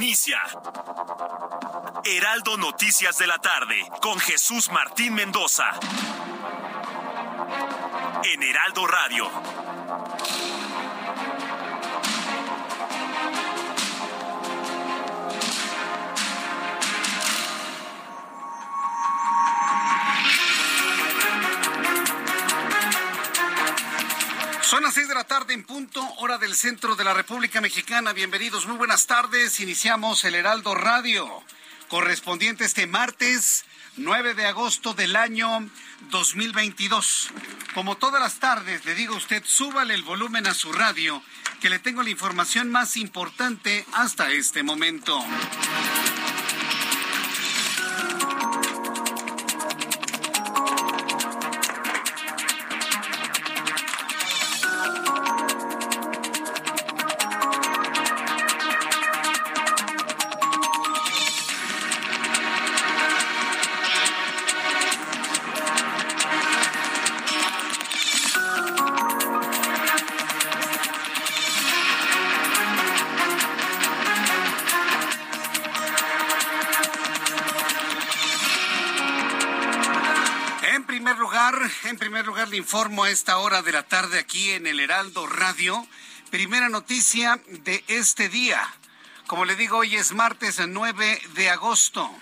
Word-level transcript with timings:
Inicia 0.00 0.40
Heraldo 2.04 2.56
Noticias 2.56 3.18
de 3.18 3.26
la 3.26 3.38
tarde 3.38 3.74
con 4.00 4.16
Jesús 4.20 4.70
Martín 4.70 5.12
Mendoza. 5.12 5.64
En 8.22 8.40
Heraldo 8.40 8.86
Radio. 8.86 9.28
Son 24.68 24.82
las 24.82 24.92
seis 24.92 25.08
de 25.08 25.14
la 25.14 25.24
tarde 25.24 25.54
en 25.54 25.64
punto, 25.64 26.06
hora 26.18 26.36
del 26.36 26.54
centro 26.54 26.94
de 26.94 27.02
la 27.02 27.14
República 27.14 27.62
Mexicana. 27.62 28.12
Bienvenidos, 28.12 28.66
muy 28.66 28.76
buenas 28.76 29.06
tardes. 29.06 29.60
Iniciamos 29.60 30.22
el 30.24 30.34
Heraldo 30.34 30.74
Radio, 30.74 31.26
correspondiente 31.88 32.66
este 32.66 32.86
martes 32.86 33.64
9 33.96 34.34
de 34.34 34.44
agosto 34.44 34.92
del 34.92 35.16
año 35.16 35.66
2022. 36.10 37.30
Como 37.72 37.96
todas 37.96 38.20
las 38.20 38.40
tardes, 38.40 38.84
le 38.84 38.94
digo 38.94 39.14
a 39.14 39.16
usted, 39.16 39.42
súbale 39.46 39.94
el 39.94 40.02
volumen 40.02 40.46
a 40.46 40.52
su 40.52 40.70
radio, 40.70 41.22
que 41.62 41.70
le 41.70 41.78
tengo 41.78 42.02
la 42.02 42.10
información 42.10 42.70
más 42.70 42.98
importante 42.98 43.86
hasta 43.94 44.30
este 44.32 44.62
momento. 44.62 45.18
Informo 82.68 83.04
a 83.04 83.10
esta 83.10 83.38
hora 83.38 83.62
de 83.62 83.72
la 83.72 83.82
tarde 83.84 84.18
aquí 84.18 84.50
en 84.50 84.66
el 84.66 84.78
Heraldo 84.78 85.26
Radio. 85.26 85.88
Primera 86.30 86.68
noticia 86.68 87.40
de 87.46 87.82
este 87.88 88.28
día. 88.28 88.60
Como 89.26 89.46
le 89.46 89.56
digo, 89.56 89.78
hoy 89.78 89.96
es 89.96 90.12
martes 90.12 90.60
9 90.68 91.22
de 91.32 91.48
agosto. 91.48 92.14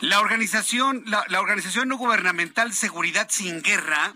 La 0.00 0.18
organización, 0.18 1.02
la, 1.04 1.26
la 1.28 1.42
organización 1.42 1.90
no 1.90 1.98
gubernamental 1.98 2.72
Seguridad 2.72 3.28
Sin 3.28 3.60
Guerra, 3.60 4.14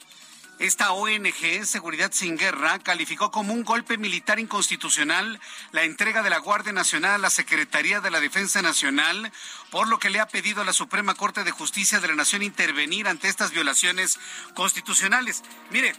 esta 0.61 0.93
ONG, 0.93 1.65
Seguridad 1.65 2.13
Sin 2.13 2.37
Guerra, 2.37 2.79
calificó 2.81 3.31
como 3.31 3.55
un 3.55 3.65
golpe 3.65 3.97
militar 3.97 4.39
inconstitucional 4.39 5.41
la 5.73 5.85
entrega 5.85 6.23
de 6.23 6.29
la 6.29 6.37
Guardia 6.37 6.75
Nacional 6.75 7.13
a 7.13 7.19
la 7.19 7.31
Secretaría 7.31 8.01
de 8.01 8.11
la 8.11 8.21
Defensa 8.21 8.61
Nacional, 8.61 9.33
por 9.71 9.89
lo 9.89 9.99
que 9.99 10.11
le 10.11 10.21
ha 10.21 10.29
pedido 10.29 10.61
a 10.61 10.67
la 10.67 10.75
Suprema 10.75 11.15
Corte 11.15 11.45
de 11.45 11.51
Justicia 11.51 11.99
de 11.99 12.09
la 12.09 12.15
Nación 12.15 12.43
intervenir 12.43 13.09
ante 13.09 13.29
estas 13.29 13.53
violaciones 13.53 14.19
constitucionales. 14.55 15.43
Mire, 15.71 15.95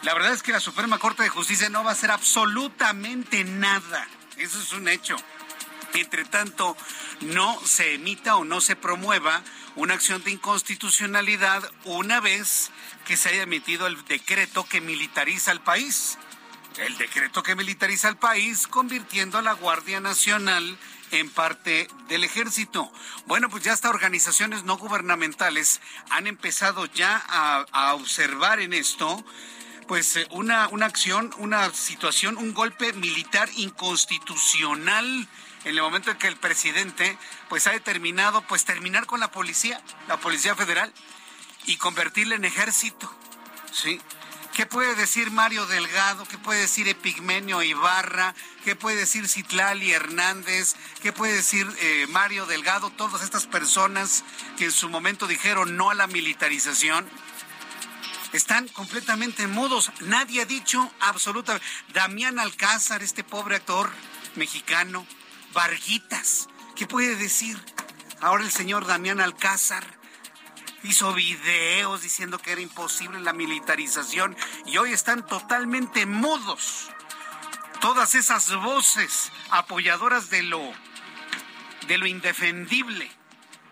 la 0.00 0.14
verdad 0.14 0.32
es 0.32 0.42
que 0.42 0.52
la 0.52 0.60
Suprema 0.60 0.98
Corte 0.98 1.22
de 1.22 1.28
Justicia 1.28 1.68
no 1.68 1.84
va 1.84 1.90
a 1.90 1.92
hacer 1.92 2.10
absolutamente 2.10 3.44
nada. 3.44 4.08
Eso 4.38 4.62
es 4.62 4.72
un 4.72 4.88
hecho. 4.88 5.16
Entre 5.92 6.24
tanto, 6.24 6.74
no 7.20 7.60
se 7.66 7.94
emita 7.94 8.36
o 8.36 8.44
no 8.46 8.62
se 8.62 8.76
promueva 8.76 9.42
una 9.76 9.94
acción 9.94 10.24
de 10.24 10.30
inconstitucionalidad 10.30 11.70
una 11.84 12.20
vez 12.20 12.70
que 13.04 13.16
se 13.16 13.30
haya 13.30 13.42
emitido 13.42 13.86
el 13.86 14.02
decreto 14.04 14.64
que 14.64 14.80
militariza 14.80 15.52
el 15.52 15.60
país. 15.60 16.18
El 16.78 16.96
decreto 16.98 17.42
que 17.42 17.54
militariza 17.54 18.08
el 18.08 18.16
país, 18.16 18.66
convirtiendo 18.66 19.38
a 19.38 19.42
la 19.42 19.52
Guardia 19.52 20.00
Nacional 20.00 20.76
en 21.12 21.30
parte 21.30 21.86
del 22.08 22.24
ejército. 22.24 22.90
Bueno, 23.26 23.48
pues 23.48 23.62
ya 23.62 23.72
hasta 23.72 23.90
organizaciones 23.90 24.64
no 24.64 24.76
gubernamentales 24.76 25.80
han 26.10 26.26
empezado 26.26 26.86
ya 26.86 27.22
a, 27.28 27.64
a 27.70 27.94
observar 27.94 28.60
en 28.60 28.72
esto 28.72 29.24
pues 29.86 30.16
eh, 30.16 30.26
una, 30.30 30.68
una 30.68 30.86
acción, 30.86 31.32
una 31.38 31.72
situación, 31.72 32.36
un 32.36 32.54
golpe 32.54 32.92
militar 32.94 33.48
inconstitucional 33.56 35.28
en 35.64 35.70
el 35.70 35.82
momento 35.82 36.10
en 36.10 36.18
que 36.18 36.28
el 36.28 36.36
presidente 36.36 37.16
pues 37.48 37.66
ha 37.66 37.72
determinado 37.72 38.42
pues 38.42 38.64
terminar 38.64 39.06
con 39.06 39.20
la 39.20 39.30
policía, 39.30 39.80
la 40.08 40.18
Policía 40.18 40.54
Federal 40.54 40.92
y 41.66 41.76
convertirla 41.76 42.34
en 42.34 42.44
ejército. 42.44 43.12
¿Sí? 43.72 44.00
¿Qué 44.54 44.66
puede 44.66 44.94
decir 44.94 45.32
Mario 45.32 45.66
Delgado? 45.66 46.24
¿Qué 46.26 46.38
puede 46.38 46.60
decir 46.60 46.86
Epigmenio 46.86 47.60
Ibarra? 47.62 48.36
¿Qué 48.64 48.76
puede 48.76 48.98
decir 48.98 49.26
Citlali 49.26 49.90
Hernández? 49.90 50.76
¿Qué 51.02 51.12
puede 51.12 51.34
decir 51.34 51.68
eh, 51.80 52.06
Mario 52.10 52.46
Delgado? 52.46 52.90
Todas 52.90 53.22
estas 53.22 53.46
personas 53.48 54.22
que 54.56 54.66
en 54.66 54.72
su 54.72 54.88
momento 54.88 55.26
dijeron 55.26 55.76
no 55.76 55.90
a 55.90 55.94
la 55.94 56.06
militarización 56.06 57.04
están 58.32 58.68
completamente 58.68 59.48
mudos. 59.48 59.90
Nadie 60.02 60.42
ha 60.42 60.46
dicho 60.46 60.88
absolutamente. 61.00 61.66
Damián 61.92 62.38
Alcázar, 62.38 63.02
este 63.02 63.24
pobre 63.24 63.56
actor 63.56 63.90
mexicano, 64.36 65.04
Varguitas, 65.52 66.48
¿qué 66.76 66.86
puede 66.86 67.16
decir? 67.16 67.58
Ahora 68.20 68.44
el 68.44 68.52
señor 68.52 68.86
Damián 68.86 69.20
Alcázar 69.20 69.84
hizo 70.84 71.12
videos 71.14 72.02
diciendo 72.02 72.38
que 72.38 72.52
era 72.52 72.60
imposible 72.60 73.20
la 73.20 73.32
militarización 73.32 74.36
y 74.66 74.76
hoy 74.76 74.92
están 74.92 75.26
totalmente 75.26 76.06
mudos. 76.06 76.90
Todas 77.80 78.14
esas 78.14 78.54
voces 78.54 79.32
apoyadoras 79.50 80.30
de 80.30 80.42
lo 80.42 80.60
de 81.88 81.98
lo 81.98 82.06
indefendible 82.06 83.10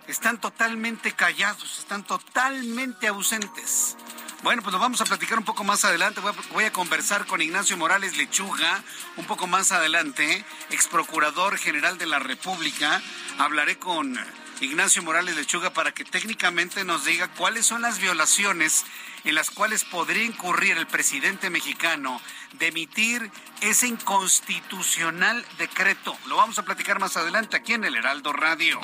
están 0.07 0.41
totalmente 0.41 1.13
callados, 1.13 1.79
están 1.79 2.05
totalmente 2.05 3.07
ausentes. 3.07 3.97
Bueno, 4.43 4.61
pues 4.61 4.73
lo 4.73 4.81
vamos 4.81 5.01
a 5.01 5.05
platicar 5.05 5.39
un 5.39 5.45
poco 5.45 5.63
más 5.63 5.85
adelante. 5.85 6.21
Voy 6.21 6.33
a, 6.33 6.53
voy 6.53 6.65
a, 6.65 6.73
conversar 6.73 7.27
con 7.27 7.41
Ignacio 7.41 7.77
Morales 7.77 8.17
Lechuga 8.17 8.83
un 9.17 9.25
poco 9.25 9.47
más 9.47 9.71
adelante, 9.71 10.45
ex 10.71 10.89
procurador 10.89 11.57
general 11.59 11.97
de 11.97 12.07
la 12.07 12.19
República. 12.19 13.01
Hablaré 13.39 13.79
con 13.79 14.19
Ignacio 14.63 15.03
Morales 15.03 15.35
Lechuga 15.35 15.73
para 15.73 15.91
que 15.91 16.05
técnicamente 16.05 16.85
nos 16.85 17.05
diga 17.05 17.27
cuáles 17.33 17.67
son 17.67 17.83
las 17.83 17.99
violaciones 17.99 18.85
en 19.25 19.35
las 19.35 19.51
cuales 19.51 19.85
podría 19.85 20.23
incurrir 20.23 20.79
el 20.79 20.87
presidente 20.87 21.51
mexicano 21.51 22.21
de 22.61 22.69
emitir 22.69 23.29
ese 23.61 23.89
inconstitucional 23.89 25.45
decreto. 25.59 26.17
Lo 26.27 26.37
vamos 26.37 26.61
a 26.61 26.65
platicar 26.65 27.01
más 27.01 27.17
adelante 27.17 27.57
aquí 27.57 27.73
en 27.73 27.83
el 27.83 27.97
Heraldo 27.97 28.33
Radio. 28.33 28.81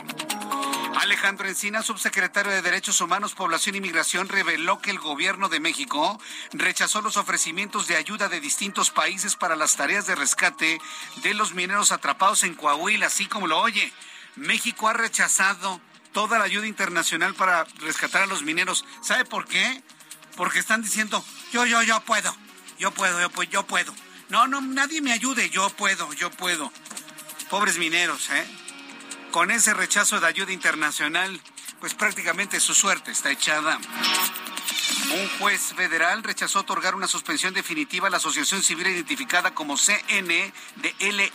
Alejandro 1.00 1.46
Encina, 1.46 1.82
subsecretario 1.82 2.50
de 2.50 2.60
Derechos 2.60 3.00
Humanos, 3.00 3.34
Población 3.34 3.76
y 3.76 3.80
Migración, 3.80 4.28
reveló 4.28 4.80
que 4.80 4.90
el 4.90 4.98
gobierno 4.98 5.48
de 5.48 5.60
México 5.60 6.20
rechazó 6.54 7.02
los 7.02 7.16
ofrecimientos 7.16 7.86
de 7.86 7.94
ayuda 7.94 8.28
de 8.28 8.40
distintos 8.40 8.90
países 8.90 9.36
para 9.36 9.54
las 9.54 9.76
tareas 9.76 10.08
de 10.08 10.16
rescate 10.16 10.80
de 11.22 11.34
los 11.34 11.54
mineros 11.54 11.92
atrapados 11.92 12.42
en 12.42 12.54
Coahuila, 12.56 13.06
así 13.06 13.26
como 13.26 13.46
lo 13.46 13.60
oye. 13.60 13.92
México 14.38 14.88
ha 14.88 14.92
rechazado 14.92 15.80
toda 16.12 16.38
la 16.38 16.44
ayuda 16.44 16.66
internacional 16.66 17.34
para 17.34 17.64
rescatar 17.80 18.22
a 18.22 18.26
los 18.26 18.42
mineros. 18.42 18.84
¿Sabe 19.02 19.24
por 19.24 19.46
qué? 19.46 19.82
Porque 20.36 20.58
están 20.58 20.82
diciendo, 20.82 21.24
yo, 21.52 21.66
yo, 21.66 21.82
yo 21.82 22.00
puedo, 22.00 22.34
yo 22.78 22.90
puedo, 22.92 23.20
yo 23.20 23.30
puedo, 23.30 23.50
yo 23.50 23.66
puedo. 23.66 23.94
No, 24.28 24.46
no, 24.46 24.60
nadie 24.60 25.00
me 25.00 25.12
ayude, 25.12 25.50
yo 25.50 25.68
puedo, 25.70 26.12
yo 26.12 26.30
puedo. 26.30 26.72
Pobres 27.50 27.78
mineros, 27.78 28.30
¿eh? 28.30 28.46
Con 29.32 29.50
ese 29.50 29.74
rechazo 29.74 30.20
de 30.20 30.26
ayuda 30.26 30.52
internacional, 30.52 31.40
pues 31.80 31.94
prácticamente 31.94 32.60
su 32.60 32.74
suerte 32.74 33.10
está 33.10 33.30
echada. 33.30 33.78
Un 35.10 35.28
juez 35.38 35.72
federal 35.74 36.22
rechazó 36.22 36.60
otorgar 36.60 36.94
una 36.94 37.08
suspensión 37.08 37.54
definitiva 37.54 38.08
a 38.08 38.10
la 38.10 38.18
asociación 38.18 38.62
civil 38.62 38.86
identificada 38.86 39.54
como 39.54 39.76
CNDLE 39.76 41.32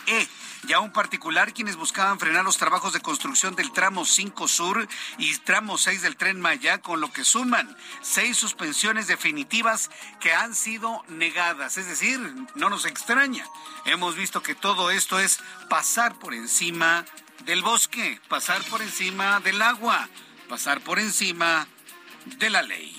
y 0.66 0.72
a 0.72 0.80
un 0.80 0.92
particular 0.92 1.52
quienes 1.52 1.76
buscaban 1.76 2.18
frenar 2.18 2.44
los 2.44 2.56
trabajos 2.56 2.92
de 2.92 3.00
construcción 3.00 3.54
del 3.54 3.72
tramo 3.72 4.04
5 4.04 4.48
Sur 4.48 4.88
y 5.18 5.36
tramo 5.38 5.78
6 5.78 6.02
del 6.02 6.16
tren 6.16 6.40
Maya, 6.40 6.78
con 6.78 7.00
lo 7.00 7.12
que 7.12 7.24
suman 7.24 7.76
seis 8.00 8.36
suspensiones 8.36 9.06
definitivas 9.06 9.90
que 10.20 10.32
han 10.32 10.54
sido 10.54 11.02
negadas. 11.08 11.76
Es 11.76 11.86
decir, 11.86 12.18
no 12.54 12.70
nos 12.70 12.86
extraña. 12.86 13.46
Hemos 13.84 14.16
visto 14.16 14.42
que 14.42 14.54
todo 14.54 14.90
esto 14.90 15.18
es 15.18 15.38
pasar 15.68 16.18
por 16.18 16.34
encima 16.34 17.04
del 17.44 17.62
bosque, 17.62 18.20
pasar 18.28 18.62
por 18.64 18.80
encima 18.82 19.40
del 19.40 19.60
agua, 19.60 20.08
pasar 20.48 20.80
por 20.80 20.98
encima 20.98 21.66
de 22.24 22.50
la 22.50 22.62
ley. 22.62 22.96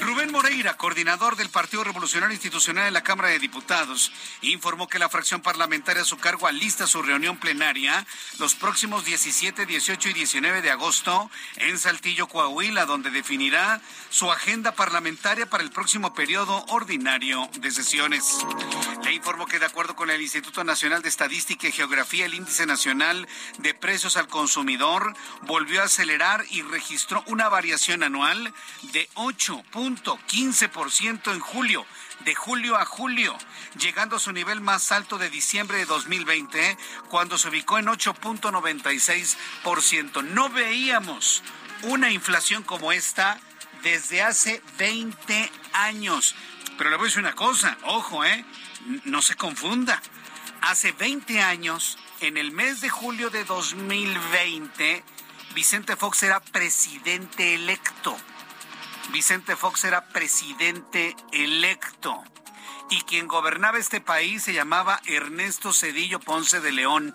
Rubén 0.00 0.30
Moreira, 0.30 0.76
coordinador 0.76 1.36
del 1.36 1.48
Partido 1.48 1.84
Revolucionario 1.84 2.34
Institucional 2.34 2.86
en 2.86 2.94
la 2.94 3.02
Cámara 3.02 3.28
de 3.28 3.38
Diputados, 3.38 4.12
informó 4.42 4.88
que 4.88 4.98
la 4.98 5.08
fracción 5.08 5.40
parlamentaria 5.40 6.02
a 6.02 6.06
su 6.06 6.18
cargo 6.18 6.46
alista 6.46 6.86
su 6.86 7.02
reunión 7.02 7.38
plenaria 7.38 8.06
los 8.38 8.54
próximos 8.54 9.04
17, 9.04 9.66
18 9.66 10.08
y 10.10 10.12
19 10.12 10.62
de 10.62 10.70
agosto 10.70 11.30
en 11.56 11.78
Saltillo, 11.78 12.26
Coahuila, 12.28 12.86
donde 12.86 13.10
definirá 13.10 13.80
su 14.10 14.30
agenda 14.30 14.72
parlamentaria 14.72 15.48
para 15.48 15.62
el 15.62 15.70
próximo 15.70 16.14
periodo 16.14 16.64
ordinario 16.68 17.48
de 17.60 17.70
sesiones. 17.70 18.38
Le 19.04 19.12
informó 19.12 19.46
que 19.46 19.58
de 19.58 19.66
acuerdo 19.66 19.96
con 19.96 20.10
el 20.10 20.20
Instituto 20.20 20.64
Nacional 20.64 21.02
de 21.02 21.08
Estadística 21.08 21.68
y 21.68 21.72
Geografía, 21.72 22.26
el 22.26 22.34
Índice 22.34 22.66
Nacional 22.66 23.26
de 23.58 23.74
Precios 23.74 24.16
al 24.16 24.28
Consumidor 24.28 25.14
volvió 25.42 25.80
a 25.80 25.84
acelerar 25.84 26.44
y 26.50 26.62
registró 26.62 27.22
una 27.26 27.48
variación 27.48 28.02
anual 28.08 28.52
de 28.92 29.08
8.15% 29.14 31.32
en 31.32 31.40
julio, 31.40 31.86
de 32.24 32.34
julio 32.34 32.76
a 32.76 32.84
julio, 32.84 33.38
llegando 33.78 34.16
a 34.16 34.20
su 34.20 34.32
nivel 34.32 34.60
más 34.60 34.90
alto 34.92 35.16
de 35.18 35.30
diciembre 35.30 35.78
de 35.78 35.84
2020, 35.84 36.76
cuando 37.08 37.38
se 37.38 37.48
ubicó 37.48 37.78
en 37.78 37.86
8.96%. 37.86 40.24
No 40.24 40.48
veíamos 40.48 41.44
una 41.82 42.10
inflación 42.10 42.64
como 42.64 42.90
esta 42.92 43.38
desde 43.82 44.22
hace 44.22 44.62
20 44.78 45.50
años. 45.72 46.34
Pero 46.76 46.90
le 46.90 46.96
voy 46.96 47.04
a 47.04 47.08
decir 47.08 47.20
una 47.20 47.34
cosa, 47.34 47.78
ojo, 47.84 48.24
¿eh? 48.24 48.44
No 49.04 49.22
se 49.22 49.36
confunda. 49.36 50.02
Hace 50.62 50.90
20 50.92 51.40
años, 51.40 51.98
en 52.20 52.36
el 52.36 52.50
mes 52.50 52.80
de 52.80 52.88
julio 52.88 53.30
de 53.30 53.44
2020, 53.44 55.04
Vicente 55.58 55.96
Fox 55.96 56.22
era 56.22 56.38
presidente 56.38 57.56
electo. 57.56 58.16
Vicente 59.10 59.56
Fox 59.56 59.82
era 59.82 60.06
presidente 60.06 61.16
electo. 61.32 62.22
Y 62.90 63.00
quien 63.00 63.26
gobernaba 63.26 63.76
este 63.76 64.00
país 64.00 64.44
se 64.44 64.52
llamaba 64.52 65.00
Ernesto 65.04 65.72
Cedillo 65.72 66.20
Ponce 66.20 66.60
de 66.60 66.70
León. 66.70 67.12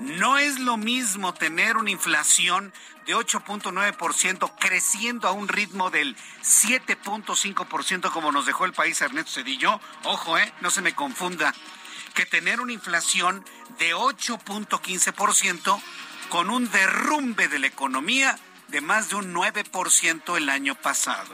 No 0.00 0.36
es 0.36 0.58
lo 0.58 0.76
mismo 0.76 1.32
tener 1.32 1.78
una 1.78 1.90
inflación 1.90 2.74
de 3.06 3.16
8.9% 3.16 4.52
creciendo 4.60 5.26
a 5.26 5.32
un 5.32 5.48
ritmo 5.48 5.88
del 5.88 6.14
7.5% 6.42 8.12
como 8.12 8.32
nos 8.32 8.44
dejó 8.44 8.66
el 8.66 8.74
país 8.74 9.00
Ernesto 9.00 9.40
Cedillo. 9.40 9.80
Ojo, 10.04 10.36
eh, 10.36 10.52
no 10.60 10.70
se 10.70 10.82
me 10.82 10.94
confunda. 10.94 11.54
Que 12.12 12.26
tener 12.26 12.60
una 12.60 12.74
inflación 12.74 13.42
de 13.78 13.94
8.15% 13.94 15.80
con 16.32 16.48
un 16.48 16.70
derrumbe 16.70 17.46
de 17.48 17.58
la 17.58 17.66
economía 17.66 18.38
de 18.68 18.80
más 18.80 19.10
de 19.10 19.16
un 19.16 19.34
9% 19.34 20.38
el 20.38 20.48
año 20.48 20.74
pasado. 20.74 21.30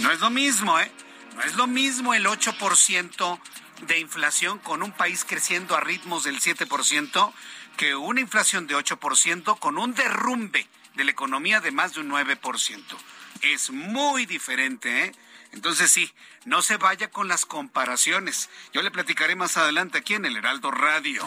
No 0.00 0.10
es 0.10 0.20
lo 0.20 0.28
mismo, 0.28 0.78
¿eh? 0.78 0.92
No 1.34 1.40
es 1.44 1.54
lo 1.54 1.66
mismo 1.66 2.12
el 2.12 2.26
8% 2.26 3.40
de 3.86 3.98
inflación 3.98 4.58
con 4.58 4.82
un 4.82 4.92
país 4.92 5.24
creciendo 5.26 5.74
a 5.74 5.80
ritmos 5.80 6.24
del 6.24 6.42
7% 6.42 7.32
que 7.78 7.94
una 7.94 8.20
inflación 8.20 8.66
de 8.66 8.76
8% 8.76 9.58
con 9.58 9.78
un 9.78 9.94
derrumbe 9.94 10.68
de 10.94 11.04
la 11.04 11.12
economía 11.12 11.60
de 11.60 11.70
más 11.70 11.94
de 11.94 12.00
un 12.00 12.10
9%. 12.10 12.84
Es 13.40 13.70
muy 13.70 14.26
diferente, 14.26 15.06
¿eh? 15.06 15.12
Entonces 15.52 15.90
sí, 15.90 16.12
no 16.44 16.62
se 16.62 16.76
vaya 16.78 17.10
con 17.10 17.28
las 17.28 17.44
comparaciones. 17.44 18.48
Yo 18.72 18.82
le 18.82 18.90
platicaré 18.90 19.34
más 19.36 19.56
adelante 19.56 19.98
aquí 19.98 20.14
en 20.14 20.24
el 20.24 20.36
Heraldo 20.36 20.70
Radio. 20.70 21.26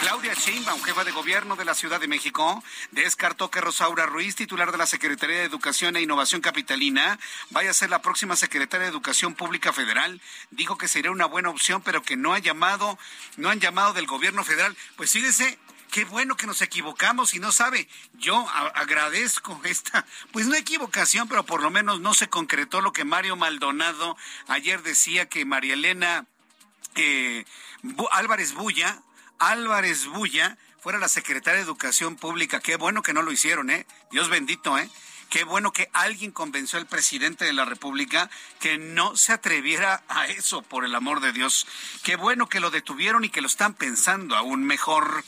Claudia 0.00 0.34
Sheinbaum, 0.34 0.82
jefa 0.82 1.04
de 1.04 1.12
gobierno 1.12 1.56
de 1.56 1.64
la 1.64 1.74
Ciudad 1.74 2.00
de 2.00 2.08
México, 2.08 2.62
descartó 2.90 3.50
que 3.50 3.60
Rosaura 3.60 4.06
Ruiz, 4.06 4.36
titular 4.36 4.70
de 4.70 4.78
la 4.78 4.86
Secretaría 4.86 5.38
de 5.38 5.44
Educación 5.44 5.96
e 5.96 6.02
Innovación 6.02 6.40
Capitalina, 6.40 7.18
vaya 7.50 7.70
a 7.70 7.74
ser 7.74 7.90
la 7.90 8.02
próxima 8.02 8.36
secretaria 8.36 8.84
de 8.84 8.90
Educación 8.90 9.34
Pública 9.34 9.72
Federal. 9.72 10.20
Dijo 10.50 10.76
que 10.76 10.88
sería 10.88 11.10
una 11.10 11.26
buena 11.26 11.50
opción, 11.50 11.82
pero 11.82 12.02
que 12.02 12.16
no 12.16 12.34
ha 12.34 12.38
llamado, 12.38 12.98
no 13.36 13.48
han 13.48 13.60
llamado 13.60 13.94
del 13.94 14.06
gobierno 14.06 14.44
federal. 14.44 14.76
Pues 14.96 15.12
fíjese, 15.12 15.58
qué 15.90 16.04
bueno 16.04 16.36
que 16.36 16.46
nos 16.46 16.62
equivocamos 16.62 17.34
y 17.34 17.40
no 17.40 17.52
sabe, 17.52 17.88
yo 18.14 18.48
agradezco 18.48 19.60
esta, 19.64 20.06
pues 20.32 20.46
no 20.46 20.54
equivocación, 20.54 21.28
pero 21.28 21.44
por 21.44 21.62
lo 21.62 21.70
menos 21.70 22.00
no 22.00 22.14
se 22.14 22.28
concretó 22.28 22.80
lo 22.80 22.92
que 22.92 23.04
Mario 23.04 23.36
Maldonado 23.36 24.16
ayer 24.48 24.82
decía 24.82 25.28
que 25.28 25.44
María 25.44 25.74
Elena 25.74 26.26
eh, 26.94 27.44
Álvarez 28.12 28.54
Bulla, 28.54 29.02
Álvarez 29.38 30.06
Bulla, 30.06 30.58
fuera 30.80 30.98
la 30.98 31.08
secretaria 31.08 31.58
de 31.58 31.64
Educación 31.64 32.16
Pública. 32.16 32.60
Qué 32.60 32.76
bueno 32.76 33.02
que 33.02 33.12
no 33.12 33.22
lo 33.22 33.32
hicieron, 33.32 33.70
¿eh? 33.70 33.86
Dios 34.10 34.28
bendito, 34.28 34.78
¿eh? 34.78 34.88
Qué 35.30 35.44
bueno 35.44 35.72
que 35.72 35.88
alguien 35.92 36.32
convenció 36.32 36.76
al 36.80 36.86
presidente 36.86 37.44
de 37.44 37.52
la 37.52 37.64
República 37.64 38.28
que 38.58 38.78
no 38.78 39.16
se 39.16 39.32
atreviera 39.32 40.02
a 40.08 40.26
eso, 40.26 40.62
por 40.62 40.84
el 40.84 40.92
amor 40.92 41.20
de 41.20 41.30
Dios. 41.30 41.68
Qué 42.02 42.16
bueno 42.16 42.48
que 42.48 42.58
lo 42.58 42.72
detuvieron 42.72 43.24
y 43.24 43.28
que 43.30 43.40
lo 43.40 43.46
están 43.46 43.74
pensando 43.74 44.36
aún 44.36 44.64
mejor. 44.64 45.22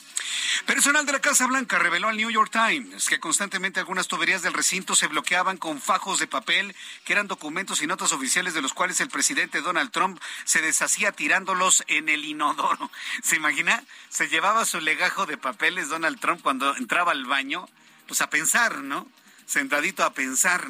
Personal 0.66 1.06
de 1.06 1.12
la 1.12 1.20
Casa 1.20 1.46
Blanca 1.46 1.78
reveló 1.78 2.08
al 2.08 2.16
New 2.16 2.30
York 2.30 2.50
Times 2.50 3.08
que 3.08 3.20
constantemente 3.20 3.78
algunas 3.78 4.08
tuberías 4.08 4.42
del 4.42 4.54
recinto 4.54 4.96
se 4.96 5.06
bloqueaban 5.06 5.56
con 5.56 5.80
fajos 5.80 6.18
de 6.18 6.26
papel 6.26 6.74
que 7.04 7.12
eran 7.12 7.28
documentos 7.28 7.80
y 7.80 7.86
notas 7.86 8.12
oficiales 8.12 8.54
de 8.54 8.62
los 8.62 8.72
cuales 8.72 9.00
el 9.00 9.08
presidente 9.08 9.60
Donald 9.60 9.92
Trump 9.92 10.20
se 10.44 10.62
deshacía 10.62 11.12
tirándolos 11.12 11.84
en 11.86 12.08
el 12.08 12.24
inodoro. 12.24 12.90
¿Se 13.22 13.36
imagina? 13.36 13.84
Se 14.08 14.28
llevaba 14.28 14.64
su 14.64 14.80
legajo 14.80 15.26
de 15.26 15.36
papeles 15.36 15.90
Donald 15.90 16.18
Trump 16.18 16.42
cuando 16.42 16.74
entraba 16.74 17.12
al 17.12 17.24
baño, 17.24 17.68
pues 18.08 18.20
a 18.20 18.30
pensar, 18.30 18.78
¿no? 18.78 19.06
Sentadito 19.52 20.04
a 20.04 20.14
pensar. 20.14 20.68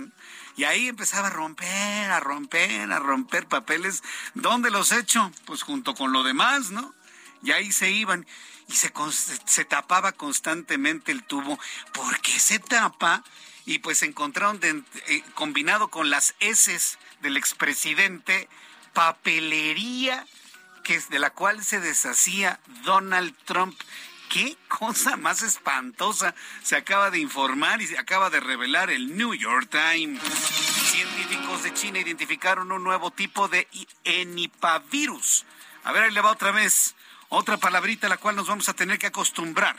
Y 0.57 0.65
ahí 0.65 0.89
empezaba 0.89 1.29
a 1.29 1.31
romper, 1.31 2.11
a 2.11 2.21
romper, 2.21 2.93
a 2.93 2.99
romper 2.99 3.47
papeles. 3.47 4.03
¿Dónde 4.35 4.71
los 4.71 4.93
hecho? 4.93 5.33
Pues 5.47 5.63
junto 5.63 5.95
con 5.95 6.13
lo 6.13 6.23
demás, 6.23 6.71
¿no? 6.71 6.95
Y 7.43 7.53
ahí 7.53 7.73
se 7.73 7.91
iban 7.91 8.27
y 8.69 8.75
se, 8.75 8.93
se 9.47 9.65
tapaba 9.65 10.13
constantemente 10.13 11.13
el 11.13 11.25
tubo. 11.25 11.59
¿Por 11.93 12.21
qué 12.21 12.39
se 12.39 12.59
tapa? 12.59 13.25
Y 13.65 13.79
pues 13.79 14.03
encontraron 14.03 14.61
eh, 14.63 15.23
combinado 15.35 15.89
con 15.89 16.11
las 16.11 16.35
heces 16.41 16.99
del 17.21 17.37
expresidente 17.37 18.49
papelería 18.93 20.27
que 20.83 20.99
de 20.99 21.19
la 21.19 21.31
cual 21.31 21.65
se 21.65 21.81
deshacía 21.81 22.61
Donald 22.85 23.35
Trump 23.45 23.79
qué 24.33 24.57
cosa 24.67 25.17
más 25.17 25.43
espantosa 25.43 26.35
se 26.63 26.75
acaba 26.75 27.11
de 27.11 27.19
informar 27.19 27.83
y 27.83 27.87
se 27.87 27.99
acaba 27.99 28.31
de 28.31 28.41
revelar 28.41 28.91
el 28.91 29.15
New 29.17 29.35
York 29.35 29.69
Times. 29.71 30.23
Científicos 30.23 31.63
de 31.63 31.75
China 31.75 31.99
identificaron 31.99 32.73
un 32.73 32.83
nuevo 32.83 33.11
tipo 33.11 33.49
de 33.49 33.69
enipavirus. 34.05 35.45
A 35.85 35.93
ver, 35.93 36.05
ahí 36.05 36.11
le 36.13 36.23
va 36.23 36.33
otra 36.33 36.51
vez. 36.51 36.95
Otra 37.29 37.59
palabrita 37.59 38.07
a 38.07 38.11
la 38.11 38.17
cual 38.17 38.37
nos 38.37 38.49
vamos 38.49 38.69
a 38.69 38.75
tener 38.75 38.99
que 38.99 39.09
acostumbrar 39.09 39.77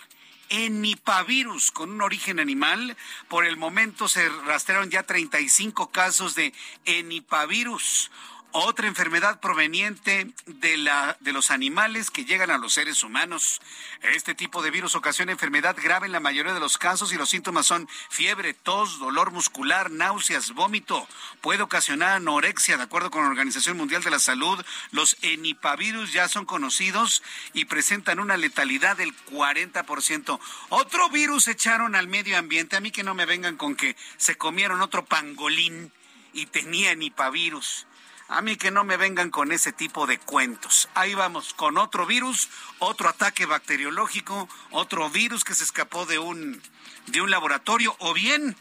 enipavirus 0.50 1.72
con 1.72 1.90
un 1.90 2.02
origen 2.02 2.40
animal. 2.40 2.96
Por 3.28 3.46
el 3.46 3.58
momento 3.58 4.08
se 4.08 4.30
rastrearon 4.30 4.92
ya 4.92 5.04
35 5.04 5.90
casos 5.92 6.36
de 6.36 6.54
enipavirus, 6.86 8.12
otra 8.54 8.88
enfermedad 8.88 9.40
proveniente 9.40 10.32
de, 10.46 10.78
la, 10.78 11.18
de 11.20 11.34
los 11.34 11.50
animales 11.52 12.12
que 12.12 12.24
llegan 12.24 12.52
a 12.52 12.60
los 12.60 12.74
seres 12.74 13.04
humanos. 13.04 13.62
Este 14.02 14.36
tipo 14.36 14.62
de 14.62 14.70
virus 14.70 14.96
ocasiona 14.96 15.32
enfermedad 15.32 15.76
grave 15.82 16.06
en 16.06 16.12
la 16.12 16.20
mayoría 16.20 16.54
de 16.54 16.60
los 16.60 16.78
casos 16.78 17.12
y 17.12 17.18
los 17.18 17.30
síntomas 17.30 17.66
son 17.66 17.90
fiebre, 18.10 18.54
tos, 18.54 19.00
dolor 19.00 19.32
muscular, 19.32 19.90
náuseas, 19.90 20.52
vómito. 20.52 21.08
Puede 21.42 21.64
ocasionar 21.64 22.18
anorexia, 22.18 22.78
de 22.78 22.84
acuerdo 22.84 23.10
con 23.10 23.24
la 23.24 23.30
Organización 23.30 23.76
Mundial 23.76 24.04
de 24.04 24.12
la 24.12 24.20
Salud. 24.20 24.64
Los 24.92 25.18
enipavirus 25.24 26.14
ya 26.14 26.28
son 26.28 26.46
conocidos 26.46 27.24
y 27.54 27.66
presentan 27.66 28.20
una 28.20 28.38
letalidad 28.38 28.98
del 28.98 29.16
40%. 29.32 30.40
Otro 30.70 31.10
virus 31.10 31.48
echaron 31.48 31.96
al 31.96 32.08
medio 32.08 32.38
ambiente. 32.38 32.76
A 32.76 32.82
mí 32.82 32.92
que 32.92 33.04
no 33.04 33.16
me 33.16 33.26
vengan 33.26 33.58
con 33.58 33.76
que 33.76 33.96
se 34.18 34.36
comieron 34.36 34.82
otro 34.82 35.06
pangolín 35.06 35.92
y 36.34 36.46
tenía 36.46 36.92
enipavirus. 36.92 37.88
A 38.34 38.42
mí 38.42 38.56
que 38.56 38.72
no 38.72 38.84
me 38.84 38.98
vengan 38.98 39.30
con 39.30 39.52
ese 39.52 39.72
tipo 39.72 40.08
de 40.08 40.18
cuentos. 40.18 40.90
Ahí 40.96 41.14
vamos, 41.14 41.54
con 41.54 41.78
otro 41.78 42.08
virus, 42.08 42.50
otro 42.80 43.08
ataque 43.08 43.46
bacteriológico, 43.46 44.50
otro 44.72 45.08
virus 45.12 45.44
que 45.44 45.54
se 45.54 45.64
escapó 45.64 46.08
de 46.08 46.18
un, 46.18 46.60
de 47.06 47.22
un 47.22 47.30
laboratorio, 47.30 47.96
o 48.00 48.12
bien 48.12 48.56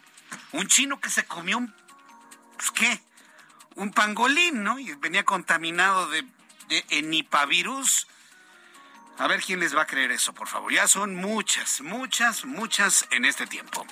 un 0.52 0.66
chino 0.66 1.00
que 1.00 1.08
se 1.08 1.24
comió 1.24 1.56
un 1.56 1.74
pues, 2.58 2.70
¿qué? 2.72 3.00
Un 3.76 3.92
pangolín, 3.92 4.62
¿no? 4.62 4.78
Y 4.78 4.92
venía 4.96 5.24
contaminado 5.24 6.06
de, 6.10 6.22
de 6.68 6.84
enipavirus. 6.90 8.08
A 9.22 9.28
ver 9.28 9.40
quién 9.40 9.60
les 9.60 9.72
va 9.76 9.82
a 9.82 9.86
creer 9.86 10.10
eso, 10.10 10.34
por 10.34 10.48
favor. 10.48 10.72
Ya 10.72 10.88
son 10.88 11.14
muchas, 11.14 11.80
muchas, 11.80 12.44
muchas 12.44 13.06
en 13.12 13.24
este 13.24 13.46
tiempo. 13.46 13.86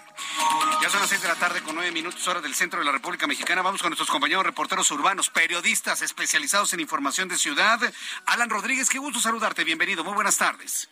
Ya 0.83 0.89
son 0.89 0.99
las 0.99 1.09
seis 1.09 1.23
de 1.23 1.29
la 1.29 1.37
tarde 1.37 1.63
con 1.63 1.77
nueve 1.77 1.93
minutos 1.93 2.27
hora 2.27 2.41
del 2.41 2.53
centro 2.53 2.81
de 2.81 2.85
la 2.85 2.91
República 2.91 3.29
Mexicana. 3.29 3.63
Vamos 3.63 3.81
con 3.81 3.91
nuestros 3.91 4.11
compañeros 4.11 4.45
reporteros 4.45 4.91
urbanos, 4.91 5.31
periodistas 5.31 6.03
especializados 6.03 6.73
en 6.75 6.81
información 6.81 7.29
de 7.29 7.37
ciudad. 7.37 7.79
Alan 8.27 8.51
Rodríguez, 8.51 8.89
qué 8.89 8.99
gusto 8.99 9.21
saludarte. 9.21 9.63
Bienvenido. 9.63 10.03
Muy 10.03 10.15
buenas 10.15 10.37
tardes. 10.37 10.89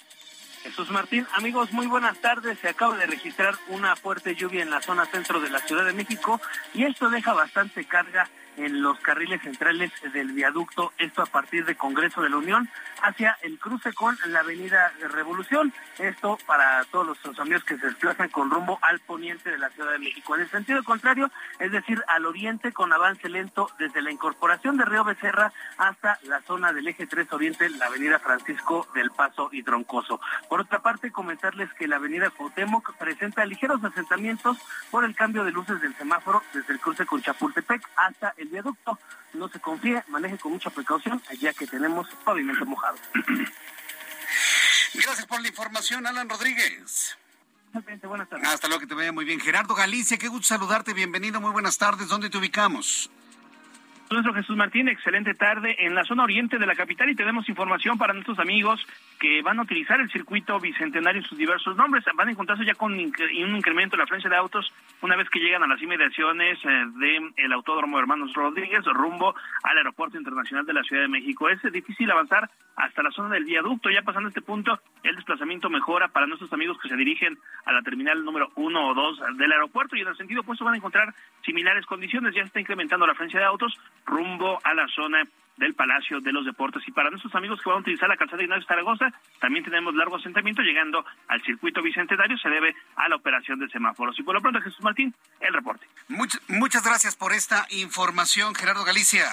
Jesús 0.62 0.88
Martín, 0.90 1.26
amigos, 1.34 1.72
muy 1.72 1.88
buenas 1.88 2.20
tardes. 2.20 2.60
Se 2.60 2.68
acaba 2.68 2.96
de 2.96 3.06
registrar 3.06 3.58
una 3.66 3.96
fuerte 3.96 4.36
lluvia 4.36 4.62
en 4.62 4.70
la 4.70 4.80
zona 4.80 5.06
centro 5.06 5.40
de 5.40 5.50
la 5.50 5.58
Ciudad 5.58 5.84
de 5.84 5.94
México 5.94 6.40
y 6.74 6.84
esto 6.84 7.10
deja 7.10 7.32
bastante 7.32 7.84
carga 7.86 8.30
en 8.58 8.82
los 8.82 8.98
carriles 9.00 9.40
centrales 9.42 9.90
del 10.12 10.32
viaducto, 10.32 10.92
esto 10.98 11.22
a 11.22 11.26
partir 11.26 11.64
de 11.64 11.76
Congreso 11.76 12.22
de 12.22 12.30
la 12.30 12.36
Unión, 12.36 12.68
hacia 13.02 13.38
el 13.42 13.58
cruce 13.58 13.92
con 13.92 14.16
la 14.26 14.40
Avenida 14.40 14.92
Revolución, 15.10 15.72
esto 15.98 16.38
para 16.46 16.84
todos 16.84 17.18
los 17.24 17.38
amigos 17.38 17.64
que 17.64 17.78
se 17.78 17.86
desplazan 17.86 18.28
con 18.28 18.50
rumbo 18.50 18.78
al 18.82 19.00
poniente 19.00 19.50
de 19.50 19.58
la 19.58 19.70
Ciudad 19.70 19.92
de 19.92 19.98
México. 19.98 20.34
En 20.34 20.42
el 20.42 20.50
sentido 20.50 20.82
contrario, 20.82 21.30
es 21.58 21.70
decir, 21.70 22.02
al 22.08 22.26
oriente 22.26 22.72
con 22.72 22.92
avance 22.92 23.28
lento 23.28 23.70
desde 23.78 24.02
la 24.02 24.10
incorporación 24.10 24.76
de 24.76 24.84
Río 24.84 25.04
Becerra 25.04 25.52
hasta 25.76 26.18
la 26.24 26.40
zona 26.42 26.72
del 26.72 26.88
eje 26.88 27.06
3 27.06 27.32
Oriente, 27.32 27.70
la 27.70 27.86
Avenida 27.86 28.18
Francisco 28.18 28.88
del 28.94 29.10
Paso 29.10 29.48
y 29.52 29.62
Troncoso. 29.62 30.20
Por 30.48 30.60
otra 30.60 30.80
parte, 30.80 31.12
comentarles 31.12 31.72
que 31.74 31.86
la 31.86 31.96
Avenida 31.96 32.30
Cuauhtémoc 32.30 32.96
presenta 32.96 33.44
ligeros 33.44 33.82
asentamientos 33.84 34.58
por 34.90 35.04
el 35.04 35.14
cambio 35.14 35.44
de 35.44 35.52
luces 35.52 35.80
del 35.80 35.94
semáforo 35.96 36.42
desde 36.52 36.72
el 36.72 36.80
cruce 36.80 37.06
con 37.06 37.22
Chapultepec 37.22 37.82
hasta 37.96 38.34
el 38.36 38.47
viaducto. 38.50 38.98
No 39.34 39.48
se 39.48 39.60
confíe, 39.60 40.02
maneje 40.08 40.38
con 40.38 40.52
mucha 40.52 40.70
precaución, 40.70 41.22
ya 41.38 41.52
que 41.52 41.66
tenemos 41.66 42.08
pavimento 42.24 42.64
mojado. 42.66 42.96
Gracias 44.94 45.26
por 45.26 45.40
la 45.40 45.48
información, 45.48 46.06
Alan 46.06 46.28
Rodríguez. 46.28 47.16
Buenas 48.02 48.28
tardes. 48.28 48.48
Hasta 48.48 48.66
luego, 48.68 48.80
que 48.80 48.86
te 48.86 48.94
vaya 48.94 49.12
muy 49.12 49.24
bien. 49.24 49.40
Gerardo 49.40 49.74
Galicia, 49.74 50.16
qué 50.18 50.28
gusto 50.28 50.46
saludarte. 50.46 50.94
Bienvenido, 50.94 51.40
muy 51.40 51.52
buenas 51.52 51.78
tardes. 51.78 52.08
¿Dónde 52.08 52.30
te 52.30 52.38
ubicamos? 52.38 53.10
Nuestro 54.10 54.32
Jesús 54.32 54.56
Martín, 54.56 54.88
excelente 54.88 55.34
tarde 55.34 55.76
en 55.80 55.94
la 55.94 56.02
zona 56.02 56.24
oriente 56.24 56.56
de 56.56 56.64
la 56.64 56.74
capital 56.74 57.10
y 57.10 57.14
tenemos 57.14 57.46
información 57.46 57.98
para 57.98 58.14
nuestros 58.14 58.38
amigos 58.38 58.80
que 59.20 59.42
van 59.42 59.58
a 59.58 59.62
utilizar 59.62 60.00
el 60.00 60.10
circuito 60.10 60.58
bicentenario 60.58 61.20
en 61.20 61.28
sus 61.28 61.36
diversos 61.36 61.76
nombres. 61.76 62.04
Van 62.14 62.28
a 62.28 62.30
encontrarse 62.30 62.64
ya 62.64 62.74
con 62.74 62.94
un 62.94 63.00
incremento 63.00 63.96
en 63.96 64.00
la 64.00 64.06
frecuencia 64.06 64.30
de 64.30 64.36
autos 64.36 64.72
una 65.02 65.14
vez 65.14 65.28
que 65.28 65.40
llegan 65.40 65.62
a 65.62 65.66
las 65.66 65.82
inmediaciones 65.82 66.58
eh, 66.64 66.68
del 66.98 67.34
el 67.36 67.52
Autódromo 67.52 67.98
Hermanos 67.98 68.32
Rodríguez 68.32 68.82
rumbo 68.86 69.34
al 69.62 69.76
Aeropuerto 69.76 70.16
Internacional 70.16 70.64
de 70.64 70.72
la 70.72 70.82
Ciudad 70.84 71.02
de 71.02 71.08
México. 71.08 71.50
Es 71.50 71.60
difícil 71.70 72.10
avanzar 72.10 72.48
hasta 72.76 73.02
la 73.02 73.10
zona 73.10 73.34
del 73.34 73.44
viaducto. 73.44 73.90
Ya 73.90 74.02
pasando 74.02 74.28
este 74.28 74.40
punto, 74.40 74.80
el 75.02 75.16
desplazamiento 75.16 75.68
mejora 75.68 76.08
para 76.08 76.26
nuestros 76.26 76.52
amigos 76.54 76.78
que 76.80 76.88
se 76.88 76.96
dirigen 76.96 77.36
a 77.66 77.72
la 77.72 77.82
terminal 77.82 78.24
número 78.24 78.50
uno 78.56 78.88
o 78.88 78.94
dos 78.94 79.20
del 79.36 79.52
aeropuerto 79.52 79.96
y 79.96 80.00
en 80.00 80.08
el 80.08 80.16
sentido 80.16 80.40
opuesto 80.40 80.64
van 80.64 80.74
a 80.74 80.78
encontrar 80.78 81.12
similares 81.44 81.84
condiciones. 81.84 82.34
Ya 82.34 82.42
se 82.42 82.46
está 82.46 82.60
incrementando 82.60 83.06
la 83.06 83.14
frecuencia 83.14 83.40
de 83.40 83.46
autos 83.46 83.78
rumbo 84.06 84.58
a 84.64 84.74
la 84.74 84.86
zona 84.88 85.26
del 85.58 85.74
Palacio 85.74 86.20
de 86.20 86.32
los 86.32 86.44
Deportes. 86.44 86.82
Y 86.86 86.92
para 86.92 87.10
nuestros 87.10 87.34
amigos 87.34 87.60
que 87.60 87.68
van 87.68 87.78
a 87.78 87.80
utilizar 87.80 88.08
la 88.08 88.16
calzada 88.16 88.42
Ignacio 88.42 88.66
Zaragoza, 88.66 89.12
también 89.40 89.64
tenemos 89.64 89.94
largo 89.94 90.16
asentamiento 90.16 90.62
llegando 90.62 91.04
al 91.26 91.42
circuito 91.42 91.82
bicentenario, 91.82 92.38
se 92.38 92.48
debe 92.48 92.74
a 92.96 93.08
la 93.08 93.16
operación 93.16 93.58
de 93.58 93.68
semáforos. 93.68 94.18
Y 94.18 94.22
por 94.22 94.34
lo 94.34 94.40
pronto, 94.40 94.60
Jesús 94.60 94.82
Martín, 94.82 95.14
el 95.40 95.52
reporte. 95.52 95.86
muchas 96.48 96.84
gracias 96.84 97.16
por 97.16 97.32
esta 97.32 97.66
información, 97.70 98.54
Gerardo 98.54 98.84
Galicia. 98.84 99.26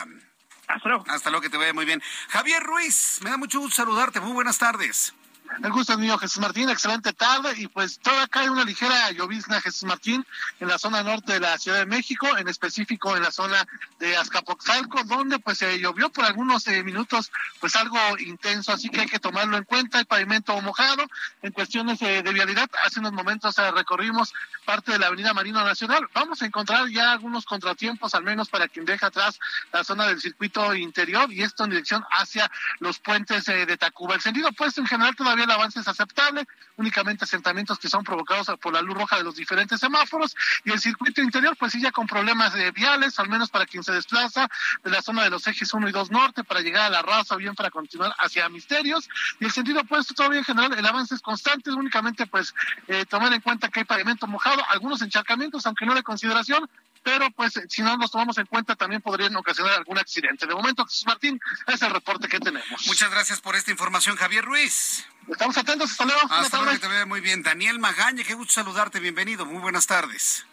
Hasta 0.68 0.90
luego. 0.90 1.06
Hasta 1.08 1.30
luego, 1.30 1.44
que 1.44 1.50
te 1.50 1.58
vaya 1.58 1.74
muy 1.74 1.86
bien. 1.86 2.02
Javier 2.30 2.64
Ruiz, 2.64 3.20
me 3.24 3.30
da 3.30 3.38
mucho 3.38 3.60
gusto 3.60 3.76
saludarte. 3.76 4.20
Muy 4.20 4.34
buenas 4.34 4.58
tardes. 4.58 5.16
El 5.64 5.72
gusto 5.72 5.94
es 5.94 6.00
mío, 6.00 6.18
Jesús 6.18 6.40
Martín. 6.40 6.70
Excelente 6.70 7.14
tarde. 7.14 7.54
Y 7.58 7.68
pues 7.68 8.00
todavía 8.00 8.28
cae 8.28 8.50
una 8.50 8.64
ligera 8.64 9.12
llovizna, 9.12 9.62
Jesús 9.62 9.84
Martín, 9.84 10.26
en 10.60 10.68
la 10.68 10.78
zona 10.78 11.02
norte 11.04 11.34
de 11.34 11.40
la 11.40 11.58
Ciudad 11.58 11.80
de 11.80 11.86
México, 11.86 12.28
en 12.38 12.48
específico 12.48 13.16
en 13.16 13.24
la 13.24 13.32
zona 13.32 13.66
de 14.00 14.18
Azcapotzalco, 14.18 15.04
donde 15.04 15.40
pues 15.40 15.60
se 15.60 15.80
llovió 15.80 16.10
por 16.10 16.26
algunos 16.26 16.68
eh, 16.68 16.84
minutos, 16.84 17.32
pues 17.60 17.76
algo 17.76 17.98
intenso. 18.20 18.74
Así 18.74 18.90
que 18.90 19.02
hay 19.02 19.08
que 19.08 19.20
tomarlo 19.20 19.58
en 19.58 19.64
cuenta. 19.64 20.00
El 20.00 20.06
pavimento 20.06 20.60
mojado. 20.62 21.04
En 21.42 21.52
cuestiones 21.52 22.02
eh, 22.02 22.22
de 22.24 22.34
vialidad, 22.34 22.70
hace 22.86 23.00
unos 23.00 23.14
momentos 23.14 23.58
eh, 23.58 23.72
recorrimos 23.72 24.34
parte 24.66 24.92
de 24.92 25.00
la 25.00 25.08
Avenida 25.08 25.34
Marino 25.34 25.64
Nacional. 25.64 26.08
Vamos 26.14 26.42
a 26.42 26.46
encontrar 26.46 26.90
ya 26.90 27.12
algunos 27.12 27.46
contratiempos, 27.46 28.14
al 28.16 28.24
menos 28.24 28.50
para 28.50 28.68
quien 28.68 28.86
deja 28.86 29.08
atrás 29.08 29.40
la 29.72 29.84
zona 29.84 30.08
del 30.08 30.20
circuito 30.20 30.74
interior, 30.76 31.32
y 31.32 31.44
esto 31.44 31.64
en 31.64 31.70
dirección 31.70 32.04
hacia 32.12 32.50
los 32.80 33.00
puentes 33.00 33.46
de 33.46 33.78
Tacuba. 33.78 34.16
El 34.16 34.22
sentido 34.22 34.50
opuesto 34.50 34.82
en 34.82 34.88
general 34.88 35.16
todavía 35.16 35.35
el 35.40 35.52
avance 35.52 35.80
es 35.80 35.88
aceptable, 35.88 36.48
únicamente 36.78 37.26
asentamientos 37.26 37.80
que 37.80 37.90
son 37.90 38.04
provocados 38.04 38.48
por 38.60 38.74
la 38.74 38.82
luz 38.82 38.96
roja 38.96 39.18
de 39.18 39.24
los 39.24 39.36
diferentes 39.36 39.80
semáforos 39.80 40.36
y 40.64 40.72
el 40.72 40.80
circuito 40.80 41.22
interior 41.22 41.56
pues 41.58 41.72
sí 41.72 41.82
ya 41.82 41.92
con 41.92 42.08
problemas 42.08 42.54
de 42.54 42.72
viales, 42.72 43.20
al 43.20 43.30
menos 43.30 43.50
para 43.50 43.66
quien 43.66 43.84
se 43.84 43.92
desplaza 43.92 44.48
de 44.84 44.92
la 44.92 45.02
zona 45.02 45.24
de 45.24 45.30
los 45.30 45.46
ejes 45.48 45.74
1 45.74 45.90
y 45.90 45.92
2 45.92 46.12
norte 46.12 46.44
para 46.44 46.62
llegar 46.62 46.84
a 46.84 46.90
la 46.90 47.02
raza 47.02 47.36
o 47.36 47.38
bien 47.38 47.56
para 47.56 47.70
continuar 47.70 48.14
hacia 48.20 48.50
Misterios. 48.50 49.10
Y 49.40 49.46
el 49.46 49.52
sentido 49.52 49.82
opuesto 49.82 50.14
todavía 50.14 50.40
en 50.40 50.46
general 50.46 50.74
el 50.78 50.86
avance 50.86 51.16
es 51.16 51.22
constante, 51.22 51.72
únicamente 51.72 52.26
pues 52.28 52.54
eh, 52.88 53.06
tomar 53.06 53.34
en 53.34 53.42
cuenta 53.42 53.70
que 53.70 53.82
hay 53.82 53.86
pavimento 53.86 54.28
mojado, 54.28 54.62
algunos 54.70 55.02
encharcamientos 55.02 55.66
aunque 55.66 55.86
no 55.86 55.96
de 55.96 56.04
consideración, 56.04 56.70
pero 57.06 57.30
pues 57.30 57.54
si 57.70 57.84
no 57.84 57.96
nos 57.98 58.10
tomamos 58.10 58.36
en 58.40 58.48
cuenta 58.48 58.76
también 58.76 59.00
podrían 59.00 59.36
ocasionar 59.36 59.76
algún 59.76 60.00
accidente. 60.00 60.48
De 60.48 60.56
momento, 60.56 60.84
Jesús 60.86 61.06
Martín, 61.06 61.40
es 61.68 61.82
el 61.84 61.92
reporte 61.92 62.28
que 62.28 62.40
tenemos. 62.40 62.88
Muchas 62.88 63.12
gracias 63.12 63.40
por 63.40 63.56
esta 63.56 63.70
información, 63.70 64.16
Javier 64.16 64.44
Ruiz. 64.44 65.06
Estamos 65.28 65.56
atentos, 65.56 65.92
hasta 65.92 66.04
luego. 66.04 66.22
Hasta 66.28 66.58
luego, 66.58 66.72
que 66.74 66.80
te 66.80 66.88
vea 66.88 67.06
muy 67.06 67.22
bien. 67.22 67.44
Daniel 67.44 67.78
Magaña, 67.78 68.24
qué 68.24 68.34
gusto 68.34 68.54
saludarte, 68.54 69.00
bienvenido, 69.00 69.46
muy 69.46 69.62
buenas 69.62 69.86
tardes. 69.86 70.48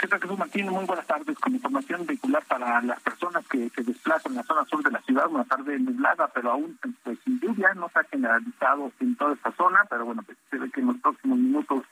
¿Qué 0.00 0.08
tal, 0.08 0.20
Jesús 0.20 0.36
Martín? 0.36 0.68
Muy 0.68 0.84
buenas 0.84 1.06
tardes. 1.06 1.38
Con 1.38 1.54
información 1.54 2.06
vehicular 2.06 2.44
para 2.46 2.82
las 2.82 3.00
personas 3.00 3.46
que 3.46 3.70
se 3.72 3.84
desplazan 3.84 4.32
en 4.32 4.38
la 4.38 4.42
zona 4.42 4.64
sur 4.64 4.82
de 4.82 4.90
la 4.90 5.00
ciudad, 5.02 5.28
una 5.28 5.44
tarde 5.44 5.78
nublada, 5.78 6.26
pero 6.34 6.50
aún 6.50 6.76
pues, 7.04 7.18
sin 7.22 7.38
lluvia, 7.38 7.72
no 7.74 7.88
se 7.88 8.00
ha 8.00 8.04
generalizado 8.10 8.90
en 8.98 9.14
toda 9.14 9.34
esta 9.34 9.52
zona, 9.52 9.84
pero 9.88 10.06
bueno, 10.06 10.24
pues 10.24 10.36
se 10.50 10.58
ve 10.58 10.68
que 10.72 10.80
en 10.80 10.88
los 10.88 10.96
próximos 10.96 11.38
minutos 11.38 11.84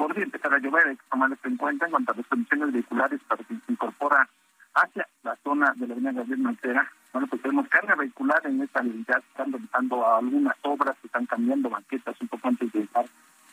podría 0.00 0.24
empezar 0.24 0.54
a 0.54 0.58
llover, 0.58 0.88
hay 0.88 0.96
que 0.96 1.02
tomar 1.10 1.30
esto 1.30 1.46
en 1.46 1.56
cuenta 1.58 1.84
en 1.84 1.90
cuanto 1.90 2.12
a 2.12 2.16
las 2.16 2.26
condiciones 2.26 2.72
vehiculares 2.72 3.20
para 3.28 3.44
que 3.44 3.54
se 3.54 3.72
incorpora 3.72 4.26
hacia 4.72 5.06
la 5.22 5.36
zona 5.44 5.74
de 5.76 5.86
la 5.86 5.92
avenida 5.92 6.12
Gabriel 6.12 6.38
Montera. 6.38 6.90
Bueno, 7.12 7.28
pues 7.28 7.42
tenemos 7.42 7.68
carga 7.68 7.94
vehicular 7.96 8.40
en 8.46 8.62
esta 8.62 8.80
unidad, 8.80 9.22
están 9.28 9.52
realizando 9.52 10.16
algunas 10.16 10.56
obras 10.62 10.96
que 11.02 11.06
están 11.06 11.26
cambiando 11.26 11.68
banquetas 11.68 12.18
un 12.18 12.28
poco 12.28 12.48
antes 12.48 12.72
de 12.72 12.80
llegar 12.80 13.04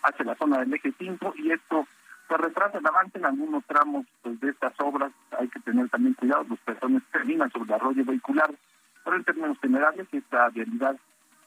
hacia 0.03 0.25
la 0.25 0.35
zona 0.35 0.59
del 0.59 0.73
eje 0.73 0.93
5 0.97 1.33
y 1.35 1.51
esto 1.51 1.85
se 2.29 2.37
retrasa 2.37 2.77
el 2.77 2.87
avance 2.87 3.17
en 3.17 3.25
algunos 3.25 3.65
tramos 3.65 4.05
pues, 4.21 4.39
de 4.39 4.49
estas 4.49 4.73
obras. 4.79 5.11
Hay 5.37 5.49
que 5.49 5.59
tener 5.59 5.89
también 5.89 6.13
cuidado, 6.13 6.45
los 6.47 6.59
personas 6.59 7.03
terminan 7.11 7.51
sobre 7.51 7.65
el 7.65 7.73
arroyo 7.73 8.05
vehicular, 8.05 8.55
pero 9.03 9.17
en 9.17 9.23
términos 9.25 9.59
generales 9.59 10.07
esta 10.13 10.47
vialidad 10.47 10.95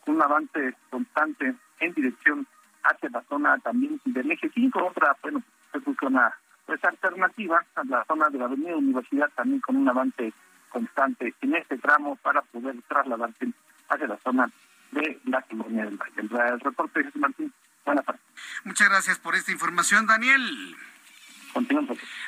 un 0.06 0.20
avance 0.20 0.74
constante 0.90 1.54
en 1.78 1.94
dirección 1.94 2.46
hacia 2.82 3.10
la 3.10 3.22
zona 3.28 3.58
también 3.58 4.00
del 4.04 4.30
eje 4.30 4.50
5, 4.52 4.86
otra, 4.86 5.16
bueno, 5.22 5.42
es 5.72 5.82
una 6.02 6.34
pues 6.66 6.84
alternativa 6.84 7.64
a 7.74 7.84
la 7.84 8.04
zona 8.04 8.28
de 8.28 8.38
la 8.38 8.44
avenida 8.44 8.76
Universidad 8.76 9.28
también 9.34 9.60
con 9.60 9.76
un 9.76 9.88
avance 9.88 10.32
constante 10.68 11.34
en 11.40 11.56
este 11.56 11.78
tramo 11.78 12.16
para 12.16 12.42
poder 12.42 12.76
trasladarse 12.88 13.48
hacia 13.88 14.06
la 14.06 14.16
zona 14.18 14.50
de 14.92 15.20
la 15.24 15.42
colonia 15.42 15.84
del 15.84 15.96
Valle. 15.96 16.52
El 16.52 16.60
reporte 16.60 17.02
de 17.02 17.10
Martín, 17.18 17.52
buenas 17.84 18.04
tardes. 18.04 18.20
Muchas 18.64 18.88
gracias 18.88 19.18
por 19.18 19.34
esta 19.34 19.50
información, 19.52 20.06
Daniel. 20.06 20.76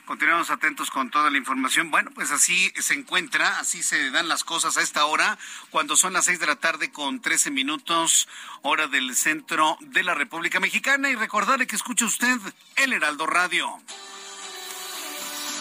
Continuamos 0.05 0.51
atentos 0.51 0.91
con 0.91 1.11
toda 1.11 1.31
la 1.31 1.39
información. 1.39 1.91
Bueno, 1.91 2.11
pues 2.15 2.31
así 2.31 2.73
se 2.77 2.95
encuentra, 2.95 3.59
así 3.59 3.83
se 3.83 4.11
dan 4.11 4.29
las 4.29 4.45
cosas 4.45 4.77
a 4.77 4.83
esta 4.83 5.05
hora, 5.07 5.39
cuando 5.71 5.97
son 5.97 6.13
las 6.13 6.25
seis 6.25 6.41
de 6.41 6.47
la 6.47 6.57
tarde 6.57 6.91
con 6.91 7.21
trece 7.21 7.51
minutos, 7.51 8.29
hora 8.63 8.89
del 8.89 9.15
centro 9.15 9.77
de 9.81 10.03
la 10.03 10.15
República 10.15 10.61
Mexicana. 10.61 11.11
Y 11.11 11.15
recordarle 11.15 11.67
que 11.67 11.77
escucha 11.77 12.05
usted 12.05 12.39
el 12.77 12.93
Heraldo 12.93 13.27
Radio. 13.27 13.69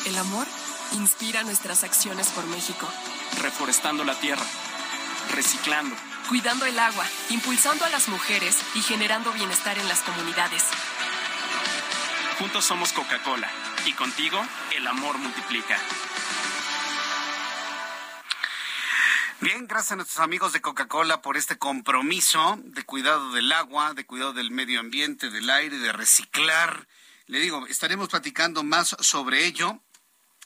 El 0.06 0.18
amor 0.18 0.48
inspira 0.94 1.44
nuestras 1.44 1.84
acciones 1.84 2.30
por 2.30 2.46
México. 2.48 2.92
Reforestando 3.42 4.04
la 4.04 4.20
tierra, 4.20 4.46
reciclando, 5.34 5.96
cuidando 6.28 6.66
el 6.66 6.78
agua, 6.80 7.06
impulsando 7.30 7.86
a 7.86 7.90
las 7.90 8.10
mujeres 8.10 8.58
y 8.76 8.82
generando 8.82 9.32
bienestar 9.32 9.78
en 9.78 9.88
las 9.88 10.02
comunidades. 10.02 10.66
Juntos 12.42 12.66
somos 12.66 12.92
Coca-Cola 12.92 13.48
y 13.86 13.94
contigo 13.94 14.44
el 14.76 14.88
amor 14.88 15.20
multiplica. 15.20 15.78
Bien, 19.42 19.68
gracias 19.68 19.92
a 19.92 19.96
nuestros 19.98 20.20
amigos 20.22 20.52
de 20.52 20.60
Coca-Cola 20.60 21.22
por 21.22 21.38
este 21.38 21.60
compromiso 21.60 22.58
de 22.64 22.82
cuidado 22.82 23.32
del 23.32 23.52
agua, 23.52 23.94
de 23.94 24.08
cuidado 24.08 24.34
del 24.34 24.50
medio 24.50 24.80
ambiente, 24.80 25.30
del 25.30 25.52
aire, 25.52 25.78
de 25.78 25.92
reciclar. 25.92 26.88
Le 27.28 27.40
digo, 27.42 27.68
estaremos 27.68 28.10
platicando 28.10 28.64
más 28.64 28.96
sobre 29.02 29.46
ello 29.46 29.80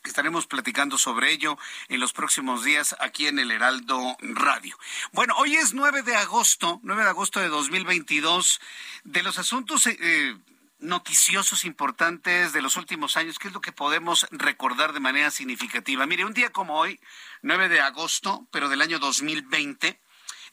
Estaremos 0.03 0.45
platicando 0.45 0.99
sobre 0.99 1.31
ello 1.31 1.57
en 1.87 1.99
los 1.99 2.13
próximos 2.13 2.63
días 2.63 2.95
aquí 2.99 3.25
en 3.25 3.39
el 3.39 3.49
Heraldo 3.49 4.15
Radio. 4.19 4.77
Bueno, 5.13 5.33
hoy 5.37 5.55
es 5.55 5.73
9 5.73 6.03
de 6.03 6.15
agosto, 6.15 6.79
9 6.83 7.03
de 7.03 7.09
agosto 7.09 7.39
de 7.39 7.47
2022. 7.47 8.61
De 9.03 9.23
los 9.23 9.39
asuntos 9.39 9.87
eh, 9.87 10.37
noticiosos 10.85 11.65
importantes 11.65 12.53
de 12.53 12.61
los 12.61 12.77
últimos 12.77 13.17
años, 13.17 13.39
¿qué 13.39 13.47
es 13.47 13.53
lo 13.53 13.61
que 13.61 13.71
podemos 13.71 14.27
recordar 14.31 14.93
de 14.93 14.99
manera 14.99 15.31
significativa? 15.31 16.05
Mire, 16.05 16.25
un 16.25 16.33
día 16.33 16.51
como 16.51 16.77
hoy, 16.77 16.99
9 17.41 17.69
de 17.69 17.81
agosto, 17.81 18.47
pero 18.51 18.69
del 18.69 18.81
año 18.81 18.99
2020, 18.99 19.99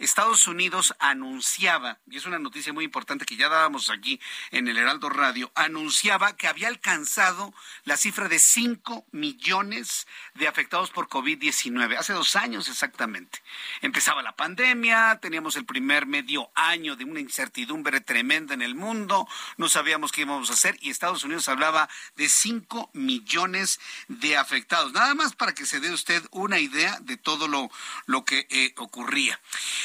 Estados 0.02 0.48
Unidos 0.48 0.94
anunciaba, 0.98 2.00
y 2.10 2.16
es 2.16 2.26
una 2.26 2.40
noticia 2.40 2.72
muy 2.72 2.84
importante 2.84 3.24
que 3.24 3.36
ya 3.36 3.48
dábamos 3.48 3.88
aquí 3.88 4.20
en 4.50 4.66
el 4.66 4.76
Heraldo 4.76 5.08
Radio, 5.08 5.52
anunciaba 5.54 6.36
que 6.36 6.48
había 6.48 6.66
alcanzado 6.66 7.54
la 7.84 7.96
cifra 7.96 8.28
de 8.28 8.40
5 8.40 9.06
millones 9.12 10.08
de 10.34 10.48
afectados 10.48 10.90
por 10.90 11.08
COVID-19, 11.08 11.96
hace 11.96 12.14
dos 12.14 12.34
años 12.34 12.68
exactamente. 12.68 13.42
Empezaba 13.80 14.24
la 14.24 14.34
pandemia, 14.34 15.20
teníamos 15.22 15.54
el 15.54 15.64
primer 15.64 16.06
medio 16.06 16.50
año 16.56 16.96
de 16.96 17.04
una 17.04 17.20
incertidumbre 17.20 18.00
tremenda 18.00 18.54
en 18.54 18.62
el 18.62 18.74
mundo, 18.74 19.28
no 19.56 19.68
sabíamos 19.68 20.10
qué 20.10 20.22
íbamos 20.22 20.50
a 20.50 20.54
hacer 20.54 20.76
y 20.80 20.90
Estados 20.90 21.22
Unidos 21.22 21.48
hablaba 21.48 21.88
de 22.16 22.28
5 22.28 22.90
millones 22.94 23.78
de 24.08 24.36
afectados. 24.36 24.92
Nada 24.92 25.14
más 25.14 25.36
para 25.36 25.54
que 25.54 25.64
se 25.64 25.78
dé 25.78 25.92
usted 25.92 26.24
una 26.32 26.58
idea 26.58 26.98
de 27.02 27.16
todo 27.16 27.46
lo, 27.46 27.70
lo 28.06 28.24
que 28.24 28.48
eh, 28.50 28.74
ocurría. 28.78 29.38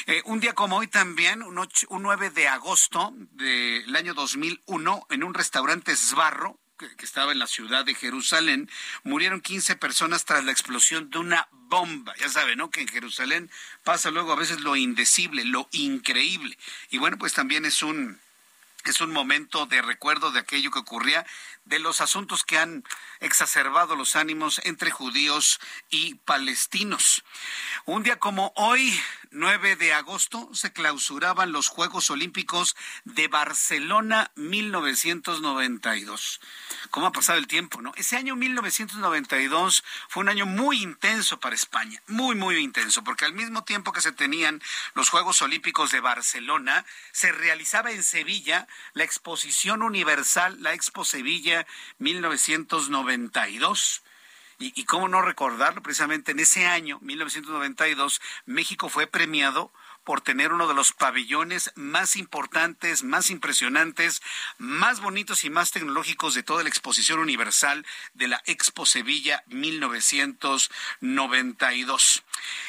Eh, 0.09 0.21
un 0.23 0.39
día 0.39 0.53
como 0.53 0.77
hoy 0.77 0.87
también, 0.87 1.41
un, 1.41 1.67
9 1.89 2.29
de 2.29 2.47
agosto 2.47 3.13
del 3.33 3.93
año 3.93 4.13
2001, 4.13 5.07
en 5.09 5.21
un 5.21 5.33
restaurante 5.33 5.93
Sbarro, 5.97 6.57
que, 6.79 6.87
estaba 6.99 7.33
en 7.33 7.39
la 7.39 7.47
ciudad 7.47 7.83
de 7.83 7.93
Jerusalén, 7.93 8.69
murieron 9.03 9.41
15 9.41 9.75
personas 9.75 10.23
tras 10.23 10.45
la 10.45 10.53
explosión 10.53 11.09
de 11.09 11.17
una 11.17 11.49
bomba. 11.51 12.15
Ya 12.21 12.29
saben, 12.29 12.59
¿no? 12.59 12.69
Que 12.69 12.79
en 12.79 12.87
Jerusalén 12.87 13.51
pasa 13.83 14.09
luego 14.09 14.31
a 14.31 14.37
veces 14.37 14.61
lo 14.61 14.77
indecible, 14.77 15.43
lo 15.43 15.67
increíble. 15.73 16.57
Y 16.89 16.99
bueno, 16.99 17.17
pues 17.17 17.33
también 17.33 17.65
es 17.65 17.83
un 17.83 18.17
es 18.85 19.01
un 19.01 19.11
momento 19.11 19.65
de 19.65 19.81
recuerdo 19.81 20.31
de 20.31 20.39
aquello 20.39 20.71
que 20.71 20.79
ocurría, 20.79 21.25
de 21.67 21.79
los 21.79 22.01
asuntos 22.01 22.43
que 22.43 22.57
han 22.57 22.83
exacerbado 23.19 23.95
los 23.95 24.15
ánimos 24.15 24.61
entre 24.63 24.91
judíos 24.91 25.59
y 25.89 26.15
palestinos. 26.15 27.23
Un 27.85 28.03
día 28.03 28.19
como 28.19 28.53
hoy, 28.55 28.97
9 29.31 29.75
de 29.75 29.93
agosto, 29.93 30.49
se 30.53 30.71
clausuraban 30.71 31.51
los 31.51 31.67
Juegos 31.67 32.09
Olímpicos 32.09 32.75
de 33.03 33.27
Barcelona 33.27 34.31
1992. 34.35 36.39
¿Cómo 36.89 37.07
ha 37.07 37.11
pasado 37.11 37.37
el 37.37 37.47
tiempo, 37.47 37.81
no? 37.81 37.91
Ese 37.95 38.15
año 38.15 38.35
1992 38.35 39.83
fue 40.07 40.23
un 40.23 40.29
año 40.29 40.45
muy 40.45 40.81
intenso 40.81 41.39
para 41.39 41.55
España, 41.55 42.01
muy, 42.07 42.35
muy 42.35 42.57
intenso, 42.57 43.03
porque 43.03 43.25
al 43.25 43.33
mismo 43.33 43.63
tiempo 43.63 43.91
que 43.91 44.01
se 44.01 44.11
tenían 44.11 44.61
los 44.93 45.09
Juegos 45.09 45.41
Olímpicos 45.41 45.91
de 45.91 45.99
Barcelona, 45.99 46.85
se 47.11 47.31
realizaba 47.31 47.91
en 47.91 48.03
Sevilla 48.03 48.67
la 48.93 49.03
Exposición 49.03 49.81
Universal, 49.81 50.61
la 50.61 50.73
Expo 50.73 51.03
Sevilla 51.03 51.56
1992 51.97 54.03
y, 54.59 54.85
cómo 54.85 55.07
no 55.07 55.21
recordarlo, 55.21 55.83
precisamente 55.83 56.31
en 56.31 56.39
ese 56.39 56.65
año, 56.65 56.97
1992, 57.01 58.19
México 58.47 58.89
fue 58.89 59.05
premiado 59.05 59.71
por 60.03 60.21
tener 60.21 60.51
uno 60.51 60.67
de 60.67 60.73
los 60.73 60.93
pabellones 60.93 61.71
más 61.75 62.15
importantes, 62.15 63.03
más 63.03 63.29
impresionantes, 63.29 64.23
más 64.57 64.99
bonitos 64.99 65.43
y 65.43 65.51
más 65.51 65.69
tecnológicos 65.71 66.33
de 66.33 66.41
toda 66.41 66.63
la 66.63 66.69
exposición 66.69 67.19
universal 67.19 67.85
de 68.15 68.29
la 68.29 68.41
Expo 68.45 68.87
Sevilla 68.87 69.43
1992. 69.47 72.23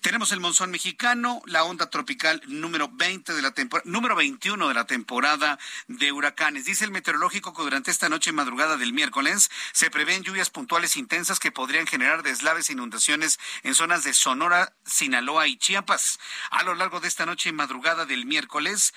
Tenemos 0.00 0.32
el 0.32 0.40
monzón 0.40 0.70
mexicano, 0.70 1.42
la 1.46 1.64
onda 1.64 1.90
tropical 1.90 2.42
número 2.46 2.88
20 2.88 3.34
de 3.34 3.42
la 3.42 3.52
temporada, 3.52 3.90
número 3.90 4.16
21 4.16 4.68
de 4.68 4.74
la 4.74 4.86
temporada 4.86 5.58
de 5.88 6.12
huracanes. 6.12 6.64
Dice 6.64 6.84
el 6.84 6.90
meteorológico 6.90 7.54
que 7.54 7.62
durante 7.62 7.90
esta 7.90 8.08
noche 8.08 8.30
y 8.30 8.32
madrugada 8.32 8.76
del 8.76 8.92
miércoles 8.92 9.50
se 9.72 9.90
prevén 9.90 10.22
lluvias 10.22 10.50
puntuales 10.50 10.96
intensas 10.96 11.38
que 11.38 11.52
podrían 11.52 11.86
generar 11.86 12.22
deslaves 12.22 12.70
e 12.70 12.72
inundaciones 12.72 13.38
en 13.62 13.74
zonas 13.74 14.04
de 14.04 14.14
Sonora, 14.14 14.74
Sinaloa 14.84 15.46
y 15.48 15.56
Chiapas. 15.56 16.18
A 16.50 16.62
lo 16.62 16.74
largo 16.74 16.95
de 17.00 17.08
esta 17.08 17.26
noche 17.26 17.50
y 17.50 17.52
madrugada 17.52 18.06
del 18.06 18.26
miércoles, 18.26 18.92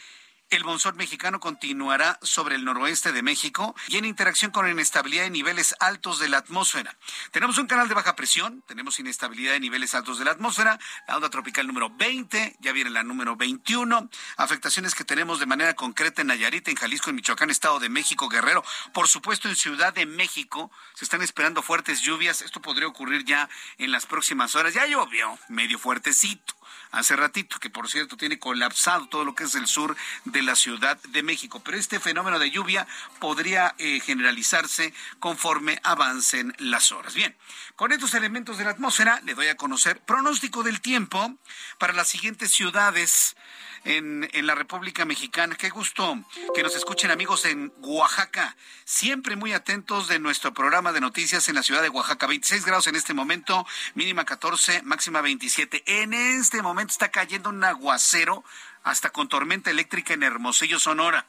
el 0.50 0.64
monzón 0.64 0.98
mexicano 0.98 1.40
continuará 1.40 2.18
sobre 2.24 2.56
el 2.56 2.66
noroeste 2.66 3.12
de 3.12 3.22
México 3.22 3.76
y 3.88 3.98
en 3.98 4.06
interacción 4.06 4.50
con 4.50 4.68
inestabilidad 4.68 5.24
de 5.24 5.30
niveles 5.30 5.76
altos 5.80 6.18
de 6.18 6.28
la 6.28 6.40
atmósfera. 6.40 6.98
Tenemos 7.32 7.60
un 7.60 7.68
canal 7.68 7.88
de 7.88 7.94
baja 7.94 8.16
presión, 8.16 8.64
tenemos 8.68 9.00
inestabilidad 9.00 9.54
de 9.54 9.60
niveles 9.60 9.94
altos 9.94 10.18
de 10.18 10.26
la 10.26 10.32
atmósfera, 10.32 10.80
la 11.08 11.18
onda 11.18 11.30
tropical 11.30 11.68
número 11.68 11.92
20, 11.92 12.58
ya 12.60 12.72
viene 12.72 12.90
la 12.90 13.04
número 13.04 13.36
21, 13.36 14.10
afectaciones 14.38 14.96
que 14.96 15.04
tenemos 15.04 15.40
de 15.40 15.46
manera 15.46 15.76
concreta 15.76 16.22
en 16.22 16.30
Nayarit, 16.30 16.68
en 16.68 16.76
Jalisco, 16.76 17.12
en 17.12 17.18
Michoacán, 17.18 17.52
Estado 17.52 17.80
de 17.80 17.90
México, 17.90 18.28
Guerrero, 18.28 18.64
por 18.92 19.08
supuesto 19.08 19.50
en 19.50 19.56
Ciudad 19.56 19.94
de 19.94 20.08
México, 20.08 20.72
se 20.96 21.06
están 21.06 21.22
esperando 21.22 21.62
fuertes 21.62 22.02
lluvias, 22.02 22.42
esto 22.42 22.60
podría 22.60 22.88
ocurrir 22.88 23.24
ya 23.24 23.48
en 23.78 23.92
las 23.92 24.08
próximas 24.08 24.56
horas, 24.56 24.74
ya 24.74 24.88
llovió 24.88 25.38
medio 25.48 25.78
fuertecito 25.78 26.59
hace 26.92 27.16
ratito, 27.16 27.60
que 27.60 27.70
por 27.70 27.90
cierto 27.90 28.18
tiene 28.18 28.40
colapsado 28.40 29.08
todo 29.08 29.24
lo 29.26 29.36
que 29.36 29.44
es 29.44 29.56
el 29.56 29.68
sur 29.68 29.96
de 30.26 30.42
la 30.42 30.56
Ciudad 30.56 31.00
de 31.10 31.24
México. 31.24 31.62
Pero 31.64 31.78
este 31.78 32.00
fenómeno 32.00 32.40
de 32.40 32.52
lluvia 32.52 32.88
podría 33.20 33.76
eh, 33.78 34.00
generalizarse 34.00 34.94
conforme 35.20 35.80
avancen 35.84 36.56
las 36.58 36.92
horas. 36.92 37.14
Bien, 37.14 37.36
con 37.76 37.92
estos 37.92 38.14
elementos 38.14 38.58
de 38.58 38.66
la 38.66 38.72
atmósfera 38.72 39.22
le 39.24 39.36
doy 39.36 39.48
a 39.48 39.58
conocer 39.58 40.00
pronóstico 40.00 40.64
del 40.64 40.82
tiempo 40.82 41.36
para 41.78 41.94
las 41.94 42.08
siguientes 42.08 42.52
ciudades 42.52 43.36
en, 43.86 44.30
la 44.46 44.56
República 44.56 45.06
Mexicana. 45.06 45.56
Qué 45.56 45.70
gusto 45.70 46.24
que 46.54 46.64
nos 46.64 46.76
escuchen 46.76 47.12
amigos 47.12 47.46
en 47.46 47.74
Oaxaca. 47.80 48.56
Siempre 48.86 49.36
muy 49.36 49.54
atentos 49.54 50.08
de 50.08 50.20
nuestro 50.20 50.54
programa 50.54 50.92
de 50.92 51.02
noticias 51.02 51.50
en 51.50 51.56
la 51.56 51.64
ciudad 51.64 51.82
de 51.82 51.90
Oaxaca. 51.90 52.28
26 52.28 52.66
grados 52.66 52.88
en 52.88 52.96
este 52.96 53.14
momento, 53.14 53.66
mínima 53.96 54.26
14, 54.26 54.84
máxima 54.84 55.22
27. 55.22 55.84
En 55.86 56.14
este 56.14 56.62
momento 56.62 56.92
está 56.92 57.10
cayendo 57.10 57.50
un 57.50 57.64
aguacero 57.64 58.44
hasta 58.84 59.10
con 59.10 59.28
tormenta 59.28 59.70
eléctrica 59.70 60.14
en 60.14 60.24
Hermosillo, 60.24 60.80
Sonora. 60.80 61.26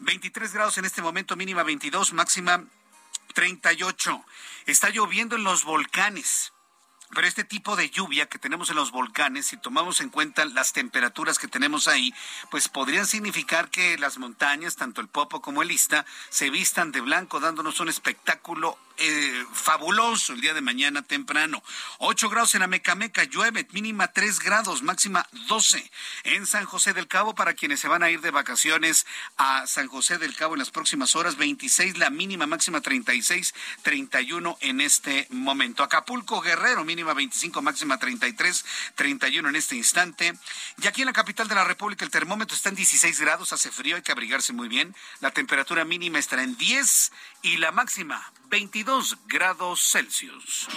23 0.00 0.52
grados 0.52 0.78
en 0.78 0.84
este 0.84 1.02
momento, 1.02 1.36
mínima 1.36 1.62
22, 1.62 2.12
máxima 2.12 2.64
38. 3.34 4.24
Está 4.66 4.90
lloviendo 4.90 5.36
en 5.36 5.44
los 5.44 5.64
volcanes. 5.64 6.52
Pero 7.12 7.26
este 7.26 7.44
tipo 7.44 7.74
de 7.74 7.90
lluvia 7.90 8.26
que 8.26 8.38
tenemos 8.38 8.70
en 8.70 8.76
los 8.76 8.92
volcanes, 8.92 9.46
si 9.46 9.56
tomamos 9.56 10.00
en 10.00 10.10
cuenta 10.10 10.44
las 10.44 10.72
temperaturas 10.72 11.38
que 11.38 11.48
tenemos 11.48 11.88
ahí, 11.88 12.14
pues 12.50 12.68
podrían 12.68 13.06
significar 13.06 13.68
que 13.68 13.98
las 13.98 14.18
montañas, 14.18 14.76
tanto 14.76 15.00
el 15.00 15.08
Popo 15.08 15.40
como 15.40 15.62
el 15.62 15.72
Ista, 15.72 16.06
se 16.28 16.50
vistan 16.50 16.92
de 16.92 17.00
blanco, 17.00 17.40
dándonos 17.40 17.80
un 17.80 17.88
espectáculo 17.88 18.78
eh, 19.02 19.46
fabuloso 19.54 20.34
el 20.34 20.42
día 20.42 20.52
de 20.52 20.60
mañana 20.60 21.00
temprano. 21.00 21.62
8 21.98 22.28
grados 22.28 22.54
en 22.54 22.62
Amecameca, 22.62 23.24
llueve, 23.24 23.66
mínima 23.72 24.08
3 24.08 24.38
grados, 24.40 24.82
máxima 24.82 25.26
12. 25.48 25.90
En 26.24 26.46
San 26.46 26.66
José 26.66 26.92
del 26.92 27.08
Cabo, 27.08 27.34
para 27.34 27.54
quienes 27.54 27.80
se 27.80 27.88
van 27.88 28.02
a 28.02 28.10
ir 28.10 28.20
de 28.20 28.30
vacaciones 28.30 29.06
a 29.38 29.66
San 29.66 29.88
José 29.88 30.18
del 30.18 30.36
Cabo 30.36 30.54
en 30.54 30.58
las 30.58 30.70
próximas 30.70 31.16
horas, 31.16 31.36
26 31.36 31.96
la 31.96 32.10
mínima, 32.10 32.46
máxima 32.46 32.82
36, 32.82 33.54
31 33.82 34.58
en 34.60 34.82
este 34.82 35.26
momento. 35.30 35.82
Acapulco, 35.82 36.42
Guerrero, 36.42 36.84
mínima 36.84 37.14
25, 37.14 37.62
máxima 37.62 37.98
33, 37.98 38.64
31 38.96 39.48
en 39.48 39.56
este 39.56 39.76
instante. 39.76 40.34
Y 40.82 40.86
aquí 40.86 41.00
en 41.00 41.06
la 41.06 41.14
capital 41.14 41.48
de 41.48 41.54
la 41.54 41.64
República 41.64 42.04
el 42.04 42.10
termómetro 42.10 42.54
está 42.54 42.68
en 42.68 42.74
16 42.74 43.18
grados, 43.18 43.54
hace 43.54 43.70
frío, 43.70 43.96
hay 43.96 44.02
que 44.02 44.12
abrigarse 44.12 44.52
muy 44.52 44.68
bien. 44.68 44.94
La 45.20 45.30
temperatura 45.30 45.86
mínima 45.86 46.18
estará 46.18 46.42
en 46.42 46.56
10 46.58 47.12
y 47.42 47.56
la 47.56 47.72
máxima 47.72 48.32
22 48.48 49.18
grados 49.26 49.80
Celsius. 49.92 50.68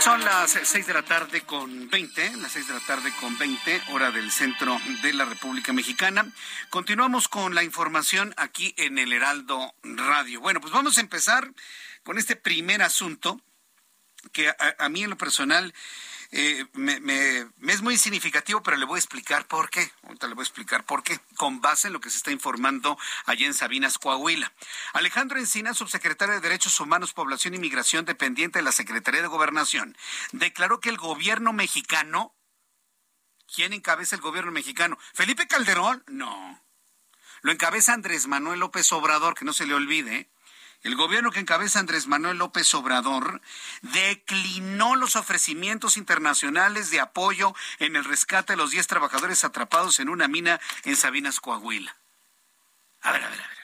Son 0.00 0.24
las 0.24 0.50
6 0.50 0.86
de 0.86 0.94
la 0.94 1.02
tarde 1.02 1.42
con 1.42 1.88
20, 1.88 2.36
las 2.38 2.52
6 2.52 2.68
de 2.68 2.74
la 2.74 2.80
tarde 2.80 3.12
con 3.20 3.38
20, 3.38 3.82
hora 3.92 4.10
del 4.10 4.32
centro 4.32 4.80
de 5.02 5.12
la 5.12 5.24
República 5.24 5.72
Mexicana. 5.72 6.26
Continuamos 6.70 7.28
con 7.28 7.54
la 7.54 7.62
información 7.62 8.34
aquí 8.36 8.74
en 8.78 8.98
el 8.98 9.12
Heraldo 9.12 9.74
Radio. 9.82 10.40
Bueno, 10.40 10.60
pues 10.60 10.72
vamos 10.72 10.98
a 10.98 11.02
empezar 11.02 11.52
con 12.02 12.18
este 12.18 12.34
primer 12.34 12.82
asunto 12.82 13.40
que 14.32 14.48
a, 14.48 14.56
a 14.78 14.88
mí 14.88 15.04
en 15.04 15.10
lo 15.10 15.16
personal 15.16 15.72
eh, 16.34 16.64
me, 16.72 16.98
me, 17.00 17.46
es 17.68 17.82
muy 17.82 17.98
significativo, 17.98 18.62
pero 18.62 18.78
le 18.78 18.86
voy 18.86 18.96
a 18.96 18.98
explicar 18.98 19.46
por 19.46 19.68
qué. 19.68 19.92
Ahorita 20.04 20.26
le 20.26 20.34
voy 20.34 20.42
a 20.42 20.46
explicar 20.48 20.82
por 20.84 21.02
qué, 21.02 21.20
con 21.36 21.60
base 21.60 21.88
en 21.88 21.92
lo 21.92 22.00
que 22.00 22.08
se 22.08 22.16
está 22.16 22.30
informando 22.30 22.98
allá 23.26 23.46
en 23.46 23.52
Sabinas, 23.52 23.98
Coahuila. 23.98 24.50
Alejandro 24.94 25.38
Encina, 25.38 25.74
subsecretario 25.74 26.34
de 26.34 26.40
Derechos 26.40 26.80
Humanos, 26.80 27.12
Población 27.12 27.52
y 27.52 27.58
Migración, 27.58 28.06
dependiente 28.06 28.60
de 28.60 28.64
la 28.64 28.72
Secretaría 28.72 29.20
de 29.20 29.28
Gobernación, 29.28 29.94
declaró 30.32 30.80
que 30.80 30.88
el 30.88 30.96
gobierno 30.96 31.52
mexicano, 31.52 32.34
¿quién 33.54 33.74
encabeza 33.74 34.16
el 34.16 34.22
gobierno 34.22 34.52
mexicano? 34.52 34.98
¿Felipe 35.12 35.46
Calderón? 35.46 36.02
No. 36.06 36.64
Lo 37.42 37.52
encabeza 37.52 37.92
Andrés 37.92 38.26
Manuel 38.26 38.60
López 38.60 38.90
Obrador, 38.92 39.34
que 39.34 39.44
no 39.44 39.52
se 39.52 39.66
le 39.66 39.74
olvide, 39.74 40.30
el 40.82 40.96
gobierno 40.96 41.30
que 41.30 41.38
encabeza 41.40 41.78
Andrés 41.78 42.06
Manuel 42.06 42.38
López 42.38 42.72
Obrador 42.74 43.40
declinó 43.82 44.96
los 44.96 45.14
ofrecimientos 45.14 45.96
internacionales 45.96 46.90
de 46.90 47.00
apoyo 47.00 47.54
en 47.78 47.94
el 47.94 48.04
rescate 48.04 48.54
de 48.54 48.56
los 48.56 48.72
10 48.72 48.86
trabajadores 48.88 49.44
atrapados 49.44 50.00
en 50.00 50.08
una 50.08 50.26
mina 50.26 50.60
en 50.84 50.96
Sabinas, 50.96 51.40
Coahuila. 51.40 51.96
A 53.02 53.12
ver, 53.12 53.22
a 53.22 53.28
ver, 53.30 53.40
a 53.40 53.48
ver. 53.48 53.58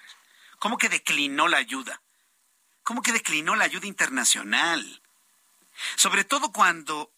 ¿Cómo 0.59 0.79
que 0.79 0.89
declinó 0.89 1.49
la 1.49 1.59
ayuda? 1.59 2.01
¿Cómo 2.85 3.03
que 3.03 3.13
declinó 3.13 3.57
la 3.57 3.65
ayuda 3.65 3.87
internacional? 3.87 5.03
Sobre 5.97 6.25
todo 6.25 6.53
cuando 6.53 7.13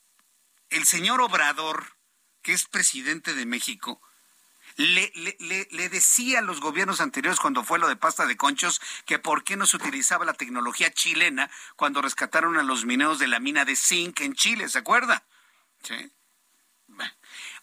el 0.70 0.86
señor 0.86 1.20
Obrador, 1.20 1.96
que 2.42 2.52
es 2.52 2.66
presidente 2.66 3.34
de 3.34 3.46
México, 3.46 4.00
le, 4.80 5.88
decía 5.90 6.38
a 6.38 6.42
los 6.42 6.60
gobiernos 6.60 7.00
anteriores 7.00 7.38
cuando 7.38 7.62
fue 7.62 7.78
lo 7.78 7.88
de 7.88 7.96
pasta 7.96 8.26
de 8.26 8.36
conchos 8.36 8.80
que 9.04 9.18
por 9.18 9.44
qué 9.44 9.56
no 9.56 9.66
se 9.66 9.76
utilizaba 9.76 10.24
la 10.24 10.32
tecnología 10.32 10.90
chilena 10.92 11.50
cuando 11.76 12.00
rescataron 12.00 12.56
a 12.56 12.62
los 12.62 12.84
mineros 12.86 13.18
de 13.18 13.28
la 13.28 13.40
mina 13.40 13.64
de 13.64 13.76
zinc 13.76 14.20
en 14.20 14.34
Chile, 14.34 14.68
¿se 14.68 14.78
acuerda? 14.78 15.22
¿Sí? 15.82 16.10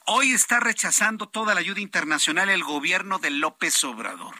Hoy 0.05 0.31
está 0.31 0.59
rechazando 0.59 1.27
toda 1.27 1.53
la 1.53 1.59
ayuda 1.59 1.81
internacional 1.81 2.49
el 2.49 2.63
gobierno 2.63 3.19
de 3.19 3.31
López 3.31 3.83
Obrador. 3.83 4.35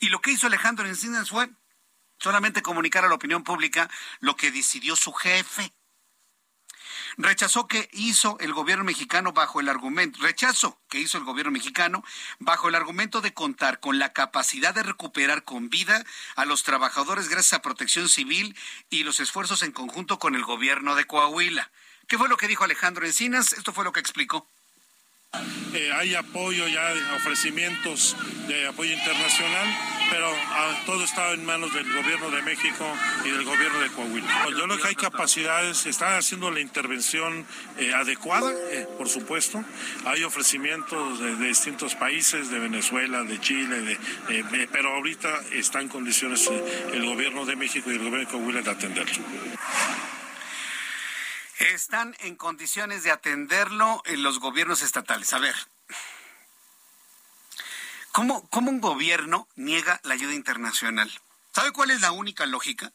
Y 0.00 0.08
lo 0.08 0.20
que 0.20 0.30
hizo 0.30 0.46
Alejandro 0.46 0.86
Encinas 0.86 1.28
fue 1.30 1.50
solamente 2.18 2.62
comunicar 2.62 3.04
a 3.04 3.08
la 3.08 3.14
opinión 3.14 3.44
pública 3.44 3.90
lo 4.20 4.36
que 4.36 4.50
decidió 4.50 4.96
su 4.96 5.12
jefe 5.12 5.72
rechazó 7.18 7.66
que 7.66 7.88
hizo 7.92 8.38
el 8.40 8.52
gobierno 8.52 8.84
mexicano 8.84 9.32
bajo 9.32 9.60
el 9.60 9.68
argumento, 9.68 10.20
rechazo 10.22 10.78
que 10.88 11.00
hizo 11.00 11.18
el 11.18 11.24
gobierno 11.24 11.52
mexicano 11.52 12.04
bajo 12.38 12.68
el 12.68 12.76
argumento 12.76 13.20
de 13.20 13.34
contar 13.34 13.80
con 13.80 13.98
la 13.98 14.12
capacidad 14.12 14.72
de 14.72 14.84
recuperar 14.84 15.44
con 15.44 15.68
vida 15.68 16.04
a 16.36 16.44
los 16.44 16.62
trabajadores 16.62 17.28
gracias 17.28 17.54
a 17.54 17.62
protección 17.62 18.08
civil 18.08 18.56
y 18.88 19.02
los 19.02 19.20
esfuerzos 19.20 19.62
en 19.62 19.72
conjunto 19.72 20.18
con 20.18 20.36
el 20.36 20.44
gobierno 20.44 20.94
de 20.94 21.06
Coahuila. 21.06 21.70
¿Qué 22.06 22.16
fue 22.16 22.28
lo 22.28 22.36
que 22.36 22.48
dijo 22.48 22.64
Alejandro 22.64 23.04
Encinas? 23.04 23.52
Esto 23.52 23.72
fue 23.72 23.84
lo 23.84 23.92
que 23.92 24.00
explicó. 24.00 24.46
Eh, 25.74 25.90
hay 25.92 26.14
apoyo 26.14 26.66
ya, 26.66 26.94
ofrecimientos 27.16 28.16
de 28.46 28.66
apoyo 28.66 28.92
internacional, 28.92 29.68
pero 30.10 30.26
ah, 30.26 30.82
todo 30.86 31.04
está 31.04 31.32
en 31.32 31.44
manos 31.44 31.74
del 31.74 31.84
gobierno 31.92 32.30
de 32.30 32.42
México 32.42 32.84
y 33.24 33.30
del 33.30 33.44
gobierno 33.44 33.78
de 33.80 33.88
Coahuila. 33.90 34.40
Pues 34.44 34.56
yo 34.56 34.64
creo 34.64 34.78
que 34.78 34.88
hay 34.88 34.94
capacidades, 34.94 35.84
están 35.84 36.14
haciendo 36.14 36.50
la 36.50 36.60
intervención 36.60 37.44
eh, 37.78 37.92
adecuada, 37.92 38.50
eh, 38.72 38.88
por 38.96 39.08
supuesto. 39.08 39.62
Hay 40.06 40.24
ofrecimientos 40.24 41.20
de, 41.20 41.36
distintos 41.36 41.94
países, 41.94 42.50
de 42.50 42.58
Venezuela, 42.58 43.22
de 43.22 43.38
Chile, 43.40 43.98
pero 44.72 44.94
ahorita 44.94 45.28
está 45.52 45.80
en 45.80 45.88
condiciones 45.88 46.50
el 46.92 47.04
gobierno 47.04 47.44
de 47.44 47.56
México 47.56 47.90
y 47.90 47.94
el 47.94 47.98
gobierno 47.98 48.20
de 48.20 48.26
Coahuila 48.26 48.62
de 48.62 48.70
atenderlo 48.70 49.18
están 51.58 52.16
en 52.20 52.36
condiciones 52.36 53.02
de 53.02 53.10
atenderlo 53.10 54.02
en 54.06 54.22
los 54.22 54.38
gobiernos 54.38 54.82
estatales. 54.82 55.32
A 55.32 55.38
ver, 55.38 55.54
¿cómo, 58.12 58.48
¿cómo 58.48 58.70
un 58.70 58.80
gobierno 58.80 59.48
niega 59.56 60.00
la 60.04 60.14
ayuda 60.14 60.34
internacional? 60.34 61.10
¿Sabe 61.52 61.72
cuál 61.72 61.90
es 61.90 62.00
la 62.00 62.12
única 62.12 62.46
lógica? 62.46 62.92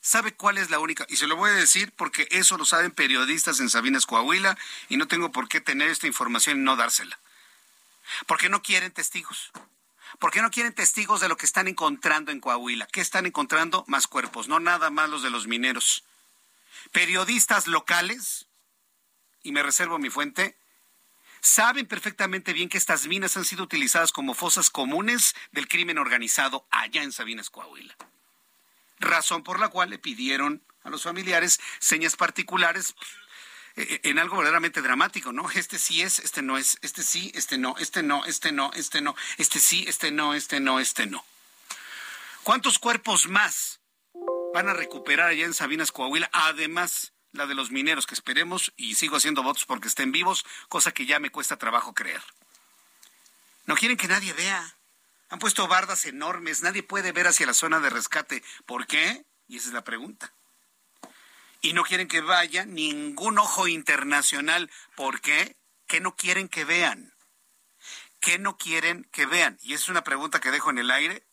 ¿Sabe 0.00 0.34
cuál 0.34 0.58
es 0.58 0.70
la 0.70 0.78
única? 0.78 1.06
Y 1.08 1.16
se 1.16 1.26
lo 1.26 1.36
voy 1.36 1.50
a 1.50 1.54
decir 1.54 1.92
porque 1.96 2.28
eso 2.30 2.58
lo 2.58 2.64
saben 2.64 2.92
periodistas 2.92 3.58
en 3.60 3.70
Sabinas, 3.70 4.06
Coahuila, 4.06 4.56
y 4.88 4.96
no 4.96 5.08
tengo 5.08 5.32
por 5.32 5.48
qué 5.48 5.60
tener 5.60 5.88
esta 5.88 6.06
información 6.06 6.58
y 6.58 6.62
no 6.62 6.76
dársela. 6.76 7.18
Porque 8.26 8.50
no 8.50 8.62
quieren 8.62 8.92
testigos. 8.92 9.50
Porque 10.18 10.42
no 10.42 10.50
quieren 10.50 10.74
testigos 10.74 11.20
de 11.20 11.28
lo 11.28 11.36
que 11.36 11.46
están 11.46 11.68
encontrando 11.68 12.30
en 12.30 12.40
Coahuila. 12.40 12.86
¿Qué 12.86 13.00
están 13.00 13.26
encontrando? 13.26 13.84
Más 13.88 14.06
cuerpos, 14.06 14.46
no 14.46 14.60
nada 14.60 14.90
más 14.90 15.08
los 15.08 15.22
de 15.22 15.30
los 15.30 15.46
mineros 15.46 16.04
periodistas 16.92 17.66
locales, 17.66 18.46
y 19.42 19.52
me 19.52 19.62
reservo 19.62 19.98
mi 19.98 20.10
fuente, 20.10 20.56
saben 21.40 21.86
perfectamente 21.86 22.52
bien 22.52 22.68
que 22.68 22.78
estas 22.78 23.06
minas 23.06 23.36
han 23.36 23.44
sido 23.44 23.62
utilizadas 23.62 24.12
como 24.12 24.34
fosas 24.34 24.70
comunes 24.70 25.34
del 25.52 25.68
crimen 25.68 25.98
organizado 25.98 26.66
allá 26.70 27.02
en 27.02 27.12
Sabinas, 27.12 27.50
Coahuila. 27.50 27.94
Razón 28.98 29.42
por 29.42 29.60
la 29.60 29.68
cual 29.68 29.90
le 29.90 29.98
pidieron 29.98 30.62
a 30.82 30.90
los 30.90 31.02
familiares 31.02 31.60
señas 31.78 32.16
particulares 32.16 32.94
eh, 33.76 34.00
en 34.04 34.18
algo 34.18 34.36
verdaderamente 34.36 34.82
dramático, 34.82 35.32
¿no? 35.32 35.50
Este 35.50 35.78
sí 35.78 36.00
es, 36.00 36.20
este 36.20 36.42
no 36.42 36.56
es, 36.56 36.78
este 36.80 37.02
sí, 37.02 37.32
este 37.34 37.58
no, 37.58 37.74
este 37.78 38.02
no, 38.02 38.24
este 38.24 38.52
no, 38.52 38.70
este 38.74 39.00
no, 39.00 39.16
este 39.36 39.58
sí, 39.58 39.84
este 39.88 40.12
no, 40.12 40.34
este 40.34 40.60
no, 40.60 40.80
este 40.80 41.06
no. 41.06 41.24
¿Cuántos 42.44 42.78
cuerpos 42.78 43.28
más 43.28 43.80
van 44.54 44.68
a 44.68 44.72
recuperar 44.72 45.30
allá 45.30 45.44
en 45.46 45.52
Sabinas, 45.52 45.90
Coahuila, 45.90 46.30
además 46.32 47.12
la 47.32 47.46
de 47.46 47.56
los 47.56 47.72
mineros, 47.72 48.06
que 48.06 48.14
esperemos 48.14 48.72
y 48.76 48.94
sigo 48.94 49.16
haciendo 49.16 49.42
votos 49.42 49.66
porque 49.66 49.88
estén 49.88 50.12
vivos, 50.12 50.46
cosa 50.68 50.92
que 50.92 51.06
ya 51.06 51.18
me 51.18 51.30
cuesta 51.30 51.56
trabajo 51.56 51.92
creer. 51.92 52.22
No 53.66 53.74
quieren 53.74 53.96
que 53.96 54.06
nadie 54.06 54.32
vea. 54.32 54.76
Han 55.28 55.40
puesto 55.40 55.66
bardas 55.66 56.04
enormes, 56.04 56.62
nadie 56.62 56.84
puede 56.84 57.10
ver 57.10 57.26
hacia 57.26 57.46
la 57.46 57.52
zona 57.52 57.80
de 57.80 57.90
rescate. 57.90 58.44
¿Por 58.64 58.86
qué? 58.86 59.24
Y 59.48 59.56
esa 59.56 59.68
es 59.68 59.74
la 59.74 59.82
pregunta. 59.82 60.32
Y 61.60 61.72
no 61.72 61.82
quieren 61.82 62.06
que 62.06 62.20
vaya 62.20 62.64
ningún 62.64 63.38
ojo 63.38 63.66
internacional. 63.66 64.70
¿Por 64.94 65.20
qué? 65.20 65.56
¿Qué 65.88 66.00
no 66.00 66.14
quieren 66.14 66.48
que 66.48 66.64
vean? 66.64 67.12
¿Qué 68.20 68.38
no 68.38 68.56
quieren 68.56 69.02
que 69.10 69.26
vean? 69.26 69.58
Y 69.62 69.74
esa 69.74 69.82
es 69.82 69.88
una 69.88 70.04
pregunta 70.04 70.40
que 70.40 70.52
dejo 70.52 70.70
en 70.70 70.78
el 70.78 70.92
aire 70.92 71.26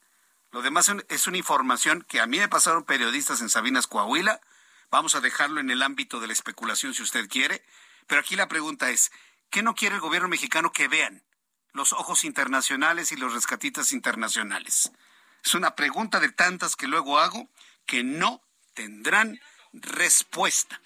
lo 0.51 0.61
demás 0.61 0.91
es 1.07 1.27
una 1.27 1.37
información 1.37 2.05
que 2.07 2.19
a 2.19 2.27
mí 2.27 2.37
me 2.37 2.49
pasaron 2.49 2.83
periodistas 2.83 3.41
en 3.41 3.49
Sabinas, 3.49 3.87
Coahuila. 3.87 4.41
Vamos 4.89 5.15
a 5.15 5.21
dejarlo 5.21 5.61
en 5.61 5.69
el 5.69 5.81
ámbito 5.81 6.19
de 6.19 6.27
la 6.27 6.33
especulación 6.33 6.93
si 6.93 7.03
usted 7.03 7.29
quiere. 7.29 7.63
Pero 8.07 8.19
aquí 8.19 8.35
la 8.35 8.49
pregunta 8.49 8.89
es, 8.89 9.11
¿qué 9.49 9.63
no 9.63 9.75
quiere 9.75 9.95
el 9.95 10.01
gobierno 10.01 10.27
mexicano 10.27 10.73
que 10.73 10.89
vean 10.89 11.23
los 11.71 11.93
ojos 11.93 12.25
internacionales 12.25 13.13
y 13.13 13.15
los 13.15 13.33
rescatistas 13.33 13.93
internacionales? 13.93 14.91
Es 15.43 15.55
una 15.55 15.75
pregunta 15.75 16.19
de 16.19 16.29
tantas 16.29 16.75
que 16.75 16.87
luego 16.87 17.17
hago 17.19 17.49
que 17.85 18.03
no 18.03 18.41
tendrán 18.73 19.39
respuesta. 19.71 20.81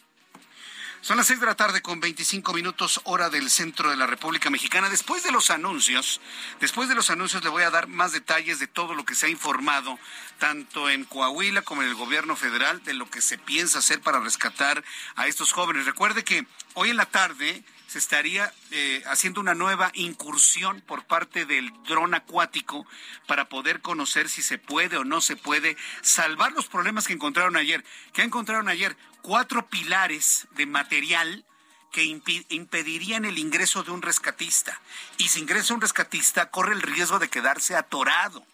Son 1.06 1.18
las 1.18 1.28
seis 1.28 1.40
de 1.40 1.46
la 1.46 1.54
tarde 1.54 1.84
con 1.84 2.00
25 2.00 2.52
minutos 2.52 3.00
hora 3.04 3.30
del 3.30 3.52
centro 3.52 3.92
de 3.92 3.96
la 3.96 4.08
República 4.08 4.50
Mexicana. 4.50 4.90
Después 4.90 5.22
de 5.22 5.32
los 5.32 5.52
anuncios, 5.52 6.20
después 6.60 6.90
de 6.90 6.96
los 6.96 7.12
anuncios 7.12 7.44
le 7.44 7.52
voy 7.52 7.62
a 7.62 7.70
dar 7.70 7.86
más 7.86 8.12
detalles 8.12 8.60
de 8.60 8.66
todo 8.66 8.96
lo 8.96 9.06
que 9.06 9.14
se 9.14 9.28
ha 9.28 9.30
informado 9.30 10.00
tanto 10.40 10.90
en 10.90 11.06
Coahuila 11.06 11.62
como 11.62 11.84
en 11.84 11.90
el 11.90 11.94
gobierno 11.94 12.36
federal 12.36 12.84
de 12.86 12.96
lo 12.96 13.08
que 13.08 13.22
se 13.22 13.38
piensa 13.38 13.78
hacer 13.78 14.02
para 14.02 14.20
rescatar 14.20 14.84
a 15.16 15.28
estos 15.28 15.52
jóvenes. 15.52 15.86
Recuerde 15.86 16.24
que 16.24 16.48
hoy 16.74 16.90
en 16.90 16.98
la 16.98 17.06
tarde 17.06 17.64
se 17.86 18.00
estaría 18.00 18.52
eh, 18.72 19.04
haciendo 19.06 19.42
una 19.42 19.54
nueva 19.54 19.92
incursión 19.94 20.82
por 20.82 21.06
parte 21.06 21.46
del 21.46 21.72
dron 21.88 22.16
acuático 22.16 22.88
para 23.28 23.48
poder 23.48 23.82
conocer 23.82 24.28
si 24.28 24.42
se 24.42 24.58
puede 24.58 24.98
o 24.98 25.04
no 25.04 25.22
se 25.22 25.36
puede 25.36 25.78
salvar 26.02 26.52
los 26.54 26.66
problemas 26.66 27.06
que 27.06 27.14
encontraron 27.14 27.58
ayer. 27.58 27.86
¿Qué 28.12 28.24
encontraron 28.24 28.70
ayer? 28.70 28.98
Cuatro 29.26 29.68
pilares 29.68 30.48
de 30.52 30.68
material 30.68 31.46
que 31.92 32.04
impedirían 32.04 33.26
el 33.26 33.40
ingreso 33.40 33.82
de 33.82 33.90
un 33.90 34.04
rescatista. 34.04 34.80
Y 35.18 35.30
si 35.30 35.40
ingresa 35.40 35.74
un 35.74 35.82
rescatista, 35.82 36.52
corre 36.52 36.76
el 36.76 36.84
riesgo 36.84 37.18
de 37.18 37.28
quedarse 37.28 37.76
atorado. 37.76 38.46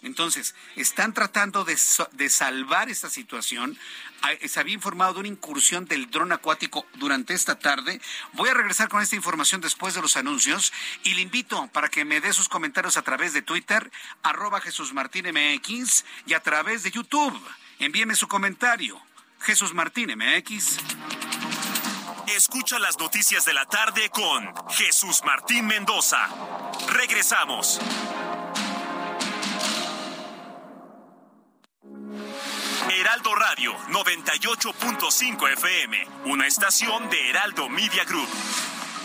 Entonces, 0.00 0.54
están 0.76 1.12
tratando 1.12 1.66
de, 1.66 1.76
salvar 1.76 2.88
esta 2.88 3.10
situación. 3.10 3.78
Se 4.46 4.60
había 4.60 4.72
informado 4.72 5.12
de 5.12 5.20
una 5.20 5.28
incursión 5.28 5.84
del 5.84 6.10
dron 6.10 6.32
acuático 6.32 6.86
durante 6.94 7.34
esta 7.34 7.58
tarde. 7.58 8.00
Voy 8.32 8.48
a 8.48 8.54
regresar 8.54 8.88
con 8.88 9.02
esta 9.02 9.16
información 9.16 9.60
después 9.60 9.92
de 9.92 10.00
los 10.00 10.16
anuncios 10.16 10.72
y 11.02 11.12
le 11.12 11.20
invito 11.20 11.68
para 11.74 11.90
que 11.90 12.06
me 12.06 12.22
dé 12.22 12.32
sus 12.32 12.48
comentarios 12.48 12.96
a 12.96 13.02
través 13.02 13.34
de 13.34 13.42
Twitter, 13.42 13.92
arroba 14.22 14.62
Jesús 14.62 14.94
Martín 14.94 15.26
MX 15.26 16.06
y 16.24 16.32
a 16.32 16.40
través 16.40 16.82
de 16.82 16.92
YouTube. 16.92 17.38
Envíeme 17.78 18.16
su 18.16 18.26
comentario. 18.26 19.02
Jesús 19.44 19.74
Martín 19.74 20.10
MX. 20.16 20.78
Escucha 22.34 22.78
las 22.78 22.98
noticias 22.98 23.44
de 23.44 23.52
la 23.52 23.66
tarde 23.66 24.08
con 24.08 24.54
Jesús 24.70 25.22
Martín 25.22 25.66
Mendoza. 25.66 26.28
Regresamos. 26.88 27.78
Heraldo 32.90 33.34
Radio 33.34 33.76
98.5 33.88 35.52
FM, 35.52 36.06
una 36.24 36.46
estación 36.46 37.10
de 37.10 37.28
Heraldo 37.28 37.68
Media 37.68 38.04
Group. 38.04 38.28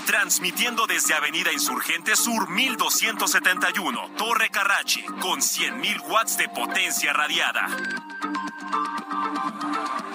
Transmitiendo 0.09 0.87
desde 0.87 1.13
Avenida 1.13 1.53
Insurgente 1.53 2.15
Sur 2.15 2.49
1271, 2.49 4.09
Torre 4.17 4.49
Carrachi, 4.49 5.03
con 5.03 5.39
100.000 5.39 6.01
watts 6.09 6.35
de 6.35 6.49
potencia 6.49 7.13
radiada. 7.13 7.67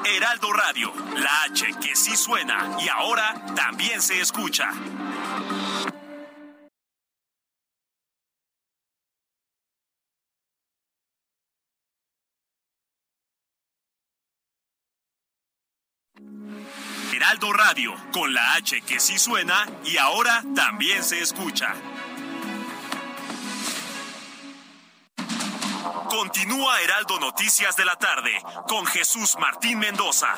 Heraldo 0.04 0.52
Radio, 0.52 0.92
la 1.16 1.42
H 1.44 1.66
que 1.80 1.94
sí 1.94 2.16
suena 2.16 2.76
y 2.84 2.88
ahora 2.88 3.40
también 3.54 4.02
se 4.02 4.20
escucha. 4.20 4.68
Heraldo 17.34 17.52
Radio, 17.52 17.94
con 18.12 18.32
la 18.32 18.54
H 18.54 18.80
que 18.82 19.00
sí 19.00 19.18
suena 19.18 19.66
y 19.84 19.96
ahora 19.96 20.44
también 20.54 21.02
se 21.02 21.20
escucha. 21.20 21.74
Continúa 26.08 26.80
Heraldo 26.80 27.18
Noticias 27.18 27.76
de 27.76 27.84
la 27.86 27.96
tarde 27.96 28.40
con 28.68 28.86
Jesús 28.86 29.34
Martín 29.40 29.80
Mendoza. 29.80 30.32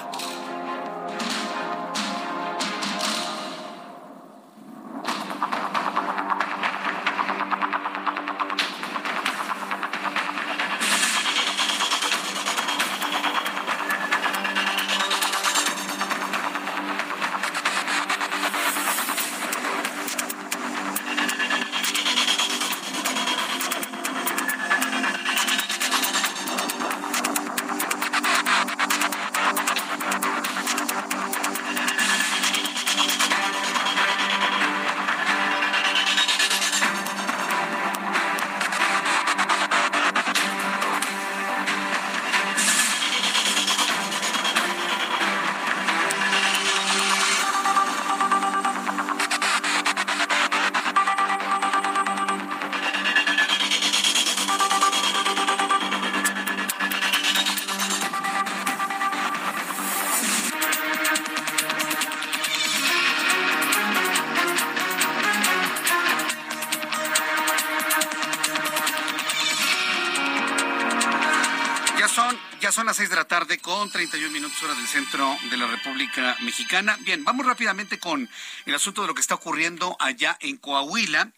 Con 73.55 73.89
31 73.91 74.33
minutos 74.33 74.61
hora 74.65 74.75
del 74.75 74.89
centro 74.89 75.39
de 75.49 75.57
la 75.57 75.69
República 75.69 76.37
Mexicana. 76.43 76.99
Bien, 77.03 77.23
vamos 77.23 77.47
rápidamente 77.47 78.01
con 78.01 78.29
el 78.65 78.75
asunto 78.75 79.03
de 79.03 79.09
lo 79.09 79.15
que 79.15 79.21
está 79.21 79.37
ocurriendo 79.37 79.97
allá 80.01 80.37
en 80.41 80.57
Coahuila. 80.57 81.31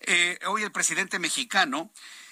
Eh, 0.00 0.38
hoy 0.46 0.62
el 0.62 0.72
presidente 0.72 1.18
mexicano 1.18 1.90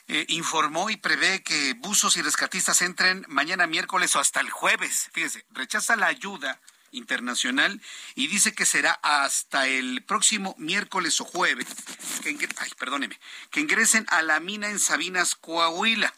eh, 0.08 0.24
informó 0.28 0.88
y 0.88 0.96
prevé 0.96 1.42
que 1.42 1.74
buzos 1.74 2.16
y 2.16 2.22
rescatistas 2.22 2.80
entren 2.80 3.26
mañana 3.28 3.66
miércoles 3.66 4.16
o 4.16 4.20
hasta 4.20 4.40
el 4.40 4.48
jueves. 4.48 5.10
Fíjese, 5.12 5.44
rechaza 5.50 5.96
la 5.96 6.06
ayuda 6.06 6.58
internacional 6.90 7.80
y 8.14 8.28
dice 8.28 8.54
que 8.54 8.64
será 8.64 8.98
hasta 9.02 9.66
el 9.66 10.02
próximo 10.02 10.54
miércoles 10.58 11.20
o 11.20 11.24
jueves 11.26 11.66
ay, 12.24 12.70
perdóneme, 12.78 13.20
que 13.50 13.60
ingresen 13.60 14.06
a 14.08 14.22
la 14.22 14.40
mina 14.40 14.70
en 14.70 14.78
Sabinas, 14.78 15.34
Coahuila 15.34 16.14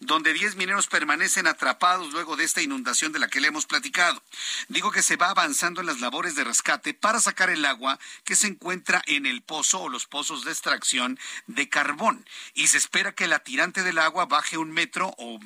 donde 0.00 0.32
10 0.32 0.56
mineros 0.56 0.86
permanecen 0.86 1.46
atrapados 1.46 2.12
luego 2.12 2.36
de 2.36 2.44
esta 2.44 2.62
inundación 2.62 3.12
de 3.12 3.18
la 3.18 3.28
que 3.28 3.40
le 3.40 3.48
hemos 3.48 3.66
platicado. 3.66 4.22
Digo 4.68 4.90
que 4.90 5.02
se 5.02 5.16
va 5.16 5.30
avanzando 5.30 5.80
en 5.80 5.86
las 5.86 6.00
labores 6.00 6.34
de 6.34 6.44
rescate 6.44 6.94
para 6.94 7.20
sacar 7.20 7.50
el 7.50 7.64
agua 7.64 7.98
que 8.24 8.36
se 8.36 8.46
encuentra 8.46 9.02
en 9.06 9.26
el 9.26 9.42
pozo 9.42 9.82
o 9.82 9.88
los 9.88 10.06
pozos 10.06 10.44
de 10.44 10.52
extracción 10.52 11.18
de 11.46 11.68
carbón 11.68 12.26
y 12.54 12.68
se 12.68 12.78
espera 12.78 13.12
que 13.12 13.26
la 13.26 13.40
tirante 13.40 13.82
del 13.82 13.98
agua 13.98 14.26
baje 14.26 14.58
un 14.58 14.70
metro 14.72 15.14
o, 15.18 15.40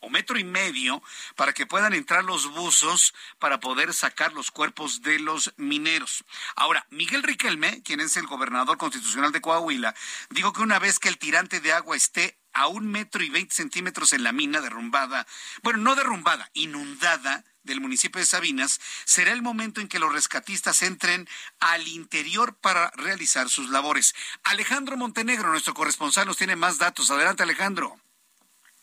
o 0.00 0.10
metro 0.10 0.38
y 0.38 0.44
medio 0.44 1.02
para 1.36 1.52
que 1.52 1.66
puedan 1.66 1.94
entrar 1.94 2.24
los 2.24 2.50
buzos 2.50 3.14
para 3.38 3.60
poder 3.60 3.94
sacar 3.94 4.32
los 4.32 4.50
cuerpos 4.50 5.02
de 5.02 5.18
los 5.18 5.52
mineros. 5.56 6.24
Ahora, 6.56 6.86
Miguel 6.90 7.22
Riquelme, 7.22 7.82
quien 7.82 8.00
es 8.00 8.16
el 8.16 8.26
gobernador 8.26 8.78
constitucional 8.78 9.32
de 9.32 9.40
Coahuila, 9.40 9.94
dijo 10.30 10.52
que 10.52 10.62
una 10.62 10.78
vez 10.78 10.98
que 10.98 11.08
el 11.08 11.18
tirante 11.18 11.60
de 11.60 11.72
agua 11.72 11.96
esté 11.96 12.39
a 12.52 12.66
un 12.68 12.90
metro 12.90 13.22
y 13.22 13.30
veinte 13.30 13.54
centímetros 13.54 14.12
en 14.12 14.24
la 14.24 14.32
mina 14.32 14.60
derrumbada, 14.60 15.26
bueno, 15.62 15.80
no 15.80 15.94
derrumbada, 15.94 16.50
inundada 16.52 17.44
del 17.62 17.80
municipio 17.80 18.20
de 18.20 18.26
Sabinas, 18.26 18.80
será 19.04 19.32
el 19.32 19.42
momento 19.42 19.80
en 19.80 19.88
que 19.88 19.98
los 19.98 20.12
rescatistas 20.12 20.82
entren 20.82 21.28
al 21.60 21.86
interior 21.88 22.54
para 22.54 22.90
realizar 22.96 23.48
sus 23.48 23.70
labores. 23.70 24.14
Alejandro 24.44 24.96
Montenegro, 24.96 25.50
nuestro 25.50 25.74
corresponsal, 25.74 26.26
nos 26.26 26.38
tiene 26.38 26.56
más 26.56 26.78
datos. 26.78 27.10
Adelante, 27.10 27.42
Alejandro. 27.42 27.96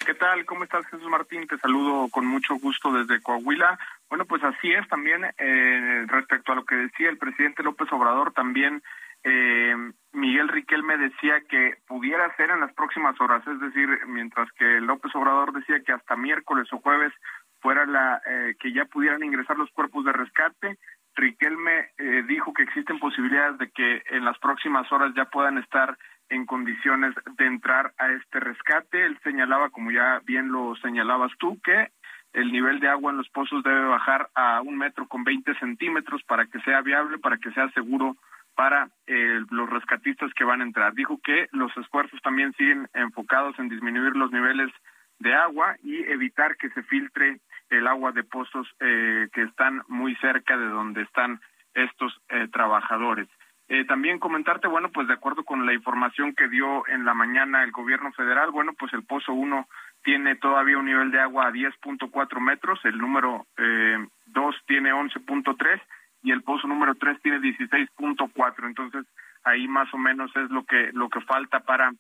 ¿Qué 0.05 0.13
tal? 0.13 0.45
¿Cómo 0.45 0.63
estás, 0.63 0.85
Jesús 0.85 1.09
Martín? 1.09 1.47
Te 1.47 1.57
saludo 1.57 2.07
con 2.09 2.25
mucho 2.25 2.55
gusto 2.55 2.91
desde 2.91 3.21
Coahuila. 3.21 3.79
Bueno, 4.09 4.25
pues 4.25 4.43
así 4.43 4.71
es 4.71 4.87
también 4.87 5.25
eh, 5.37 6.05
respecto 6.07 6.51
a 6.51 6.55
lo 6.55 6.65
que 6.65 6.75
decía 6.75 7.09
el 7.09 7.17
presidente 7.17 7.63
López 7.63 7.91
Obrador, 7.91 8.31
también 8.31 8.83
eh, 9.23 9.75
Miguel 10.13 10.47
Riquelme 10.47 10.97
decía 10.97 11.41
que 11.49 11.75
pudiera 11.87 12.35
ser 12.35 12.49
en 12.49 12.61
las 12.61 12.73
próximas 12.73 13.19
horas, 13.19 13.45
es 13.47 13.59
decir, 13.59 13.87
mientras 14.07 14.51
que 14.53 14.79
López 14.81 15.13
Obrador 15.15 15.53
decía 15.53 15.81
que 15.81 15.91
hasta 15.91 16.15
miércoles 16.15 16.67
o 16.71 16.79
jueves 16.79 17.13
fuera 17.59 17.85
la 17.85 18.21
eh, 18.25 18.55
que 18.59 18.71
ya 18.71 18.85
pudieran 18.85 19.23
ingresar 19.23 19.57
los 19.57 19.69
cuerpos 19.71 20.05
de 20.05 20.13
rescate, 20.13 20.77
Riquelme 21.15 21.89
eh, 21.97 22.23
dijo 22.27 22.53
que 22.53 22.63
existen 22.63 22.99
posibilidades 22.99 23.57
de 23.57 23.71
que 23.71 24.03
en 24.11 24.23
las 24.23 24.37
próximas 24.37 24.89
horas 24.91 25.13
ya 25.15 25.25
puedan 25.25 25.57
estar 25.57 25.97
en 26.29 26.45
condiciones 26.45 27.15
de 27.37 27.45
entrar 27.45 27.93
a 27.97 28.11
este 28.11 28.39
rescate. 28.39 29.03
Él 29.03 29.17
señalaba, 29.23 29.69
como 29.69 29.91
ya 29.91 30.21
bien 30.25 30.51
lo 30.51 30.75
señalabas 30.75 31.31
tú, 31.39 31.59
que 31.63 31.89
el 32.33 32.51
nivel 32.51 32.79
de 32.79 32.89
agua 32.89 33.11
en 33.11 33.17
los 33.17 33.29
pozos 33.29 33.63
debe 33.63 33.85
bajar 33.85 34.29
a 34.35 34.61
un 34.61 34.77
metro 34.77 35.07
con 35.07 35.23
veinte 35.23 35.57
centímetros 35.59 36.21
para 36.23 36.45
que 36.45 36.59
sea 36.61 36.81
viable, 36.81 37.17
para 37.17 37.37
que 37.37 37.51
sea 37.51 37.69
seguro 37.71 38.15
para 38.57 38.89
eh, 39.05 39.39
los 39.51 39.69
rescatistas 39.69 40.33
que 40.33 40.43
van 40.43 40.61
a 40.61 40.63
entrar. 40.63 40.95
Dijo 40.95 41.19
que 41.23 41.47
los 41.51 41.71
esfuerzos 41.77 42.19
también 42.23 42.53
siguen 42.53 42.89
enfocados 42.95 43.57
en 43.59 43.69
disminuir 43.69 44.15
los 44.15 44.31
niveles 44.31 44.71
de 45.19 45.35
agua 45.35 45.75
y 45.83 46.03
evitar 46.11 46.57
que 46.57 46.71
se 46.71 46.81
filtre 46.81 47.39
el 47.69 47.85
agua 47.85 48.13
de 48.13 48.23
pozos 48.23 48.67
eh, 48.79 49.27
que 49.31 49.43
están 49.43 49.83
muy 49.87 50.15
cerca 50.15 50.57
de 50.57 50.69
donde 50.69 51.03
están 51.03 51.39
estos 51.75 52.19
eh, 52.29 52.47
trabajadores. 52.51 53.27
Eh, 53.69 53.85
también 53.85 54.17
comentarte, 54.17 54.67
bueno, 54.67 54.89
pues 54.91 55.07
de 55.07 55.13
acuerdo 55.13 55.43
con 55.43 55.65
la 55.65 55.73
información 55.73 56.33
que 56.33 56.47
dio 56.47 56.87
en 56.87 57.05
la 57.05 57.13
mañana 57.13 57.63
el 57.63 57.71
gobierno 57.71 58.11
federal, 58.13 58.49
bueno, 58.49 58.73
pues 58.73 58.91
el 58.93 59.03
Pozo 59.03 59.33
1 59.33 59.67
tiene 60.03 60.35
todavía 60.37 60.77
un 60.77 60.85
nivel 60.85 61.11
de 61.11 61.19
agua 61.19 61.47
a 61.47 61.51
10.4 61.51 62.39
metros, 62.39 62.79
el 62.85 62.97
número 62.97 63.45
eh, 63.57 63.97
2 64.27 64.55
tiene 64.65 64.93
11.3 64.93 65.81
y 66.23 66.31
el 66.31 66.43
pozo 66.43 66.67
número 66.67 66.95
3 66.95 67.21
tiene 67.21 67.39
16.4. 67.39 68.65
Entonces, 68.65 69.05
ahí 69.43 69.67
más 69.67 69.93
o 69.93 69.97
menos 69.97 70.31
es 70.35 70.49
lo 70.49 70.65
que 70.65 70.91
lo 70.93 71.09
que 71.09 71.21
falta 71.21 71.59
para 71.61 71.91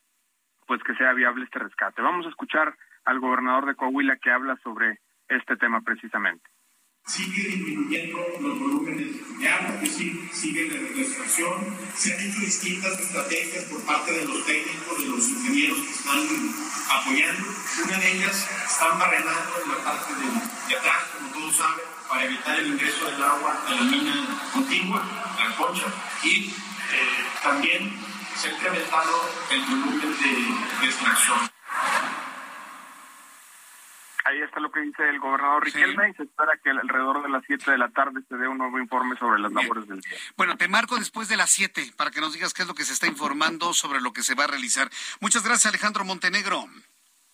pues 0.67 0.83
que 0.83 0.95
sea 0.95 1.13
viable 1.13 1.45
este 1.45 1.59
rescate. 1.59 2.01
Vamos 2.01 2.25
a 2.25 2.29
escuchar 2.29 2.75
al 3.05 3.19
gobernador 3.19 3.65
de 3.65 3.75
Coahuila 3.75 4.17
que 4.17 4.31
habla 4.31 4.57
sobre 4.63 4.99
este 5.29 5.55
tema 5.55 5.81
precisamente. 5.81 6.43
Sigue 7.05 7.47
disminuyendo 7.47 8.17
los 8.41 8.59
volúmenes 8.59 9.39
de 9.39 9.47
agua, 9.47 9.79
que 9.79 9.85
sí, 9.85 10.11
sigue 10.33 10.67
la 10.67 10.75
extracción. 11.01 11.53
Se 11.95 12.13
han 12.13 12.19
hecho 12.19 12.41
distintas 12.41 12.99
estrategias 12.99 13.63
por 13.71 13.85
parte 13.85 14.11
de 14.11 14.25
los 14.25 14.45
técnicos, 14.45 15.01
de 15.01 15.09
los 15.09 15.29
ingenieros 15.29 15.77
que 15.79 15.91
están 15.91 16.19
apoyando. 16.99 17.47
Una 17.85 17.97
de 17.97 18.11
ellas 18.11 18.35
están 18.69 18.99
barrenando 18.99 19.53
en 19.63 19.71
la 19.71 19.83
parte 19.85 20.13
de, 20.15 20.27
de 20.67 20.75
atrás, 20.75 21.15
como 21.15 21.31
todos 21.31 21.55
saben, 21.55 21.96
para 22.07 22.23
evitar 22.23 22.59
el 22.59 22.67
ingreso 22.67 23.05
del 23.05 23.23
agua 23.23 23.61
a 23.65 23.71
la 23.71 23.81
mina 23.81 24.13
contigua, 24.53 25.03
la 25.37 25.55
concha, 25.55 25.87
y 26.23 26.47
eh, 26.47 26.53
también 27.43 27.91
se 28.35 28.49
ha 28.49 28.51
incrementado 28.53 29.29
el 29.51 29.61
volumen 29.61 29.99
de, 29.99 30.81
de 30.81 30.85
extracción. 30.85 31.39
Ahí 34.27 34.41
está 34.41 34.59
lo 34.59 34.69
que 34.69 34.81
dice 34.81 35.07
el 35.07 35.19
gobernador 35.19 35.63
Riquelme 35.63 36.09
y 36.09 36.13
se 36.15 36.23
espera 36.23 36.51
que 36.61 36.69
alrededor 36.69 37.23
de 37.23 37.29
las 37.29 37.43
7 37.47 37.71
de 37.71 37.77
la 37.77 37.89
tarde 37.89 38.19
se 38.27 38.35
dé 38.35 38.45
un 38.45 38.57
nuevo 38.57 38.77
informe 38.77 39.15
sobre 39.17 39.39
las 39.39 39.53
labores 39.53 39.87
del 39.87 40.01
día. 40.01 40.17
Bueno, 40.35 40.57
te 40.57 40.67
marco 40.67 40.97
después 40.97 41.29
de 41.29 41.37
las 41.37 41.49
7 41.51 41.93
para 41.95 42.11
que 42.11 42.19
nos 42.19 42.33
digas 42.33 42.53
qué 42.53 42.63
es 42.63 42.67
lo 42.67 42.75
que 42.75 42.83
se 42.83 42.91
está 42.91 43.07
informando 43.07 43.73
sobre 43.73 44.01
lo 44.01 44.11
que 44.11 44.23
se 44.23 44.35
va 44.35 44.43
a 44.43 44.47
realizar. 44.47 44.89
Muchas 45.21 45.43
gracias, 45.43 45.67
Alejandro 45.67 46.03
Montenegro. 46.03 46.65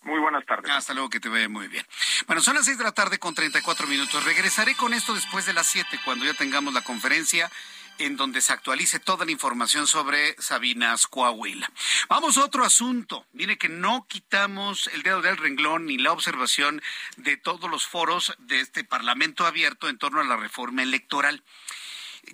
Muy 0.04 0.20
buenas 0.20 0.44
tardes. 0.44 0.70
Hasta 0.70 0.94
luego, 0.94 1.08
que 1.08 1.20
te 1.20 1.28
vaya 1.28 1.48
muy 1.48 1.68
bien. 1.68 1.86
Bueno, 2.26 2.42
son 2.42 2.54
las 2.54 2.66
6 2.66 2.78
de 2.78 2.84
la 2.84 2.92
tarde 2.92 3.18
con 3.18 3.34
34 3.34 3.86
minutos. 3.86 4.22
Regresaré 4.24 4.74
con 4.74 4.92
esto 4.92 5.14
después 5.14 5.46
de 5.46 5.54
las 5.54 5.66
7, 5.66 5.98
cuando 6.04 6.24
ya 6.24 6.34
tengamos 6.34 6.74
la 6.74 6.82
conferencia 6.82 7.50
en 7.98 8.16
donde 8.16 8.40
se 8.40 8.52
actualice 8.52 8.98
toda 8.98 9.24
la 9.24 9.30
información 9.30 9.86
sobre 9.86 10.34
Sabinas 10.40 11.06
Coahuila. 11.06 11.70
Vamos 12.08 12.36
a 12.36 12.44
otro 12.44 12.64
asunto. 12.64 13.24
Mire 13.32 13.56
que 13.56 13.68
no 13.68 14.06
quitamos 14.08 14.88
el 14.88 15.02
dedo 15.02 15.22
del 15.22 15.36
renglón 15.36 15.86
ni 15.86 15.98
la 15.98 16.12
observación 16.12 16.82
de 17.16 17.36
todos 17.36 17.70
los 17.70 17.86
foros 17.86 18.34
de 18.38 18.60
este 18.60 18.84
Parlamento 18.84 19.46
abierto 19.46 19.88
en 19.88 19.98
torno 19.98 20.20
a 20.20 20.24
la 20.24 20.36
reforma 20.36 20.82
electoral. 20.82 21.42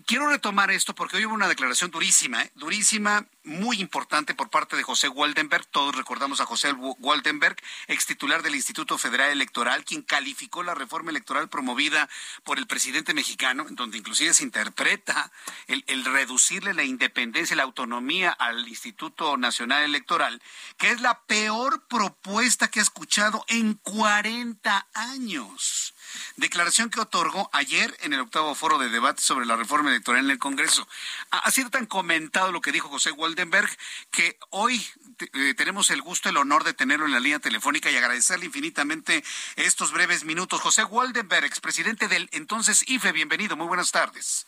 Quiero 0.06 0.28
retomar 0.28 0.70
esto 0.70 0.94
porque 0.94 1.16
hoy 1.16 1.26
hubo 1.26 1.34
una 1.34 1.48
declaración 1.48 1.90
durísima, 1.90 2.42
¿eh? 2.42 2.52
durísima, 2.54 3.26
muy 3.44 3.80
importante 3.80 4.34
por 4.34 4.50
parte 4.50 4.76
de 4.76 4.82
José 4.82 5.08
Waldenberg. 5.08 5.66
Todos 5.66 5.94
recordamos 5.94 6.40
a 6.40 6.46
José 6.46 6.72
Waldenberg, 6.72 7.56
ex 7.88 8.06
titular 8.06 8.42
del 8.42 8.54
Instituto 8.54 8.98
Federal 8.98 9.30
Electoral, 9.30 9.84
quien 9.84 10.02
calificó 10.02 10.62
la 10.62 10.74
reforma 10.74 11.10
electoral 11.10 11.48
promovida 11.48 12.08
por 12.44 12.58
el 12.58 12.66
presidente 12.66 13.14
mexicano, 13.14 13.66
en 13.68 13.76
donde 13.76 13.98
inclusive 13.98 14.34
se 14.34 14.44
interpreta 14.44 15.30
el, 15.66 15.84
el 15.86 16.04
reducirle 16.04 16.74
la 16.74 16.84
independencia 16.84 17.50
la 17.56 17.62
autonomía 17.64 18.30
al 18.30 18.68
Instituto 18.68 19.36
Nacional 19.36 19.82
Electoral, 19.82 20.40
que 20.76 20.90
es 20.90 21.00
la 21.00 21.20
peor 21.22 21.86
propuesta 21.88 22.68
que 22.68 22.80
ha 22.80 22.82
escuchado 22.82 23.44
en 23.48 23.74
40 23.74 24.88
años. 24.94 25.94
Declaración 26.36 26.90
que 26.90 27.00
otorgó 27.00 27.50
ayer 27.52 27.96
en 28.00 28.12
el 28.12 28.20
octavo 28.20 28.54
foro 28.54 28.78
de 28.78 28.88
debate 28.88 29.22
sobre 29.22 29.46
la 29.46 29.56
reforma 29.56 29.90
electoral 29.90 30.24
en 30.24 30.30
el 30.30 30.38
Congreso. 30.38 30.86
Ha 31.30 31.50
sido 31.50 31.70
tan 31.70 31.86
comentado 31.86 32.52
lo 32.52 32.60
que 32.60 32.72
dijo 32.72 32.88
José 32.88 33.12
Waldenberg 33.12 33.70
que 34.10 34.38
hoy 34.50 34.84
eh, 35.32 35.54
tenemos 35.54 35.90
el 35.90 36.02
gusto, 36.02 36.28
el 36.28 36.36
honor 36.36 36.64
de 36.64 36.74
tenerlo 36.74 37.06
en 37.06 37.12
la 37.12 37.20
línea 37.20 37.38
telefónica 37.38 37.90
y 37.90 37.96
agradecerle 37.96 38.46
infinitamente 38.46 39.22
estos 39.56 39.92
breves 39.92 40.24
minutos. 40.24 40.60
José 40.60 40.84
Waldenberg, 40.84 41.44
expresidente 41.44 42.08
del 42.08 42.28
entonces 42.32 42.88
IFE, 42.88 43.12
bienvenido, 43.12 43.56
muy 43.56 43.66
buenas 43.66 43.92
tardes. 43.92 44.46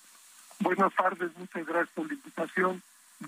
Buenas 0.61 0.95
tardes, 0.95 1.31
muchas 1.37 1.67
gracias 1.67 1.89
por 1.95 2.07
la 2.07 2.15
invitación. 2.15 2.83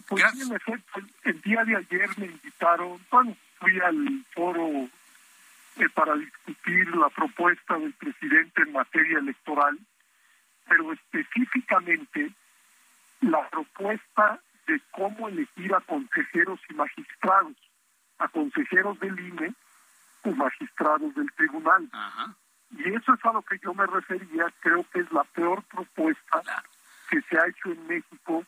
Pues 0.09 0.25
en 0.41 0.53
efecto, 0.53 1.01
el 1.25 1.41
día 1.43 1.65
de 1.65 1.77
ayer 1.77 2.19
me 2.19 2.27
invitaron, 2.27 3.01
bueno, 3.11 3.37
fui 3.61 3.79
al 3.81 4.25
foro 4.35 4.89
eh, 5.77 5.89
para 5.95 6.15
discutir 6.15 6.95
la 6.97 7.09
propuesta 7.11 7.79
del 7.79 7.93
presidente 7.95 8.63
en 8.63 8.73
materia 8.73 9.19
electoral, 9.19 9.79
pero 10.69 10.93
específicamente 10.93 12.33
la 13.21 13.49
propuesta 13.49 14.41
de 14.67 14.81
cómo 14.93 15.29
elegir 15.29 15.75
a 15.75 15.81
consejeros 15.81 16.61
y 16.69 16.75
magistrados, 16.75 17.57
a 18.19 18.29
consejeros 18.29 18.99
del 19.01 19.19
INE 19.19 19.55
o 20.23 20.31
magistrados 20.33 21.15
del 21.15 21.31
tribunal. 21.33 21.89
Y 22.71 22.95
eso 22.95 23.15
es 23.15 23.25
a 23.25 23.33
lo 23.33 23.43
que 23.43 23.59
yo 23.59 23.75
me 23.75 23.87
refería, 23.87 24.47
creo 24.61 24.85
que 24.91 25.01
es 25.01 25.13
la 25.13 25.25
peor 25.25 25.63
propuesta 25.65 26.43
que 27.11 27.21
se 27.23 27.39
ha 27.39 27.47
hecho 27.47 27.71
en 27.71 27.87
México, 27.87 28.45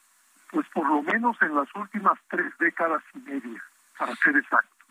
pues 0.51 0.67
por 0.69 0.89
lo 0.89 1.03
menos 1.03 1.37
en 1.43 1.55
las 1.55 1.69
últimas 1.75 2.19
tres 2.29 2.53
décadas 2.59 3.03
y 3.15 3.19
media, 3.19 3.63
para 3.99 4.15
ser 4.17 4.37
exacto. 4.37 4.87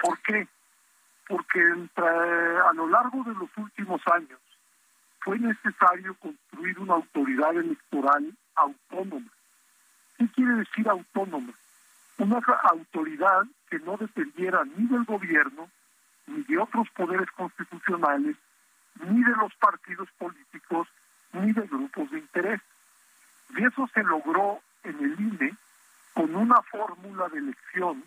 ¿Por 0.00 0.18
qué? 0.22 0.48
Porque 1.28 1.60
a 1.60 2.72
lo 2.72 2.88
largo 2.88 3.22
de 3.24 3.34
los 3.34 3.50
últimos 3.56 4.00
años 4.12 4.40
fue 5.20 5.38
necesario 5.38 6.14
construir 6.14 6.78
una 6.78 6.94
autoridad 6.94 7.54
electoral 7.54 8.34
autónoma. 8.54 9.30
¿Qué 10.16 10.26
quiere 10.28 10.54
decir 10.54 10.88
autónoma? 10.88 11.52
Una 12.16 12.40
autoridad 12.72 13.42
que 13.68 13.78
no 13.80 13.96
dependiera 13.96 14.64
ni 14.64 14.86
del 14.86 15.04
gobierno, 15.04 15.68
ni 16.26 16.42
de 16.44 16.58
otros 16.58 16.88
poderes 16.90 17.30
constitucionales, 17.32 18.36
ni 19.00 19.22
de 19.22 19.36
los 19.36 19.54
partidos 19.56 20.08
políticos, 20.18 20.88
ni 21.32 21.52
de 21.52 21.62
grupos 21.62 22.10
de 22.10 22.18
interés. 22.18 22.60
Y 23.50 23.64
eso 23.64 23.88
se 23.92 24.02
logró 24.02 24.60
en 24.82 24.98
el 24.98 25.20
INE 25.20 25.54
con 26.14 26.34
una 26.34 26.60
fórmula 26.62 27.28
de 27.28 27.38
elección 27.38 28.02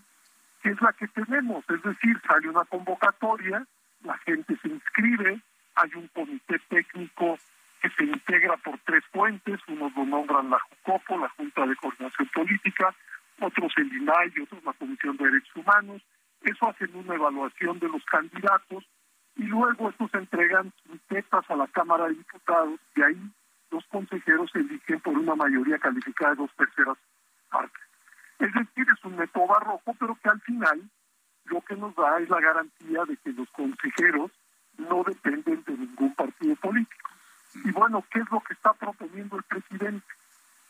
que 0.62 0.70
es 0.70 0.82
la 0.82 0.94
que 0.94 1.08
tenemos, 1.08 1.64
es 1.70 1.82
decir, 1.82 2.22
sale 2.28 2.50
una 2.50 2.66
convocatoria, 2.66 3.66
la 4.04 4.18
gente 4.20 4.56
se 4.62 4.68
inscribe, 4.68 5.42
hay 5.76 5.90
un 5.96 6.08
comité 6.10 6.60
técnico 6.70 7.38
que 7.82 7.90
se 7.90 8.04
integra 8.04 8.58
por 8.58 8.78
tres 8.86 9.04
fuentes, 9.12 9.60
unos 9.68 9.96
lo 9.96 10.06
nombran 10.06 10.50
la 10.50 10.60
JUCOPO, 10.60 11.18
la 11.18 11.30
Junta 11.30 11.66
de 11.66 11.76
Coordinación 11.76 12.30
Política, 12.34 12.94
otros 13.40 13.74
el 13.78 13.92
INAI 13.92 14.34
otros 14.44 14.64
la 14.64 14.74
Comisión 14.74 15.18
de 15.18 15.26
Derechos 15.26 15.56
Humanos, 15.56 16.02
eso 16.42 16.70
hacen 16.70 16.96
una 16.96 17.16
evaluación 17.16 17.80
de 17.80 17.90
los 17.90 18.04
candidatos 18.06 18.86
y 19.36 19.44
luego 19.44 19.90
estos 19.90 20.14
entregan 20.14 20.72
tetas 21.08 21.50
a 21.50 21.56
la 21.56 21.68
Cámara 21.68 22.08
de 22.08 22.16
Diputados 22.16 22.80
y 22.96 23.02
ahí 23.02 23.32
los 23.72 23.86
consejeros 23.86 24.52
se 24.52 24.60
eligen 24.60 25.00
por 25.00 25.18
una 25.18 25.36
mayoría 25.36 25.80
calificada 25.80 26.32
de 26.32 26.38
dos 26.38 26.52
terceras 26.56 26.98
partes. 27.50 27.91
Es 28.42 28.52
decir, 28.54 28.88
es 28.92 29.06
un 29.06 29.18
método 29.18 29.46
barroco, 29.46 29.96
pero 30.00 30.16
que 30.16 30.30
al 30.30 30.42
final 30.42 30.90
lo 31.46 31.62
que 31.62 31.76
nos 31.76 31.96
da 31.96 32.20
es 32.20 32.28
la 32.28 32.42
garantía 32.42 33.06
de 33.06 33.16
que 33.18 33.34
los 33.34 33.48
consejeros 33.52 34.32
no 34.80 35.04
dependen 35.04 35.64
de 35.64 35.78
ningún 35.78 36.16
partido 36.16 36.56
político. 36.56 37.10
Y 37.64 37.72
bueno, 37.72 38.04
¿qué 38.10 38.20
es 38.20 38.32
lo 38.32 38.40
que 38.40 38.54
está 38.54 38.74
proponiendo 38.74 39.38
el 39.38 39.44
presidente? 39.44 40.08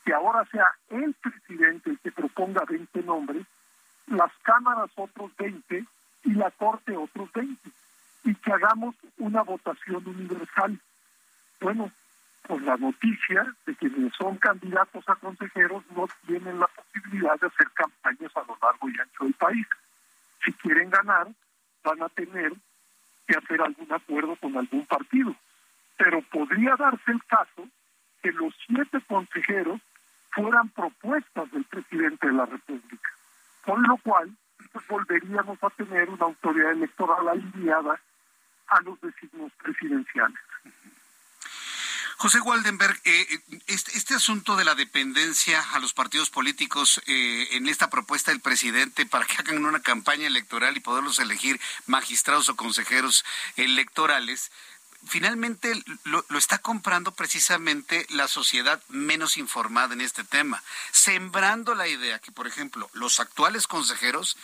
Que 0.04 0.14
ahora 0.14 0.44
sea 0.52 0.66
el 0.90 1.14
presidente 1.14 1.92
el 1.92 2.00
que 2.00 2.12
proponga 2.12 2.66
20 2.68 3.04
nombres, 3.04 3.48
las 4.08 4.34
cámaras 4.44 4.92
otros 4.96 5.32
20 5.38 5.86
y 6.26 6.34
la 6.34 6.52
corte 6.52 6.98
otros 6.98 7.32
20, 7.32 7.70
y 8.26 8.36
que 8.36 8.52
hagamos 8.52 8.96
una 9.18 9.44
votación 9.44 10.06
universal. 10.06 10.78
Bueno, 11.62 11.90
pues 12.48 12.62
la 12.64 12.78
noticia 12.78 13.56
de 13.66 13.76
que 13.76 13.90
son 14.18 14.38
candidatos 14.38 15.08
a 15.08 15.16
consejeros 15.16 15.84
no 15.96 16.08
tienen 16.26 16.60
la 16.60 16.68
posibilidad 16.68 17.40
de 17.40 17.48
hacer 17.48 17.70
campañas 17.72 18.32
a 18.36 18.44
lo 18.48 18.58
largo 18.62 18.90
y 18.90 19.00
ancho 19.00 19.24
del 19.24 19.34
país. 19.34 19.68
Si 20.44 20.52
quieren 20.54 20.90
ganar, 20.90 21.28
van 21.84 22.02
a 22.02 22.10
tener 22.10 22.54
que 23.28 23.38
hacer 23.38 23.62
algún 23.62 23.92
acuerdo 23.92 24.36
con 24.36 24.58
algún 24.58 24.86
partido. 24.86 25.36
Pero 25.98 26.22
podría 26.24 26.76
darse 26.76 27.12
el 27.12 27.24
caso 27.26 27.68
que 28.22 28.32
los 28.32 28.54
siete 28.68 29.00
consejeros 29.08 29.80
fueran 30.32 30.70
propuestas 30.70 31.52
del 31.52 31.66
presidente 31.66 32.28
de 32.28 32.34
la 32.34 32.46
República, 32.46 33.10
con 33.66 33.84
lo 33.84 33.98
cual 33.98 34.32
pues, 34.72 34.88
volveríamos 34.88 35.62
a 35.64 35.70
tener 35.72 36.10
una 36.10 36.26
autoridad 36.26 36.72
electoral 36.72 37.28
alineada 37.28 38.00
a 38.68 38.82
los 38.82 39.00
designios 39.02 39.52
presidenciales. 39.62 40.40
José 42.22 42.40
Waldenberg, 42.40 43.02
eh, 43.04 43.42
este, 43.66 43.98
este, 43.98 44.14
asunto 44.14 44.56
de 44.56 44.64
la 44.64 44.76
dependencia 44.76 45.60
a 45.74 45.80
los 45.80 45.94
partidos 45.94 46.30
políticos 46.30 47.02
eh, 47.08 47.48
en 47.54 47.68
esta 47.68 47.90
propuesta 47.90 48.30
del 48.30 48.42
presidente 48.42 49.08
para 49.08 49.26
que 49.26 49.38
hagan 49.38 49.66
una 49.66 49.82
campaña 49.82 50.28
electoral 50.28 50.78
y 50.78 50.82
poderlos 50.82 51.18
elegir 51.18 51.60
magistrados 51.88 52.48
o 52.48 52.56
consejeros 52.56 53.26
electorales, 53.56 54.52
finalmente 55.08 55.74
lo, 56.04 56.24
lo, 56.30 56.38
está 56.38 56.60
comprando 56.60 57.12
precisamente 57.12 58.06
la 58.12 58.28
sociedad 58.28 58.84
menos 58.88 59.36
informada 59.38 59.96
en 59.96 60.02
este 60.02 60.24
tema, 60.24 60.62
sembrando 60.92 61.74
la 61.74 61.88
idea 61.88 62.20
que, 62.20 62.32
por 62.32 62.46
ejemplo, 62.46 62.88
los 62.94 63.20
actuales 63.20 63.66
consejeros 63.66 64.38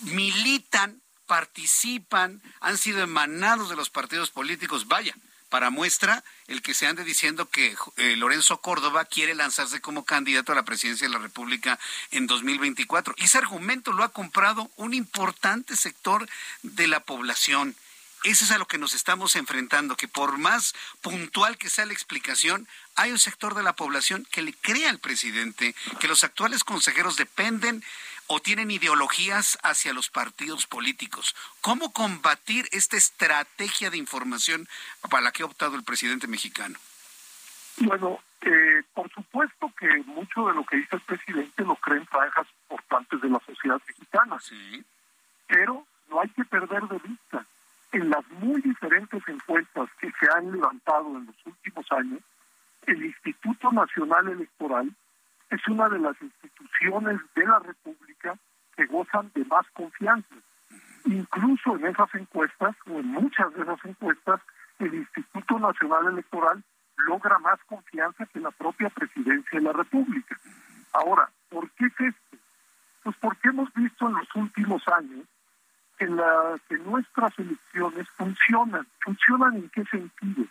militan, 0.00 1.00
participan, 1.26 2.42
han 2.58 2.78
sido 2.78 3.00
emanados 3.00 3.68
de 3.68 3.76
los 3.76 3.90
partidos 3.90 4.30
políticos, 4.32 4.88
vaya, 4.88 5.14
para 5.54 5.70
muestra, 5.70 6.24
el 6.48 6.62
que 6.62 6.74
se 6.74 6.88
ande 6.88 7.04
diciendo 7.04 7.48
que 7.48 7.76
eh, 7.96 8.16
Lorenzo 8.16 8.60
Córdoba 8.60 9.04
quiere 9.04 9.36
lanzarse 9.36 9.80
como 9.80 10.04
candidato 10.04 10.50
a 10.50 10.56
la 10.56 10.64
presidencia 10.64 11.06
de 11.06 11.12
la 11.12 11.20
República 11.20 11.78
en 12.10 12.26
2024. 12.26 13.14
Y 13.18 13.26
ese 13.26 13.38
argumento 13.38 13.92
lo 13.92 14.02
ha 14.02 14.08
comprado 14.08 14.68
un 14.74 14.94
importante 14.94 15.76
sector 15.76 16.28
de 16.64 16.88
la 16.88 17.04
población. 17.04 17.76
Eso 18.24 18.44
es 18.44 18.50
a 18.50 18.58
lo 18.58 18.66
que 18.66 18.78
nos 18.78 18.94
estamos 18.94 19.36
enfrentando, 19.36 19.96
que 19.96 20.08
por 20.08 20.38
más 20.38 20.74
puntual 21.02 21.56
que 21.56 21.70
sea 21.70 21.86
la 21.86 21.92
explicación, 21.92 22.66
hay 22.96 23.12
un 23.12 23.20
sector 23.20 23.54
de 23.54 23.62
la 23.62 23.76
población 23.76 24.26
que 24.32 24.42
le 24.42 24.54
cree 24.54 24.88
al 24.88 24.98
presidente 24.98 25.76
que 26.00 26.08
los 26.08 26.24
actuales 26.24 26.64
consejeros 26.64 27.16
dependen 27.16 27.84
o 28.26 28.40
tienen 28.40 28.70
ideologías 28.70 29.58
hacia 29.62 29.92
los 29.92 30.10
partidos 30.10 30.66
políticos. 30.66 31.34
¿Cómo 31.60 31.92
combatir 31.92 32.66
esta 32.72 32.96
estrategia 32.96 33.90
de 33.90 33.98
información 33.98 34.68
para 35.10 35.22
la 35.22 35.32
que 35.32 35.42
ha 35.42 35.46
optado 35.46 35.76
el 35.76 35.84
presidente 35.84 36.26
mexicano? 36.26 36.78
Bueno, 37.78 38.20
eh, 38.40 38.82
por 38.94 39.10
supuesto 39.10 39.72
que 39.78 39.88
mucho 40.04 40.46
de 40.48 40.54
lo 40.54 40.64
que 40.64 40.76
dice 40.76 40.96
el 40.96 41.02
presidente 41.02 41.64
lo 41.64 41.76
creen 41.76 42.06
franjas 42.06 42.46
importantes 42.62 43.20
de 43.20 43.28
la 43.28 43.40
sociedad 43.40 43.80
mexicana. 43.86 44.38
Sí. 44.40 44.84
Pero 45.46 45.86
no 46.08 46.20
hay 46.20 46.28
que 46.30 46.44
perder 46.44 46.82
de 46.88 46.98
vista. 46.98 47.46
En 47.92 48.10
las 48.10 48.26
muy 48.28 48.60
diferentes 48.60 49.22
encuestas 49.28 49.88
que 50.00 50.12
se 50.18 50.26
han 50.34 50.50
levantado 50.52 51.16
en 51.16 51.26
los 51.26 51.36
últimos 51.46 51.86
años, 51.92 52.20
el 52.86 53.04
Instituto 53.04 53.70
Nacional 53.72 54.28
Electoral 54.28 54.90
es 55.50 55.68
una 55.68 55.88
de 55.88 55.98
las 55.98 56.20
instituciones 56.20 57.20
de 57.34 57.46
la 57.46 57.58
República 57.60 57.83
de 59.22 59.44
más 59.44 59.66
confianza. 59.72 60.34
Incluso 61.04 61.76
en 61.76 61.86
esas 61.86 62.14
encuestas, 62.14 62.74
o 62.86 62.98
en 62.98 63.06
muchas 63.06 63.52
de 63.54 63.62
esas 63.62 63.84
encuestas, 63.84 64.40
el 64.78 64.94
Instituto 64.94 65.58
Nacional 65.58 66.06
Electoral 66.08 66.62
logra 67.06 67.38
más 67.38 67.58
confianza 67.66 68.26
que 68.26 68.40
la 68.40 68.50
propia 68.50 68.88
presidencia 68.90 69.58
de 69.58 69.64
la 69.64 69.72
República. 69.72 70.36
Ahora, 70.92 71.28
¿por 71.48 71.70
qué 71.72 71.86
es 71.86 72.00
esto? 72.00 72.38
Pues 73.02 73.16
porque 73.20 73.48
hemos 73.48 73.72
visto 73.74 74.08
en 74.08 74.14
los 74.14 74.34
últimos 74.34 74.82
años 74.88 75.26
que, 75.98 76.06
la, 76.06 76.58
que 76.68 76.78
nuestras 76.78 77.38
elecciones 77.38 78.08
funcionan. 78.10 78.86
¿Funcionan 79.00 79.56
en 79.56 79.68
qué 79.68 79.84
sentido? 79.84 80.46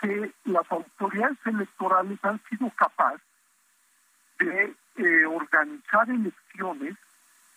Que 0.00 0.32
las 0.44 0.70
autoridades 0.70 1.38
electorales 1.46 2.18
han 2.22 2.40
sido 2.50 2.70
capaces 2.70 3.22
de 4.38 4.74
eh, 4.96 5.26
organizar 5.26 6.08
elecciones 6.10 6.96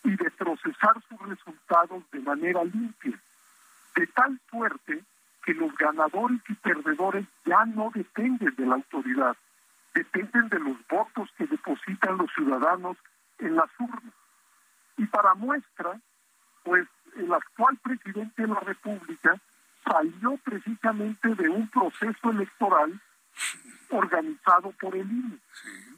y 0.07 0.15
de 0.15 0.31
procesar 0.31 0.95
sus 1.09 1.19
resultados 1.27 2.01
de 2.11 2.19
manera 2.21 2.63
limpia, 2.63 3.19
de 3.93 4.07
tal 4.07 4.39
suerte 4.49 5.03
que 5.43 5.53
los 5.53 5.75
ganadores 5.75 6.39
y 6.47 6.53
perdedores 6.53 7.25
ya 7.45 7.65
no 7.65 7.91
dependen 7.93 8.55
de 8.55 8.65
la 8.65 8.75
autoridad, 8.75 9.35
dependen 9.93 10.47
de 10.47 10.59
los 10.59 10.77
votos 10.87 11.29
que 11.37 11.45
depositan 11.45 12.17
los 12.17 12.31
ciudadanos 12.33 12.95
en 13.39 13.57
las 13.57 13.69
urnas. 13.79 14.13
Y 14.95 15.05
para 15.07 15.33
muestra, 15.33 15.99
pues 16.63 16.87
el 17.17 17.33
actual 17.33 17.77
presidente 17.83 18.43
de 18.43 18.47
la 18.47 18.61
República 18.61 19.35
salió 19.83 20.37
precisamente 20.37 21.35
de 21.35 21.49
un 21.49 21.67
proceso 21.67 22.31
electoral 22.31 22.97
organizado 23.89 24.71
por 24.79 24.95
el 24.95 25.11
INE. 25.11 25.37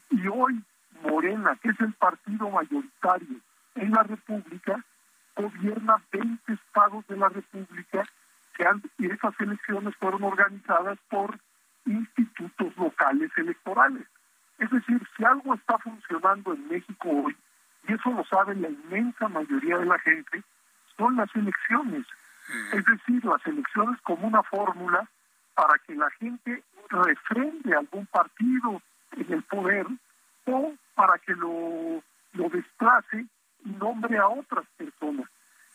Y 0.10 0.28
hoy 0.28 0.64
Morena, 1.04 1.56
que 1.62 1.70
es 1.70 1.80
el 1.80 1.94
partido 1.94 2.50
mayoritario 2.50 3.40
en 3.80 3.92
la 3.92 4.04
República, 4.04 4.84
gobierna 5.36 6.02
20 6.12 6.54
estados 6.54 7.08
de 7.08 7.18
la 7.18 7.30
República 7.30 8.04
que 8.56 8.66
han, 8.66 8.82
y 8.98 9.08
esas 9.08 9.34
elecciones 9.40 9.96
fueron 9.96 10.24
organizadas 10.24 11.00
por 11.10 11.40
institutos 11.86 12.76
locales 12.78 13.32
electorales. 13.38 14.06
Es 14.58 14.70
decir, 14.70 15.02
si 15.16 15.24
algo 15.24 15.54
está 15.54 15.78
funcionando 15.78 16.54
en 16.54 16.68
México 16.68 17.10
hoy, 17.10 17.36
y 17.88 17.94
eso 17.94 18.10
lo 18.12 18.26
sabe 18.26 18.56
la 18.56 18.70
inmensa 18.70 19.30
mayoría 19.30 19.78
de 19.78 19.86
la 19.86 19.98
gente, 20.00 20.44
son 20.98 21.16
las 21.16 21.34
elecciones. 21.34 22.06
Es 22.74 22.84
decir, 22.84 23.24
las 23.24 23.46
elecciones 23.46 24.02
como 24.02 24.28
una 24.28 24.44
fórmula 24.44 25.08
para 25.56 25.78
que 25.88 25.96
la 25.96 26.10
gente 26.12 26.64
refrende 26.90 27.76
algún 27.76 28.06
partido 28.08 28.82
en 29.12 29.34
el 29.34 29.44
poder 29.44 29.88
o 30.46 30.74
para 30.96 31.18
que 31.20 31.34
lo, 31.36 32.04
lo 32.34 32.50
desplace 32.50 33.26
nombre 33.78 34.18
a 34.18 34.28
otras 34.28 34.66
personas. 34.78 35.30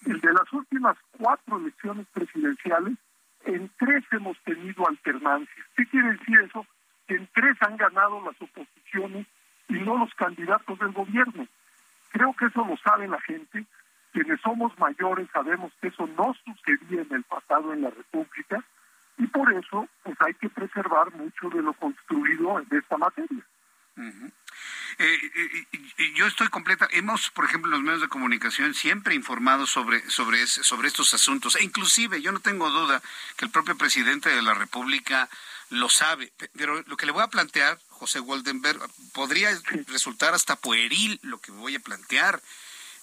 El 0.07 0.20
de 0.20 0.32
las 0.32 0.53
últimas 0.53 0.97
cuatro 1.18 1.59
elecciones 1.59 2.07
presidenciales, 2.12 2.95
en 3.45 3.70
tres 3.78 4.05
hemos 4.12 4.38
tenido 4.40 4.86
alternancia. 4.88 5.66
¿Qué 5.76 5.86
quiere 5.86 6.12
decir 6.12 6.40
eso? 6.40 6.66
Que 7.07 7.16
en 7.16 7.28
tres 7.34 7.57
han 7.61 7.76
ganado 7.76 8.20
las 8.22 8.40
oposiciones 8.40 9.26
y 9.68 9.74
no 9.74 9.99
los 9.99 10.12
candidatos 10.14 10.78
del 10.78 10.92
gobierno. 10.92 11.47
Creo 12.11 12.34
que 12.34 12.47
eso 12.47 12.64
lo 12.64 12.76
sabe 12.78 13.09
la 13.09 13.20
gente. 13.20 13.64
Quienes 14.12 14.40
somos 14.40 14.78
mayores 14.78 15.28
sabemos 15.32 15.72
que 15.80 15.88
eso 15.88 16.07
no 16.07 16.34
sucedía 16.45 17.03
en 17.03 17.12
el 17.12 17.24
pasado 17.24 17.72
en 17.72 17.82
la 17.82 17.90
República 17.90 18.62
y 19.18 19.26
por 19.26 19.53
eso 19.53 19.88
pues 20.03 20.16
hay 20.20 20.34
que 20.34 20.49
preservar 20.49 21.12
mucho 21.14 21.49
de 21.51 21.62
lo 21.62 21.72
construido 21.74 22.61
en 22.61 22.78
esta 22.78 22.97
materia. 22.97 23.45
Eh, 23.97 25.20
eh, 25.99 26.12
yo 26.14 26.26
estoy 26.26 26.49
completa. 26.49 26.88
Hemos, 26.92 27.30
por 27.30 27.45
ejemplo, 27.45 27.68
en 27.68 27.72
los 27.72 27.82
medios 27.82 28.01
de 28.01 28.09
comunicación 28.09 28.74
siempre 28.74 29.14
informado 29.14 29.66
sobre, 29.66 30.09
sobre, 30.11 30.47
sobre 30.47 30.88
estos 30.88 31.14
asuntos. 31.14 31.57
E 31.57 31.64
inclusive, 31.64 32.22
yo 32.22 32.32
no 32.32 32.40
tengo 32.40 32.70
duda 32.70 33.03
que 33.36 33.45
el 33.45 33.51
propio 33.51 33.76
presidente 33.76 34.30
de 34.30 34.42
la 34.42 34.55
República 34.55 35.28
lo 35.70 35.88
sabe. 35.88 36.32
Pero 36.57 36.82
lo 36.86 36.97
que 36.97 37.07
le 37.07 37.12
voy 37.12 37.22
a 37.22 37.28
plantear, 37.28 37.78
José 37.88 38.20
Goldenberg, 38.20 38.80
podría 39.12 39.51
resultar 39.88 40.34
hasta 40.34 40.57
pueril 40.57 41.18
lo 41.22 41.38
que 41.38 41.53
voy 41.53 41.74
a 41.74 41.80
plantear. 41.80 42.40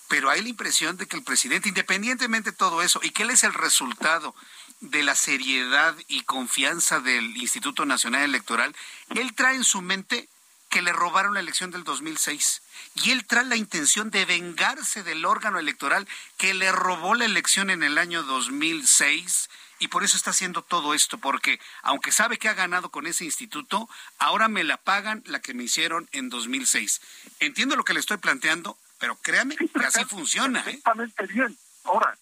Pero 0.07 0.29
hay 0.29 0.41
la 0.41 0.49
impresión 0.49 0.97
de 0.97 1.07
que 1.07 1.15
el 1.15 1.23
presidente, 1.23 1.69
independientemente 1.69 2.51
de 2.51 2.57
todo 2.57 2.81
eso, 2.81 2.99
y 3.03 3.11
que 3.11 3.23
él 3.23 3.29
es 3.29 3.43
el 3.43 3.53
resultado 3.53 4.35
de 4.81 5.03
la 5.03 5.15
seriedad 5.15 5.95
y 6.07 6.23
confianza 6.23 6.99
del 6.99 7.37
Instituto 7.37 7.85
Nacional 7.85 8.23
Electoral, 8.23 8.75
él 9.09 9.33
trae 9.35 9.55
en 9.55 9.63
su 9.63 9.81
mente 9.81 10.27
que 10.71 10.81
le 10.81 10.93
robaron 10.93 11.35
la 11.35 11.41
elección 11.41 11.69
del 11.69 11.83
2006. 11.83 12.63
Y 12.95 13.11
él 13.11 13.25
trae 13.27 13.45
la 13.45 13.57
intención 13.57 14.09
de 14.09 14.25
vengarse 14.25 15.03
del 15.03 15.25
órgano 15.25 15.59
electoral 15.59 16.07
que 16.37 16.53
le 16.55 16.71
robó 16.71 17.13
la 17.13 17.25
elección 17.25 17.69
en 17.69 17.83
el 17.83 17.99
año 17.99 18.23
2006 18.23 19.49
y 19.79 19.89
por 19.89 20.03
eso 20.03 20.15
está 20.15 20.29
haciendo 20.29 20.61
todo 20.61 20.93
esto, 20.93 21.17
porque 21.17 21.59
aunque 21.81 22.11
sabe 22.11 22.37
que 22.37 22.47
ha 22.47 22.53
ganado 22.53 22.89
con 22.89 23.07
ese 23.07 23.25
instituto, 23.25 23.89
ahora 24.19 24.47
me 24.47 24.63
la 24.63 24.77
pagan 24.77 25.23
la 25.25 25.41
que 25.41 25.53
me 25.53 25.63
hicieron 25.63 26.07
en 26.11 26.29
2006. 26.29 27.01
Entiendo 27.39 27.75
lo 27.75 27.83
que 27.83 27.93
le 27.93 27.99
estoy 27.99 28.17
planteando, 28.17 28.77
pero 28.99 29.15
créame 29.15 29.55
que 29.57 29.85
así 29.85 30.05
funciona. 30.05 30.59
¿eh? 30.59 30.63
Perfectamente 30.63 31.25
bien. 31.25 31.57
Ahora, 31.83 32.15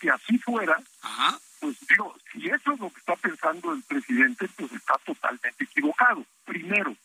si 0.00 0.08
así 0.08 0.38
fuera, 0.38 0.80
pues 1.58 1.76
digo, 1.88 2.16
si 2.32 2.46
eso 2.46 2.72
es 2.72 2.80
lo 2.80 2.90
que 2.90 3.00
está 3.00 3.16
pensando 3.16 3.72
el 3.72 3.82
presidente, 3.82 4.48
pues 4.56 4.72
está 4.72 4.94
totalmente 5.04 5.64
equivocado. 5.64 6.24
Primero, 6.44 6.96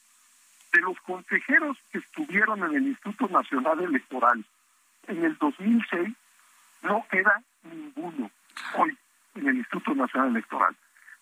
de 0.76 0.82
los 0.82 1.00
consejeros 1.02 1.78
que 1.90 2.00
estuvieron 2.00 2.62
en 2.66 2.76
el 2.76 2.88
Instituto 2.88 3.30
Nacional 3.30 3.80
Electoral 3.80 4.44
en 5.08 5.24
el 5.24 5.38
2006, 5.38 6.14
no 6.84 7.06
queda 7.10 7.42
ninguno 7.64 8.30
hoy 8.78 8.98
en 9.36 9.48
el 9.48 9.56
Instituto 9.56 9.96
Nacional 9.96 10.32
Electoral. 10.32 10.76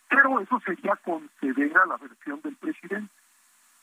Pero 0.09 0.39
eso 0.39 0.59
sería 0.61 0.95
conceder 0.95 1.77
a 1.77 1.85
la 1.85 1.97
versión 1.97 2.41
del 2.41 2.55
presidente. 2.55 3.13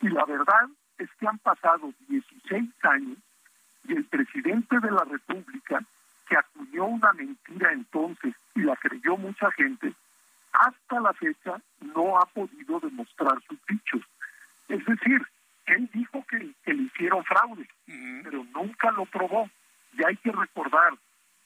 Y 0.01 0.09
la 0.09 0.25
verdad 0.25 0.69
es 0.99 1.09
que 1.21 1.29
han 1.29 1.39
pasado 1.39 1.93
16 2.09 2.69
años 2.83 3.19
y 3.87 3.93
el 3.93 4.05
presidente 4.07 4.81
de 4.81 4.91
la 4.91 5.05
República, 5.05 5.85
que 6.29 6.37
acuñó 6.37 6.87
una 6.87 7.13
mentira 7.13 7.73
entonces 7.73 8.35
y 8.57 8.63
la 8.63 8.75
creyó 8.77 9.17
mucha 9.17 9.51
gente, 9.53 9.95
hasta 10.53 11.01
la 11.01 11.13
fecha 11.13 11.61
no 11.81 12.19
ha 12.19 12.27
podido 12.27 12.81
demostrar 12.81 13.41
sus 13.49 13.59
dichos. 13.69 14.03
Es 14.69 14.85
decir, 14.85 15.25
él 15.73 15.89
dijo 15.93 16.25
que, 16.29 16.55
que 16.65 16.75
le 16.75 16.83
hicieron 16.85 17.25
fraude, 17.25 17.69
pero 18.23 18.45
nunca 18.55 18.91
lo 18.93 19.05
probó. 19.07 19.49
Y 19.93 20.05
hay 20.05 20.17
que 20.17 20.33
recordar, 20.33 20.95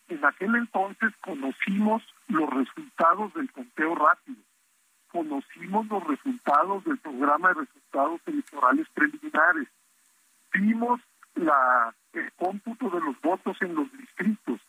en 0.09 0.25
aquel 0.25 0.55
entonces 0.57 1.13
conocimos 1.21 2.03
los 2.29 2.51
resultados 2.51 3.33
del 3.35 3.51
conteo 3.53 3.95
rápido, 3.95 4.43
conocimos 5.09 5.87
los 5.89 6.05
resultados 6.05 6.85
del 6.85 6.99
programa 6.99 7.49
de 7.49 7.61
resultados 7.61 8.21
electorales 8.27 8.87
preliminares, 8.95 9.69
vimos 10.53 11.01
la, 11.35 11.95
el 12.13 12.33
cómputo 12.33 12.91
de 12.91 13.01
los 13.01 13.21
votos 13.21 13.57
en 13.61 13.75
los 13.75 13.91
distritos. 13.93 14.61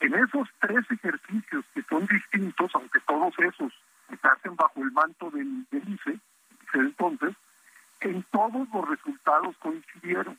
En 0.00 0.14
esos 0.14 0.48
tres 0.60 0.84
ejercicios 0.90 1.64
que 1.74 1.82
son 1.82 2.06
distintos, 2.06 2.70
aunque 2.74 3.00
todos 3.00 3.34
esos 3.38 3.72
se 4.08 4.28
hacen 4.28 4.56
bajo 4.56 4.82
el 4.82 4.90
manto 4.90 5.30
del, 5.30 5.64
del 5.70 5.88
ICE, 5.88 6.18
entonces, 6.74 7.34
en 8.02 8.22
todos 8.24 8.68
los 8.72 8.88
resultados 8.88 9.56
coincidieron. 9.58 10.38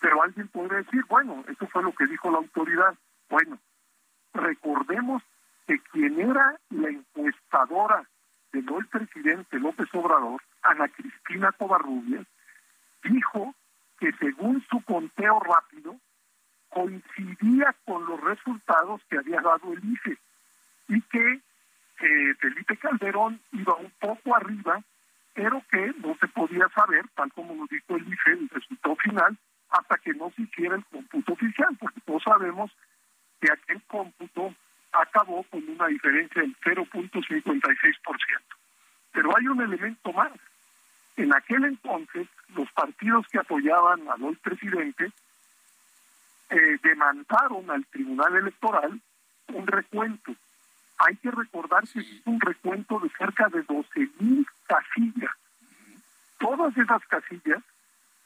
Pero 0.00 0.22
alguien 0.22 0.48
podría 0.48 0.78
decir, 0.78 1.04
bueno, 1.08 1.44
eso 1.48 1.66
fue 1.68 1.82
lo 1.82 1.92
que 1.92 2.06
dijo 2.06 2.30
la 2.30 2.38
autoridad. 2.38 2.94
Bueno, 3.28 3.58
recordemos 4.34 5.22
que 5.66 5.78
quien 5.80 6.20
era 6.20 6.58
la 6.70 6.88
encuestadora 6.88 8.06
del 8.52 8.70
hoy 8.70 8.84
presidente 8.84 9.58
López 9.58 9.88
Obrador, 9.94 10.42
Ana 10.62 10.88
Cristina 10.88 11.52
Covarrubias, 11.52 12.26
dijo 13.02 13.54
que 13.98 14.12
según 14.12 14.64
su 14.68 14.82
conteo 14.82 15.40
rápido, 15.40 15.96
coincidía 16.68 17.74
con 17.84 18.04
los 18.06 18.20
resultados 18.20 19.00
que 19.08 19.18
había 19.18 19.40
dado 19.40 19.72
el 19.72 19.82
IFE 19.92 20.18
y 20.88 21.00
que 21.02 21.40
eh, 22.00 22.34
Felipe 22.38 22.76
Calderón 22.76 23.40
iba 23.52 23.74
un 23.76 23.90
poco 23.98 24.36
arriba 24.36 24.82
pero 25.36 25.62
que 25.70 25.92
no 25.98 26.16
se 26.18 26.26
podía 26.28 26.66
saber, 26.70 27.06
tal 27.14 27.30
como 27.34 27.54
lo 27.54 27.66
dijo 27.66 27.94
el 27.94 28.10
IFE, 28.10 28.32
el 28.32 28.48
resultado 28.48 28.96
final, 28.96 29.36
hasta 29.68 29.98
que 29.98 30.14
no 30.14 30.32
se 30.34 30.42
hiciera 30.42 30.76
el 30.76 30.84
cómputo 30.86 31.34
oficial, 31.34 31.76
porque 31.78 32.00
todos 32.00 32.22
sabemos 32.22 32.70
que 33.38 33.52
aquel 33.52 33.82
cómputo 33.82 34.54
acabó 34.92 35.42
con 35.44 35.68
una 35.68 35.88
diferencia 35.88 36.40
del 36.40 36.56
0.56%. 36.60 38.18
Pero 39.12 39.36
hay 39.36 39.46
un 39.46 39.60
elemento 39.60 40.10
más. 40.14 40.32
En 41.18 41.34
aquel 41.34 41.66
entonces, 41.66 42.26
los 42.54 42.72
partidos 42.72 43.26
que 43.28 43.38
apoyaban 43.38 44.08
al 44.08 44.22
hoy 44.22 44.36
presidente 44.36 45.12
eh, 46.48 46.78
demandaron 46.82 47.70
al 47.70 47.84
Tribunal 47.88 48.36
Electoral 48.36 49.00
un 49.48 49.66
recuento. 49.66 50.34
Hay 50.98 51.16
que 51.16 51.30
recordar 51.30 51.84
que 51.88 52.00
es 52.00 52.22
un 52.24 52.40
recuento 52.40 52.98
de 53.00 53.10
cerca 53.10 53.48
de 53.48 53.64
12.000 53.66 54.46
casillas. 54.66 55.30
Todas 56.38 56.76
esas 56.76 57.04
casillas 57.06 57.62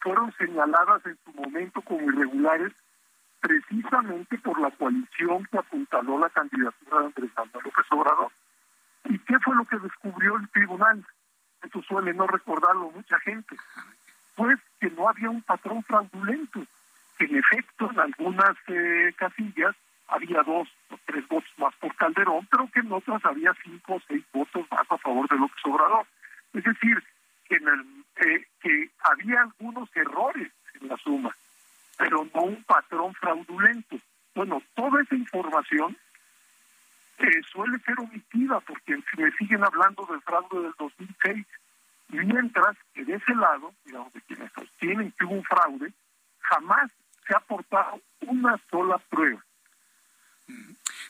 fueron 0.00 0.32
señaladas 0.36 1.04
en 1.06 1.18
su 1.24 1.32
momento 1.32 1.80
como 1.82 2.02
irregulares 2.02 2.72
precisamente 3.40 4.38
por 4.38 4.60
la 4.60 4.70
coalición 4.70 5.46
que 5.50 5.58
apuntaló 5.58 6.18
la 6.18 6.30
candidatura 6.30 7.00
de 7.00 7.06
Andrés 7.06 7.30
Manuel 7.36 7.64
López 7.64 7.86
Obrador. 7.90 8.32
¿Y 9.04 9.18
qué 9.20 9.38
fue 9.40 9.56
lo 9.56 9.64
que 9.64 9.78
descubrió 9.78 10.36
el 10.36 10.48
tribunal? 10.50 11.04
Esto 11.62 11.82
suele 11.82 12.12
no 12.14 12.26
recordarlo 12.26 12.90
mucha 12.90 13.18
gente. 13.20 13.56
Pues 14.36 14.58
que 14.78 14.90
no 14.90 15.08
había 15.08 15.30
un 15.30 15.42
patrón 15.42 15.82
fraudulento 15.84 16.60
en 17.18 17.36
efecto, 17.36 17.90
en 17.90 18.00
algunas 18.00 18.56
eh, 18.68 19.12
casillas 19.16 19.74
había 20.10 20.42
dos 20.42 20.68
o 20.90 20.98
tres 21.06 21.26
votos 21.28 21.50
más 21.56 21.74
por 21.76 21.94
Calderón, 21.96 22.46
pero 22.50 22.68
que 22.72 22.80
en 22.80 22.92
otras 22.92 23.24
había 23.24 23.54
cinco 23.62 23.94
o 23.94 24.02
seis 24.06 24.24
votos 24.32 24.66
más 24.70 24.90
a 24.90 24.98
favor 24.98 25.28
de 25.28 25.36
López 25.36 25.64
Obrador. 25.64 26.06
Es 26.52 26.64
decir, 26.64 27.02
que, 27.48 27.56
en 27.56 27.68
el, 27.68 28.04
eh, 28.26 28.46
que 28.60 28.90
había 29.04 29.42
algunos 29.42 29.88
errores 29.96 30.50
en 30.80 30.88
la 30.88 30.96
suma, 30.96 31.34
pero 31.96 32.26
no 32.34 32.42
un 32.42 32.62
patrón 32.64 33.14
fraudulento. 33.14 33.96
Bueno, 34.34 34.62
toda 34.74 35.02
esa 35.02 35.14
información 35.14 35.96
eh, 37.18 37.42
suele 37.52 37.78
ser 37.80 37.98
omitida 38.00 38.60
porque 38.60 38.96
me 39.16 39.30
siguen 39.32 39.62
hablando 39.62 40.06
del 40.06 40.20
fraude 40.22 40.62
del 40.62 40.74
2006, 40.78 41.46
mientras 42.08 42.76
que 42.94 43.04
de 43.04 43.14
ese 43.14 43.34
lado, 43.34 43.72
digamos, 43.84 44.12
de 44.12 44.20
quienes 44.22 44.50
sostienen 44.52 45.12
que 45.12 45.24
hubo 45.24 45.34
un 45.34 45.44
fraude, 45.44 45.92
jamás 46.40 46.90
se 47.26 47.34
ha 47.34 47.38
aportado 47.38 48.00
una 48.22 48.58
sola 48.70 48.98
prueba. 49.10 49.40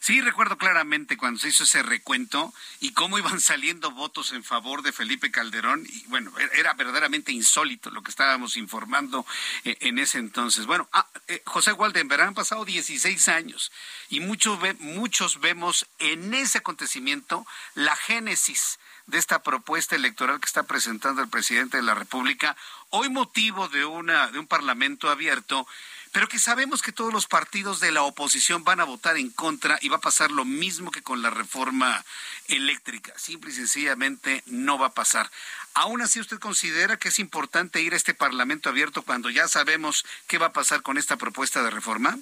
Sí, 0.02 0.22
recuerdo 0.22 0.56
claramente 0.56 1.18
cuando 1.18 1.38
se 1.38 1.48
hizo 1.48 1.64
ese 1.64 1.82
recuento 1.82 2.54
y 2.80 2.92
cómo 2.92 3.18
iban 3.18 3.38
saliendo 3.40 3.90
votos 3.90 4.32
en 4.32 4.42
favor 4.42 4.82
de 4.82 4.92
Felipe 4.92 5.30
Calderón. 5.30 5.84
Y 5.86 6.06
bueno, 6.06 6.32
e-, 6.38 6.58
era 6.58 6.72
verdaderamente 6.72 7.32
insólito 7.32 7.90
lo 7.90 8.02
que 8.02 8.10
estábamos 8.10 8.56
informando 8.56 9.26
eh, 9.64 9.76
en 9.80 9.98
ese 9.98 10.18
entonces. 10.18 10.64
Bueno, 10.64 10.88
ah, 10.92 11.06
eh, 11.28 11.42
José 11.44 11.72
Waldenberg, 11.72 12.22
han 12.22 12.34
pasado 12.34 12.64
16 12.64 13.28
años 13.28 13.70
y 14.08 14.20
muchos, 14.20 14.58
muchos 14.78 15.38
vemos 15.40 15.86
en 15.98 16.32
ese 16.32 16.58
acontecimiento 16.58 17.46
la 17.74 17.94
génesis 17.94 18.78
de 19.06 19.18
esta 19.18 19.42
propuesta 19.42 19.96
electoral 19.96 20.40
que 20.40 20.46
está 20.46 20.62
presentando 20.62 21.20
el 21.20 21.28
presidente 21.28 21.76
de 21.76 21.82
la 21.82 21.94
República, 21.94 22.56
hoy 22.90 23.08
motivo 23.10 23.68
de, 23.68 23.84
una, 23.84 24.28
de 24.28 24.38
un 24.38 24.46
parlamento 24.46 25.10
abierto 25.10 25.66
pero 26.12 26.28
que 26.28 26.38
sabemos 26.38 26.82
que 26.82 26.92
todos 26.92 27.12
los 27.12 27.26
partidos 27.26 27.80
de 27.80 27.92
la 27.92 28.02
oposición 28.02 28.64
van 28.64 28.80
a 28.80 28.84
votar 28.84 29.16
en 29.16 29.30
contra 29.30 29.78
y 29.80 29.88
va 29.88 29.96
a 29.96 30.00
pasar 30.00 30.30
lo 30.30 30.44
mismo 30.44 30.90
que 30.90 31.02
con 31.02 31.22
la 31.22 31.30
reforma 31.30 32.04
eléctrica. 32.48 33.12
Simple 33.16 33.50
y 33.50 33.54
sencillamente 33.54 34.42
no 34.46 34.78
va 34.78 34.88
a 34.88 34.94
pasar. 34.94 35.30
¿Aún 35.74 36.02
así 36.02 36.18
usted 36.18 36.38
considera 36.38 36.96
que 36.96 37.08
es 37.08 37.18
importante 37.20 37.80
ir 37.80 37.92
a 37.92 37.96
este 37.96 38.14
Parlamento 38.14 38.68
abierto 38.68 39.02
cuando 39.02 39.30
ya 39.30 39.46
sabemos 39.46 40.04
qué 40.26 40.38
va 40.38 40.46
a 40.46 40.52
pasar 40.52 40.82
con 40.82 40.98
esta 40.98 41.16
propuesta 41.16 41.62
de 41.62 41.70
reforma? 41.70 42.16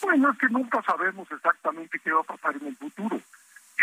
Bueno, 0.00 0.30
es 0.30 0.38
que 0.38 0.48
nunca 0.48 0.82
sabemos 0.82 1.30
exactamente 1.30 1.98
qué 1.98 2.10
va 2.10 2.20
a 2.20 2.24
pasar 2.24 2.56
en 2.56 2.68
el 2.68 2.76
futuro. 2.76 3.20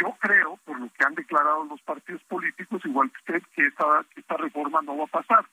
Yo 0.01 0.15
creo, 0.19 0.57
por 0.65 0.79
lo 0.79 0.89
que 0.97 1.03
han 1.03 1.13
declarado 1.13 1.63
los 1.65 1.81
partidos 1.81 2.21
políticos, 2.23 2.81
igual 2.85 3.11
que 3.11 3.17
usted, 3.17 3.47
que 3.53 3.67
esta, 3.67 4.05
esta 4.15 4.37
reforma 4.37 4.81
no 4.81 4.97
va 4.97 5.03
a 5.03 5.07
pasar. 5.07 5.45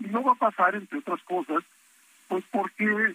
Y 0.00 0.06
no 0.06 0.24
va 0.24 0.32
a 0.32 0.50
pasar, 0.50 0.74
entre 0.74 0.98
otras 0.98 1.22
cosas, 1.22 1.62
pues 2.32 2.46
porque 2.50 3.14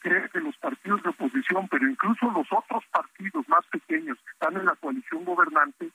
cree 0.00 0.28
que 0.30 0.40
los 0.40 0.56
partidos 0.56 1.00
de 1.04 1.10
oposición, 1.10 1.68
pero 1.68 1.88
incluso 1.88 2.28
los 2.32 2.48
otros 2.50 2.82
partidos 2.90 3.48
más 3.48 3.64
pequeños 3.66 4.18
que 4.18 4.30
están 4.32 4.56
en 4.56 4.66
la 4.66 4.74
coalición 4.74 5.24
gobernante, 5.24 5.92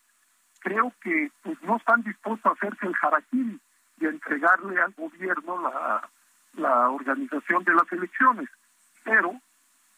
creo 0.62 0.94
que 1.02 1.30
pues 1.44 1.62
no 1.64 1.76
están 1.76 2.02
dispuestos 2.04 2.46
a 2.46 2.54
hacerse 2.56 2.88
el 2.88 2.94
harakiri 3.02 3.60
y 4.00 4.06
a 4.06 4.10
entregarle 4.10 4.80
al 4.80 4.94
gobierno 4.94 5.62
la, 5.62 6.10
la 6.54 6.90
organización 6.92 7.66
de 7.66 7.74
las 7.74 7.92
elecciones. 7.92 8.48
Pero 9.04 9.34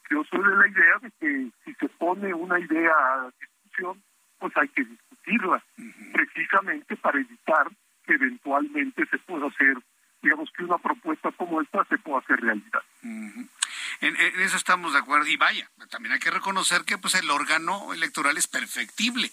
yo 0.10 0.24
soy 0.24 0.42
de 0.42 0.56
la 0.56 0.68
idea 0.68 0.98
de 1.00 1.12
que 1.20 1.52
si 1.64 1.74
se 1.76 1.90
pone 1.90 2.34
una 2.34 2.60
idea 2.60 2.92
a 2.92 3.32
discusión, 3.40 4.02
pues 4.40 4.52
hay 4.58 4.70
que 4.70 4.84
discutirla, 4.84 5.64
precisamente 6.12 6.96
para 6.96 7.20
evitar 7.20 7.70
que 8.04 8.14
eventualmente 8.16 9.06
se 9.06 9.20
pueda 9.20 9.46
hacer 9.46 9.78
digamos 10.24 10.50
que 10.56 10.64
una 10.64 10.78
propuesta 10.78 11.32
como 11.34 11.62
esta 11.62 11.84
se 11.86 11.98
pueda 11.98 12.20
hacer 12.20 12.40
realidad. 12.40 12.82
en, 13.02 14.16
eso 14.40 14.56
estamos 14.56 14.94
de 14.94 15.00
acuerdo. 15.00 15.28
Y 15.28 15.36
vaya, 15.36 15.70
también 15.90 16.14
hay 16.14 16.20
que 16.20 16.32
reconocer 16.32 16.86
que 16.86 16.98
pues 16.98 17.14
el 17.16 17.30
órgano 17.30 17.94
electoral 17.94 18.38
es 18.38 18.48
perfectible. 18.48 19.30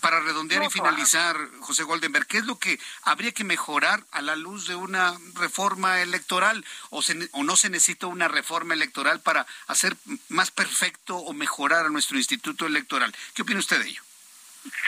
para 0.00 0.20
redondear 0.20 0.64
y 0.64 0.70
finalizar, 0.70 1.36
José 1.60 1.84
Goldenberg, 1.84 2.26
¿qué 2.26 2.38
es 2.38 2.46
lo 2.46 2.58
que 2.58 2.78
habría 3.04 3.32
que 3.32 3.44
mejorar 3.44 4.04
a 4.10 4.20
la 4.20 4.34
luz 4.34 4.66
de 4.66 4.74
una 4.74 5.16
reforma 5.34 6.00
electoral? 6.02 6.64
¿O, 6.90 7.00
o 7.32 7.44
no 7.44 7.56
se 7.56 7.70
necesita 7.70 8.08
una 8.08 8.26
reforma 8.26 8.74
electoral 8.74 9.20
para 9.20 9.46
hacer 9.68 9.96
más 10.28 10.50
perfecto 10.50 11.16
o 11.16 11.32
mejorar 11.32 11.86
a 11.86 11.90
nuestro 11.90 12.18
instituto 12.18 12.66
electoral? 12.66 13.14
¿Qué 13.34 13.42
opina 13.42 13.60
usted 13.60 13.80
de 13.80 13.88
ello? 13.88 14.02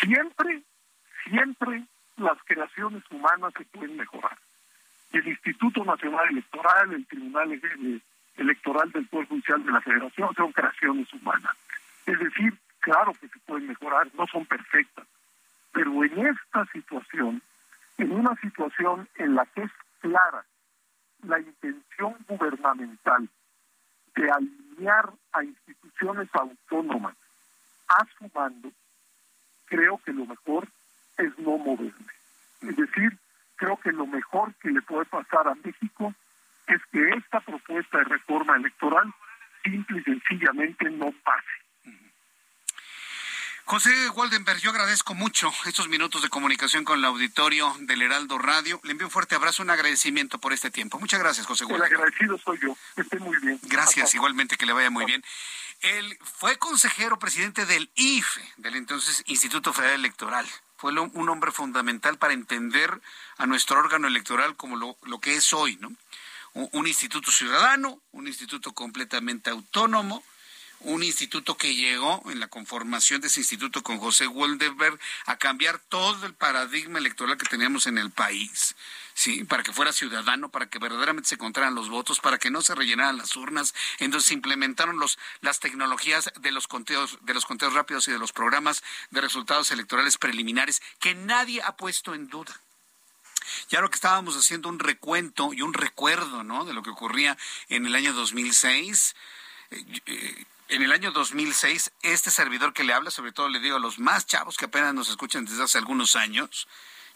Siempre, 0.00 0.62
siempre 1.28 1.84
las 2.16 2.38
creaciones 2.44 3.02
humanas 3.11 3.52
se 3.57 3.64
pueden 3.66 3.96
mejorar 3.96 4.36
el 5.18 5.28
Instituto 5.28 5.84
Nacional 5.84 6.28
Electoral, 6.30 6.92
el 6.92 7.06
Tribunal 7.06 7.60
Electoral 8.36 8.90
del 8.90 9.06
Poder 9.06 9.28
Judicial 9.28 9.64
de 9.64 9.72
la 9.72 9.80
Federación 9.80 10.34
son 10.34 10.52
creaciones 10.52 11.12
humanas. 11.12 11.56
Es 12.06 12.18
decir, 12.18 12.58
claro 12.80 13.12
que 13.12 13.28
se 13.28 13.38
pueden 13.40 13.68
mejorar, 13.68 14.08
no 14.14 14.26
son 14.26 14.44
perfectas, 14.46 15.06
pero 15.72 16.04
en 16.04 16.26
esta 16.26 16.66
situación, 16.72 17.42
en 17.98 18.12
una 18.12 18.34
situación 18.36 19.08
en 19.16 19.34
la 19.34 19.46
que 19.46 19.62
es 19.62 19.70
clara 20.00 20.44
la 21.22 21.38
intención 21.38 22.16
gubernamental 22.28 23.28
de 24.14 24.30
alinear 24.30 25.10
a 25.32 25.44
instituciones 25.44 26.28
autónomas 26.32 27.14
a 27.88 28.04
su 28.18 28.30
mando, 28.34 28.70
creo 29.66 29.98
que 30.04 30.12
lo 30.12 30.26
mejor 30.26 30.68
es 31.18 31.38
no 31.38 31.56
moverme. 31.58 32.12
Es 32.62 32.76
decir, 32.76 33.18
creo 33.64 33.78
que 33.78 33.92
lo 33.92 34.06
mejor 34.06 34.54
que 34.56 34.70
le 34.70 34.82
puede 34.82 35.06
pasar 35.06 35.48
a 35.48 35.54
México 35.54 36.14
es 36.66 36.80
que 36.92 37.08
esta 37.16 37.40
propuesta 37.40 37.98
de 37.98 38.04
reforma 38.04 38.56
electoral 38.56 39.12
simple 39.62 40.00
y 40.00 40.02
sencillamente 40.02 40.90
no 40.90 41.10
pase. 41.24 41.48
José 43.66 44.10
Waldenberg, 44.10 44.60
yo 44.60 44.70
agradezco 44.70 45.14
mucho 45.14 45.50
estos 45.64 45.88
minutos 45.88 46.20
de 46.20 46.28
comunicación 46.28 46.84
con 46.84 46.98
el 46.98 47.04
auditorio 47.06 47.74
del 47.80 48.02
Heraldo 48.02 48.36
Radio. 48.36 48.78
Le 48.84 48.92
envío 48.92 49.06
un 49.06 49.10
fuerte 49.10 49.34
abrazo, 49.34 49.62
un 49.62 49.70
agradecimiento 49.70 50.38
por 50.38 50.52
este 50.52 50.70
tiempo. 50.70 51.00
Muchas 51.00 51.20
gracias, 51.20 51.46
José 51.46 51.64
Waldenberg. 51.64 51.92
El 51.92 51.96
agradecido 51.96 52.36
soy 52.36 52.58
yo. 52.60 52.76
Que 52.94 53.00
esté 53.00 53.18
muy 53.18 53.38
bien. 53.38 53.58
Gracias, 53.62 54.14
igualmente, 54.14 54.58
que 54.58 54.66
le 54.66 54.74
vaya 54.74 54.90
muy 54.90 55.06
bien. 55.06 55.24
Él 55.80 56.18
fue 56.20 56.58
consejero 56.58 57.18
presidente 57.18 57.64
del 57.64 57.90
IFE, 57.94 58.42
del 58.58 58.76
entonces 58.76 59.22
Instituto 59.26 59.72
Federal 59.72 59.94
Electoral 59.94 60.46
fue 60.77 60.93
un 60.99 61.29
hombre 61.29 61.53
fundamental 61.53 62.18
para 62.18 62.35
entender 62.35 63.01
a 63.37 63.47
nuestro 63.47 63.79
órgano 63.79 64.09
electoral 64.09 64.57
como 64.57 64.77
lo, 64.77 64.97
lo 65.03 65.20
que 65.20 65.35
es 65.37 65.53
hoy, 65.53 65.77
¿no? 65.77 65.93
Un, 66.55 66.87
instituto 66.87 67.33
ciudadano, 67.33 68.01
un 68.12 68.29
instituto 68.29 68.72
completamente 68.72 69.51
autónomo, 69.51 70.22
un 70.81 71.03
instituto 71.03 71.57
que 71.57 71.75
llegó 71.75 72.22
en 72.31 72.39
la 72.39 72.47
conformación 72.47 73.20
de 73.20 73.27
ese 73.27 73.41
instituto 73.41 73.83
con 73.83 73.99
José 73.99 74.29
Woldenberg 74.29 74.99
a 75.27 75.37
cambiar 75.37 75.81
todo 75.89 76.27
el 76.27 76.35
paradigma 76.35 77.01
electoral 77.01 77.37
que 77.37 77.47
teníamos 77.47 77.89
en 77.89 77.99
el 77.99 78.12
país. 78.12 78.77
Sí, 79.14 79.44
para 79.44 79.62
que 79.62 79.72
fuera 79.72 79.92
ciudadano, 79.92 80.50
para 80.50 80.68
que 80.68 80.80
verdaderamente 80.80 81.28
se 81.28 81.36
encontraran 81.36 81.76
los 81.76 81.88
votos, 81.88 82.18
para 82.18 82.38
que 82.38 82.50
no 82.50 82.62
se 82.62 82.74
rellenaran 82.74 83.16
las 83.16 83.36
urnas. 83.36 83.72
Entonces 84.00 84.28
se 84.28 84.34
implementaron 84.34 84.98
los, 84.98 85.18
las 85.40 85.60
tecnologías 85.60 86.32
de 86.40 86.50
los 86.50 86.66
conteos, 86.66 87.18
de 87.22 87.32
los 87.32 87.46
conteos 87.46 87.74
rápidos 87.74 88.08
y 88.08 88.12
de 88.12 88.18
los 88.18 88.32
programas 88.32 88.82
de 89.10 89.20
resultados 89.20 89.70
electorales 89.70 90.18
preliminares 90.18 90.82
que 90.98 91.14
nadie 91.14 91.62
ha 91.62 91.76
puesto 91.76 92.12
en 92.12 92.28
duda. 92.28 92.60
Ya 93.68 93.80
lo 93.80 93.88
que 93.88 93.96
estábamos 93.96 94.36
haciendo 94.36 94.68
un 94.68 94.80
recuento 94.80 95.52
y 95.52 95.62
un 95.62 95.74
recuerdo, 95.74 96.42
¿no? 96.42 96.64
De 96.64 96.72
lo 96.72 96.82
que 96.82 96.90
ocurría 96.90 97.36
en 97.68 97.86
el 97.86 97.94
año 97.94 98.12
2006. 98.14 99.14
Eh, 99.70 99.84
eh, 100.06 100.44
en 100.68 100.82
el 100.82 100.92
año 100.92 101.12
2006, 101.12 101.92
este 102.02 102.30
servidor 102.30 102.72
que 102.72 102.84
le 102.84 102.94
habla, 102.94 103.10
sobre 103.10 103.32
todo 103.32 103.48
le 103.48 103.60
digo 103.60 103.76
a 103.76 103.80
los 103.80 103.98
más 103.98 104.26
chavos 104.26 104.56
que 104.56 104.64
apenas 104.64 104.94
nos 104.94 105.10
escuchan 105.10 105.44
desde 105.44 105.62
hace 105.62 105.78
algunos 105.78 106.16
años, 106.16 106.66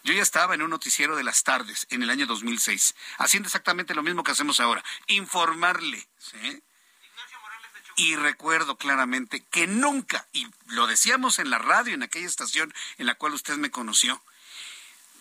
yo 0.03 0.13
ya 0.13 0.21
estaba 0.21 0.55
en 0.55 0.61
un 0.61 0.69
noticiero 0.69 1.15
de 1.15 1.23
las 1.23 1.43
tardes 1.43 1.87
en 1.89 2.03
el 2.03 2.09
año 2.09 2.25
2006, 2.25 2.95
haciendo 3.17 3.47
exactamente 3.47 3.95
lo 3.95 4.03
mismo 4.03 4.23
que 4.23 4.31
hacemos 4.31 4.59
ahora, 4.59 4.83
informarle. 5.07 6.07
¿sí? 6.17 6.63
Y 7.95 8.15
recuerdo 8.15 8.77
claramente 8.77 9.43
que 9.51 9.67
nunca, 9.67 10.25
y 10.31 10.47
lo 10.67 10.87
decíamos 10.87 11.37
en 11.39 11.49
la 11.49 11.57
radio, 11.57 11.93
en 11.93 12.03
aquella 12.03 12.27
estación 12.27 12.73
en 12.97 13.07
la 13.07 13.15
cual 13.15 13.33
usted 13.33 13.57
me 13.57 13.71
conoció, 13.71 14.21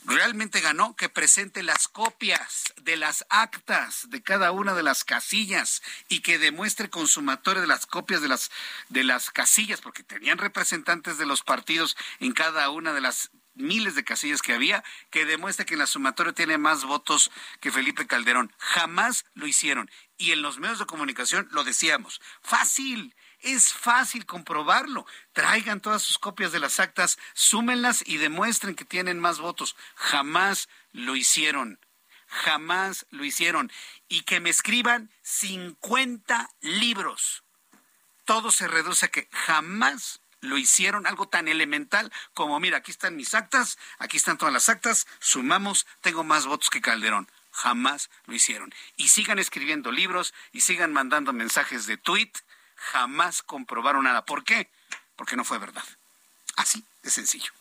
realmente 0.05 0.61
ganó 0.61 0.97
que 0.97 1.09
presente 1.09 1.63
las 1.63 1.89
copias 1.89 2.73
de 2.77 2.97
las 2.97 3.27
actas 3.29 4.09
de 4.11 4.23
cada 4.23 4.53
una 4.53 4.75
de 4.75 4.83
las 4.83 5.05
casillas 5.05 5.83
y 6.09 6.21
que 6.21 6.39
demuestre 6.39 6.89
consumatorio 6.89 7.61
de 7.61 7.67
las 7.67 7.85
copias 7.87 8.23
de 8.23 8.29
las 8.29 8.51
de 8.89 9.05
las 9.05 9.31
casillas 9.31 9.81
porque 9.81 10.03
tenían 10.03 10.39
representantes 10.39 11.19
de 11.19 11.27
los 11.27 11.43
partidos 11.43 11.97
en 12.21 12.33
cada 12.33 12.71
una 12.71 12.93
de 12.93 13.03
las 13.03 13.31
miles 13.59 13.95
de 13.95 14.05
casillas 14.05 14.43
que 14.43 14.55
había 14.55 14.85
que 15.11 15.25
demuestre 15.25 15.67
que 15.67 15.75
en 15.75 15.81
la 15.81 15.87
sumatoria 15.87 16.33
tiene 16.33 16.59
más 16.59 16.85
votos 16.85 17.31
que 17.61 17.71
Felipe 17.71 18.07
Calderón. 18.07 18.53
Jamás 18.59 19.25
lo 19.35 19.47
hicieron 19.47 19.91
y 20.17 20.33
en 20.33 20.43
los 20.43 20.59
medios 20.59 20.79
de 20.79 20.87
comunicación 20.87 21.49
lo 21.53 21.65
decíamos. 21.65 22.21
Fácil. 22.43 23.15
Es 23.41 23.73
fácil 23.73 24.27
comprobarlo. 24.27 25.07
Traigan 25.33 25.81
todas 25.81 26.03
sus 26.03 26.19
copias 26.19 26.51
de 26.51 26.59
las 26.59 26.81
actas, 26.81 27.19
súmenlas 27.35 28.03
y 28.05 28.17
demuestren 28.17 28.75
que 28.75 28.85
tienen 28.85 29.21
más 29.21 29.39
votos. 29.39 29.77
Jamás 29.95 30.69
lo 30.91 31.15
hicieron. 31.15 31.79
Jamás 32.27 33.07
lo 33.11 33.25
hicieron. 33.25 33.71
Y 34.09 34.23
que 34.23 34.41
me 34.41 34.51
escriban 34.51 35.13
50 35.23 36.51
libros. 36.61 37.45
Todo 38.25 38.51
se 38.51 38.67
reduce 38.67 39.07
a 39.07 39.11
que 39.11 39.29
jamás 39.31 40.21
lo 40.41 40.59
hicieron 40.59 41.07
algo 41.07 41.29
tan 41.29 41.49
elemental 41.49 42.13
como, 42.35 42.59
mira, 42.61 42.79
aquí 42.79 42.91
están 42.91 43.17
mis 43.17 43.35
actas, 43.35 43.79
aquí 43.99 44.17
están 44.17 44.39
todas 44.39 44.53
las 44.53 44.69
actas, 44.69 45.07
sumamos, 45.19 45.87
tengo 46.01 46.25
más 46.25 46.47
votos 46.47 46.71
que 46.71 46.81
Calderón. 46.81 47.29
Jamás 47.51 48.09
lo 48.27 48.35
hicieron. 48.35 48.73
Y 48.97 49.09
sigan 49.09 49.39
escribiendo 49.39 49.91
libros 49.91 50.33
y 50.53 50.61
sigan 50.61 50.93
mandando 50.93 51.33
mensajes 51.33 51.87
de 51.87 51.97
tweet 51.97 52.31
jamás 52.79 53.43
comprobaron 53.43 54.05
nada. 54.05 54.25
¿Por 54.25 54.45
qué? 54.45 54.71
Porque 55.17 55.37
no 55.37 55.45
fue 55.45 55.59
verdad. 55.59 55.85
Así 56.57 56.85
de 57.03 57.11
sencillo. 57.11 57.53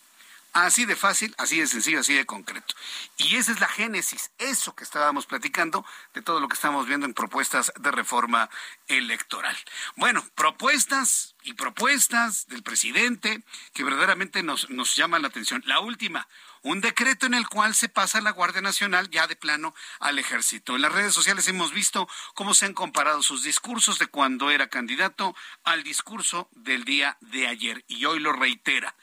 Así 0.58 0.86
de 0.86 0.96
fácil, 0.96 1.36
así 1.38 1.60
de 1.60 1.68
sencillo, 1.68 2.00
así 2.00 2.16
de 2.16 2.26
concreto. 2.26 2.74
Y 3.18 3.36
esa 3.36 3.52
es 3.52 3.60
la 3.60 3.68
génesis, 3.68 4.32
eso 4.40 4.74
que 4.74 4.84
estábamos 4.84 5.28
platicando 5.28 5.86
de 6.16 6.24
todo 6.24 6.40
lo 6.40 6.48
que 6.48 6.56
estamos 6.56 6.88
viendo 6.88 7.06
en 7.06 7.14
propuestas 7.14 7.72
de 7.80 7.92
reforma 7.92 8.50
electoral. 8.88 9.56
Bueno, 9.98 10.26
propuestas 10.34 11.36
y 11.44 11.54
propuestas 11.54 12.48
del 12.48 12.64
presidente 12.64 13.44
que 13.74 13.84
verdaderamente 13.84 14.42
nos, 14.42 14.68
nos 14.72 14.96
llaman 14.96 15.22
la 15.22 15.28
atención. 15.28 15.62
La 15.68 15.80
última, 15.80 16.28
un 16.64 16.82
decreto 16.82 17.26
en 17.26 17.34
el 17.34 17.48
cual 17.48 17.76
se 17.76 17.88
pasa 17.88 18.20
la 18.20 18.32
Guardia 18.32 18.62
Nacional 18.62 19.10
ya 19.10 19.28
de 19.28 19.36
plano 19.36 19.74
al 20.00 20.20
ejército. 20.20 20.76
En 20.76 20.82
las 20.82 20.92
redes 20.92 21.14
sociales 21.14 21.48
hemos 21.48 21.72
visto 21.72 22.10
cómo 22.34 22.54
se 22.54 22.66
han 22.66 22.74
comparado 22.74 23.22
sus 23.24 23.44
discursos 23.44 24.00
de 24.00 24.08
cuando 24.08 24.50
era 24.50 24.68
candidato 24.68 25.36
al 25.64 25.84
discurso 25.84 26.50
del 26.52 26.84
día 26.84 27.18
de 27.22 27.48
ayer 27.48 27.86
y 27.88 28.06
hoy 28.06 28.20
lo 28.20 28.34
reitera. 28.34 28.96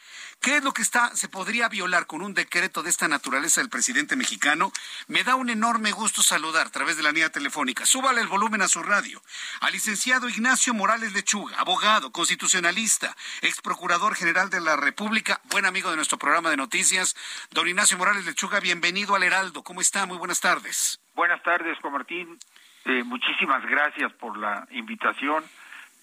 ¿Qué 0.44 0.58
es 0.58 0.62
lo 0.62 0.74
que 0.74 0.82
está, 0.82 1.08
se 1.16 1.30
podría 1.30 1.70
violar 1.70 2.06
con 2.06 2.20
un 2.20 2.34
decreto 2.34 2.82
de 2.82 2.90
esta 2.90 3.08
naturaleza 3.08 3.62
del 3.62 3.70
presidente 3.70 4.14
mexicano? 4.14 4.72
Me 5.08 5.24
da 5.24 5.36
un 5.36 5.48
enorme 5.48 5.90
gusto 5.90 6.20
saludar 6.20 6.66
a 6.66 6.70
través 6.70 6.98
de 6.98 7.02
la 7.02 7.12
línea 7.12 7.30
telefónica. 7.30 7.86
Súbale 7.86 8.20
el 8.20 8.26
volumen 8.26 8.60
a 8.60 8.68
su 8.68 8.82
radio. 8.82 9.22
Al 9.62 9.72
licenciado 9.72 10.28
Ignacio 10.28 10.74
Morales 10.74 11.14
Lechuga, 11.14 11.58
abogado, 11.58 12.12
constitucionalista, 12.12 13.16
ex 13.40 13.62
procurador 13.62 14.16
general 14.16 14.50
de 14.50 14.60
la 14.60 14.76
República, 14.76 15.40
buen 15.44 15.64
amigo 15.64 15.88
de 15.88 15.96
nuestro 15.96 16.18
programa 16.18 16.50
de 16.50 16.58
noticias. 16.58 17.16
Don 17.50 17.66
Ignacio 17.66 17.96
Morales 17.96 18.26
Lechuga, 18.26 18.60
bienvenido 18.60 19.14
al 19.14 19.22
Heraldo. 19.22 19.62
¿Cómo 19.62 19.80
está? 19.80 20.04
Muy 20.04 20.18
buenas 20.18 20.40
tardes. 20.40 21.00
Buenas 21.14 21.42
tardes, 21.42 21.78
Juan 21.78 21.94
Martín. 21.94 22.38
Eh, 22.84 23.02
muchísimas 23.02 23.64
gracias 23.64 24.12
por 24.12 24.36
la 24.36 24.68
invitación 24.72 25.42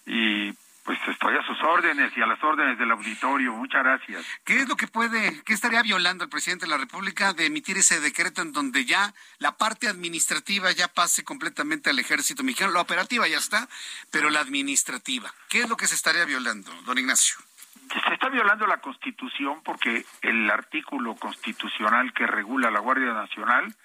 y 0.08 0.52
pues 0.84 0.98
estoy 1.08 1.36
a 1.38 1.44
sus 1.44 1.62
órdenes 1.62 2.12
y 2.16 2.22
a 2.22 2.26
las 2.26 2.44
órdenes 2.44 2.78
del 2.78 2.92
auditorio. 2.92 3.54
Muchas 3.54 3.84
gracias. 3.84 4.26
¿Qué 4.44 4.62
es 4.62 4.70
lo 4.70 4.76
que 4.76 4.88
puede, 4.88 5.42
qué 5.44 5.54
estaría 5.54 5.82
violando 5.84 6.24
el 6.24 6.30
presidente 6.30 6.66
de 6.66 6.72
la 6.72 6.78
República 6.78 7.34
de 7.34 7.46
emitir 7.46 7.78
ese 7.78 8.00
decreto 8.00 8.42
en 8.42 8.52
donde 8.52 8.86
ya 8.86 9.14
la 9.40 9.58
parte 9.58 9.88
administrativa 9.88 10.72
ya 10.72 10.88
pase 10.88 11.24
completamente 11.24 11.90
al 11.90 12.00
ejército 12.00 12.44
mexicano? 12.44 12.72
La 12.72 12.82
operativa 12.82 13.28
ya 13.28 13.38
está, 13.38 13.68
pero 14.12 14.30
la 14.30 14.40
administrativa. 14.40 15.32
¿Qué 15.50 15.62
es 15.62 15.70
lo 15.70 15.78
que 15.78 15.88
se 15.88 15.96
estaría 15.96 16.26
violando, 16.26 16.72
don 16.84 16.98
Ignacio? 16.98 17.36
Se 18.08 18.14
está 18.14 18.30
violando 18.30 18.66
la 18.66 18.78
Constitución 18.78 19.62
porque 19.64 20.06
el 20.22 20.50
artículo 20.50 21.16
constitucional 21.16 22.14
que 22.14 22.26
regula 22.26 22.72
la 22.72 22.80
Guardia 22.80 23.14
Nacional 23.14 23.76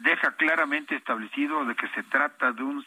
deja 0.00 0.32
claramente 0.36 0.96
establecido 0.96 1.64
de 1.64 1.76
que 1.76 1.88
se 1.90 2.02
trata 2.02 2.52
de 2.52 2.62
un 2.62 2.84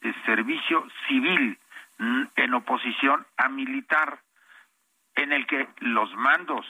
eh, 0.00 0.14
servicio 0.24 0.86
civil 1.06 1.58
en 1.98 2.54
oposición 2.54 3.26
a 3.36 3.48
militar, 3.48 4.20
en 5.14 5.32
el 5.32 5.46
que 5.46 5.68
los 5.80 6.14
mandos 6.14 6.64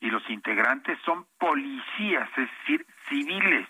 y 0.00 0.10
los 0.10 0.28
integrantes 0.28 0.98
son 1.04 1.26
policías, 1.38 2.28
es 2.36 2.48
decir, 2.58 2.86
civiles. 3.08 3.68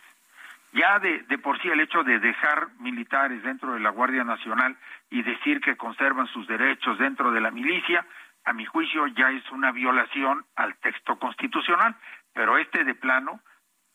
Ya 0.73 0.99
de, 0.99 1.21
de 1.21 1.39
por 1.39 1.61
sí 1.61 1.69
el 1.69 1.81
hecho 1.81 2.03
de 2.03 2.19
dejar 2.19 2.69
militares 2.81 3.43
dentro 3.43 3.75
de 3.75 3.81
la 3.81 3.91
Guardia 3.91 4.25
Nacional 4.25 4.77
y 5.11 5.23
decir 5.23 5.61
que 5.61 5.77
conservan 5.77 6.27
sus 6.29 6.49
derechos 6.49 6.99
dentro 6.99 7.31
de 7.31 7.41
la 7.41 7.53
milicia, 7.53 8.05
a 8.45 8.53
mi 8.53 8.65
juicio 8.65 9.07
ya 9.09 9.31
es 9.31 9.49
una 9.53 9.73
violación 9.73 10.45
al 10.57 10.75
texto 10.77 11.19
constitucional, 11.19 11.95
pero 12.33 12.59
este 12.59 12.85
de 12.85 12.95
plano 12.95 13.41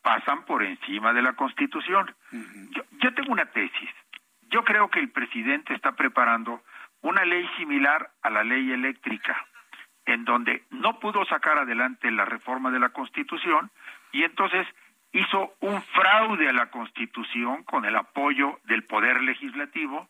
pasan 0.01 0.45
por 0.45 0.63
encima 0.63 1.13
de 1.13 1.21
la 1.21 1.33
Constitución. 1.33 2.15
yo, 2.31 2.83
yo 2.91 3.13
tengo 3.13 3.33
una 3.33 3.45
tesis. 3.45 3.89
Yo 4.49 4.63
creo 4.63 4.89
que 4.89 4.99
el 4.99 5.09
presidente 5.09 5.73
está 5.73 5.91
preparando 5.91 6.63
una 7.01 7.25
ley 7.25 7.47
similar 7.57 8.11
a 8.21 8.29
la 8.29 8.43
ley 8.43 8.71
eléctrica, 8.71 9.45
en 10.05 10.25
donde 10.25 10.63
no 10.69 10.99
pudo 10.99 11.25
sacar 11.25 11.57
adelante 11.57 12.11
la 12.11 12.25
reforma 12.25 12.71
de 12.71 12.79
la 12.79 12.89
Constitución 12.89 13.71
y 14.11 14.23
entonces 14.23 14.67
hizo 15.11 15.53
un 15.61 15.81
fraude 15.81 16.49
a 16.49 16.53
la 16.53 16.69
Constitución 16.69 17.63
con 17.63 17.85
el 17.85 17.95
apoyo 17.95 18.59
del 18.65 18.83
Poder 18.83 19.21
Legislativo. 19.21 20.09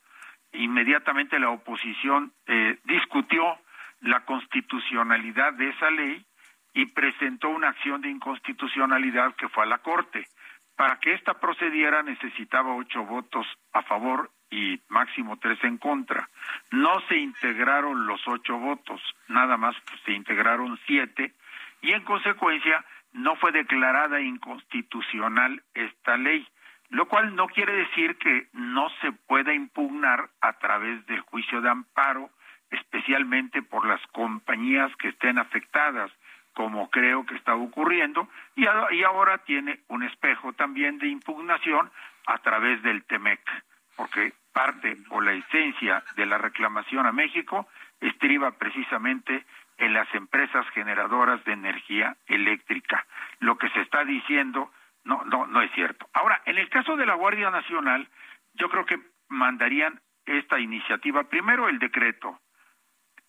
Inmediatamente 0.52 1.40
la 1.40 1.50
oposición 1.50 2.34
eh, 2.48 2.80
discutió 2.84 3.58
la 4.02 4.26
constitucionalidad 4.26 5.54
de 5.54 5.70
esa 5.70 5.92
ley 5.92 6.26
y 6.74 6.86
presentó 6.88 7.50
una 7.50 7.70
acción 7.70 8.02
de 8.02 8.10
inconstitucionalidad 8.10 9.36
que 9.36 9.50
fue 9.50 9.64
a 9.64 9.68
la 9.68 9.80
Corte. 9.80 10.28
Para 10.76 11.00
que 11.00 11.14
ésta 11.14 11.40
procediera 11.40 12.04
necesitaba 12.04 12.76
ocho 12.76 13.04
votos 13.04 13.46
a 13.74 13.82
favor 13.82 14.32
y 14.50 14.80
máximo 14.88 15.38
tres 15.38 15.64
en 15.64 15.78
contra. 15.78 16.30
No 16.72 17.00
se 17.08 17.18
integraron 17.18 18.08
los 18.08 18.22
ocho 18.28 18.58
votos, 18.58 19.02
nada 19.28 19.58
más 19.58 19.76
se 20.06 20.14
integraron 20.14 20.80
siete 20.86 21.34
y 21.82 21.92
en 21.94 22.04
consecuencia 22.04 22.84
no 23.14 23.36
fue 23.36 23.52
declarada 23.52 24.22
inconstitucional 24.22 25.64
esta 25.74 26.18
ley, 26.18 26.48
lo 26.90 27.08
cual 27.08 27.36
no 27.36 27.48
quiere 27.48 27.74
decir 27.74 28.18
que 28.18 28.48
no 28.54 28.90
se 29.02 29.12
pueda 29.12 29.54
impugnar 29.54 30.30
a 30.42 30.54
través 30.54 31.06
del 31.08 31.22
juicio 31.22 31.62
de 31.62 31.70
amparo, 31.70 32.30
especialmente 32.70 33.62
por 33.62 33.86
las 33.88 34.02
compañías 34.08 34.96
que 34.98 35.10
estén 35.10 35.40
afectadas, 35.40 36.12
como 36.54 36.90
creo 36.90 37.26
que 37.26 37.36
está 37.36 37.56
ocurriendo, 37.56 38.28
y, 38.56 38.64
y 38.64 39.04
ahora 39.04 39.40
tiene 39.40 39.80
un 39.88 40.04
espejo 40.04 40.54
también 40.54 40.98
de 41.00 41.08
impugnación 41.08 41.90
a 42.28 42.38
través 42.40 42.82
del 42.84 43.04
TEMEC 43.06 43.40
porque 44.00 44.32
parte 44.54 44.98
o 45.10 45.22
la 45.22 45.34
esencia 45.34 46.04
de 46.16 46.26
la 46.26 46.38
reclamación 46.38 47.06
a 47.06 47.12
México 47.12 47.68
estriba 48.00 48.52
precisamente 48.58 49.46
en 49.78 49.94
las 49.94 50.14
empresas 50.14 50.68
generadoras 50.70 51.44
de 51.46 51.54
energía 51.54 52.18
eléctrica. 52.28 53.06
Lo 53.40 53.58
que 53.58 53.70
se 53.70 53.82
está 53.82 54.04
diciendo 54.04 54.72
no 55.04 55.24
no 55.26 55.48
no 55.48 55.62
es 55.62 55.72
cierto. 55.72 56.08
Ahora, 56.14 56.42
en 56.46 56.58
el 56.58 56.70
caso 56.70 56.96
de 56.98 57.06
la 57.06 57.16
Guardia 57.16 57.50
Nacional, 57.50 58.08
yo 58.54 58.70
creo 58.70 58.86
que 58.86 59.00
mandarían 59.30 60.02
esta 60.26 60.60
iniciativa 60.60 61.24
primero 61.24 61.70
el 61.70 61.80
decreto 61.80 62.40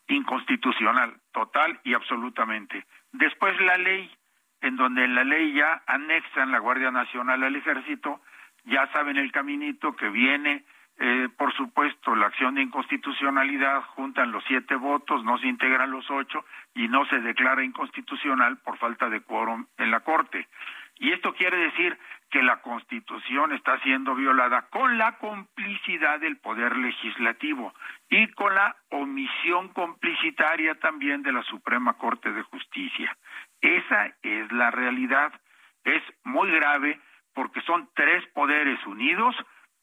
inconstitucional, 0.09 1.21
total 1.33 1.81
y 1.85 1.95
absolutamente. 1.95 2.85
Después 3.13 3.59
la 3.61 3.77
ley, 3.79 4.11
en 4.61 4.77
donde 4.77 5.05
en 5.05 5.15
la 5.15 5.25
ley 5.25 5.53
ya 5.53 5.83
anexan 5.87 6.51
la 6.51 6.59
Guardia 6.59 6.91
Nacional 6.91 7.43
al 7.43 7.57
Ejército, 7.57 8.21
ya 8.65 8.91
saben 8.93 9.17
el 9.17 9.33
caminito 9.33 9.95
que 9.97 10.09
viene, 10.11 10.65
eh, 11.03 11.31
por 11.35 11.51
supuesto, 11.55 12.15
la 12.15 12.27
acción 12.27 12.57
de 12.57 12.63
inconstitucionalidad, 12.63 13.83
juntan 13.97 14.33
los 14.33 14.45
siete 14.45 14.75
votos, 14.75 15.25
no 15.25 15.39
se 15.39 15.47
integran 15.47 15.91
los 15.91 16.11
ocho 16.11 16.45
y 16.75 16.89
no 16.89 17.07
se 17.07 17.21
declara 17.21 17.65
inconstitucional 17.65 18.59
por 18.59 18.77
falta 18.77 19.09
de 19.09 19.23
quórum 19.23 19.65
en 19.79 19.91
la 19.91 20.01
Corte. 20.01 20.47
Y 20.97 21.13
esto 21.13 21.33
quiere 21.33 21.57
decir 21.57 21.99
que 22.31 22.43
la 22.43 22.61
Constitución 22.61 23.53
está 23.53 23.81
siendo 23.81 24.15
violada 24.15 24.69
con 24.69 24.99
la 24.99 25.17
complicidad 25.17 26.21
del 26.21 26.37
Poder 26.37 26.77
Legislativo 26.77 27.73
y 28.11 28.31
con 28.33 28.55
la 28.55 28.77
omisión 28.91 29.69
complicitaria 29.69 30.75
también 30.81 31.23
de 31.23 31.33
la 31.33 31.43
Suprema 31.45 31.95
Corte 31.95 32.31
de 32.31 32.43
Justicia. 32.43 33.17
Esa 33.63 34.15
es 34.23 34.53
la 34.53 34.71
realidad. 34.71 35.33
Es 35.83 36.03
muy 36.25 36.51
grave 36.51 37.01
porque 37.33 37.63
son 37.63 37.89
tres 37.95 38.23
poderes 38.35 38.87
unidos 38.87 39.35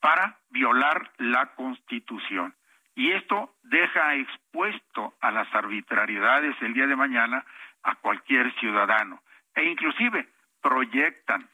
para 0.08 0.38
violar 0.52 1.12
la 1.18 1.48
Constitución. 1.48 2.56
Y 2.96 3.12
esto 3.12 3.54
deja 3.64 4.16
expuesto 4.16 5.16
a 5.20 5.32
las 5.32 5.54
arbitrariedades 5.54 6.56
el 6.62 6.74
día 6.74 6.88
de 6.88 6.96
mañana 6.96 7.44
a 7.84 7.96
cualquier 7.96 8.58
ciudadano. 8.58 9.22
E 9.54 9.66
inclusive 9.66 10.30
proyectan 10.62 11.50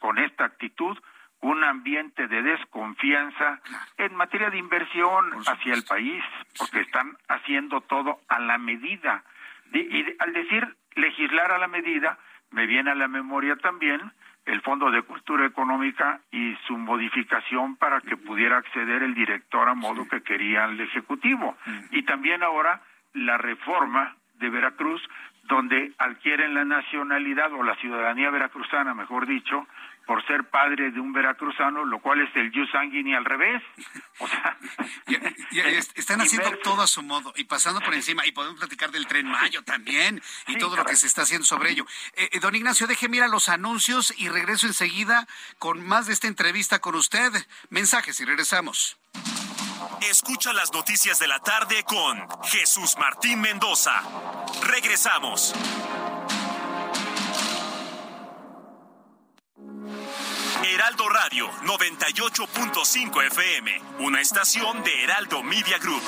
con 0.00 0.18
esta 0.18 0.44
actitud 0.44 0.98
un 1.40 1.64
ambiente 1.64 2.28
de 2.28 2.42
desconfianza 2.42 3.62
en 3.96 4.14
materia 4.14 4.50
de 4.50 4.58
inversión 4.58 5.32
hacia 5.46 5.72
el 5.72 5.84
país, 5.84 6.22
porque 6.58 6.80
están 6.80 7.16
haciendo 7.28 7.80
todo 7.80 8.20
a 8.28 8.38
la 8.38 8.58
medida. 8.58 9.24
Y 9.72 10.04
al 10.18 10.34
decir 10.34 10.76
legislar 10.94 11.52
a 11.52 11.58
la 11.58 11.68
medida, 11.68 12.18
me 12.50 12.66
viene 12.66 12.90
a 12.90 12.94
la 12.96 13.08
memoria 13.08 13.56
también 13.56 14.12
el 14.46 14.60
Fondo 14.60 14.90
de 14.90 15.02
Cultura 15.02 15.46
Económica 15.46 16.20
y 16.30 16.54
su 16.66 16.76
modificación 16.76 17.76
para 17.76 18.00
que 18.00 18.16
pudiera 18.16 18.58
acceder 18.58 19.02
el 19.02 19.14
director 19.14 19.68
a 19.68 19.74
modo 19.74 20.06
que 20.08 20.22
quería 20.22 20.64
el 20.64 20.80
Ejecutivo. 20.80 21.56
Y 21.90 22.02
también 22.02 22.42
ahora 22.42 22.82
la 23.14 23.38
reforma 23.38 24.16
de 24.38 24.50
Veracruz 24.50 25.02
donde 25.44 25.92
adquieren 25.98 26.54
la 26.54 26.64
nacionalidad 26.64 27.52
o 27.52 27.62
la 27.62 27.74
ciudadanía 27.76 28.30
veracruzana, 28.30 28.94
mejor 28.94 29.26
dicho, 29.26 29.66
por 30.06 30.24
ser 30.26 30.48
padre 30.50 30.90
de 30.90 31.00
un 31.00 31.12
veracruzano, 31.12 31.84
lo 31.84 32.00
cual 32.00 32.20
es 32.20 32.34
el 32.36 32.52
jus 32.52 32.70
sanguini 32.70 33.14
al 33.14 33.24
revés. 33.24 33.62
O 34.18 34.28
sea, 34.28 34.56
están 35.94 36.20
haciendo 36.20 36.50
todo 36.58 36.82
a 36.82 36.86
su 36.86 37.02
modo 37.02 37.32
y 37.36 37.44
pasando 37.44 37.80
por 37.80 37.94
encima. 37.94 38.26
Y 38.26 38.32
podemos 38.32 38.58
platicar 38.58 38.90
del 38.90 39.06
tren 39.06 39.26
Mayo 39.26 39.62
también 39.62 40.22
y 40.46 40.58
todo 40.58 40.76
lo 40.76 40.84
que 40.84 40.96
se 40.96 41.06
está 41.06 41.22
haciendo 41.22 41.46
sobre 41.46 41.70
ello. 41.70 41.86
Eh, 42.16 42.28
eh, 42.32 42.40
don 42.40 42.54
Ignacio, 42.54 42.86
deje 42.86 43.08
mirar 43.08 43.30
los 43.30 43.48
anuncios 43.48 44.14
y 44.18 44.28
regreso 44.28 44.66
enseguida 44.66 45.26
con 45.58 45.84
más 45.86 46.06
de 46.06 46.12
esta 46.12 46.28
entrevista 46.28 46.78
con 46.80 46.94
usted. 46.94 47.32
Mensajes 47.70 48.20
y 48.20 48.24
regresamos. 48.24 48.98
Escucha 50.00 50.52
las 50.52 50.72
noticias 50.72 51.18
de 51.18 51.28
la 51.28 51.38
tarde 51.40 51.82
con 51.84 52.26
Jesús 52.44 52.96
Martín 52.98 53.40
Mendoza. 53.40 54.02
Regresamos. 54.62 55.54
Heraldo 60.84 61.08
Radio 61.08 61.50
98.5 61.62 63.26
FM, 63.28 63.80
una 64.00 64.20
estación 64.20 64.84
de 64.84 65.04
Heraldo 65.04 65.42
Media 65.42 65.78
Group. 65.78 66.02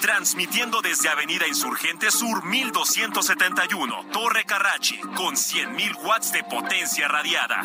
Transmitiendo 0.00 0.80
desde 0.80 1.10
Avenida 1.10 1.46
Insurgente 1.46 2.10
Sur 2.10 2.42
1271, 2.42 4.06
Torre 4.10 4.46
Carrachi, 4.46 4.98
con 5.00 5.36
100.000 5.36 5.96
watts 6.02 6.32
de 6.32 6.42
potencia 6.44 7.08
radiada. 7.08 7.60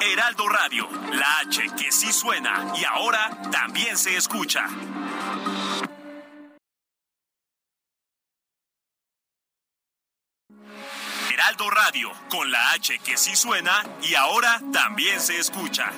Heraldo 0.00 0.48
Radio, 0.48 0.88
la 1.12 1.38
H 1.38 1.70
que 1.78 1.92
sí 1.92 2.12
suena 2.12 2.72
y 2.76 2.84
ahora 2.84 3.40
también 3.52 3.96
se 3.96 4.16
escucha. 4.16 4.66
Con 12.28 12.50
la 12.50 12.72
H 12.72 12.98
que 12.98 13.16
sí 13.16 13.36
suena 13.36 13.84
y 14.02 14.16
ahora 14.16 14.60
también 14.72 15.20
se 15.20 15.38
escucha. 15.38 15.92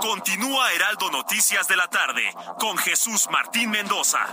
Continúa 0.00 0.72
Heraldo 0.72 1.10
Noticias 1.10 1.68
de 1.68 1.76
la 1.76 1.86
tarde 1.88 2.34
con 2.58 2.78
Jesús 2.78 3.28
Martín 3.30 3.70
Mendoza. 3.70 4.26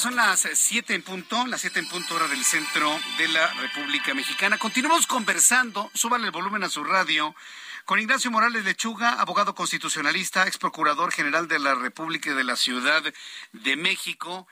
Son 0.00 0.16
las 0.16 0.46
siete 0.54 0.94
en 0.94 1.02
punto, 1.02 1.46
las 1.46 1.62
siete 1.62 1.78
en 1.78 1.88
punto 1.88 2.14
hora 2.14 2.28
del 2.28 2.44
centro 2.44 3.00
de 3.16 3.28
la 3.28 3.46
República 3.54 4.12
Mexicana. 4.12 4.58
Continuamos 4.58 5.06
conversando, 5.06 5.90
súbale 5.94 6.26
el 6.26 6.32
volumen 6.32 6.62
a 6.64 6.68
su 6.68 6.84
radio, 6.84 7.34
con 7.86 7.98
Ignacio 7.98 8.30
Morales 8.30 8.64
Lechuga, 8.64 9.14
abogado 9.14 9.54
constitucionalista, 9.54 10.46
ex 10.46 10.58
procurador 10.58 11.12
general 11.12 11.48
de 11.48 11.60
la 11.60 11.74
República 11.74 12.34
de 12.34 12.44
la 12.44 12.56
Ciudad 12.56 13.02
de 13.52 13.76
México. 13.76 14.46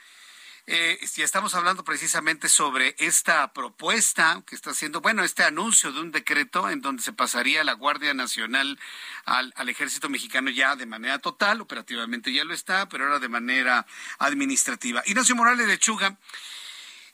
Eh, 0.67 0.99
ya 1.15 1.27
estamos 1.27 1.55
hablando 1.55 1.85
precisamente 1.85 2.49
sobre 2.49 2.97
esta 2.99 3.53
propuesta 3.53 4.43
que 4.47 4.55
está 4.55 4.71
haciendo, 4.71 5.03
bueno, 5.03 5.23
este 5.23 5.45
anuncio 5.45 5.93
de 5.93 6.01
un 6.01 6.11
decreto 6.11 6.71
en 6.71 6.81
donde 6.81 7.03
se 7.03 7.13
pasaría 7.13 7.65
la 7.65 7.75
Guardia 7.75 8.15
Nacional 8.15 8.79
al, 9.27 9.69
Ejército 9.69 10.09
Mexicano 10.09 10.49
ya 10.49 10.75
de 10.75 10.87
manera 10.87 11.19
total, 11.19 11.61
operativamente 11.61 12.33
ya 12.33 12.45
lo 12.45 12.55
está, 12.55 12.89
pero 12.89 13.05
ahora 13.05 13.19
de 13.19 13.29
manera 13.29 13.87
administrativa. 14.19 15.03
Ignacio 15.05 15.37
Morales 15.37 15.67
de 15.67 15.79
Chuga. 15.79 16.19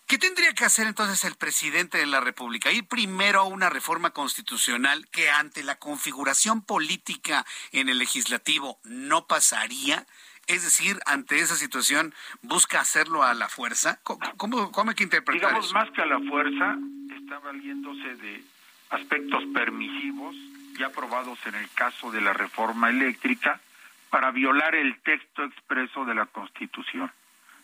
¿Qué 0.07 0.18
tendría 0.18 0.53
que 0.55 0.64
hacer 0.64 0.86
entonces 0.86 1.24
el 1.24 1.34
presidente 1.34 1.98
de 1.98 2.07
la 2.07 2.20
República? 2.20 2.70
Ir 2.70 2.86
primero 2.86 3.40
a 3.40 3.44
una 3.44 3.68
reforma 3.68 4.11
constitucional 4.11 5.09
que 5.11 5.30
ante 5.30 5.64
la 5.64 5.78
configuración 5.78 6.62
política 6.62 7.44
en 7.72 7.88
el 7.88 7.98
legislativo 7.98 8.80
no 8.84 9.26
pasaría. 9.26 10.07
Es 10.51 10.64
decir, 10.64 10.98
ante 11.07 11.38
esa 11.38 11.55
situación, 11.55 12.12
busca 12.42 12.80
hacerlo 12.80 13.22
a 13.22 13.34
la 13.34 13.48
fuerza. 13.48 14.01
¿Cómo, 14.03 14.72
cómo 14.72 14.90
hay 14.90 14.96
que 14.96 15.05
interpretar 15.05 15.51
Digamos, 15.51 15.72
más 15.72 15.90
que 15.92 16.03
a 16.03 16.07
la 16.07 16.18
fuerza, 16.18 16.76
está 17.16 17.38
valiéndose 17.38 18.16
de 18.16 18.42
aspectos 18.90 19.44
permisivos 19.55 20.34
ya 20.76 20.86
aprobados 20.86 21.38
en 21.46 21.55
el 21.55 21.70
caso 21.70 22.11
de 22.11 22.20
la 22.20 22.32
reforma 22.32 22.90
eléctrica 22.90 23.61
para 24.09 24.32
violar 24.32 24.74
el 24.74 24.98
texto 25.03 25.44
expreso 25.44 26.05
de 26.05 26.16
la 26.16 26.26
Constitución. 26.26 27.12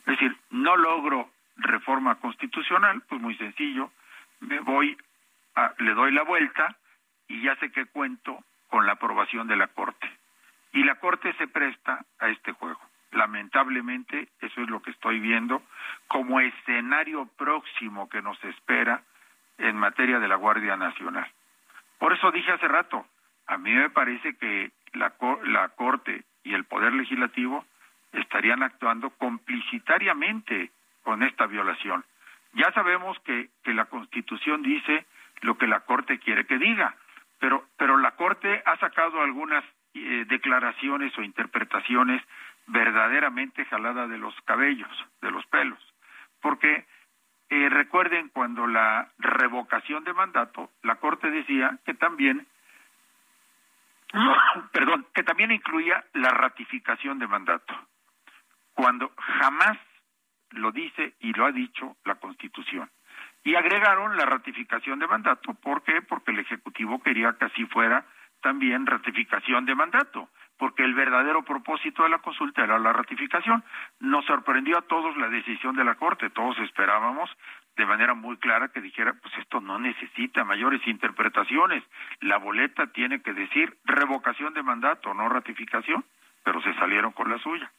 Es 0.06 0.18
decir, 0.18 0.36
no 0.50 0.76
logro 0.76 1.28
reforma 1.56 2.14
constitucional, 2.16 3.02
pues 3.08 3.20
muy 3.20 3.36
sencillo, 3.36 3.90
me 4.38 4.60
voy, 4.60 4.96
a, 5.56 5.72
le 5.78 5.94
doy 5.94 6.12
la 6.12 6.22
vuelta 6.22 6.76
y 7.26 7.42
ya 7.42 7.56
sé 7.56 7.72
que 7.72 7.86
cuento 7.86 8.44
con 8.68 8.86
la 8.86 8.92
aprobación 8.92 9.48
de 9.48 9.56
la 9.56 9.66
Corte. 9.66 10.08
Y 10.72 10.84
la 10.84 10.96
Corte 10.96 11.32
se 11.34 11.48
presta 11.48 12.04
a 12.18 12.28
este 12.28 12.52
juego. 12.52 12.80
Lamentablemente, 13.12 14.28
eso 14.40 14.60
es 14.60 14.68
lo 14.68 14.82
que 14.82 14.90
estoy 14.90 15.20
viendo 15.20 15.62
como 16.08 16.40
escenario 16.40 17.26
próximo 17.38 18.08
que 18.08 18.20
nos 18.20 18.42
espera 18.44 19.02
en 19.58 19.76
materia 19.76 20.18
de 20.18 20.28
la 20.28 20.36
Guardia 20.36 20.76
Nacional. 20.76 21.30
Por 21.98 22.12
eso 22.12 22.30
dije 22.30 22.52
hace 22.52 22.68
rato, 22.68 23.06
a 23.46 23.56
mí 23.56 23.72
me 23.72 23.90
parece 23.90 24.36
que 24.36 24.70
la, 24.92 25.14
la 25.44 25.68
Corte 25.70 26.24
y 26.44 26.54
el 26.54 26.64
Poder 26.64 26.92
Legislativo 26.92 27.64
estarían 28.12 28.62
actuando 28.62 29.10
complicitariamente 29.10 30.70
con 31.02 31.22
esta 31.22 31.46
violación. 31.46 32.04
Ya 32.52 32.72
sabemos 32.72 33.18
que, 33.20 33.50
que 33.62 33.74
la 33.74 33.86
Constitución 33.86 34.62
dice 34.62 35.06
lo 35.42 35.56
que 35.58 35.66
la 35.66 35.80
Corte 35.80 36.18
quiere 36.18 36.46
que 36.46 36.58
diga, 36.58 36.94
pero, 37.38 37.64
pero 37.76 37.96
la 37.98 38.12
Corte 38.12 38.62
ha 38.64 38.76
sacado 38.78 39.22
algunas 39.22 39.64
eh, 39.96 40.24
declaraciones 40.26 41.16
o 41.18 41.22
interpretaciones 41.22 42.22
verdaderamente 42.66 43.64
jaladas 43.64 44.08
de 44.10 44.18
los 44.18 44.34
cabellos, 44.42 44.90
de 45.22 45.30
los 45.30 45.46
pelos, 45.46 45.78
porque 46.40 46.86
eh, 47.48 47.68
recuerden 47.68 48.28
cuando 48.30 48.66
la 48.66 49.08
revocación 49.18 50.04
de 50.04 50.12
mandato, 50.12 50.70
la 50.82 50.96
Corte 50.96 51.30
decía 51.30 51.78
que 51.84 51.94
también, 51.94 52.46
perdón, 54.72 55.06
que 55.14 55.22
también 55.22 55.52
incluía 55.52 56.04
la 56.12 56.30
ratificación 56.30 57.18
de 57.18 57.28
mandato, 57.28 57.74
cuando 58.74 59.12
jamás 59.16 59.78
lo 60.50 60.72
dice 60.72 61.14
y 61.20 61.32
lo 61.32 61.46
ha 61.46 61.52
dicho 61.52 61.96
la 62.04 62.16
Constitución. 62.16 62.90
Y 63.44 63.54
agregaron 63.54 64.16
la 64.16 64.26
ratificación 64.26 64.98
de 64.98 65.06
mandato, 65.06 65.54
¿por 65.54 65.82
qué? 65.84 66.02
Porque 66.02 66.32
el 66.32 66.40
Ejecutivo 66.40 67.00
quería 67.00 67.32
que 67.38 67.44
así 67.44 67.64
fuera 67.66 68.04
también 68.40 68.86
ratificación 68.86 69.66
de 69.66 69.74
mandato, 69.74 70.28
porque 70.58 70.84
el 70.84 70.94
verdadero 70.94 71.42
propósito 71.42 72.02
de 72.02 72.08
la 72.08 72.18
consulta 72.18 72.64
era 72.64 72.78
la 72.78 72.92
ratificación. 72.92 73.62
Nos 74.00 74.24
sorprendió 74.24 74.78
a 74.78 74.82
todos 74.82 75.16
la 75.16 75.28
decisión 75.28 75.76
de 75.76 75.84
la 75.84 75.96
Corte, 75.96 76.30
todos 76.30 76.58
esperábamos 76.58 77.30
de 77.76 77.86
manera 77.86 78.14
muy 78.14 78.38
clara 78.38 78.68
que 78.68 78.80
dijera, 78.80 79.12
pues 79.14 79.36
esto 79.38 79.60
no 79.60 79.78
necesita 79.78 80.44
mayores 80.44 80.86
interpretaciones, 80.86 81.84
la 82.20 82.38
boleta 82.38 82.86
tiene 82.86 83.20
que 83.20 83.34
decir 83.34 83.76
revocación 83.84 84.54
de 84.54 84.62
mandato, 84.62 85.12
no 85.12 85.28
ratificación, 85.28 86.04
pero 86.42 86.62
se 86.62 86.72
salieron 86.74 87.12
con 87.12 87.30
la 87.30 87.38
suya, 87.38 87.70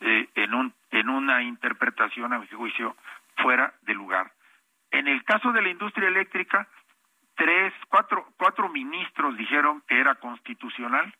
eh, 0.00 0.28
en, 0.36 0.54
un, 0.54 0.72
en 0.92 1.08
una 1.08 1.42
interpretación, 1.42 2.32
a 2.32 2.38
mi 2.38 2.46
juicio, 2.46 2.96
fuera 3.36 3.74
de 3.82 3.94
lugar. 3.94 4.30
En 4.92 5.08
el 5.08 5.24
caso 5.24 5.50
de 5.52 5.62
la 5.62 5.68
industria 5.68 6.08
eléctrica, 6.08 6.68
tres, 7.40 7.72
cuatro, 7.88 8.26
cuatro 8.36 8.68
ministros 8.68 9.34
dijeron 9.38 9.82
que 9.88 9.98
era 9.98 10.16
constitucional, 10.16 11.14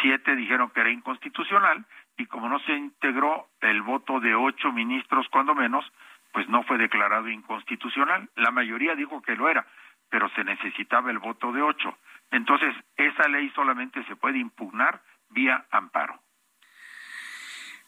siete 0.00 0.34
dijeron 0.34 0.70
que 0.70 0.80
era 0.80 0.90
inconstitucional, 0.90 1.86
y 2.16 2.26
como 2.26 2.48
no 2.48 2.58
se 2.60 2.72
integró 2.72 3.46
el 3.60 3.80
voto 3.82 4.18
de 4.18 4.34
ocho 4.34 4.72
ministros, 4.72 5.28
cuando 5.28 5.54
menos, 5.54 5.84
pues 6.32 6.48
no 6.48 6.64
fue 6.64 6.78
declarado 6.78 7.28
inconstitucional. 7.28 8.28
La 8.34 8.50
mayoría 8.50 8.96
dijo 8.96 9.22
que 9.22 9.36
lo 9.36 9.48
era, 9.48 9.64
pero 10.10 10.28
se 10.30 10.42
necesitaba 10.42 11.12
el 11.12 11.20
voto 11.20 11.52
de 11.52 11.62
ocho. 11.62 11.96
Entonces, 12.32 12.74
esa 12.96 13.28
ley 13.28 13.48
solamente 13.50 14.02
se 14.06 14.16
puede 14.16 14.38
impugnar 14.38 15.00
vía 15.30 15.64
amparo. 15.70 16.18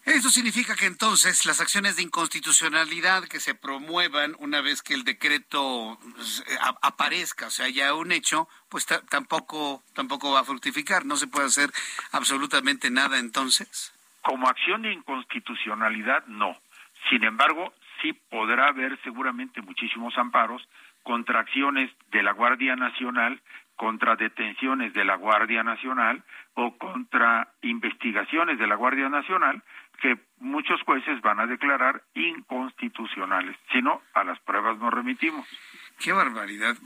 Eso 0.05 0.29
significa 0.29 0.77
que 0.77 0.85
entonces 0.85 1.47
las 1.47 1.63
acciones 1.63 1.97
de 1.97 2.03
inconstitucionalidad 2.03 3.25
que 3.25 3.41
se 3.41 3.55
promuevan 3.55 4.35
una 4.39 4.61
vez 4.61 4.83
que 4.83 4.93
el 4.93 5.03
decreto 5.03 5.99
pues, 6.15 6.45
eh, 6.47 6.57
aparezca, 6.83 7.47
o 7.47 7.51
sea, 7.51 7.71
ya 7.71 7.95
un 7.95 8.13
hecho, 8.13 8.47
pues 8.69 8.87
tampoco 9.09 9.83
tampoco 9.95 10.33
va 10.33 10.41
a 10.41 10.45
fructificar, 10.45 11.07
no 11.07 11.17
se 11.17 11.27
puede 11.27 11.47
hacer 11.47 11.71
absolutamente 12.13 12.91
nada 12.91 13.19
entonces. 13.19 13.95
Como 14.21 14.47
acción 14.47 14.83
de 14.83 14.93
inconstitucionalidad 14.93 16.27
no. 16.27 16.55
Sin 17.09 17.25
embargo, 17.25 17.73
sí 18.03 18.13
podrá 18.13 18.69
haber 18.69 19.01
seguramente 19.03 19.63
muchísimos 19.63 20.17
amparos 20.19 20.69
contra 21.03 21.41
acciones 21.41 21.91
de 22.11 22.23
la 22.23 22.33
Guardia 22.33 22.77
Nacional, 22.77 23.41
contra 23.77 24.17
detenciones 24.17 24.93
de 24.93 25.05
la 25.05 25.17
Guardia 25.17 25.63
Nacional 25.63 26.23
o 26.55 26.77
contra 26.77 27.49
investigaciones 27.63 28.59
de 28.59 28.67
la 28.67 28.77
Guardia 28.77 29.09
Nacional 29.09 29.63
que 30.01 30.19
muchos 30.39 30.81
jueces 30.83 31.21
van 31.23 31.41
a 31.41 31.47
declarar 31.47 32.03
inconstitucionales. 32.15 33.57
Si 33.73 33.81
no, 33.81 34.03
a 34.15 34.25
las 34.25 34.39
pruebas 34.41 34.79
nos 34.79 34.93
remitimos. 34.93 35.47
Qué 35.99 36.13
barbaridad. 36.13 36.77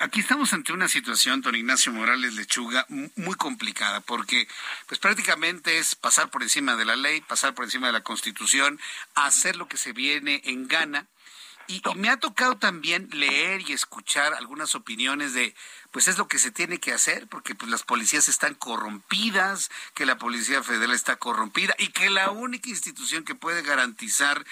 Aquí 0.00 0.20
estamos 0.20 0.52
ante 0.52 0.72
una 0.72 0.88
situación, 0.88 1.42
don 1.42 1.54
Ignacio 1.54 1.92
Morales 1.92 2.34
Lechuga, 2.34 2.86
muy 3.16 3.34
complicada, 3.36 4.00
porque 4.00 4.48
pues 4.88 4.98
prácticamente 4.98 5.78
es 5.78 5.94
pasar 5.94 6.30
por 6.30 6.42
encima 6.42 6.74
de 6.76 6.86
la 6.86 6.96
ley, 6.96 7.20
pasar 7.20 7.54
por 7.54 7.64
encima 7.64 7.88
de 7.88 7.92
la 7.92 8.02
Constitución, 8.02 8.80
hacer 9.14 9.56
lo 9.56 9.68
que 9.68 9.76
se 9.76 9.92
viene 9.92 10.40
en 10.44 10.68
gana. 10.68 11.06
Y, 11.70 11.82
y 11.88 11.94
me 11.94 12.08
ha 12.08 12.18
tocado 12.18 12.56
también 12.56 13.08
leer 13.12 13.60
y 13.62 13.72
escuchar 13.72 14.34
algunas 14.34 14.74
opiniones 14.74 15.34
de, 15.34 15.54
pues 15.92 16.08
es 16.08 16.18
lo 16.18 16.26
que 16.26 16.38
se 16.38 16.50
tiene 16.50 16.78
que 16.78 16.92
hacer, 16.92 17.28
porque 17.28 17.54
pues 17.54 17.70
las 17.70 17.84
policías 17.84 18.28
están 18.28 18.54
corrompidas, 18.54 19.70
que 19.94 20.04
la 20.04 20.18
Policía 20.18 20.62
Federal 20.62 20.92
está 20.92 21.16
corrompida 21.16 21.74
y 21.78 21.88
que 21.88 22.10
la 22.10 22.30
única 22.30 22.68
institución 22.68 23.24
que 23.24 23.34
puede 23.34 23.62
garantizar 23.62 24.44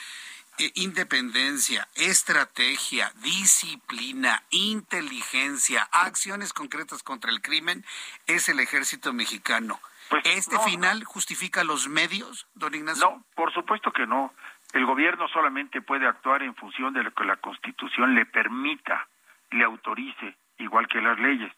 eh, 0.58 0.72
independencia, 0.74 1.88
estrategia, 1.94 3.12
disciplina, 3.22 4.42
inteligencia, 4.50 5.88
acciones 5.92 6.52
concretas 6.52 7.02
contra 7.02 7.30
el 7.30 7.42
crimen 7.42 7.84
es 8.26 8.48
el 8.48 8.60
ejército 8.60 9.12
mexicano. 9.12 9.80
Pues, 10.08 10.22
¿Este 10.24 10.58
final 10.60 11.04
justifica 11.04 11.64
los 11.64 11.88
medios, 11.88 12.46
don 12.54 12.74
Ignacio? 12.74 13.04
No, 13.04 13.24
por 13.34 13.52
supuesto 13.52 13.92
que 13.92 14.06
no. 14.06 14.32
El 14.72 14.84
gobierno 14.84 15.28
solamente 15.28 15.80
puede 15.80 16.06
actuar 16.06 16.42
en 16.42 16.54
función 16.54 16.92
de 16.92 17.02
lo 17.02 17.10
que 17.12 17.24
la 17.24 17.36
Constitución 17.36 18.14
le 18.14 18.26
permita, 18.26 19.06
le 19.50 19.64
autorice, 19.64 20.36
igual 20.58 20.88
que 20.88 21.00
las 21.00 21.18
leyes. 21.18 21.52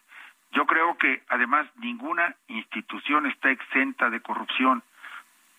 Yo 0.51 0.65
creo 0.65 0.97
que 0.97 1.23
además 1.29 1.67
ninguna 1.75 2.35
institución 2.47 3.25
está 3.25 3.49
exenta 3.49 4.09
de 4.09 4.21
corrupción, 4.21 4.83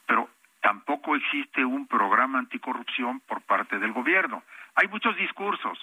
pero 0.07 0.29
tampoco 0.61 1.17
existe 1.17 1.65
un 1.65 1.87
programa 1.87 2.39
anticorrupción 2.39 3.21
por 3.21 3.43
parte 3.43 3.79
del 3.79 3.93
gobierno. 3.93 4.43
Hay 4.75 4.89
muchos 4.89 5.17
discursos, 5.17 5.79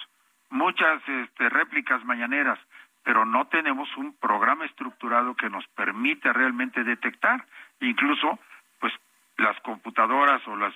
muchas 0.48 1.02
este, 1.08 1.48
réplicas 1.48 2.04
mañaneras, 2.04 2.58
pero 3.02 3.24
no 3.24 3.46
tenemos 3.46 3.88
un 3.96 4.16
programa 4.16 4.64
estructurado 4.66 5.34
que 5.34 5.48
nos 5.48 5.66
permita 5.68 6.32
realmente 6.32 6.84
detectar. 6.84 7.44
Incluso, 7.80 8.38
pues, 8.78 8.92
las 9.38 9.58
computadoras 9.60 10.46
o 10.46 10.56
las 10.56 10.74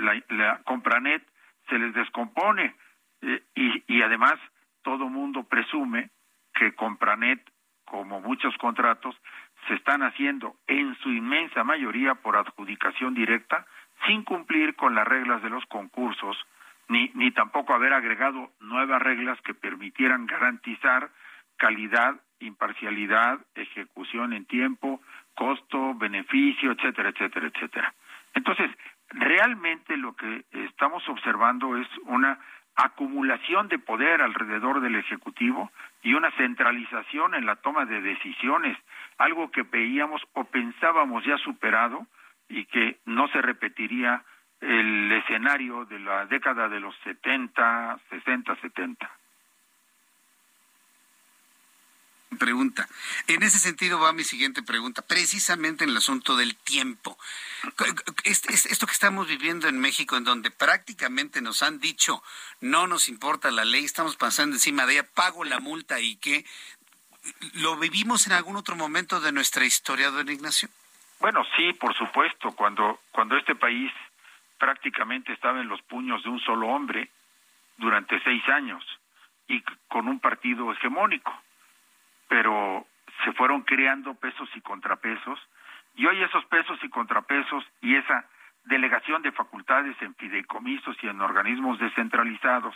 la, 0.00 0.22
la 0.28 0.60
Compranet 0.64 1.22
se 1.68 1.78
les 1.78 1.94
descompone 1.94 2.74
eh, 3.22 3.42
y, 3.54 3.82
y 3.86 4.02
además 4.02 4.34
todo 4.82 5.08
mundo 5.08 5.44
presume 5.44 6.10
que 6.54 6.74
Compranet, 6.74 7.40
como 7.84 8.20
muchos 8.20 8.56
contratos, 8.58 9.16
se 9.68 9.74
están 9.74 10.02
haciendo 10.02 10.56
en 10.66 10.96
su 10.96 11.10
inmensa 11.10 11.64
mayoría 11.64 12.14
por 12.14 12.36
adjudicación 12.36 13.14
directa, 13.14 13.66
sin 14.06 14.24
cumplir 14.24 14.74
con 14.74 14.94
las 14.94 15.06
reglas 15.06 15.42
de 15.42 15.50
los 15.50 15.64
concursos, 15.66 16.36
ni, 16.88 17.10
ni 17.14 17.30
tampoco 17.30 17.74
haber 17.74 17.92
agregado 17.92 18.50
nuevas 18.60 19.00
reglas 19.02 19.40
que 19.42 19.54
permitieran 19.54 20.26
garantizar 20.26 21.10
calidad, 21.56 22.18
imparcialidad, 22.40 23.38
ejecución 23.54 24.32
en 24.32 24.46
tiempo, 24.46 25.00
costo, 25.34 25.94
beneficio, 25.94 26.72
etcétera, 26.72 27.10
etcétera, 27.10 27.48
etcétera. 27.48 27.94
Entonces, 28.34 28.70
realmente 29.10 29.96
lo 29.96 30.14
que 30.14 30.44
estamos 30.52 31.08
observando 31.08 31.76
es 31.76 31.88
una 32.04 32.38
acumulación 32.76 33.68
de 33.68 33.78
poder 33.78 34.22
alrededor 34.22 34.80
del 34.80 34.96
Ejecutivo 34.96 35.70
y 36.02 36.14
una 36.14 36.30
centralización 36.32 37.34
en 37.34 37.44
la 37.44 37.56
toma 37.56 37.84
de 37.84 38.00
decisiones, 38.00 38.78
algo 39.18 39.50
que 39.50 39.62
veíamos 39.62 40.22
o 40.32 40.44
pensábamos 40.44 41.24
ya 41.24 41.36
superado 41.38 42.06
y 42.48 42.64
que 42.66 42.98
no 43.04 43.28
se 43.28 43.42
repetiría 43.42 44.22
el 44.60 45.12
escenario 45.12 45.84
de 45.86 45.98
la 45.98 46.26
década 46.26 46.68
de 46.68 46.80
los 46.80 46.94
70, 47.04 47.98
60, 48.10 48.56
70. 48.56 49.10
Pregunta. 52.40 52.88
En 53.28 53.44
ese 53.44 53.60
sentido 53.60 54.00
va 54.00 54.12
mi 54.12 54.24
siguiente 54.24 54.62
pregunta, 54.62 55.02
precisamente 55.02 55.84
en 55.84 55.90
el 55.90 55.98
asunto 55.98 56.36
del 56.36 56.56
tiempo. 56.56 57.16
Esto 58.24 58.86
que 58.86 58.92
estamos 58.92 59.28
viviendo 59.28 59.68
en 59.68 59.78
México, 59.78 60.16
en 60.16 60.24
donde 60.24 60.50
prácticamente 60.50 61.42
nos 61.42 61.62
han 61.62 61.78
dicho, 61.78 62.22
no 62.60 62.88
nos 62.88 63.08
importa 63.08 63.50
la 63.52 63.64
ley, 63.64 63.84
estamos 63.84 64.16
pasando 64.16 64.56
encima 64.56 64.86
de 64.86 64.94
ella, 64.94 65.06
pago 65.14 65.44
la 65.44 65.60
multa 65.60 66.00
y 66.00 66.16
que 66.16 66.44
lo 67.52 67.76
vivimos 67.76 68.26
en 68.26 68.32
algún 68.32 68.56
otro 68.56 68.74
momento 68.74 69.20
de 69.20 69.30
nuestra 69.30 69.64
historia, 69.66 70.10
don 70.10 70.28
Ignacio. 70.28 70.70
Bueno, 71.20 71.44
sí, 71.54 71.74
por 71.74 71.94
supuesto, 71.94 72.52
cuando, 72.52 73.00
cuando 73.12 73.36
este 73.36 73.54
país 73.54 73.92
prácticamente 74.58 75.34
estaba 75.34 75.60
en 75.60 75.68
los 75.68 75.82
puños 75.82 76.22
de 76.22 76.30
un 76.30 76.40
solo 76.40 76.68
hombre 76.68 77.10
durante 77.76 78.18
seis 78.24 78.42
años 78.48 78.82
y 79.46 79.62
con 79.88 80.08
un 80.08 80.18
partido 80.18 80.72
hegemónico 80.72 81.32
pero 82.30 82.86
se 83.24 83.32
fueron 83.32 83.62
creando 83.62 84.14
pesos 84.14 84.48
y 84.54 84.60
contrapesos, 84.60 85.38
y 85.96 86.06
hoy 86.06 86.22
esos 86.22 86.44
pesos 86.46 86.78
y 86.84 86.88
contrapesos 86.88 87.64
y 87.82 87.96
esa 87.96 88.24
delegación 88.66 89.20
de 89.22 89.32
facultades 89.32 90.00
en 90.00 90.14
fideicomisos 90.14 90.96
y 91.02 91.08
en 91.08 91.20
organismos 91.20 91.80
descentralizados 91.80 92.74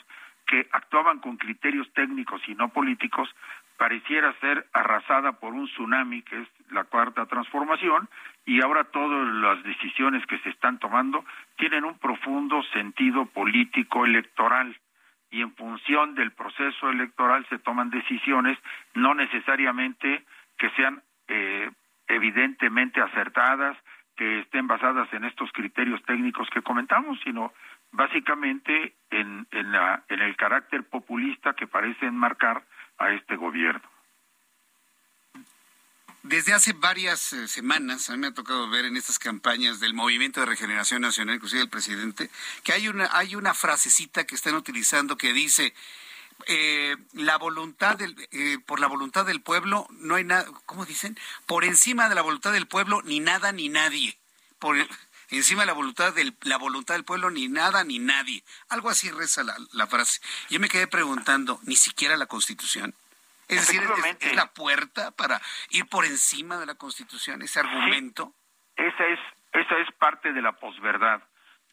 que 0.48 0.66
actuaban 0.72 1.20
con 1.20 1.36
criterios 1.36 1.90
técnicos 1.92 2.42
y 2.48 2.56
no 2.56 2.70
políticos, 2.70 3.32
pareciera 3.78 4.32
ser 4.40 4.66
arrasada 4.72 5.32
por 5.38 5.54
un 5.54 5.66
tsunami 5.68 6.22
que 6.22 6.42
es 6.42 6.48
la 6.72 6.82
cuarta 6.84 7.26
transformación 7.26 8.08
y 8.44 8.60
ahora 8.60 8.82
todas 8.82 9.28
las 9.34 9.62
decisiones 9.62 10.26
que 10.26 10.38
se 10.40 10.50
están 10.50 10.80
tomando 10.80 11.24
tienen 11.56 11.84
un 11.84 11.96
profundo 12.00 12.60
sentido 12.72 13.26
político 13.26 14.04
electoral 14.04 14.76
y 15.34 15.42
en 15.42 15.52
función 15.56 16.14
del 16.14 16.30
proceso 16.30 16.90
electoral 16.90 17.44
se 17.48 17.58
toman 17.58 17.90
decisiones, 17.90 18.56
no 18.94 19.14
necesariamente 19.14 20.24
que 20.56 20.70
sean 20.70 21.02
eh, 21.26 21.68
evidentemente 22.06 23.00
acertadas, 23.00 23.76
que 24.16 24.38
estén 24.38 24.68
basadas 24.68 25.12
en 25.12 25.24
estos 25.24 25.50
criterios 25.50 26.00
técnicos 26.04 26.48
que 26.50 26.62
comentamos, 26.62 27.18
sino 27.24 27.52
básicamente 27.90 28.94
en, 29.10 29.44
en, 29.50 30.20
el 30.20 30.36
carácter 30.36 30.84
populista 30.84 31.54
que 31.54 31.66
parece 31.66 32.06
enmarcar 32.06 32.62
a 32.98 33.10
este 33.10 33.34
gobierno. 33.34 33.88
Desde 36.24 36.54
hace 36.54 36.72
varias 36.72 37.34
eh, 37.34 37.48
semanas, 37.48 38.08
a 38.08 38.12
mí 38.12 38.18
me 38.18 38.28
ha 38.28 38.32
tocado 38.32 38.70
ver 38.70 38.86
en 38.86 38.96
estas 38.96 39.18
campañas 39.18 39.78
del 39.78 39.92
Movimiento 39.92 40.40
de 40.40 40.46
Regeneración 40.46 41.02
Nacional, 41.02 41.34
inclusive 41.34 41.60
el 41.60 41.68
presidente, 41.68 42.30
que 42.62 42.72
hay 42.72 42.88
una, 42.88 43.10
hay 43.12 43.34
una 43.34 43.52
frasecita 43.52 44.24
que 44.24 44.34
están 44.34 44.54
utilizando 44.54 45.18
que 45.18 45.34
dice, 45.34 45.74
eh, 46.46 46.96
la 47.12 47.36
voluntad 47.36 47.98
del, 47.98 48.16
eh, 48.30 48.56
por 48.64 48.80
la 48.80 48.86
voluntad 48.86 49.26
del 49.26 49.42
pueblo 49.42 49.86
no 49.90 50.14
hay 50.14 50.24
nada, 50.24 50.46
¿cómo 50.64 50.86
dicen? 50.86 51.18
Por 51.44 51.62
encima 51.62 52.08
de 52.08 52.14
la 52.14 52.22
voluntad 52.22 52.52
del 52.52 52.66
pueblo 52.66 53.02
ni 53.02 53.20
nada 53.20 53.52
ni 53.52 53.68
nadie. 53.68 54.16
Por 54.58 54.78
encima 55.28 55.60
de 55.60 55.66
la 55.66 55.74
voluntad 55.74 56.14
del 56.14 56.34
la 56.40 56.56
voluntad 56.56 56.94
del 56.94 57.04
pueblo 57.04 57.30
ni 57.30 57.48
nada 57.48 57.84
ni 57.84 57.98
nadie. 57.98 58.42
Algo 58.70 58.88
así 58.88 59.10
reza 59.10 59.42
la, 59.44 59.58
la 59.72 59.86
frase. 59.86 60.22
Yo 60.48 60.58
me 60.58 60.70
quedé 60.70 60.86
preguntando, 60.86 61.60
ni 61.64 61.76
siquiera 61.76 62.16
la 62.16 62.24
Constitución. 62.24 62.94
Es 63.48 63.68
decir, 63.68 63.82
es, 64.20 64.34
la 64.34 64.52
puerta 64.52 65.10
para 65.10 65.40
ir 65.70 65.86
por 65.86 66.04
encima 66.04 66.58
de 66.58 66.66
la 66.66 66.74
Constitución, 66.74 67.42
ese 67.42 67.60
argumento. 67.60 68.34
Esa 68.76 69.06
es 69.06 69.20
esa 69.54 69.78
es 69.78 69.90
parte 69.92 70.32
de 70.32 70.42
la 70.42 70.52
posverdad, 70.52 71.22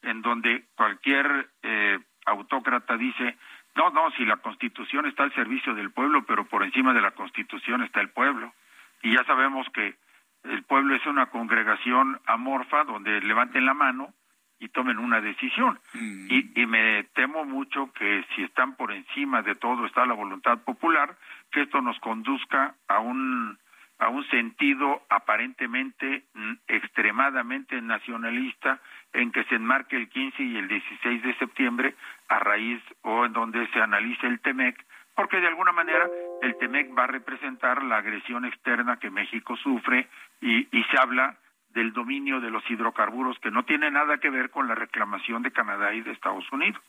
en 0.04 0.22
donde 0.22 0.66
cualquier 0.76 1.50
eh, 1.64 2.00
autócrata 2.28 2.96
dice, 2.96 3.38
no, 3.76 3.90
no, 3.90 4.12
si 4.12 4.24
la 4.24 4.38
Constitución 4.38 5.08
está 5.08 5.24
al 5.24 5.34
servicio 5.34 5.74
del 5.74 5.92
pueblo, 5.92 6.24
pero 6.26 6.46
por 6.46 6.64
encima 6.64 6.94
de 6.94 7.02
la 7.02 7.12
Constitución 7.12 7.82
está 7.82 8.00
el 8.00 8.10
pueblo. 8.10 8.54
Y 9.02 9.16
ya 9.16 9.24
sabemos 9.26 9.68
que 9.74 9.96
el 10.44 10.64
pueblo 10.64 10.96
es 10.96 11.06
una 11.08 11.28
congregación 11.28 12.22
amorfa 12.28 12.84
donde 12.84 13.20
levanten 13.22 13.66
la 13.66 13.74
mano 13.74 14.14
y 14.62 14.70
tomen 14.70 15.00
una 15.00 15.20
decisión. 15.20 15.80
Mm. 15.94 16.28
Y, 16.30 16.62
y, 16.62 16.66
me 16.68 17.04
temo 17.16 17.44
mucho 17.44 17.92
que 17.94 18.24
si 18.36 18.44
están 18.44 18.76
por 18.76 18.92
encima 18.92 19.42
de 19.42 19.56
todo 19.56 19.88
está 19.88 20.06
la 20.06 20.14
voluntad 20.14 20.60
popular, 20.60 21.18
que 21.52 21.64
esto 21.64 21.82
nos 21.82 22.00
conduzca 22.00 22.76
a 22.88 23.00
un 23.00 23.58
a 23.98 24.10
un 24.10 24.28
sentido 24.30 25.04
aparentemente 25.10 26.24
mm, 26.34 26.54
extremadamente 26.68 27.80
nacionalista 27.82 28.80
en 29.14 29.32
que 29.32 29.44
se 29.44 29.56
enmarque 29.56 29.96
el 29.96 30.10
15 30.10 30.42
y 30.42 30.58
el 30.58 30.68
16 30.68 31.22
de 31.22 31.36
septiembre 31.36 31.96
a 32.28 32.40
raíz 32.40 32.82
o 33.04 33.26
en 33.26 33.34
donde 33.34 33.68
se 33.68 33.80
analice 33.80 34.26
el 34.26 34.40
TEMEC, 34.40 34.76
porque 35.16 35.40
de 35.40 35.48
alguna 35.48 35.72
manera 35.72 36.10
el 36.42 36.58
TEMEC 36.58 36.98
va 36.98 37.04
a 37.04 37.08
representar 37.08 37.84
la 37.84 37.98
agresión 37.98 38.44
externa 38.46 38.98
que 38.98 39.12
México 39.12 39.56
sufre 39.58 40.08
y, 40.42 40.68
y 40.76 40.84
se 40.86 40.98
habla 40.98 41.38
del 41.74 41.94
dominio 41.94 42.40
de 42.40 42.50
los 42.50 42.64
hidrocarburos 42.70 43.38
que 43.40 43.52
no 43.52 43.64
tiene 43.64 43.92
nada 43.92 44.18
que 44.18 44.30
ver 44.30 44.50
con 44.50 44.68
la 44.68 44.76
reclamación 44.76 45.44
de 45.44 45.52
Canadá 45.52 45.94
y 45.94 46.02
de 46.02 46.12
Estados 46.12 46.46
Unidos. 46.52 46.82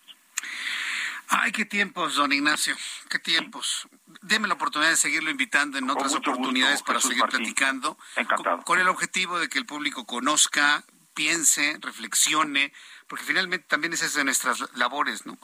Ay, 1.29 1.51
qué 1.53 1.65
tiempos, 1.65 2.17
don 2.17 2.33
Ignacio, 2.33 2.77
qué 3.09 3.19
tiempos. 3.19 3.89
Deme 4.21 4.49
la 4.49 4.55
oportunidad 4.55 4.91
de 4.91 4.97
seguirlo 4.97 5.31
invitando 5.31 5.79
en 5.79 5.89
otras 5.89 6.15
oportunidades 6.15 6.83
para 6.83 7.01
seguir 7.01 7.25
platicando. 7.25 7.97
Encantado. 8.17 8.63
Con, 8.63 8.79
el 8.79 8.89
objetivo 8.89 9.39
de 9.39 9.49
que 9.49 9.59
el 9.59 9.65
público 9.65 10.05
conozca, 10.05 10.85
piense, 11.15 11.79
reflexione, 11.81 12.73
porque 13.13 13.27
finalmente 13.27 13.67
también 13.69 13.93
es 13.93 14.15
de 14.15 14.25
nuestras 14.25 14.75
labores, 14.75 15.27
¿no? 15.27 15.37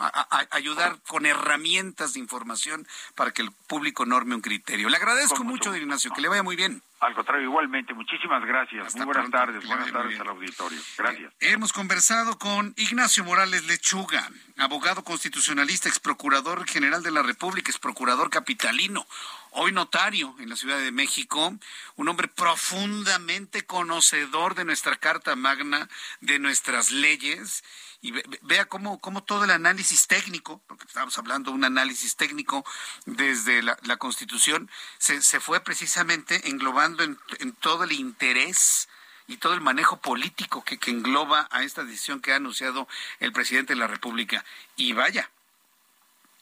ayudar 0.53 1.03
con 1.07 1.27
herramientas 1.27 2.15
de 2.15 2.19
información 2.19 2.89
para 3.15 3.33
que 3.33 3.43
el 3.43 3.53
público 3.53 4.07
norme 4.07 4.35
un 4.35 4.41
criterio. 4.41 4.89
Le 4.89 4.97
agradezco 4.97 5.45
mucho, 5.45 5.71
don 5.71 5.79
Ignacio, 5.79 6.11
que 6.15 6.23
le 6.23 6.29
vaya 6.29 6.43
muy 6.43 6.57
bien. 6.57 6.83
Al 7.01 7.15
contrario, 7.15 7.45
igualmente. 7.45 7.93
Muchísimas 7.93 8.43
gracias. 8.43 8.97
Muy 8.97 9.05
buenas 9.05 9.31
tardes. 9.31 9.67
Buenas 9.67 9.93
tardes 9.93 10.19
al 10.19 10.29
auditorio. 10.29 10.81
Gracias. 10.97 11.31
Eh, 11.41 11.51
hemos 11.51 11.75
conversado 11.75 12.39
con 12.39 12.73
Ignacio 12.79 13.23
Morales 13.23 13.67
Lechuga, 13.67 14.27
abogado 14.57 15.05
constitucionalista, 15.05 15.91
ex 15.91 16.01
procurador 16.01 16.67
general 16.67 17.03
de 17.03 17.11
la 17.11 17.23
República, 17.23 17.71
ex 17.71 17.79
procurador 17.79 18.31
capitalino, 18.31 19.07
hoy 19.53 19.73
notario 19.73 20.35
en 20.39 20.49
la 20.49 20.57
Ciudad 20.57 20.79
de 20.79 20.93
México, 20.93 21.55
un 21.97 22.09
hombre 22.09 22.29
profundamente 22.29 23.65
conocedor 23.67 24.55
de 24.55 24.65
nuestra 24.65 24.97
Carta 24.97 25.37
Magna, 25.37 25.89
de 26.21 26.39
nuestras 26.39 26.91
leyes 26.91 27.63
y 28.01 28.13
vea 28.43 28.67
cómo, 28.67 29.01
cómo 29.01 29.25
todo 29.25 29.45
el 29.45 29.51
análisis 29.51 30.07
técnico, 30.07 30.63
porque 30.67 30.85
estamos 30.87 31.19
hablando 31.19 31.51
de 31.51 31.57
un 31.57 31.65
análisis 31.65 32.17
técnico 32.17 32.65
desde 33.07 33.63
la, 33.63 33.97
Constitución, 33.97 34.71
se, 34.99 35.21
se, 35.23 35.41
fue 35.41 35.61
precisamente 35.61 36.49
englobando 36.49 37.03
en, 37.03 37.19
todo 37.61 37.85
el 37.85 37.93
interés 37.93 38.89
y 39.27 39.39
todo 39.39 39.55
el 39.55 39.61
manejo 39.61 40.01
político 40.01 40.63
que, 40.63 40.79
que 40.79 40.93
engloba 40.93 41.49
a 41.51 41.65
esta 41.65 41.83
decisión 41.83 42.21
que 42.21 42.33
ha 42.33 42.37
anunciado 42.37 42.87
el 43.19 43.33
presidente 43.33 43.75
de 43.75 43.81
la 43.81 43.89
República. 43.89 44.45
Y 44.77 44.93
vaya, 44.93 45.29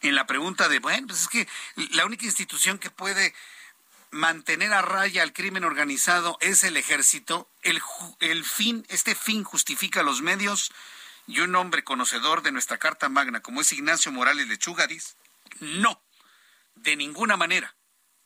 en 0.03 0.15
la 0.15 0.27
pregunta 0.27 0.69
de, 0.69 0.79
bueno, 0.79 1.07
pues 1.09 1.23
es 1.23 1.29
que 1.29 1.49
la 1.93 2.05
única 2.05 2.27
institución 2.27 2.79
que 2.79 2.91
puede 2.91 3.35
mantener 4.11 4.73
a 4.73 4.83
raya 4.83 5.23
al 5.23 5.33
crimen 5.33 5.65
organizado 5.65 6.39
es 6.41 6.65
el 6.65 6.77
ejército, 6.77 7.49
el, 7.63 8.45
fin, 8.45 8.87
este 8.89 9.15
fin 9.15 9.45
justifica 9.45 10.03
los 10.03 10.23
medios, 10.23 10.73
y 11.27 11.41
un 11.41 11.57
hombre 11.57 11.83
conocedor 11.83 12.43
de 12.43 12.53
nuestra 12.53 12.79
Carta 12.79 13.09
Magna 13.09 13.41
como 13.41 13.61
es 13.61 13.73
Ignacio 13.73 14.13
Morales 14.13 14.47
Lechuga 14.47 14.87
no, 15.61 16.01
de 16.77 16.97
ninguna 16.97 17.37
manera, 17.37 17.75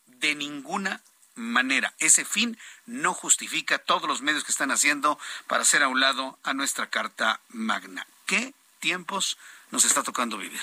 de 0.06 0.34
ninguna 0.34 1.02
manera. 1.34 1.94
Ese 1.98 2.24
fin 2.24 2.58
no 2.86 3.14
justifica 3.14 3.78
todos 3.78 4.08
los 4.08 4.20
medios 4.20 4.44
que 4.44 4.52
están 4.52 4.70
haciendo 4.70 5.18
para 5.46 5.62
hacer 5.62 5.82
a 5.82 5.88
un 5.88 6.00
lado 6.00 6.38
a 6.42 6.52
nuestra 6.52 6.90
Carta 6.90 7.40
Magna. 7.48 8.06
¿Qué 8.26 8.52
tiempos 8.80 9.38
nos 9.70 9.84
está 9.84 10.02
tocando 10.02 10.36
vivir? 10.36 10.60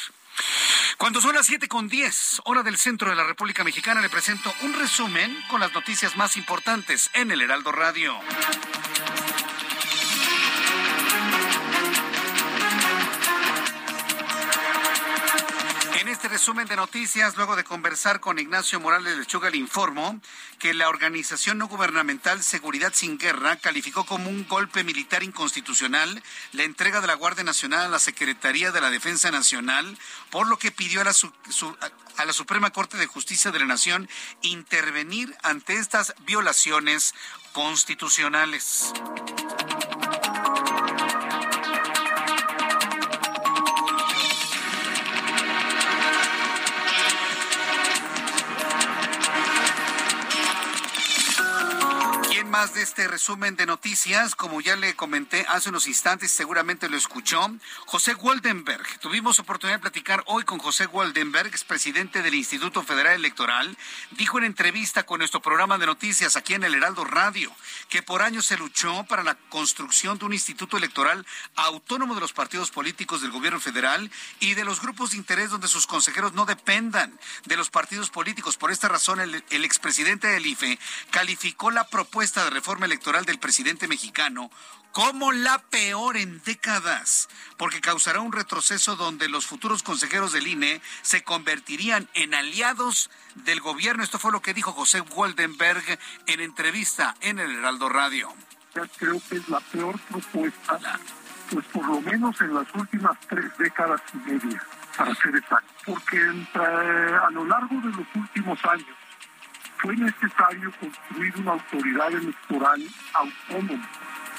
Cuando 0.98 1.22
son 1.22 1.36
las 1.36 1.46
siete 1.46 1.68
con 1.68 1.88
diez, 1.88 2.42
hora 2.46 2.64
del 2.64 2.78
centro 2.78 3.10
de 3.10 3.16
la 3.16 3.24
República 3.24 3.64
Mexicana, 3.64 4.02
le 4.02 4.10
presento 4.10 4.54
un 4.62 4.74
resumen 4.74 5.38
con 5.50 5.60
las 5.60 5.74
noticias 5.74 6.18
más 6.18 6.38
importantes 6.38 7.10
en 7.14 7.32
el 7.32 7.42
Heraldo 7.42 7.72
Radio. 7.72 8.14
Este 16.18 16.30
resumen 16.30 16.68
de 16.68 16.76
noticias, 16.76 17.38
luego 17.38 17.56
de 17.56 17.64
conversar 17.64 18.20
con 18.20 18.40
Ignacio 18.40 18.80
Morales 18.80 19.16
Lechuga, 19.18 19.52
le 19.52 19.58
informo 19.58 20.20
que 20.58 20.74
la 20.74 20.90
organización 20.90 21.60
no 21.60 21.68
gubernamental 21.68 22.42
Seguridad 22.42 22.92
Sin 22.92 23.20
Guerra 23.20 23.58
calificó 23.58 24.04
como 24.04 24.28
un 24.28 24.48
golpe 24.48 24.84
militar 24.84 25.22
inconstitucional 25.22 26.24
la 26.54 26.64
entrega 26.64 27.02
de 27.02 27.08
la 27.08 27.14
Guardia 27.14 27.44
Nacional 27.44 27.82
a 27.82 27.90
la 27.90 28.00
Secretaría 28.00 28.72
de 28.72 28.82
la 28.82 28.90
Defensa 28.90 29.30
Nacional, 29.30 29.96
por 30.32 30.48
lo 30.48 30.58
que 30.58 30.72
pidió 30.72 31.02
a 31.02 31.04
la, 31.04 31.14
a 32.18 32.26
la 32.26 32.34
Suprema 32.34 32.72
Corte 32.72 32.98
de 32.98 33.06
Justicia 33.06 33.52
de 33.52 33.60
la 33.60 33.66
Nación 33.66 34.10
intervenir 34.42 35.38
ante 35.44 35.76
estas 35.76 36.16
violaciones 36.26 37.14
constitucionales. 37.54 38.92
Más 52.48 52.74
de 52.74 52.82
este 52.82 53.08
resumen 53.08 53.56
de 53.56 53.66
noticias, 53.66 54.34
como 54.36 54.62
ya 54.62 54.76
le 54.76 54.96
comenté 54.96 55.46
hace 55.50 55.70
unos 55.70 55.88
instantes, 55.88 56.32
seguramente 56.32 56.90
lo 56.90 56.96
escuchó, 56.96 57.50
José 57.86 58.16
Waldenberg. 58.16 59.00
Tuvimos 59.00 59.40
oportunidad 59.40 59.78
de 59.78 59.82
platicar 59.82 60.24
hoy 60.28 60.44
con 60.44 60.58
José 60.58 60.86
Waldenberg, 60.86 61.48
expresidente 61.48 62.22
del 62.22 62.36
Instituto 62.36 62.84
Federal 62.84 63.16
Electoral. 63.16 63.78
Dijo 64.12 64.38
en 64.38 64.46
entrevista 64.46 65.04
con 65.04 65.20
nuestro 65.20 65.42
programa 65.42 65.78
de 65.78 65.86
noticias 65.86 66.36
aquí 66.36 66.54
en 66.54 66.64
el 66.64 66.76
Heraldo 66.76 67.04
Radio 67.04 67.54
que 67.90 68.02
por 68.02 68.22
años 68.22 68.46
se 68.46 68.58
luchó 68.58 69.04
para 69.04 69.24
la 69.24 69.36
construcción 69.50 70.18
de 70.18 70.26
un 70.26 70.34
instituto 70.34 70.78
electoral 70.78 71.26
autónomo 71.56 72.16
de 72.16 72.22
los 72.22 72.34
partidos 72.34 72.72
políticos 72.72 73.22
del 73.22 73.32
gobierno 73.32 73.60
federal 73.60 74.10
y 74.40 74.54
de 74.54 74.64
los 74.64 74.82
grupos 74.82 75.12
de 75.12 75.18
interés 75.18 75.50
donde 75.50 75.68
sus 75.68 75.88
consejeros 75.88 76.34
no 76.34 76.46
dependan 76.46 77.18
de 77.46 77.58
los 77.58 77.70
partidos 77.70 78.10
políticos. 78.10 78.58
Por 78.58 78.72
esta 78.72 78.88
razón, 78.88 79.20
el, 79.20 79.44
el 79.50 79.66
expresidente 79.66 80.28
del 80.28 80.46
IFE 80.46 80.80
calificó 81.12 81.72
la 81.72 81.88
propuesta 81.88 82.37
de 82.44 82.50
reforma 82.50 82.86
electoral 82.86 83.26
del 83.26 83.40
presidente 83.40 83.88
mexicano 83.88 84.50
como 84.92 85.32
la 85.32 85.60
peor 85.60 86.18
en 86.18 86.42
décadas, 86.44 87.30
porque 87.58 87.82
causará 87.82 88.20
un 88.20 88.32
retroceso 88.32 88.96
donde 88.96 89.30
los 89.30 89.46
futuros 89.46 89.84
consejeros 89.84 90.32
del 90.32 90.48
INE 90.48 90.82
se 91.04 91.24
convertirían 91.24 92.10
en 92.16 92.34
aliados 92.34 93.12
del 93.36 93.62
gobierno. 93.62 94.04
Esto 94.04 94.18
fue 94.18 94.32
lo 94.32 94.42
que 94.42 94.56
dijo 94.56 94.72
José 94.72 95.02
Waldenberg 95.02 96.00
en 96.26 96.40
entrevista 96.40 97.16
en 97.22 97.38
el 97.38 97.52
Heraldo 97.52 97.90
Radio. 97.90 98.34
Creo 98.98 99.22
que 99.30 99.38
es 99.38 99.48
la 99.50 99.60
peor 99.60 100.00
propuesta, 100.00 100.80
pues 101.52 101.66
por 101.68 101.86
lo 101.86 102.02
menos 102.02 102.40
en 102.42 102.56
las 102.56 102.68
últimas 102.74 103.18
tres 103.30 103.56
décadas 103.60 104.02
y 104.14 104.18
media, 104.30 104.64
para 104.98 105.14
ser 105.14 105.36
exacto, 105.36 105.74
porque 105.86 106.20
a 106.20 107.30
lo 107.32 107.46
largo 107.46 107.76
de 107.82 107.90
los 107.90 108.08
últimos 108.16 108.60
años 108.66 108.97
fue 109.88 109.96
necesario 109.96 110.70
construir 110.82 111.34
una 111.38 111.54
autoridad 111.54 112.12
electoral 112.12 112.84
autónoma. 113.14 113.90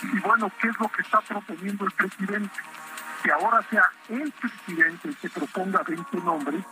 Y 0.02 0.18
bueno, 0.18 0.52
¿qué 0.60 0.68
es 0.68 0.78
lo 0.78 0.88
que 0.88 1.00
está 1.00 1.22
proponiendo 1.22 1.86
el 1.86 1.92
presidente? 1.92 2.54
Que 3.22 3.32
ahora 3.32 3.62
sea 3.70 3.90
el 4.10 4.30
presidente 4.30 5.08
el 5.08 5.16
que 5.16 5.30
proponga 5.30 5.82
20 5.84 6.18
nombres, 6.18 6.62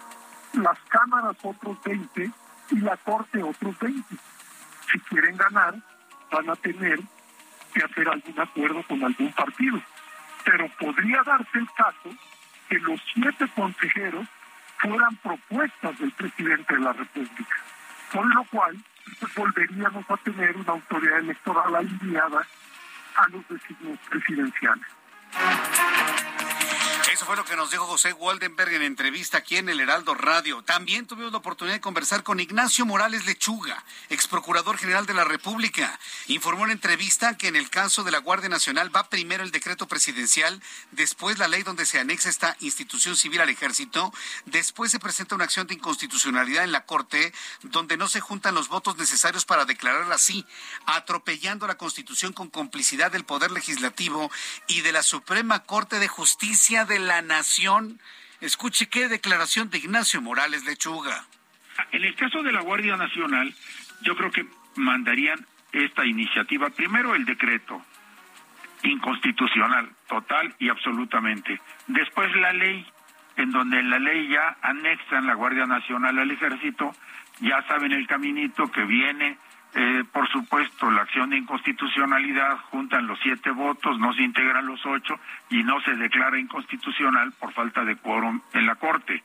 las 0.53 0.79
cámaras 0.91 1.37
otros 1.43 1.83
20 1.85 2.31
y 2.72 2.81
la 2.81 2.99
corte 2.99 3.43
otros 3.43 3.79
20. 3.79 4.14
Si 4.93 5.01
quieren 5.09 5.39
ganar, 5.39 5.74
van 6.31 6.51
a 6.51 6.57
tener 6.57 7.01
que 7.72 7.83
hacer 7.83 8.07
algún 8.11 8.39
acuerdo 8.39 8.83
con 8.83 9.03
algún 9.03 9.33
partido. 9.33 9.81
Pero 10.45 10.68
podría 10.79 11.22
darse 11.22 11.59
el 11.59 11.68
caso 11.72 12.11
que 12.68 12.79
los 12.81 13.01
siete 13.14 13.49
consejeros 13.55 14.27
fueran 14.81 15.16
propuestas 15.16 15.99
del 15.99 16.12
presidente 16.12 16.74
de 16.74 16.81
la 16.81 16.93
República, 16.93 17.57
con 18.13 18.29
lo 18.31 18.45
cual 18.45 18.77
pues, 19.21 19.35
volveríamos 19.35 20.05
a 20.11 20.17
tener 20.19 20.57
una 20.57 20.73
autoridad 20.73 21.19
electoral 21.19 21.75
alineada 21.75 22.47
a 23.17 23.29
los 23.29 23.49
designios 23.49 23.99
presidenciales. 24.11 24.87
Fue 27.27 27.35
lo 27.35 27.45
que 27.45 27.57
nos 27.57 27.72
dijo 27.72 27.87
José 27.87 28.12
Waldenberg 28.12 28.72
en 28.74 28.83
entrevista 28.83 29.39
aquí 29.39 29.57
en 29.57 29.68
el 29.68 29.81
Heraldo 29.81 30.14
Radio. 30.14 30.62
También 30.62 31.09
tuvimos 31.09 31.33
la 31.33 31.39
oportunidad 31.39 31.74
de 31.74 31.81
conversar 31.81 32.22
con 32.22 32.39
Ignacio 32.39 32.87
Morales 32.87 33.27
Lechuga, 33.27 33.85
ex 34.11 34.29
procurador 34.29 34.79
general 34.79 35.07
de 35.07 35.14
la 35.14 35.24
República. 35.24 35.99
Informó 36.29 36.66
en 36.66 36.70
entrevista 36.70 37.37
que 37.37 37.49
en 37.49 37.57
el 37.57 37.68
caso 37.68 38.05
de 38.05 38.12
la 38.12 38.18
Guardia 38.18 38.49
Nacional 38.49 38.95
va 38.95 39.11
primero 39.11 39.43
el 39.43 39.51
decreto 39.51 39.89
presidencial, 39.89 40.62
después 40.93 41.41
la 41.41 41.49
ley 41.49 41.64
donde 41.64 41.85
se 41.85 41.99
anexa 41.99 42.29
esta 42.29 42.57
institución 42.61 43.16
civil 43.16 43.41
al 43.41 43.51
ejército, 43.51 44.14
después 44.45 44.93
se 44.93 45.01
presenta 45.01 45.35
una 45.35 45.45
acción 45.47 45.66
de 45.66 45.74
inconstitucionalidad 45.74 46.62
en 46.62 46.70
la 46.70 46.87
Corte 46.87 47.35
donde 47.62 47.97
no 47.97 48.07
se 48.09 48.20
juntan 48.20 48.55
los 48.55 48.68
votos 48.68 48.99
necesarios 48.99 49.45
para 49.45 49.64
declararla 49.64 50.14
así, 50.14 50.47
atropellando 50.87 51.66
la 51.66 51.77
Constitución 51.77 52.33
con 52.33 52.51
complicidad 52.51 53.11
del 53.11 53.24
Poder 53.24 53.51
Legislativo 53.51 54.31
y 54.68 54.83
de 54.83 54.93
la 54.93 55.03
Suprema 55.03 55.64
Corte 55.64 55.99
de 55.99 56.07
Justicia 56.07 56.85
de 56.85 57.01
la 57.01 57.16
Nación. 57.23 58.01
Escuche 58.41 58.89
qué 58.89 59.09
declaración 59.09 59.71
de 59.71 59.79
Ignacio 59.79 60.21
Morales 60.21 60.64
Lechuga. 60.64 61.25
En 61.93 62.05
el 62.05 62.14
caso 62.14 62.43
de 62.43 62.53
la 62.53 62.62
Guardia 62.62 62.97
Nacional, 62.97 63.55
yo 64.03 64.17
creo 64.17 64.31
que 64.31 64.47
mandarían 64.77 65.47
esta 65.73 66.05
iniciativa, 66.05 66.71
primero 66.71 67.14
el 67.14 67.25
decreto, 67.25 67.83
inconstitucional, 68.83 69.91
total 70.09 70.55
y 70.59 70.69
absolutamente. 70.69 71.61
Después 71.87 72.35
la 72.37 72.53
ley, 72.53 72.87
en 73.37 73.51
donde 73.51 73.83
la 73.83 73.99
ley 73.99 74.29
ya 74.29 74.57
anexan 74.62 75.27
la 75.27 75.35
Guardia 75.35 75.67
Nacional 75.67 76.19
al 76.19 76.31
ejército, 76.31 76.95
ya 77.41 77.62
saben 77.69 77.93
el 77.93 78.07
caminito 78.07 78.71
que 78.71 78.85
viene, 78.85 79.39
eh, 79.79 80.05
por 80.11 80.27
supuesto, 80.31 80.91
la 80.91 81.03
acción 81.03 81.29
de 81.29 81.37
inconstitucionalidad 81.37 82.57
juntan 82.70 83.07
los 83.07 83.18
siete 83.20 83.51
votos, 83.51 83.99
no 83.99 84.14
se 84.14 84.22
integran 84.22 84.66
los 84.66 84.81
ocho 84.87 85.20
y 85.51 85.62
no 85.64 85.79
se 85.83 85.95
declara 85.97 86.39
inconstitucional 86.39 87.33
por 87.33 87.53
falta 87.53 87.85
de 87.85 87.97
quórum 87.97 88.41
en 88.55 88.64
la 88.64 88.77
Corte. 88.77 89.22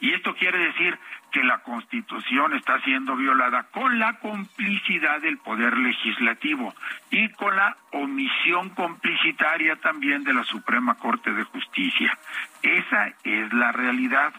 Y 0.00 0.12
esto 0.12 0.34
quiere 0.34 0.58
decir 0.58 0.98
que 1.30 1.44
la 1.44 1.58
Constitución 1.58 2.52
está 2.54 2.80
siendo 2.80 3.14
violada 3.14 3.68
con 3.70 4.00
la 4.00 4.18
complicidad 4.18 5.20
del 5.20 5.38
Poder 5.38 5.78
Legislativo 5.78 6.74
y 7.12 7.28
con 7.28 7.54
la 7.54 7.76
omisión 7.92 8.70
complicitaria 8.70 9.76
también 9.76 10.24
de 10.24 10.34
la 10.34 10.42
Suprema 10.42 10.96
Corte 10.96 11.32
de 11.32 11.44
Justicia. 11.44 12.18
Esa 12.60 13.14
es 13.22 13.52
la 13.52 13.70
realidad. 13.70 14.34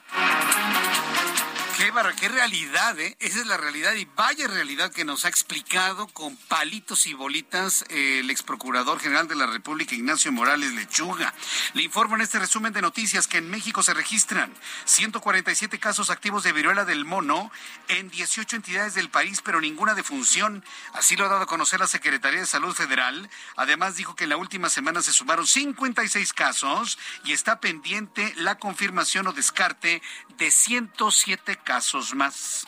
Qué, 1.84 1.92
barra, 1.92 2.14
qué 2.14 2.30
realidad, 2.30 2.98
¿eh? 2.98 3.18
Esa 3.20 3.42
es 3.42 3.46
la 3.46 3.58
realidad 3.58 3.94
y 3.96 4.08
vaya 4.16 4.48
realidad 4.48 4.94
que 4.94 5.04
nos 5.04 5.26
ha 5.26 5.28
explicado 5.28 6.08
con 6.08 6.38
palitos 6.38 7.08
y 7.08 7.14
bolitas 7.14 7.84
eh, 7.90 8.20
el 8.20 8.30
ex 8.30 8.42
procurador 8.42 9.02
general 9.02 9.28
de 9.28 9.36
la 9.36 9.48
República, 9.48 9.94
Ignacio 9.94 10.32
Morales 10.32 10.72
Lechuga. 10.72 11.34
Le 11.74 11.84
informo 11.84 12.16
en 12.16 12.22
este 12.22 12.40
resumen 12.40 12.72
de 12.72 12.82
noticias 12.82 13.28
que 13.28 13.40
en 13.40 13.50
México 13.50 13.84
se 13.84 13.94
registran 13.94 14.54
147 14.86 15.78
casos 15.78 16.10
activos 16.10 16.44
de 16.44 16.54
viruela 16.54 16.86
del 16.86 17.04
mono 17.04 17.52
en 17.90 18.10
18 18.10 18.56
entidades 18.56 18.94
del 18.94 19.10
país, 19.10 19.42
pero 19.44 19.60
ninguna 19.60 19.94
de 19.94 20.04
función. 20.04 20.64
Así 20.94 21.18
lo 21.18 21.26
ha 21.26 21.30
dado 21.30 21.42
a 21.42 21.48
conocer 21.48 21.82
la 21.82 21.88
Secretaría 21.88 22.40
de 22.40 22.46
Salud 22.46 22.74
Federal. 22.74 23.30
Además, 23.58 23.98
dijo 23.98 24.16
que 24.16 24.24
en 24.24 24.30
la 24.30 24.38
última 24.38 24.70
semana 24.70 25.02
se 25.02 25.12
sumaron 25.12 25.46
56 25.46 26.32
casos 26.32 26.98
y 27.26 27.34
está 27.34 27.60
pendiente 27.60 28.34
la 28.38 28.58
confirmación 28.58 29.28
o 29.28 29.34
descarte 29.34 30.02
de 30.38 30.52
107 30.52 31.58
casos 31.64 32.16
más. 32.16 32.68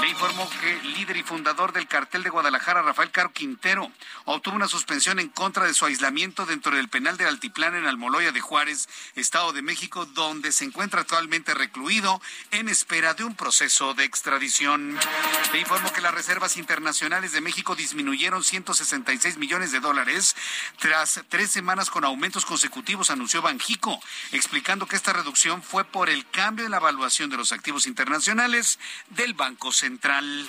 Le 0.00 0.08
informó 0.08 0.48
que 0.48 0.80
líder 0.82 1.16
y 1.16 1.22
fundador 1.22 1.72
del 1.72 1.86
cartel 1.86 2.22
de 2.22 2.30
Guadalajara, 2.30 2.82
Rafael 2.82 3.10
Caro 3.10 3.32
Quintero, 3.32 3.90
obtuvo 4.24 4.56
una 4.56 4.68
suspensión 4.68 5.18
en 5.18 5.28
contra 5.28 5.66
de 5.66 5.74
su 5.74 5.84
aislamiento 5.84 6.46
dentro 6.46 6.74
del 6.74 6.88
penal 6.88 7.16
del 7.16 7.28
Altiplán 7.28 7.74
en 7.74 7.86
Almoloya 7.86 8.32
de 8.32 8.40
Juárez, 8.40 8.88
Estado 9.14 9.52
de 9.52 9.62
México, 9.62 10.06
donde 10.06 10.52
se 10.52 10.64
encuentra 10.64 11.02
actualmente 11.02 11.54
recluido 11.54 12.20
en 12.50 12.68
espera 12.68 13.14
de 13.14 13.24
un 13.24 13.34
proceso 13.34 13.94
de 13.94 14.04
extradición. 14.04 14.98
Le 15.52 15.60
informó 15.60 15.92
que 15.92 16.00
las 16.00 16.14
reservas 16.14 16.56
internacionales 16.56 17.32
de 17.32 17.40
México 17.40 17.76
disminuyeron 17.76 18.42
166 18.42 19.36
millones 19.36 19.72
de 19.72 19.80
dólares 19.80 20.34
tras 20.78 21.22
tres 21.28 21.50
semanas 21.50 21.90
con 21.90 22.04
aumentos 22.04 22.44
consecutivos, 22.44 23.10
anunció 23.10 23.42
Banjico, 23.42 24.00
explicando 24.32 24.86
que 24.86 24.96
esta 24.96 25.12
reducción 25.12 25.62
fue 25.62 25.84
por 25.84 26.08
el 26.08 26.28
cambio 26.30 26.64
en 26.64 26.72
la 26.72 26.79
evaluación 26.80 27.30
de 27.30 27.36
los 27.36 27.52
activos 27.52 27.86
internacionales 27.86 28.78
del 29.10 29.34
Banco 29.34 29.72
Central. 29.72 30.48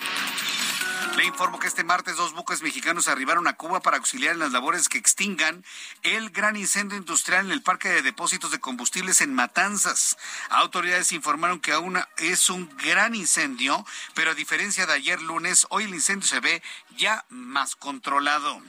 Le 1.18 1.26
informo 1.26 1.60
que 1.60 1.68
este 1.68 1.84
martes 1.84 2.16
dos 2.16 2.34
buques 2.34 2.62
mexicanos 2.62 3.10
arribaron 3.10 3.46
a 3.48 3.58
Cuba 3.58 3.82
para 3.82 3.98
auxiliar 3.98 4.34
en 4.34 4.40
las 4.40 4.54
labores 4.54 4.88
que 4.88 4.98
extingan 4.98 5.66
el 6.04 6.30
gran 6.30 6.56
incendio 6.56 6.98
industrial 6.98 7.46
en 7.46 7.52
el 7.52 7.62
parque 7.62 7.90
de 7.90 8.02
depósitos 8.02 8.52
de 8.52 8.60
combustibles 8.60 9.20
en 9.20 9.34
Matanzas. 9.34 10.18
Autoridades 10.50 11.12
informaron 11.12 11.60
que 11.60 11.74
aún 11.74 12.00
es 12.18 12.50
un 12.50 12.70
gran 12.78 13.14
incendio, 13.14 13.86
pero 14.14 14.32
a 14.32 14.36
diferencia 14.36 14.86
de 14.86 14.94
ayer 14.94 15.22
lunes, 15.22 15.68
hoy 15.70 15.84
el 15.84 15.94
incendio 15.94 16.28
se 16.28 16.40
ve 16.40 16.64
ya 16.98 17.26
más 17.30 17.76
controlado. 17.76 18.62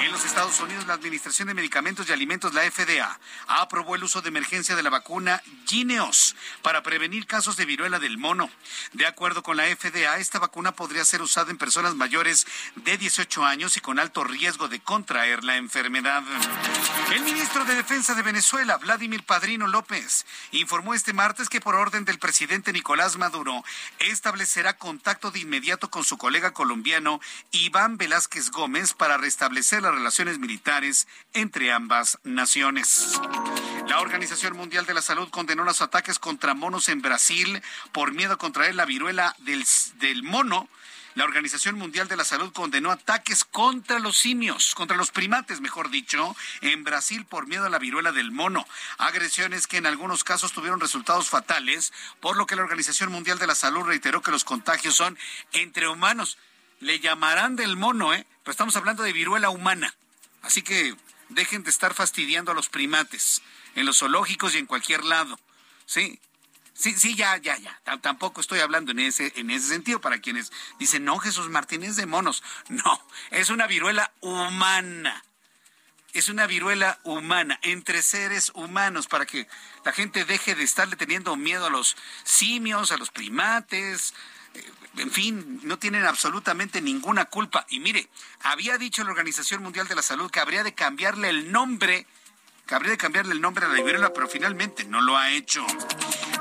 En 0.00 0.10
los 0.10 0.24
Estados 0.24 0.58
Unidos, 0.60 0.86
la 0.86 0.94
Administración 0.94 1.48
de 1.48 1.54
Medicamentos 1.54 2.08
y 2.08 2.12
Alimentos, 2.12 2.54
la 2.54 2.68
FDA, 2.68 3.18
aprobó 3.46 3.94
el 3.94 4.04
uso 4.04 4.20
de 4.20 4.28
emergencia 4.28 4.74
de 4.74 4.82
la 4.82 4.90
vacuna 4.90 5.42
Gineos 5.66 6.34
para 6.62 6.82
prevenir 6.82 7.26
casos 7.26 7.56
de 7.56 7.66
viruela 7.66 7.98
del 7.98 8.18
mono. 8.18 8.50
De 8.92 9.06
acuerdo 9.06 9.42
con 9.42 9.56
la 9.56 9.64
FDA, 9.64 10.18
esta 10.18 10.38
vacuna 10.38 10.72
podría 10.72 11.04
ser 11.04 11.22
usada 11.22 11.50
en 11.50 11.58
personas 11.58 11.94
mayores 11.94 12.46
de 12.76 12.98
18 12.98 13.44
años 13.44 13.76
y 13.76 13.80
con 13.80 13.98
alto 13.98 14.24
riesgo 14.24 14.68
de 14.68 14.80
contraer 14.80 15.44
la 15.44 15.56
enfermedad. 15.56 16.22
El 17.14 17.22
ministro 17.22 17.64
de 17.64 17.74
Defensa 17.74 18.14
de 18.14 18.22
Venezuela, 18.22 18.78
Vladimir 18.78 19.24
Padrino 19.24 19.66
López, 19.66 20.26
informó 20.50 20.94
este 20.94 21.12
martes 21.12 21.48
que 21.48 21.60
por 21.60 21.74
orden 21.74 22.04
del 22.04 22.18
presidente 22.18 22.72
Nicolás 22.72 23.18
Maduro 23.18 23.64
establecerá 23.98 24.78
contacto 24.78 25.30
de 25.30 25.40
inmediato 25.40 25.90
con 25.90 26.04
su 26.04 26.18
colega 26.18 26.52
colombiano 26.52 27.20
Iván 27.54 27.98
Velázquez 27.98 28.50
Gómez 28.50 28.94
para 28.94 29.18
restablecer 29.18 29.82
las 29.82 29.94
relaciones 29.94 30.38
militares 30.38 31.06
entre 31.34 31.70
ambas 31.70 32.18
naciones. 32.24 33.20
La 33.88 34.00
Organización 34.00 34.56
Mundial 34.56 34.86
de 34.86 34.94
la 34.94 35.02
Salud 35.02 35.28
condenó 35.28 35.62
los 35.62 35.82
ataques 35.82 36.18
contra 36.18 36.54
monos 36.54 36.88
en 36.88 37.02
Brasil 37.02 37.62
por 37.92 38.12
miedo 38.12 38.32
a 38.32 38.38
contraer 38.38 38.74
la 38.74 38.86
viruela 38.86 39.36
del, 39.40 39.66
del 39.96 40.22
mono. 40.22 40.66
La 41.14 41.24
Organización 41.24 41.74
Mundial 41.74 42.08
de 42.08 42.16
la 42.16 42.24
Salud 42.24 42.54
condenó 42.54 42.90
ataques 42.90 43.44
contra 43.44 43.98
los 43.98 44.16
simios, 44.16 44.74
contra 44.74 44.96
los 44.96 45.10
primates, 45.10 45.60
mejor 45.60 45.90
dicho, 45.90 46.34
en 46.62 46.84
Brasil 46.84 47.26
por 47.26 47.46
miedo 47.46 47.66
a 47.66 47.68
la 47.68 47.78
viruela 47.78 48.12
del 48.12 48.32
mono. 48.32 48.66
Agresiones 48.96 49.66
que 49.66 49.76
en 49.76 49.84
algunos 49.84 50.24
casos 50.24 50.52
tuvieron 50.52 50.80
resultados 50.80 51.28
fatales, 51.28 51.92
por 52.20 52.38
lo 52.38 52.46
que 52.46 52.56
la 52.56 52.62
Organización 52.62 53.12
Mundial 53.12 53.38
de 53.38 53.46
la 53.46 53.54
Salud 53.54 53.82
reiteró 53.82 54.22
que 54.22 54.30
los 54.30 54.44
contagios 54.44 54.96
son 54.96 55.18
entre 55.52 55.86
humanos. 55.86 56.38
Le 56.82 56.98
llamarán 57.00 57.54
del 57.56 57.76
mono, 57.76 58.12
¿eh? 58.12 58.26
Pero 58.42 58.50
estamos 58.50 58.76
hablando 58.76 59.04
de 59.04 59.12
viruela 59.12 59.50
humana. 59.50 59.94
Así 60.42 60.62
que 60.62 60.96
dejen 61.28 61.62
de 61.62 61.70
estar 61.70 61.94
fastidiando 61.94 62.50
a 62.50 62.54
los 62.54 62.68
primates 62.68 63.40
en 63.76 63.86
los 63.86 63.98
zoológicos 63.98 64.54
y 64.54 64.58
en 64.58 64.66
cualquier 64.66 65.04
lado. 65.04 65.38
Sí, 65.86 66.20
Sí, 66.74 66.94
sí, 66.98 67.14
ya, 67.14 67.36
ya, 67.36 67.56
ya. 67.58 67.78
tampoco 68.00 68.40
estoy 68.40 68.60
hablando 68.60 68.92
en 68.92 68.98
ese, 68.98 69.32
en 69.36 69.50
ese 69.50 69.68
sentido 69.68 70.00
para 70.00 70.20
quienes 70.20 70.50
dicen, 70.78 71.04
no, 71.04 71.18
Jesús 71.18 71.48
Martínez 71.48 71.96
de 71.96 72.06
monos. 72.06 72.42
No, 72.70 73.06
es 73.30 73.50
una 73.50 73.66
viruela 73.66 74.10
humana. 74.20 75.22
Es 76.14 76.28
una 76.28 76.46
viruela 76.46 76.98
humana, 77.04 77.58
entre 77.62 78.02
seres 78.02 78.50
humanos, 78.54 79.06
para 79.06 79.26
que 79.26 79.46
la 79.84 79.92
gente 79.92 80.24
deje 80.24 80.54
de 80.54 80.64
estarle 80.64 80.96
teniendo 80.96 81.36
miedo 81.36 81.66
a 81.66 81.70
los 81.70 81.96
simios, 82.24 82.90
a 82.90 82.96
los 82.96 83.10
primates. 83.10 84.14
En 84.98 85.10
fin, 85.10 85.60
no 85.62 85.78
tienen 85.78 86.04
absolutamente 86.04 86.82
ninguna 86.82 87.24
culpa. 87.26 87.66
Y 87.70 87.80
mire, 87.80 88.08
había 88.42 88.76
dicho 88.76 89.02
la 89.04 89.10
Organización 89.10 89.62
Mundial 89.62 89.88
de 89.88 89.94
la 89.94 90.02
Salud 90.02 90.30
que 90.30 90.40
habría 90.40 90.62
de 90.64 90.74
cambiarle 90.74 91.30
el 91.30 91.50
nombre 91.50 92.06
habría 92.74 92.92
de 92.92 92.98
cambiarle 92.98 93.32
el 93.32 93.40
nombre 93.40 93.66
a 93.66 93.68
la 93.68 93.74
viruela, 93.74 94.12
pero 94.12 94.28
finalmente 94.28 94.84
no 94.84 95.00
lo 95.00 95.16
ha 95.16 95.30
hecho. 95.30 95.64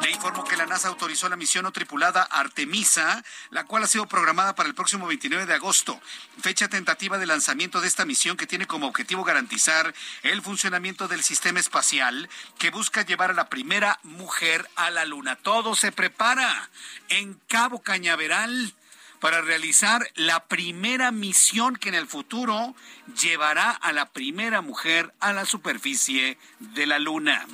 Le 0.01 0.09
informo 0.09 0.43
que 0.43 0.57
la 0.57 0.65
NASA 0.65 0.87
autorizó 0.87 1.29
la 1.29 1.35
misión 1.35 1.63
no 1.63 1.71
tripulada 1.71 2.23
Artemisa, 2.23 3.23
la 3.49 3.65
cual 3.65 3.83
ha 3.83 3.87
sido 3.87 4.07
programada 4.07 4.55
para 4.55 4.67
el 4.67 4.75
próximo 4.75 5.05
29 5.07 5.45
de 5.45 5.53
agosto, 5.53 5.99
fecha 6.41 6.67
tentativa 6.69 7.17
de 7.17 7.27
lanzamiento 7.27 7.81
de 7.81 7.87
esta 7.87 8.05
misión 8.05 8.37
que 8.37 8.47
tiene 8.47 8.65
como 8.65 8.87
objetivo 8.87 9.23
garantizar 9.23 9.93
el 10.23 10.41
funcionamiento 10.41 11.07
del 11.07 11.23
sistema 11.23 11.59
espacial 11.59 12.29
que 12.57 12.71
busca 12.71 13.05
llevar 13.05 13.31
a 13.31 13.35
la 13.35 13.49
primera 13.49 13.99
mujer 14.03 14.67
a 14.75 14.89
la 14.89 15.05
Luna. 15.05 15.35
Todo 15.35 15.75
se 15.75 15.91
prepara 15.91 16.69
en 17.09 17.39
Cabo 17.47 17.81
Cañaveral 17.81 18.73
para 19.21 19.41
realizar 19.41 20.05
la 20.15 20.45
primera 20.47 21.11
misión 21.11 21.77
que 21.77 21.89
en 21.89 21.95
el 21.95 22.07
futuro 22.07 22.75
llevará 23.21 23.69
a 23.69 23.93
la 23.93 24.09
primera 24.09 24.61
mujer 24.61 25.13
a 25.21 25.31
la 25.31 25.45
superficie 25.45 26.37
de 26.59 26.85
la 26.87 26.99
Luna. 26.99 27.45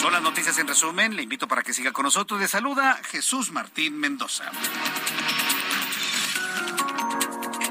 Son 0.00 0.12
las 0.12 0.22
noticias 0.22 0.58
en 0.58 0.68
resumen. 0.68 1.16
Le 1.16 1.22
invito 1.22 1.48
para 1.48 1.62
que 1.62 1.72
siga 1.72 1.90
con 1.90 2.04
nosotros. 2.04 2.38
Le 2.38 2.48
saluda 2.48 3.00
Jesús 3.10 3.50
Martín 3.50 3.98
Mendoza. 3.98 4.52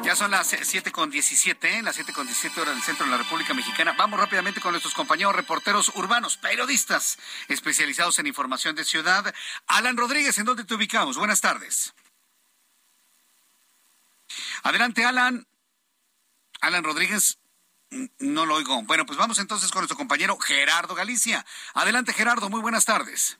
Ya 0.03 0.15
son 0.15 0.31
las 0.31 0.47
7 0.47 0.91
con 0.91 1.09
17, 1.09 1.77
¿eh? 1.77 1.81
las 1.83 1.95
7 1.95 2.13
con 2.13 2.25
17 2.25 2.61
horas 2.61 2.75
del 2.75 2.83
centro 2.83 3.05
de 3.05 3.11
la 3.11 3.17
República 3.17 3.53
Mexicana. 3.53 3.95
Vamos 3.97 4.19
rápidamente 4.19 4.59
con 4.59 4.71
nuestros 4.71 4.93
compañeros 4.93 5.35
reporteros 5.35 5.91
urbanos, 5.95 6.37
periodistas 6.37 7.17
especializados 7.47 8.17
en 8.19 8.27
información 8.27 8.75
de 8.75 8.85
ciudad. 8.85 9.33
Alan 9.67 9.97
Rodríguez, 9.97 10.37
¿en 10.37 10.45
dónde 10.45 10.63
te 10.63 10.75
ubicamos? 10.75 11.17
Buenas 11.17 11.41
tardes. 11.41 11.93
Adelante, 14.65 15.05
Alan. 15.05 15.45
Alan 16.59 16.83
Rodríguez, 16.83 17.37
no 18.17 18.47
lo 18.47 18.55
oigo. 18.55 18.81
Bueno, 18.81 19.05
pues 19.05 19.15
vamos 19.15 19.37
entonces 19.37 19.69
con 19.69 19.81
nuestro 19.81 19.95
compañero 19.95 20.39
Gerardo 20.39 20.95
Galicia. 20.95 21.45
Adelante, 21.75 22.13
Gerardo, 22.13 22.49
muy 22.49 22.61
buenas 22.61 22.83
tardes. 22.83 23.37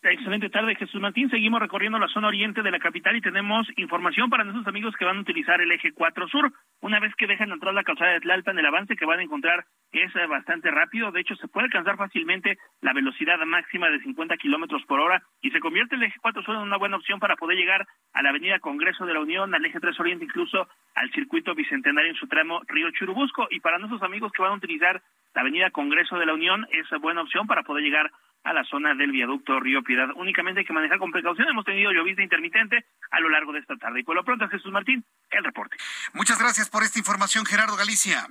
Excelente 0.00 0.48
tarde, 0.48 0.76
Jesús 0.76 1.00
Martín. 1.00 1.28
Seguimos 1.28 1.58
recorriendo 1.58 1.98
la 1.98 2.06
zona 2.06 2.28
oriente 2.28 2.62
de 2.62 2.70
la 2.70 2.78
capital 2.78 3.16
y 3.16 3.20
tenemos 3.20 3.66
información 3.76 4.30
para 4.30 4.44
nuestros 4.44 4.68
amigos 4.68 4.94
que 4.96 5.04
van 5.04 5.16
a 5.16 5.20
utilizar 5.22 5.60
el 5.60 5.72
eje 5.72 5.90
4 5.92 6.28
sur. 6.28 6.52
Una 6.80 7.00
vez 7.00 7.12
que 7.16 7.26
dejan 7.26 7.50
entrar 7.50 7.74
la 7.74 7.82
calzada 7.82 8.12
de 8.12 8.20
Tlalpan, 8.20 8.56
el 8.56 8.66
avance 8.66 8.94
que 8.94 9.04
van 9.04 9.18
a 9.18 9.24
encontrar 9.24 9.64
es 9.90 10.14
eh, 10.14 10.26
bastante 10.26 10.70
rápido. 10.70 11.10
De 11.10 11.20
hecho, 11.20 11.34
se 11.34 11.48
puede 11.48 11.64
alcanzar 11.64 11.96
fácilmente 11.96 12.58
la 12.80 12.92
velocidad 12.92 13.38
máxima 13.44 13.90
de 13.90 13.98
50 13.98 14.36
kilómetros 14.36 14.84
por 14.86 15.00
hora 15.00 15.20
y 15.42 15.50
se 15.50 15.58
convierte 15.58 15.96
el 15.96 16.04
eje 16.04 16.16
4 16.22 16.44
sur 16.44 16.54
en 16.54 16.62
una 16.62 16.76
buena 16.76 16.96
opción 16.96 17.18
para 17.18 17.34
poder 17.34 17.58
llegar 17.58 17.84
a 18.12 18.22
la 18.22 18.30
avenida 18.30 18.60
Congreso 18.60 19.04
de 19.04 19.14
la 19.14 19.20
Unión, 19.20 19.52
al 19.52 19.64
eje 19.64 19.80
3 19.80 19.98
oriente, 19.98 20.26
incluso 20.26 20.68
al 20.94 21.10
circuito 21.10 21.56
bicentenario 21.56 22.10
en 22.12 22.16
su 22.16 22.28
tramo 22.28 22.60
Río 22.68 22.92
Churubusco. 22.92 23.48
Y 23.50 23.58
para 23.58 23.78
nuestros 23.78 24.04
amigos 24.04 24.30
que 24.30 24.42
van 24.42 24.52
a 24.52 24.56
utilizar 24.56 25.02
la 25.34 25.40
avenida 25.40 25.70
Congreso 25.70 26.18
de 26.18 26.26
la 26.26 26.34
Unión, 26.34 26.68
es 26.70 26.86
buena 27.00 27.22
opción 27.22 27.48
para 27.48 27.64
poder 27.64 27.82
llegar 27.82 28.12
a 28.44 28.52
la 28.52 28.64
zona 28.64 28.94
del 28.94 29.12
viaducto 29.12 29.60
Río 29.60 29.82
Únicamente 30.16 30.60
hay 30.60 30.66
que 30.66 30.72
manejar 30.72 30.98
con 30.98 31.10
precaución. 31.10 31.48
Hemos 31.48 31.64
tenido 31.64 31.92
llovizna 31.92 32.22
intermitente 32.22 32.84
a 33.10 33.20
lo 33.20 33.28
largo 33.28 33.52
de 33.52 33.60
esta 33.60 33.76
tarde. 33.76 34.00
Y 34.00 34.02
por 34.02 34.14
lo 34.14 34.24
pronto, 34.24 34.48
Jesús 34.48 34.70
Martín, 34.70 35.04
el 35.30 35.44
reporte. 35.44 35.76
Muchas 36.12 36.38
gracias 36.38 36.68
por 36.68 36.82
esta 36.82 36.98
información, 36.98 37.46
Gerardo 37.46 37.76
Galicia. 37.76 38.26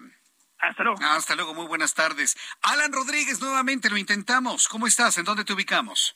Hasta 0.60 0.84
luego. 0.84 1.00
Hasta 1.02 1.36
luego, 1.36 1.54
muy 1.54 1.68
buenas 1.68 1.94
tardes. 1.94 2.36
Alan 2.62 2.92
Rodríguez, 2.92 3.42
nuevamente 3.42 3.90
lo 3.90 3.98
intentamos. 3.98 4.68
¿Cómo 4.68 4.88
estás? 4.88 5.18
¿En 5.18 5.26
dónde 5.26 5.46
te 5.46 5.54
ubicamos? 5.54 6.16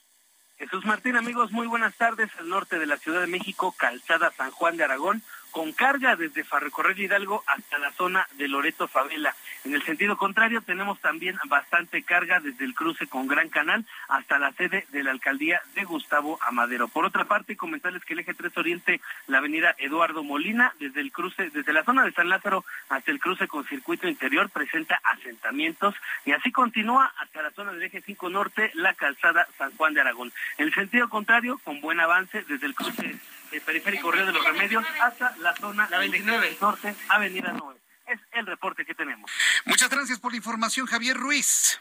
Jesús 0.58 0.86
Martín, 0.86 1.16
amigos, 1.16 1.52
muy 1.52 1.66
buenas 1.66 1.96
tardes. 1.96 2.30
Al 2.38 2.50
norte 2.50 2.78
de 2.78 2.86
la 2.86 2.98
Ciudad 2.98 3.22
de 3.22 3.28
México, 3.28 3.74
Calzada 3.78 4.32
San 4.32 4.52
Juan 4.52 4.78
de 4.78 4.84
Aragón, 4.84 5.24
con 5.52 5.74
carga 5.74 6.16
desde 6.16 6.44
Ferrocorrer 6.44 7.00
Hidalgo 7.00 7.44
hasta 7.46 7.78
la 7.78 7.92
zona 7.92 8.28
de 8.38 8.48
Loreto 8.48 8.88
Favela. 8.88 9.36
En 9.64 9.76
el 9.76 9.84
sentido 9.84 10.18
contrario, 10.18 10.62
tenemos 10.62 11.00
también 11.00 11.38
bastante 11.46 12.02
carga 12.04 12.40
desde 12.40 12.66
el 12.66 12.74
cruce 12.74 13.08
con 13.08 13.28
Gran 13.28 13.50
Canal 13.50 13.86
hasta 14.08 14.40
la 14.40 14.52
sede 14.54 14.88
de 14.90 15.04
la 15.04 15.12
alcaldía 15.12 15.62
de 15.76 15.84
Gustavo 15.84 16.40
Amadero. 16.42 16.88
Por 16.88 17.06
otra 17.06 17.26
parte, 17.26 17.56
comentarles 17.56 18.04
que 18.04 18.14
el 18.14 18.20
eje 18.20 18.34
3 18.34 18.58
Oriente, 18.58 19.02
la 19.28 19.38
avenida 19.38 19.76
Eduardo 19.78 20.24
Molina, 20.24 20.74
desde 20.80 21.02
el 21.02 21.12
cruce, 21.12 21.50
desde 21.50 21.74
la 21.74 21.84
zona 21.84 22.06
de 22.06 22.14
San 22.14 22.30
Lázaro 22.30 22.66
hasta 22.90 23.12
el 23.12 23.20
cruce 23.20 23.48
con 23.48 23.66
circuito 23.66 24.08
interior, 24.08 24.50
presenta 24.50 25.00
asentamientos 25.04 25.96
y 26.26 26.32
así 26.32 26.52
continúa 26.52 27.14
hasta 27.20 27.42
la 27.42 27.52
zona 27.52 27.74
del 27.74 27.84
eje 27.84 28.02
5 28.02 28.30
Norte, 28.30 28.72
la 28.74 28.94
calzada 28.94 29.48
San 29.58 29.76
Juan 29.76 29.94
de 29.94 30.02
Aragón. 30.02 30.32
En 30.58 30.68
el 30.68 30.74
sentido 30.74 31.10
contrario, 31.10 31.60
con 31.64 31.82
buen 31.82 32.00
avance 32.00 32.44
desde 32.48 32.66
el 32.66 32.76
cruce 32.76 33.20
el 33.52 33.62
periférico 33.62 34.12
Río 34.12 34.26
de 34.26 34.32
los 34.32 34.44
Remedios 34.44 34.86
hasta 35.02 35.36
la 35.38 35.56
zona 35.56 35.88
la 35.90 36.00
29 36.00 36.58
Norte, 36.62 36.96
Avenida 37.10 37.54
9. 37.58 37.80
Es 38.08 38.20
el 38.32 38.46
reporte 38.46 38.86
que 38.86 38.96
tenemos. 38.96 39.32
Muchas 39.66 39.90
gracias 39.90 40.20
por 40.20 40.32
la 40.32 40.38
información, 40.38 40.86
Javier 40.86 41.18
Ruiz. 41.18 41.80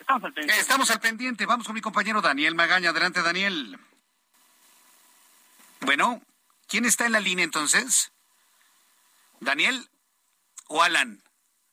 Estamos 0.00 0.24
al 0.24 0.32
pendiente. 0.32 0.60
Estamos 0.60 0.90
al 0.90 1.00
pendiente. 1.00 1.46
Vamos 1.46 1.66
con 1.66 1.74
mi 1.74 1.80
compañero 1.80 2.20
Daniel 2.20 2.54
Magaña. 2.54 2.90
Adelante, 2.90 3.22
Daniel. 3.22 3.78
Bueno, 5.80 6.22
¿quién 6.66 6.84
está 6.84 7.06
en 7.06 7.12
la 7.12 7.20
línea 7.20 7.44
entonces? 7.44 8.10
¿Daniel 9.40 9.88
o 10.68 10.82
Alan? 10.82 11.22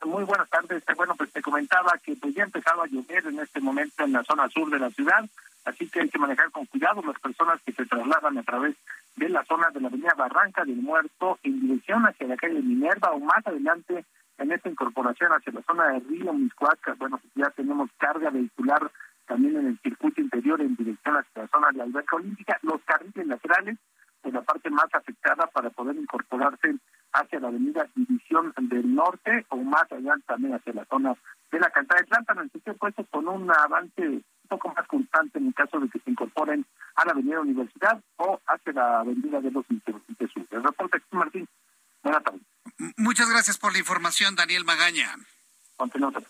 Muy 0.04 0.24
buenas 0.24 0.50
tardes. 0.50 0.84
Bueno, 0.96 1.16
pues 1.16 1.32
te 1.32 1.42
comentaba 1.42 1.98
que 2.04 2.16
pues 2.16 2.36
ya 2.36 2.44
empezaba 2.44 2.84
a 2.84 2.88
llover 2.88 3.26
en 3.26 3.40
este 3.40 3.60
momento 3.60 4.04
en 4.04 4.12
la 4.12 4.24
zona 4.24 4.50
sur 4.50 4.70
de 4.70 4.80
la 4.80 4.92
ciudad 4.92 5.26
así 5.66 5.90
que 5.90 6.02
hay 6.02 6.10
que 6.10 6.20
manejar 6.20 6.52
con 6.52 6.66
cuidado 6.68 7.02
las 7.02 7.20
personas 7.20 7.62
que 7.66 7.74
se 7.74 7.86
trasladan 7.86 8.38
a 8.38 8.44
través 8.44 8.76
de 9.16 9.30
la 9.30 9.44
zona 9.46 9.70
de 9.72 9.82
la 9.82 9.88
avenida 9.88 10.14
Barranca 10.16 10.64
del 10.64 10.78
Muerto 10.78 11.40
en 11.44 11.60
dirección 11.62 12.06
hacia 12.06 12.28
la 12.28 12.38
calle 12.38 12.62
Minerva 12.62 13.12
o 13.12 13.20
más 13.20 13.46
adelante 13.46 14.06
en 14.38 14.52
esta 14.52 14.70
incorporación 14.70 15.32
hacia 15.32 15.54
la 15.54 15.62
zona 15.64 15.88
de 15.88 16.00
Río 16.00 16.34
Miscuaca. 16.34 16.96
Bueno, 16.98 17.18
pues 17.18 17.34
ya 17.36 17.50
tenemos 17.52 17.90
carga 17.98 18.30
vehicular 18.30 18.92
también 19.26 19.58
en 19.58 19.68
el 19.68 19.80
circuito 19.80 20.22
interior 20.22 20.62
en 20.62 20.76
dirección 20.76 21.16
hacia 21.16 21.44
la 21.44 21.48
zona 21.48 21.68
de 21.72 21.78
la 21.78 21.84
alberca 21.86 22.16
olímpica. 22.16 22.60
Los 22.62 22.82
carriles 22.84 23.28
laterales, 23.28 23.78
pues 24.22 24.34
la 24.34 24.42
parte 24.42 24.70
más 24.70 24.94
afectada 24.94 25.48
para 25.48 25.70
poder 25.70 25.96
incorporarse 25.96 26.76
hacia 27.14 27.40
la 27.40 27.48
avenida 27.48 27.88
División 27.96 28.54
del 28.58 28.94
Norte 28.94 29.46
o 29.50 29.58
más 29.58 29.90
allá 29.92 30.16
también 30.28 30.54
hacia 30.54 30.74
la 30.74 30.86
zona 30.86 31.16
de 31.52 31.60
la 31.60 31.70
cantidad 31.70 32.00
de 32.00 32.08
planta, 32.08 32.34
en 32.34 32.40
el 32.40 32.52
sitio 32.52 32.76
puesto 32.76 33.06
con 33.06 33.28
un 33.28 33.50
avance 33.50 34.22
poco 34.46 34.74
más 34.74 34.88
constante 34.88 35.40
en 35.40 35.48
el 35.48 35.54
caso 35.54 35.80
de 35.80 35.90
que 35.90 36.00
se 36.00 36.10
incorporen 36.10 36.66
a 36.96 37.06
la 37.06 37.12
Avenida 37.12 37.42
Universidad 37.42 38.02
o 38.18 38.40
hacia 38.48 38.74
la 38.74 39.00
Avenida 39.02 39.42
de 39.42 39.52
los 39.52 39.66
Insurgentes 39.70 40.32
Sur. 40.32 40.48
El 40.52 40.64
reporte, 40.64 41.02
Martín. 41.12 41.48
Buenas 42.04 42.24
tardes. 42.24 42.42
Muchas 42.98 43.30
gracias 43.30 43.58
por 43.58 43.74
la 43.74 43.80
información, 43.80 44.36
Daniel 44.36 44.66
Magaña. 44.66 45.16
Continuamos. 45.78 46.24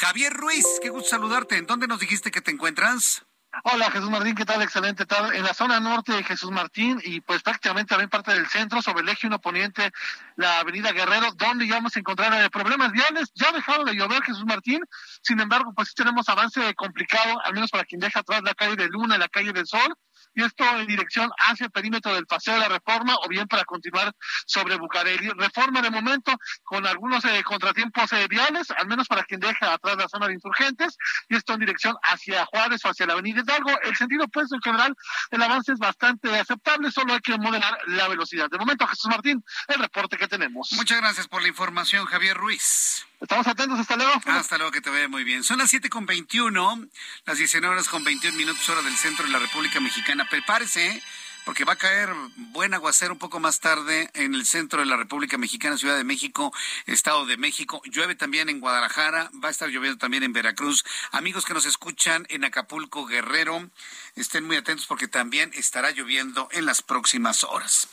Javier 0.00 0.32
Ruiz, 0.32 0.66
qué 0.82 0.90
gusto 0.90 1.10
saludarte. 1.10 1.56
¿En 1.56 1.66
dónde 1.66 1.86
nos 1.86 2.00
dijiste 2.00 2.30
que 2.30 2.40
te 2.40 2.50
encuentras? 2.50 3.24
Hola 3.64 3.90
Jesús 3.90 4.10
Martín, 4.10 4.34
¿qué 4.34 4.44
tal? 4.44 4.60
Excelente 4.62 5.06
tarde. 5.06 5.36
En 5.36 5.42
la 5.42 5.54
zona 5.54 5.80
norte 5.80 6.12
de 6.12 6.22
Jesús 6.22 6.50
Martín 6.50 7.00
y 7.02 7.20
pues 7.20 7.42
prácticamente 7.42 7.90
también 7.90 8.10
parte 8.10 8.32
del 8.32 8.46
centro, 8.46 8.82
sobre 8.82 9.02
el 9.02 9.08
eje 9.08 9.26
1 9.26 9.40
poniente, 9.40 9.92
la 10.36 10.60
avenida 10.60 10.92
Guerrero, 10.92 11.32
donde 11.32 11.66
ya 11.66 11.76
a 11.76 11.98
encontrar 11.98 12.32
eh, 12.34 12.50
problemas 12.50 12.92
viales. 12.92 13.32
Ya 13.34 13.48
ha 13.48 13.52
dejado 13.52 13.84
de 13.84 13.94
llover 13.94 14.22
Jesús 14.22 14.44
Martín, 14.44 14.82
sin 15.22 15.40
embargo, 15.40 15.72
pues 15.74 15.88
sí 15.88 15.94
tenemos 15.94 16.28
avance 16.28 16.74
complicado, 16.74 17.40
al 17.44 17.54
menos 17.54 17.70
para 17.70 17.84
quien 17.84 18.00
deja 18.00 18.20
atrás 18.20 18.42
la 18.42 18.54
calle 18.54 18.76
de 18.76 18.88
Luna, 18.88 19.16
la 19.16 19.28
calle 19.28 19.52
del 19.52 19.66
Sol, 19.66 19.96
esto 20.42 20.64
en 20.78 20.86
dirección 20.86 21.30
hacia 21.38 21.66
el 21.66 21.70
perímetro 21.70 22.14
del 22.14 22.26
Paseo 22.26 22.54
de 22.54 22.60
la 22.60 22.68
Reforma 22.68 23.16
o 23.16 23.28
bien 23.28 23.46
para 23.46 23.64
continuar 23.64 24.12
sobre 24.46 24.76
Bucareli. 24.76 25.30
Reforma 25.30 25.82
de 25.82 25.90
momento 25.90 26.36
con 26.62 26.86
algunos 26.86 27.24
eh, 27.24 27.42
contratiempos 27.44 28.12
eh, 28.12 28.26
viales, 28.28 28.70
al 28.70 28.86
menos 28.86 29.06
para 29.08 29.24
quien 29.24 29.40
deja 29.40 29.72
atrás 29.72 29.96
la 29.96 30.08
zona 30.08 30.28
de 30.28 30.34
insurgentes, 30.34 30.96
y 31.28 31.36
esto 31.36 31.54
en 31.54 31.60
dirección 31.60 31.96
hacia 32.02 32.44
Juárez 32.46 32.84
o 32.84 32.88
hacia 32.88 33.06
la 33.06 33.14
Avenida 33.14 33.42
Hidalgo. 33.42 33.70
El 33.82 33.96
sentido 33.96 34.26
pues 34.28 34.50
en 34.52 34.60
general 34.60 34.94
el 35.30 35.42
avance 35.42 35.72
es 35.72 35.78
bastante 35.78 36.36
aceptable, 36.38 36.90
solo 36.90 37.14
hay 37.14 37.20
que 37.20 37.36
modelar 37.38 37.78
la 37.86 38.08
velocidad. 38.08 38.48
De 38.50 38.58
momento, 38.58 38.86
Jesús 38.86 39.10
Martín, 39.10 39.42
el 39.68 39.80
reporte 39.80 40.16
que 40.16 40.28
tenemos. 40.28 40.72
Muchas 40.72 41.00
gracias 41.00 41.28
por 41.28 41.42
la 41.42 41.48
información, 41.48 42.06
Javier 42.06 42.36
Ruiz. 42.36 43.06
Estamos 43.20 43.46
atentos, 43.46 43.78
hasta 43.80 43.96
luego. 43.96 44.12
Hasta 44.26 44.58
luego, 44.58 44.72
que 44.72 44.80
te 44.82 44.90
vaya 44.90 45.08
muy 45.08 45.24
bien. 45.24 45.42
Son 45.42 45.58
las 45.58 45.70
siete 45.70 45.88
con 45.88 46.04
21, 46.04 46.86
las 47.24 47.38
19 47.38 47.74
horas 47.74 47.88
con 47.88 48.04
21 48.04 48.36
minutos 48.36 48.68
hora 48.68 48.82
del 48.82 48.96
centro 48.96 49.24
de 49.24 49.32
la 49.32 49.38
República 49.38 49.80
Mexicana. 49.80 50.26
Prepárese, 50.28 51.02
porque 51.46 51.64
va 51.64 51.74
a 51.74 51.76
caer 51.76 52.12
buen 52.36 52.74
aguacero 52.74 53.14
un 53.14 53.18
poco 53.18 53.40
más 53.40 53.60
tarde 53.60 54.10
en 54.14 54.34
el 54.34 54.44
centro 54.44 54.80
de 54.80 54.86
la 54.86 54.98
República 54.98 55.38
Mexicana, 55.38 55.78
Ciudad 55.78 55.96
de 55.96 56.04
México, 56.04 56.52
Estado 56.84 57.24
de 57.24 57.38
México. 57.38 57.80
Llueve 57.84 58.16
también 58.16 58.50
en 58.50 58.60
Guadalajara, 58.60 59.30
va 59.42 59.48
a 59.48 59.50
estar 59.52 59.70
lloviendo 59.70 59.96
también 59.96 60.22
en 60.22 60.34
Veracruz. 60.34 60.84
Amigos 61.12 61.46
que 61.46 61.54
nos 61.54 61.64
escuchan 61.64 62.26
en 62.30 62.44
Acapulco, 62.44 63.06
Guerrero, 63.06 63.70
estén 64.14 64.44
muy 64.44 64.56
atentos 64.56 64.86
porque 64.86 65.08
también 65.08 65.52
estará 65.54 65.90
lloviendo 65.92 66.48
en 66.50 66.66
las 66.66 66.82
próximas 66.82 67.44
horas. 67.44 67.88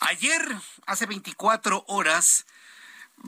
Ayer, 0.00 0.46
hace 0.86 1.06
24 1.06 1.84
horas, 1.88 2.46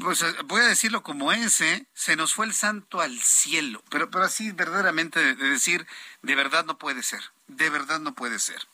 pues 0.00 0.24
voy 0.44 0.60
a 0.62 0.68
decirlo 0.68 1.02
como 1.02 1.32
es, 1.32 1.60
¿eh? 1.60 1.86
se 1.94 2.16
nos 2.16 2.34
fue 2.34 2.46
el 2.46 2.54
santo 2.54 3.00
al 3.00 3.20
cielo, 3.20 3.82
pero, 3.90 4.10
pero 4.10 4.24
así 4.24 4.50
verdaderamente 4.52 5.20
de, 5.20 5.34
de 5.34 5.50
decir, 5.50 5.86
de 6.22 6.34
verdad 6.34 6.64
no 6.64 6.78
puede 6.78 7.02
ser, 7.02 7.22
de 7.46 7.68
verdad 7.70 8.00
no 8.00 8.14
puede 8.14 8.38
ser. 8.38 8.66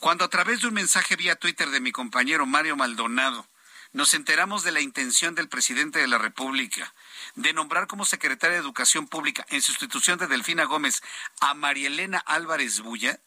Cuando 0.00 0.24
a 0.24 0.30
través 0.30 0.60
de 0.60 0.68
un 0.68 0.74
mensaje 0.74 1.16
vía 1.16 1.36
Twitter 1.36 1.70
de 1.70 1.80
mi 1.80 1.92
compañero 1.92 2.46
Mario 2.46 2.76
Maldonado, 2.76 3.46
nos 3.92 4.14
enteramos 4.14 4.62
de 4.62 4.72
la 4.72 4.80
intención 4.80 5.34
del 5.34 5.48
presidente 5.48 5.98
de 5.98 6.06
la 6.06 6.18
República 6.18 6.94
de 7.34 7.52
nombrar 7.52 7.86
como 7.86 8.04
secretaria 8.04 8.56
de 8.56 8.62
Educación 8.62 9.08
Pública 9.08 9.46
en 9.48 9.62
sustitución 9.62 10.18
de 10.18 10.26
Delfina 10.26 10.64
Gómez 10.64 11.02
a 11.40 11.54
María 11.54 11.88
Elena 11.88 12.18
Álvarez 12.18 12.80
Bulla, 12.80 13.20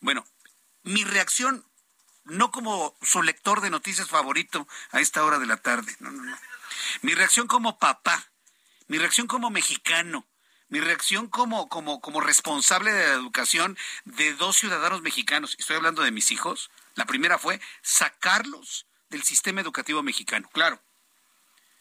bueno, 0.00 0.26
mi 0.82 1.04
reacción, 1.04 1.64
no 2.24 2.50
como 2.50 2.96
su 3.00 3.22
lector 3.22 3.62
de 3.62 3.70
noticias 3.70 4.08
favorito 4.08 4.68
a 4.90 5.00
esta 5.00 5.24
hora 5.24 5.38
de 5.38 5.46
la 5.46 5.56
tarde, 5.56 5.96
no, 6.00 6.10
no, 6.10 6.22
no. 6.22 6.53
Mi 7.02 7.14
reacción 7.14 7.46
como 7.46 7.78
papá, 7.78 8.32
mi 8.86 8.98
reacción 8.98 9.26
como 9.26 9.50
mexicano, 9.50 10.26
mi 10.68 10.80
reacción 10.80 11.28
como, 11.28 11.68
como, 11.68 12.00
como 12.00 12.20
responsable 12.20 12.92
de 12.92 13.06
la 13.06 13.14
educación 13.14 13.78
de 14.04 14.34
dos 14.34 14.56
ciudadanos 14.56 15.02
mexicanos, 15.02 15.56
estoy 15.58 15.76
hablando 15.76 16.02
de 16.02 16.10
mis 16.10 16.30
hijos, 16.32 16.70
la 16.94 17.06
primera 17.06 17.38
fue 17.38 17.60
sacarlos 17.82 18.86
del 19.10 19.22
sistema 19.22 19.60
educativo 19.60 20.02
mexicano, 20.02 20.48
claro. 20.52 20.82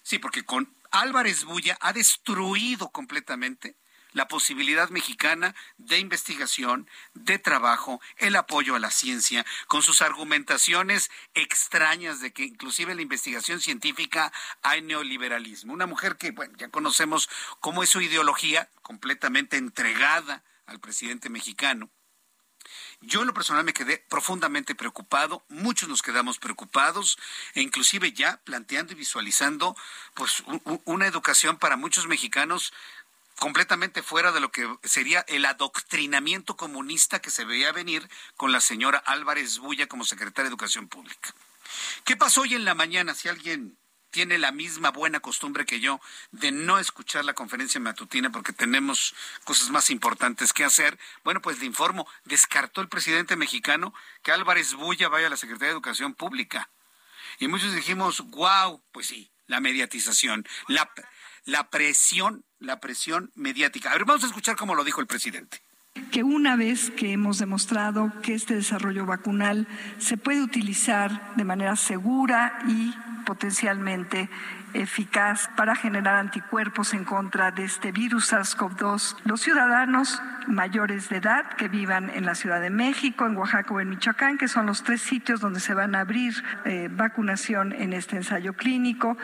Sí, 0.04 0.20
porque 0.20 0.46
con 0.46 0.76
Álvarez 0.92 1.46
Bulla 1.46 1.78
ha 1.82 1.94
destruido 1.94 2.90
completamente 2.90 3.76
la 4.14 4.28
posibilidad 4.28 4.90
mexicana 4.90 5.56
de 5.78 6.00
investigación, 6.00 6.90
de 7.14 7.40
trabajo, 7.40 8.02
el 8.18 8.36
apoyo 8.36 8.76
a 8.76 8.80
la 8.80 8.92
ciencia, 8.92 9.46
con 9.68 9.82
sus 9.82 10.02
argumentaciones 10.02 11.12
extrañas 11.34 12.22
de 12.22 12.32
que 12.32 12.44
inclusive 12.46 12.96
la 12.96 13.02
investigación 13.02 13.60
científica 13.60 14.32
hay 14.62 14.82
neoliberalismo. 14.82 15.74
Una 15.74 15.88
mujer 15.88 16.18
que, 16.18 16.32
bueno, 16.32 16.54
ya 16.58 16.70
conocemos 16.70 17.30
cómo 17.60 17.84
es 17.84 17.90
su 17.90 18.02
ideología, 18.02 18.70
completamente 18.82 19.58
entregada 19.58 20.44
al 20.66 20.80
presidente 20.80 21.30
mexicano. 21.30 21.90
Yo 23.02 23.22
en 23.22 23.28
lo 23.28 23.34
personal 23.34 23.66
me 23.66 23.74
quedé 23.74 23.98
profundamente 24.10 24.76
preocupado, 24.76 25.44
muchos 25.50 25.90
nos 25.90 26.02
quedamos 26.02 26.40
preocupados 26.40 27.18
e 27.54 27.62
inclusive 27.62 28.14
ya 28.14 28.38
planteando 28.46 28.94
y 28.94 28.96
visualizando 28.96 29.76
pues 30.14 30.44
una 30.86 31.08
educación 31.08 31.58
para 31.58 31.76
muchos 31.76 32.08
mexicanos 32.08 32.74
completamente 33.44 34.04
fuera 34.04 34.32
de 34.32 34.40
lo 34.40 34.54
que 34.54 34.66
sería 34.86 35.20
el 35.28 35.44
adoctrinamiento 35.44 36.56
comunista 36.56 37.20
que 37.20 37.30
se 37.30 37.44
veía 37.44 37.74
venir 37.74 38.10
con 38.38 38.54
la 38.54 38.62
señora 38.62 39.00
Álvarez 39.00 39.58
Bulla 39.58 39.86
como 39.88 40.06
secretaria 40.06 40.44
de 40.46 40.48
Educación 40.48 40.88
Pública. 40.88 41.36
¿Qué 42.06 42.16
pasó 42.16 42.44
hoy 42.44 42.54
en 42.54 42.64
la 42.64 42.74
mañana? 42.74 43.14
Si 43.14 43.28
alguien 43.28 43.78
tiene 44.12 44.38
la 44.38 44.54
misma 44.54 44.92
buena 44.92 45.20
costumbre 45.20 45.66
que 45.66 45.82
yo 45.82 46.00
de 46.32 46.54
no 46.54 46.80
escuchar 46.80 47.26
la 47.26 47.34
conferencia 47.34 47.82
matutina 47.82 48.30
porque 48.30 48.54
tenemos 48.54 49.14
cosas 49.44 49.72
más 49.72 49.90
importantes 49.90 50.54
que 50.54 50.64
hacer. 50.64 50.98
Bueno, 51.26 51.42
pues 51.42 51.60
le 51.60 51.66
informo, 51.66 52.08
descartó 52.24 52.80
el 52.80 52.88
presidente 52.88 53.36
mexicano 53.36 53.94
que 54.22 54.32
Álvarez 54.32 54.74
Bulla 54.74 55.10
vaya 55.10 55.28
a 55.28 55.32
la 55.32 55.36
Secretaría 55.36 55.68
de 55.68 55.74
Educación 55.74 56.14
Pública. 56.14 56.70
Y 57.40 57.50
muchos 57.50 57.76
dijimos, 57.76 58.22
wow, 58.22 58.82
pues 58.94 59.08
sí, 59.08 59.30
la 59.48 59.60
mediatización, 59.60 60.48
la, 60.70 60.90
la 61.46 61.70
presión, 61.70 62.46
la 62.60 62.80
presión 62.80 63.32
mediática. 63.36 63.90
A 63.90 63.94
ver, 63.94 64.06
vamos 64.06 64.24
a 64.24 64.28
escuchar 64.28 64.56
cómo 64.56 64.76
lo 64.76 64.84
dijo 64.84 65.02
el 65.02 65.08
presidente 65.08 65.62
que 66.12 66.24
una 66.24 66.56
vez 66.56 66.92
que 66.92 67.12
hemos 67.12 67.40
demostrado 67.40 68.12
que 68.22 68.34
este 68.34 68.56
desarrollo 68.56 69.06
vacunal 69.06 69.68
se 70.00 70.18
puede 70.18 70.42
utilizar 70.42 71.36
de 71.36 71.44
manera 71.44 71.76
segura 71.76 72.60
y 72.68 72.94
potencialmente 73.24 74.30
eficaz 74.74 75.50
para 75.56 75.76
generar 75.76 76.16
anticuerpos 76.16 76.94
en 76.94 77.06
contra 77.06 77.52
de 77.52 77.64
este 77.66 77.92
virus 77.92 78.34
SARS-CoV-2. 78.34 79.18
Los 79.26 79.42
ciudadanos 79.42 80.22
mayores 80.48 81.10
de 81.10 81.18
edad 81.18 81.56
que 81.56 81.68
vivan 81.68 82.10
en 82.10 82.26
la 82.26 82.36
Ciudad 82.36 82.60
de 82.60 82.70
México, 82.70 83.26
en 83.26 83.38
Oaxaca 83.38 83.74
o 83.74 83.80
en 83.80 83.90
Michoacán, 83.90 84.38
que 84.38 84.48
son 84.48 84.66
los 84.66 84.84
tres 84.84 85.02
sitios 85.02 85.40
donde 85.40 85.60
se 85.60 85.74
van 85.74 85.96
a 85.96 86.02
abrir 86.02 86.44
eh, 86.66 86.88
vacunación 86.92 87.74
en 87.74 87.94
este 87.94 88.16
ensayo 88.16 88.54
clínico, 88.54 89.18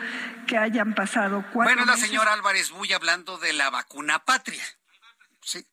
que 0.46 0.56
hayan 0.56 0.94
pasado 0.94 1.44
cuatro 1.52 1.74
Bueno, 1.74 1.84
la 1.84 1.96
señora 1.96 2.32
Álvarez 2.32 2.70
Bulla 2.70 2.96
hablando 2.96 3.38
de 3.38 3.52
la 3.52 3.70
vacuna 3.70 4.20
patria. 4.20 4.62
Sí, 5.42 5.66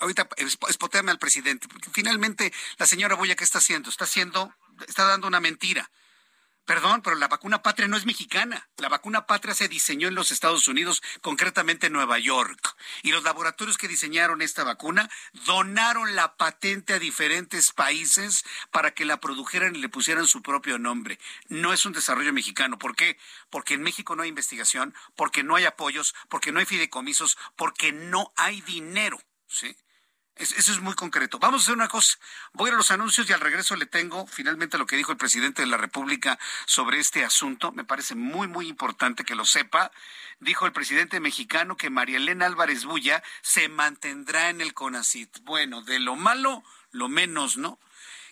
ahorita 0.00 0.28
espoteame 0.68 1.10
al 1.10 1.18
presidente, 1.18 1.66
porque 1.68 1.90
finalmente 1.90 2.52
la 2.78 2.86
señora 2.86 3.14
Bulla, 3.14 3.34
¿qué 3.34 3.44
está 3.44 3.58
haciendo? 3.58 3.88
Está 3.88 4.04
haciendo, 4.04 4.54
está 4.86 5.04
dando 5.04 5.26
una 5.26 5.40
mentira. 5.40 5.90
Perdón, 6.70 7.02
pero 7.02 7.16
la 7.16 7.26
vacuna 7.26 7.64
patria 7.64 7.88
no 7.88 7.96
es 7.96 8.06
mexicana. 8.06 8.68
La 8.76 8.88
vacuna 8.88 9.26
patria 9.26 9.54
se 9.54 9.66
diseñó 9.66 10.06
en 10.06 10.14
los 10.14 10.30
Estados 10.30 10.68
Unidos, 10.68 11.02
concretamente 11.20 11.88
en 11.88 11.92
Nueva 11.92 12.20
York. 12.20 12.76
Y 13.02 13.10
los 13.10 13.24
laboratorios 13.24 13.76
que 13.76 13.88
diseñaron 13.88 14.40
esta 14.40 14.62
vacuna 14.62 15.10
donaron 15.46 16.14
la 16.14 16.36
patente 16.36 16.92
a 16.92 17.00
diferentes 17.00 17.72
países 17.72 18.44
para 18.70 18.94
que 18.94 19.04
la 19.04 19.18
produjeran 19.18 19.74
y 19.74 19.80
le 19.80 19.88
pusieran 19.88 20.28
su 20.28 20.42
propio 20.42 20.78
nombre. 20.78 21.18
No 21.48 21.72
es 21.72 21.86
un 21.86 21.92
desarrollo 21.92 22.32
mexicano. 22.32 22.78
¿Por 22.78 22.94
qué? 22.94 23.18
Porque 23.50 23.74
en 23.74 23.82
México 23.82 24.14
no 24.14 24.22
hay 24.22 24.28
investigación, 24.28 24.94
porque 25.16 25.42
no 25.42 25.56
hay 25.56 25.64
apoyos, 25.64 26.14
porque 26.28 26.52
no 26.52 26.60
hay 26.60 26.66
fideicomisos, 26.66 27.36
porque 27.56 27.90
no 27.90 28.32
hay 28.36 28.60
dinero. 28.60 29.18
¿sí? 29.48 29.76
Eso 30.36 30.72
es 30.72 30.80
muy 30.80 30.94
concreto. 30.94 31.38
Vamos 31.38 31.60
a 31.60 31.64
hacer 31.64 31.74
una 31.74 31.88
cosa. 31.88 32.18
Voy 32.54 32.70
a 32.70 32.74
los 32.74 32.90
anuncios 32.90 33.28
y 33.28 33.32
al 33.34 33.40
regreso 33.40 33.76
le 33.76 33.84
tengo 33.84 34.26
finalmente 34.26 34.78
lo 34.78 34.86
que 34.86 34.96
dijo 34.96 35.12
el 35.12 35.18
presidente 35.18 35.60
de 35.60 35.68
la 35.68 35.76
República 35.76 36.38
sobre 36.64 36.98
este 36.98 37.24
asunto. 37.24 37.72
Me 37.72 37.84
parece 37.84 38.14
muy, 38.14 38.48
muy 38.48 38.66
importante 38.66 39.24
que 39.24 39.34
lo 39.34 39.44
sepa. 39.44 39.92
Dijo 40.38 40.64
el 40.64 40.72
presidente 40.72 41.20
mexicano 41.20 41.76
que 41.76 41.90
María 41.90 42.16
Elena 42.16 42.46
Álvarez 42.46 42.86
Bulla 42.86 43.22
se 43.42 43.68
mantendrá 43.68 44.48
en 44.48 44.62
el 44.62 44.72
CONACIT. 44.72 45.40
Bueno, 45.42 45.82
de 45.82 45.98
lo 45.98 46.16
malo, 46.16 46.64
lo 46.92 47.10
menos, 47.10 47.58
¿no? 47.58 47.78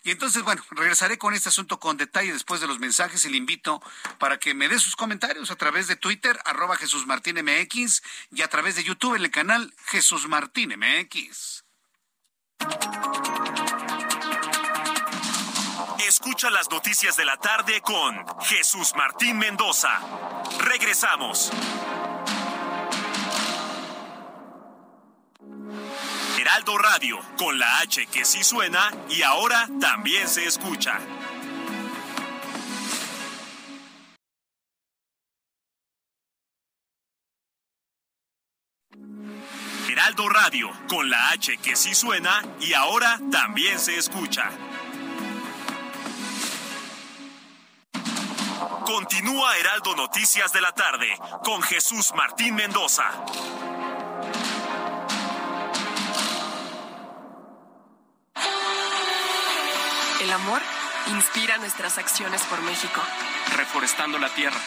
Y 0.05 0.11
entonces, 0.11 0.43
bueno, 0.43 0.65
regresaré 0.71 1.19
con 1.19 1.35
este 1.35 1.51
asunto 1.51 1.79
con 1.79 1.99
detalle 1.99 2.33
después 2.33 2.63
de 2.63 2.67
los 2.67 2.79
mensajes 2.79 3.25
y 3.27 3.29
le 3.29 3.37
invito 3.37 3.83
para 4.19 4.39
que 4.39 4.55
me 4.55 4.69
dé 4.69 4.79
sus 4.79 4.97
comentarios 4.97 5.51
a 5.51 5.57
través 5.57 5.89
de 5.89 5.97
Twitter, 5.97 6.39
arroba 6.47 6.77
Jesús 6.77 7.07
Martín 7.07 7.37
MX, 7.45 8.03
y 8.33 8.41
a 8.41 8.49
través 8.49 8.77
de 8.77 8.85
YouTube 8.85 9.17
en 9.17 9.25
el 9.25 9.31
canal 9.31 9.75
Jesús 9.87 10.27
Martín 10.27 10.73
MX. 10.79 11.68
Escucha 16.09 16.51
las 16.51 16.71
noticias 16.71 17.17
de 17.17 17.25
la 17.25 17.37
tarde 17.37 17.81
con 17.81 18.17
Jesús 18.41 18.93
Martín 18.97 19.39
Mendoza. 19.39 19.91
Regresamos. 20.61 21.51
Heraldo 26.39 26.79
Radio, 26.79 27.19
con 27.37 27.59
la 27.59 27.79
H 27.81 28.07
que 28.07 28.25
sí 28.25 28.43
suena 28.43 28.91
y 29.11 29.23
ahora 29.23 29.69
también 29.81 30.29
se 30.29 30.47
escucha. 30.47 30.99
Heraldo 39.89 40.29
Radio, 40.29 40.71
con 40.87 41.09
la 41.09 41.31
H 41.31 41.57
que 41.59 41.75
sí 41.75 41.95
suena 41.95 42.43
y 42.61 42.75
ahora 42.75 43.19
también 43.33 43.81
se 43.81 43.97
escucha. 43.97 44.51
Continúa 48.85 49.57
Heraldo 49.57 49.97
Noticias 49.97 50.53
de 50.53 50.61
la 50.61 50.73
tarde 50.73 51.09
con 51.43 51.63
Jesús 51.63 52.13
Martín 52.15 52.55
Mendoza. 52.55 53.11
El 60.21 60.33
amor 60.33 60.61
inspira 61.07 61.57
nuestras 61.59 61.97
acciones 61.97 62.43
por 62.45 62.61
México. 62.63 63.01
Reforestando 63.57 64.19
la 64.19 64.29
tierra, 64.35 64.61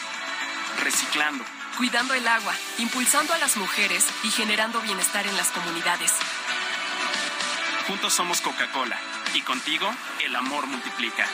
reciclando 0.82 1.44
cuidando 1.76 2.14
el 2.14 2.26
agua, 2.28 2.54
impulsando 2.78 3.32
a 3.34 3.38
las 3.38 3.56
mujeres 3.56 4.06
y 4.22 4.30
generando 4.30 4.80
bienestar 4.80 5.26
en 5.26 5.36
las 5.36 5.48
comunidades. 5.48 6.12
Juntos 7.86 8.14
somos 8.14 8.40
Coca-Cola 8.40 8.98
y 9.34 9.40
contigo 9.42 9.92
el 10.24 10.36
amor 10.36 10.66
multiplica. 10.66 11.26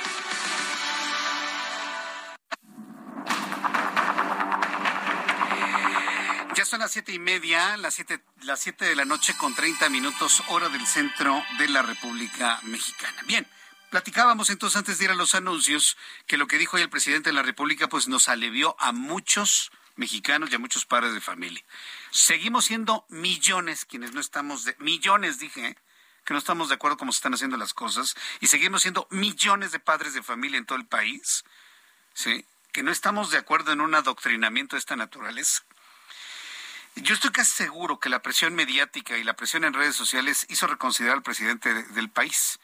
Ya 6.55 6.65
son 6.65 6.81
las 6.81 6.91
siete 6.91 7.13
y 7.13 7.19
media, 7.21 7.77
las 7.77 7.95
siete, 7.95 8.21
las 8.43 8.59
siete 8.59 8.85
de 8.85 8.97
la 8.97 9.05
noche 9.05 9.33
con 9.37 9.55
30 9.55 9.89
minutos, 9.91 10.43
hora 10.49 10.69
del 10.69 10.85
centro 10.87 11.41
de 11.59 11.69
la 11.69 11.83
República 11.83 12.59
Mexicana. 12.65 13.23
Bien, 13.27 13.47
platicábamos 13.91 14.51
entonces 14.51 14.77
antes 14.77 14.99
de 14.99 15.05
ir 15.05 15.11
a 15.13 15.15
los 15.15 15.37
anuncios 15.37 15.97
que 16.27 16.37
lo 16.37 16.49
que 16.49 16.59
dijo 16.59 16.77
hoy 16.77 16.83
el 16.83 16.91
presidente 16.91 17.31
de 17.31 17.35
la 17.35 17.43
República 17.43 17.89
pues 17.89 18.09
nos 18.09 18.29
alivió 18.29 18.75
a 18.81 18.91
muchos 18.91 19.71
mexicanos 19.99 20.51
y 20.51 20.55
a 20.55 20.59
muchos 20.59 20.87
padres 20.87 21.13
de 21.13 21.21
familia. 21.21 21.63
Seguimos 22.11 22.67
siendo 22.67 23.05
millones 23.09 23.85
quienes 23.85 24.13
no 24.13 24.21
estamos 24.21 24.65
de 24.65 24.75
millones 24.79 25.39
dije, 25.39 25.69
¿eh? 25.69 25.77
que 26.25 26.35
no 26.35 26.39
estamos 26.39 26.69
de 26.69 26.77
acuerdo 26.77 26.97
cómo 26.97 27.13
se 27.13 27.19
están 27.19 27.35
haciendo 27.35 27.57
las 27.57 27.75
cosas 27.75 28.15
y 28.41 28.47
seguimos 28.47 28.83
siendo 28.83 29.07
millones 29.11 29.73
de 29.73 29.81
padres 29.81 30.15
de 30.15 30.23
familia 30.23 30.59
en 30.59 30.67
todo 30.67 30.79
el 30.79 30.87
país, 30.87 31.45
¿sí? 32.15 32.45
Que 32.73 32.83
no 32.83 32.91
estamos 32.91 33.31
de 33.31 33.39
acuerdo 33.39 33.73
en 33.73 33.81
un 33.81 33.95
adoctrinamiento 33.95 34.77
de 34.77 34.81
esta 34.81 34.97
naturaleza. 34.97 35.65
Yo 36.97 37.15
estoy 37.15 37.31
casi 37.31 37.53
seguro 37.53 37.99
que 37.99 38.09
la 38.09 38.23
presión 38.23 38.55
mediática 38.55 39.17
y 39.17 39.25
la 39.25 39.37
presión 39.37 39.65
en 39.65 39.73
redes 39.73 39.97
sociales 39.97 40.47
hizo 40.49 40.67
reconsiderar 40.67 41.17
al 41.17 41.23
presidente 41.23 41.73
del 41.75 42.11
país 42.11 42.59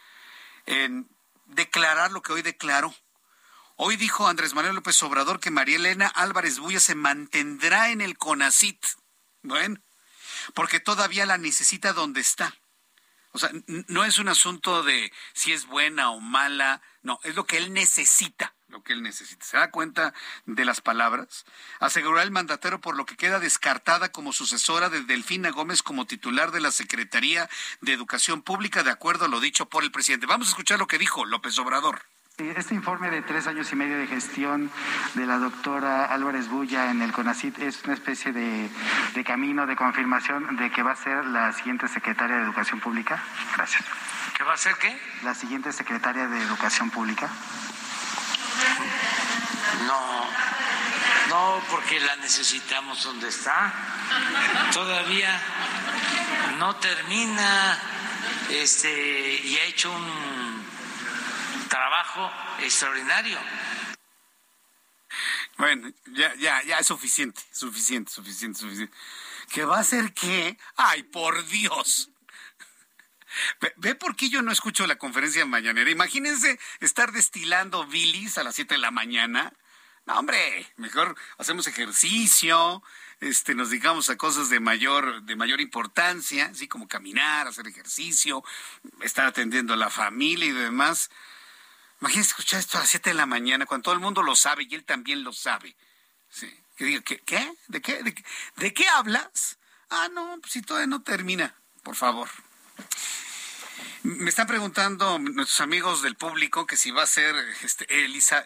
en 0.66 1.09
declarar 1.47 2.11
lo 2.12 2.23
que 2.23 2.32
hoy 2.32 2.43
declaró 2.43 2.94
Hoy 3.76 3.96
dijo 3.96 4.28
Andrés 4.28 4.55
Manuel 4.55 4.76
López 4.76 5.02
Obrador 5.02 5.40
que 5.40 5.51
María 5.51 5.76
Elena 5.76 6.06
Álvarez 6.06 6.60
Buya 6.60 6.78
se 6.78 6.94
mantendrá 6.94 7.90
en 7.90 8.01
el 8.01 8.16
CONACIT. 8.16 8.84
Bueno, 9.42 9.80
porque 10.55 10.78
todavía 10.78 11.26
la 11.26 11.38
necesita 11.38 11.92
donde 11.92 12.20
está. 12.20 12.55
O 13.32 13.38
sea, 13.40 13.51
no 13.88 14.05
es 14.05 14.18
un 14.18 14.28
asunto 14.28 14.84
de 14.84 15.12
si 15.32 15.52
es 15.52 15.66
buena 15.66 16.10
o 16.10 16.20
mala, 16.20 16.82
no, 17.02 17.18
es 17.24 17.34
lo 17.34 17.46
que 17.46 17.56
él 17.56 17.72
necesita, 17.72 18.55
lo 18.68 18.84
que 18.84 18.92
él 18.92 19.02
necesita. 19.02 19.44
¿Se 19.44 19.56
da 19.56 19.72
cuenta 19.72 20.14
de 20.46 20.64
las 20.64 20.80
palabras? 20.80 21.44
Aseguró 21.80 22.20
el 22.20 22.30
mandatero 22.30 22.80
por 22.80 22.96
lo 22.96 23.06
que 23.06 23.16
queda 23.16 23.40
descartada 23.40 24.12
como 24.12 24.32
sucesora 24.32 24.88
de 24.88 25.02
Delfina 25.02 25.51
Gómez 25.51 25.82
como 25.82 26.06
titular 26.06 26.52
de 26.52 26.60
la 26.60 26.70
Secretaría 26.70 27.51
de 27.80 27.92
Educación 27.92 28.42
Pública, 28.42 28.84
de 28.84 28.92
acuerdo 28.92 29.24
a 29.24 29.28
lo 29.28 29.40
dicho 29.40 29.68
por 29.68 29.82
el 29.82 29.90
presidente. 29.90 30.26
Vamos 30.26 30.46
a 30.46 30.51
escuchar 30.51 30.78
lo 30.78 30.86
que 30.86 30.98
dijo 30.98 31.24
López 31.24 31.59
Obrador 31.59 32.02
Este 32.36 32.74
informe 32.74 33.11
de 33.11 33.23
tres 33.23 33.47
años 33.47 33.70
y 33.70 33.77
medio 33.77 33.97
de 33.97 34.09
gestión 34.09 34.69
de 35.15 35.24
la 35.24 35.39
doctora 35.39 36.06
Álvarez 36.06 36.48
Bulla 36.48 36.90
en 36.90 37.01
el 37.01 37.12
CONACIT 37.12 37.61
es 37.61 37.85
una 37.85 37.94
especie 37.94 38.32
de, 38.32 38.69
de 39.15 39.24
camino 39.24 39.69
de 39.69 39.77
confirmación 39.77 40.56
de 40.56 40.69
que 40.73 40.82
va 40.82 40.90
a 40.90 40.97
ser 40.97 41.24
la 41.27 41.52
siguiente 41.52 41.86
secretaria 41.86 42.35
de 42.35 42.43
Educación 42.43 42.81
Pública. 42.81 43.23
Gracias. 43.55 43.85
¿Qué 44.36 44.43
va 44.43 44.55
a 44.55 44.56
ser 44.56 44.74
qué? 44.78 45.01
La 45.23 45.32
siguiente 45.32 45.73
secretaria 45.73 46.27
de 46.27 46.43
Educación 46.43 46.90
Pública. 46.90 47.31
No, 49.86 50.27
no, 51.28 51.62
porque 51.70 52.01
la 52.01 52.16
necesitamos 52.16 53.05
donde 53.05 53.28
está. 53.28 53.73
Todavía 54.73 55.40
no 56.59 56.74
termina 56.74 57.78
este, 58.51 59.40
y 59.44 59.56
ha 59.56 59.65
hecho 59.66 59.93
un 59.93 60.64
trabajo 61.69 62.31
extraordinario. 62.61 63.39
Bueno, 65.57 65.93
ya, 66.12 66.35
ya, 66.36 66.62
ya 66.62 66.78
es 66.78 66.86
suficiente, 66.86 67.41
suficiente, 67.53 68.11
suficiente, 68.11 68.59
suficiente. 68.59 68.97
¿Qué 69.53 69.65
va 69.65 69.78
a 69.78 69.85
ser 69.85 70.12
qué? 70.12 70.59
Ay, 70.77 71.05
por 71.05 71.47
Dios. 71.47 72.11
Ve, 73.77 73.95
por 73.95 74.16
qué 74.16 74.28
yo 74.28 74.43
no 74.43 74.53
escucho 74.53 74.86
la 74.86 74.97
conferencia 74.97 75.45
mañanera. 75.45 75.91
Imagínense 75.91 76.59
estar 76.81 77.12
destilando 77.12 77.86
bilis 77.86 78.39
a 78.39 78.45
las 78.45 78.55
7 78.55 78.74
de 78.74 78.81
la 78.81 78.91
mañana. 78.91 79.53
No, 80.07 80.19
hombre, 80.19 80.66
mejor 80.77 81.16
hacemos 81.39 81.66
ejercicio, 81.66 82.82
este, 83.20 83.55
nos 83.55 83.70
dedicamos 83.70 84.11
a 84.11 84.16
cosas 84.16 84.51
de 84.51 84.61
mayor, 84.61 85.23
de 85.23 85.35
mayor 85.35 85.62
importancia, 85.62 86.47
así 86.47 86.69
como 86.69 86.89
caminar, 86.89 87.49
hacer 87.49 87.66
ejercicio, 87.66 88.45
estar 89.01 89.27
atendiendo 89.27 89.73
a 89.73 89.78
la 89.78 89.89
familia 89.89 90.47
y 90.47 90.53
demás. 90.53 91.11
Imagínense 92.01 92.31
escuchar 92.31 92.61
esto 92.61 92.79
a 92.79 92.83
las 92.83 92.91
7 92.91 93.11
de 93.11 93.15
la 93.15 93.27
mañana, 93.27 93.66
cuando 93.66 93.85
todo 93.85 93.95
el 93.95 94.01
mundo 94.01 94.23
lo 94.23 94.37
sabe 94.37 94.66
y 94.69 94.75
él 94.75 94.85
también 94.85 95.25
lo 95.25 95.33
sabe. 95.33 95.77
Sí. 96.29 96.53
Que 96.77 97.03
¿qué? 97.25 97.53
¿De 97.69 97.81
qué? 97.81 98.03
¿De 98.03 98.15
qué, 98.15 98.25
¿De 98.57 98.75
qué 98.75 98.89
hablas? 98.89 99.59
Ah, 99.91 100.09
no, 100.12 100.39
pues 100.41 100.53
si 100.53 100.62
todavía 100.62 100.89
no 100.89 101.03
termina, 101.03 101.55
por 101.83 101.95
favor. 101.95 102.29
Me 104.03 104.29
están 104.29 104.47
preguntando 104.47 105.19
nuestros 105.19 105.61
amigos 105.62 106.03
del 106.03 106.16
público 106.16 106.66
que 106.66 106.77
si 106.77 106.91
va 106.91 107.05
a 107.05 107.07
ser 107.07 107.35
este, 107.62 108.05
Elisa, 108.05 108.45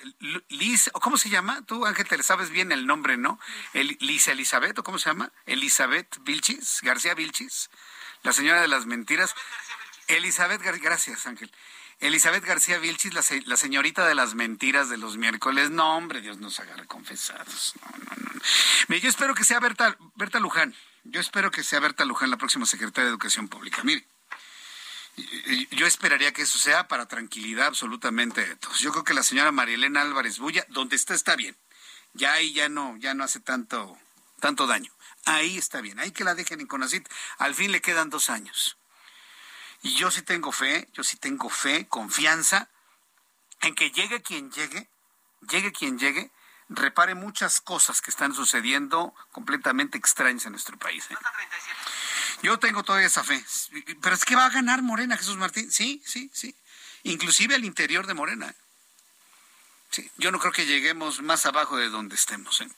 Liz, 0.51 0.89
¿cómo 0.93 1.16
se 1.16 1.31
llama? 1.31 1.62
Tú, 1.66 1.85
Ángel, 1.85 2.07
te 2.07 2.23
sabes 2.23 2.51
bien 2.51 2.70
el 2.70 2.87
nombre, 2.87 3.16
¿no? 3.16 3.41
Lisa 3.73 4.33
Elizabeth, 4.33 4.79
¿o 4.79 4.85
cómo 4.85 4.99
se 4.99 5.11
llama? 5.11 5.33
Elizabeth 5.47 6.19
Vilchis, 6.20 6.79
García 6.83 7.15
Vilchis, 7.15 7.70
la 8.23 8.33
señora 8.33 8.61
de 8.61 8.69
las 8.69 8.87
mentiras. 8.87 9.35
Elizabeth, 10.07 10.62
gracias, 10.62 11.27
Ángel. 11.27 11.51
Elizabeth 12.01 12.45
García 12.45 12.79
Vilchis, 12.79 13.12
la, 13.12 13.57
señorita 13.57 14.07
de 14.07 14.15
las 14.15 14.35
mentiras 14.35 14.89
de 14.89 14.99
los 14.99 15.16
miércoles. 15.16 15.70
No, 15.70 15.97
hombre, 15.97 16.20
Dios 16.20 16.39
nos 16.39 16.61
agarre 16.61 16.87
confesados. 16.87 17.75
No, 17.81 17.99
no, 17.99 18.41
no. 18.89 18.97
Yo 18.97 19.09
espero 19.09 19.35
que 19.35 19.45
sea 19.45 19.61
Berta, 19.61 19.97
Berta 20.15 20.39
Luján. 20.39 20.75
Yo 21.05 21.20
espero 21.20 21.51
que 21.51 21.65
sea 21.65 21.81
Berta 21.81 22.05
Luján 22.05 22.31
la 22.31 22.37
próxima 22.37 22.66
secretaria 22.66 23.07
de 23.07 23.11
Educación 23.11 23.49
Pública. 23.49 23.83
Mire 23.83 24.07
yo 25.70 25.87
esperaría 25.87 26.33
que 26.33 26.43
eso 26.43 26.59
sea 26.59 26.89
para 26.89 27.07
tranquilidad 27.07 27.66
absolutamente 27.66 28.47
de 28.47 28.57
todos. 28.57 28.79
Yo 28.81 28.93
creo 28.93 29.05
que 29.05 29.15
la 29.15 29.23
señora 29.23 29.53
Marielena 29.53 30.03
Álvarez 30.03 30.39
Bulla, 30.39 30.65
donde 30.69 30.97
está, 30.97 31.15
está 31.15 31.37
bien. 31.37 31.57
Ya 32.15 32.33
ahí 32.33 32.53
ya 32.53 32.69
no, 32.69 32.97
ya 32.99 33.15
no 33.15 33.25
hace 33.25 33.41
tanto, 33.41 33.99
tanto 34.41 34.66
daño. 34.66 34.93
Ahí 35.25 35.59
está 35.59 35.81
bien, 35.81 35.99
ahí 35.99 36.11
que 36.12 36.25
la 36.25 36.35
dejen 36.35 36.61
en 36.61 36.66
Conacit. 36.66 37.09
Al 37.39 37.55
fin 37.55 37.73
le 37.73 37.81
quedan 37.81 38.11
dos 38.11 38.31
años. 38.31 38.77
Y 39.82 39.94
yo 39.94 40.10
sí 40.10 40.22
tengo 40.22 40.52
fe, 40.52 40.88
yo 40.92 41.05
sí 41.05 41.16
tengo 41.16 41.48
fe, 41.48 41.86
confianza 41.88 42.68
en 43.60 43.74
que 43.74 43.90
llegue 43.90 44.22
quien 44.22 44.50
llegue, 44.50 44.88
llegue 45.48 45.72
quien 45.72 45.98
llegue, 45.98 46.30
repare 46.68 47.14
muchas 47.14 47.60
cosas 47.60 48.00
que 48.00 48.10
están 48.10 48.34
sucediendo 48.34 49.14
completamente 49.32 49.98
extrañas 49.98 50.46
en 50.46 50.52
nuestro 50.52 50.76
país. 50.78 51.06
¿eh? 51.10 51.16
Yo 52.42 52.59
tengo 52.59 52.82
todavía 52.82 53.06
esa 53.06 53.24
fe. 53.24 53.42
Pero 54.00 54.14
es 54.14 54.24
que 54.24 54.36
va 54.36 54.46
a 54.46 54.50
ganar 54.50 54.82
Morena, 54.82 55.16
Jesús 55.16 55.36
Martín. 55.36 55.70
Sí, 55.70 56.02
sí, 56.05 56.30
sí. 56.32 56.55
Inclusive 57.05 57.55
al 57.55 57.64
interior 57.64 58.06
de 58.06 58.14
Morena. 58.14 58.55
Sí, 59.90 60.10
yo 60.18 60.30
no 60.30 60.38
creo 60.38 60.52
que 60.52 60.66
lleguemos 60.66 61.22
más 61.22 61.46
abajo 61.46 61.78
de 61.78 61.88
donde 61.88 62.14
estemos. 62.14 62.60
¿eh? 62.60 62.68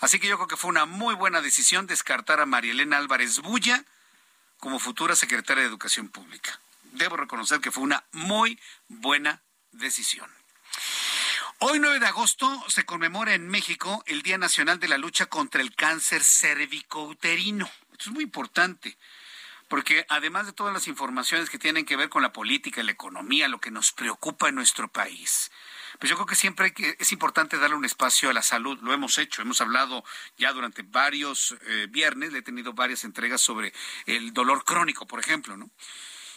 Así 0.00 0.20
que 0.20 0.28
yo 0.28 0.36
creo 0.36 0.48
que 0.48 0.56
fue 0.56 0.70
una 0.70 0.86
muy 0.86 1.14
buena 1.14 1.40
decisión 1.40 1.86
descartar 1.86 2.40
a 2.40 2.46
María 2.46 2.72
Elena 2.72 2.98
Álvarez 2.98 3.40
Bulla 3.40 3.84
como 4.60 4.78
futura 4.78 5.16
secretaria 5.16 5.62
de 5.62 5.68
Educación 5.68 6.08
Pública. 6.08 6.60
Debo 6.92 7.16
reconocer 7.16 7.60
que 7.60 7.70
fue 7.70 7.82
una 7.82 8.04
muy 8.12 8.60
buena 8.88 9.42
decisión. 9.72 10.30
Hoy 11.58 11.78
9 11.78 11.98
de 11.98 12.06
agosto 12.06 12.64
se 12.68 12.84
conmemora 12.84 13.34
en 13.34 13.48
México 13.48 14.02
el 14.06 14.22
Día 14.22 14.38
Nacional 14.38 14.78
de 14.78 14.88
la 14.88 14.98
Lucha 14.98 15.26
contra 15.26 15.60
el 15.60 15.74
Cáncer 15.74 16.22
Cervicouterino. 16.22 17.70
Esto 17.92 18.04
es 18.04 18.14
muy 18.14 18.24
importante, 18.24 18.96
porque 19.68 20.06
además 20.08 20.46
de 20.46 20.52
todas 20.52 20.72
las 20.72 20.88
informaciones 20.88 21.50
que 21.50 21.58
tienen 21.58 21.84
que 21.84 21.96
ver 21.96 22.08
con 22.08 22.22
la 22.22 22.32
política, 22.32 22.82
la 22.82 22.92
economía, 22.92 23.48
lo 23.48 23.60
que 23.60 23.70
nos 23.70 23.92
preocupa 23.92 24.48
en 24.48 24.54
nuestro 24.54 24.88
país, 24.88 25.50
pues 26.00 26.08
yo 26.08 26.16
creo 26.16 26.26
que 26.26 26.34
siempre 26.34 26.72
es 26.98 27.12
importante 27.12 27.58
darle 27.58 27.76
un 27.76 27.84
espacio 27.84 28.30
a 28.30 28.32
la 28.32 28.40
salud. 28.40 28.78
Lo 28.80 28.94
hemos 28.94 29.18
hecho, 29.18 29.42
hemos 29.42 29.60
hablado 29.60 30.02
ya 30.38 30.50
durante 30.50 30.80
varios 30.80 31.54
eh, 31.66 31.88
viernes, 31.90 32.32
le 32.32 32.38
he 32.38 32.42
tenido 32.42 32.72
varias 32.72 33.04
entregas 33.04 33.42
sobre 33.42 33.74
el 34.06 34.32
dolor 34.32 34.64
crónico, 34.64 35.06
por 35.06 35.20
ejemplo, 35.20 35.58
¿no? 35.58 35.70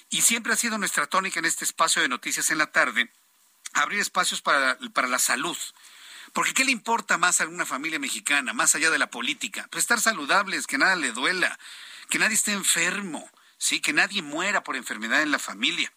Y 0.10 0.22
siempre 0.22 0.52
ha 0.52 0.58
sido 0.58 0.78
nuestra 0.78 1.08
tónica 1.08 1.40
en 1.40 1.46
este 1.46 1.64
espacio 1.64 2.02
de 2.02 2.10
noticias 2.10 2.52
en 2.52 2.58
la 2.58 2.68
tarde, 2.74 3.10
abrir 3.72 4.02
espacios 4.02 4.42
para, 4.42 4.78
para 4.92 5.08
la 5.08 5.18
salud. 5.18 5.58
Porque 6.34 6.54
¿qué 6.54 6.66
le 6.66 6.72
importa 6.72 7.18
más 7.18 7.40
a 7.40 7.48
una 7.48 7.66
familia 7.66 8.00
mexicana, 8.00 8.52
más 8.52 8.76
allá 8.76 8.90
de 8.90 9.00
la 9.00 9.10
política? 9.10 9.70
Pues 9.72 9.86
estar 9.86 10.02
saludables, 10.02 10.68
que 10.68 10.78
nada 10.78 10.98
le 10.98 11.14
duela, 11.14 11.58
que 12.10 12.20
nadie 12.20 12.36
esté 12.36 12.52
enfermo. 12.52 13.32
Sí, 13.64 13.80
que 13.80 13.94
nadie 13.94 14.22
muera 14.22 14.62
por 14.62 14.76
enfermedad 14.76 15.22
en 15.22 15.32
la 15.32 15.40
familia. 15.40 15.90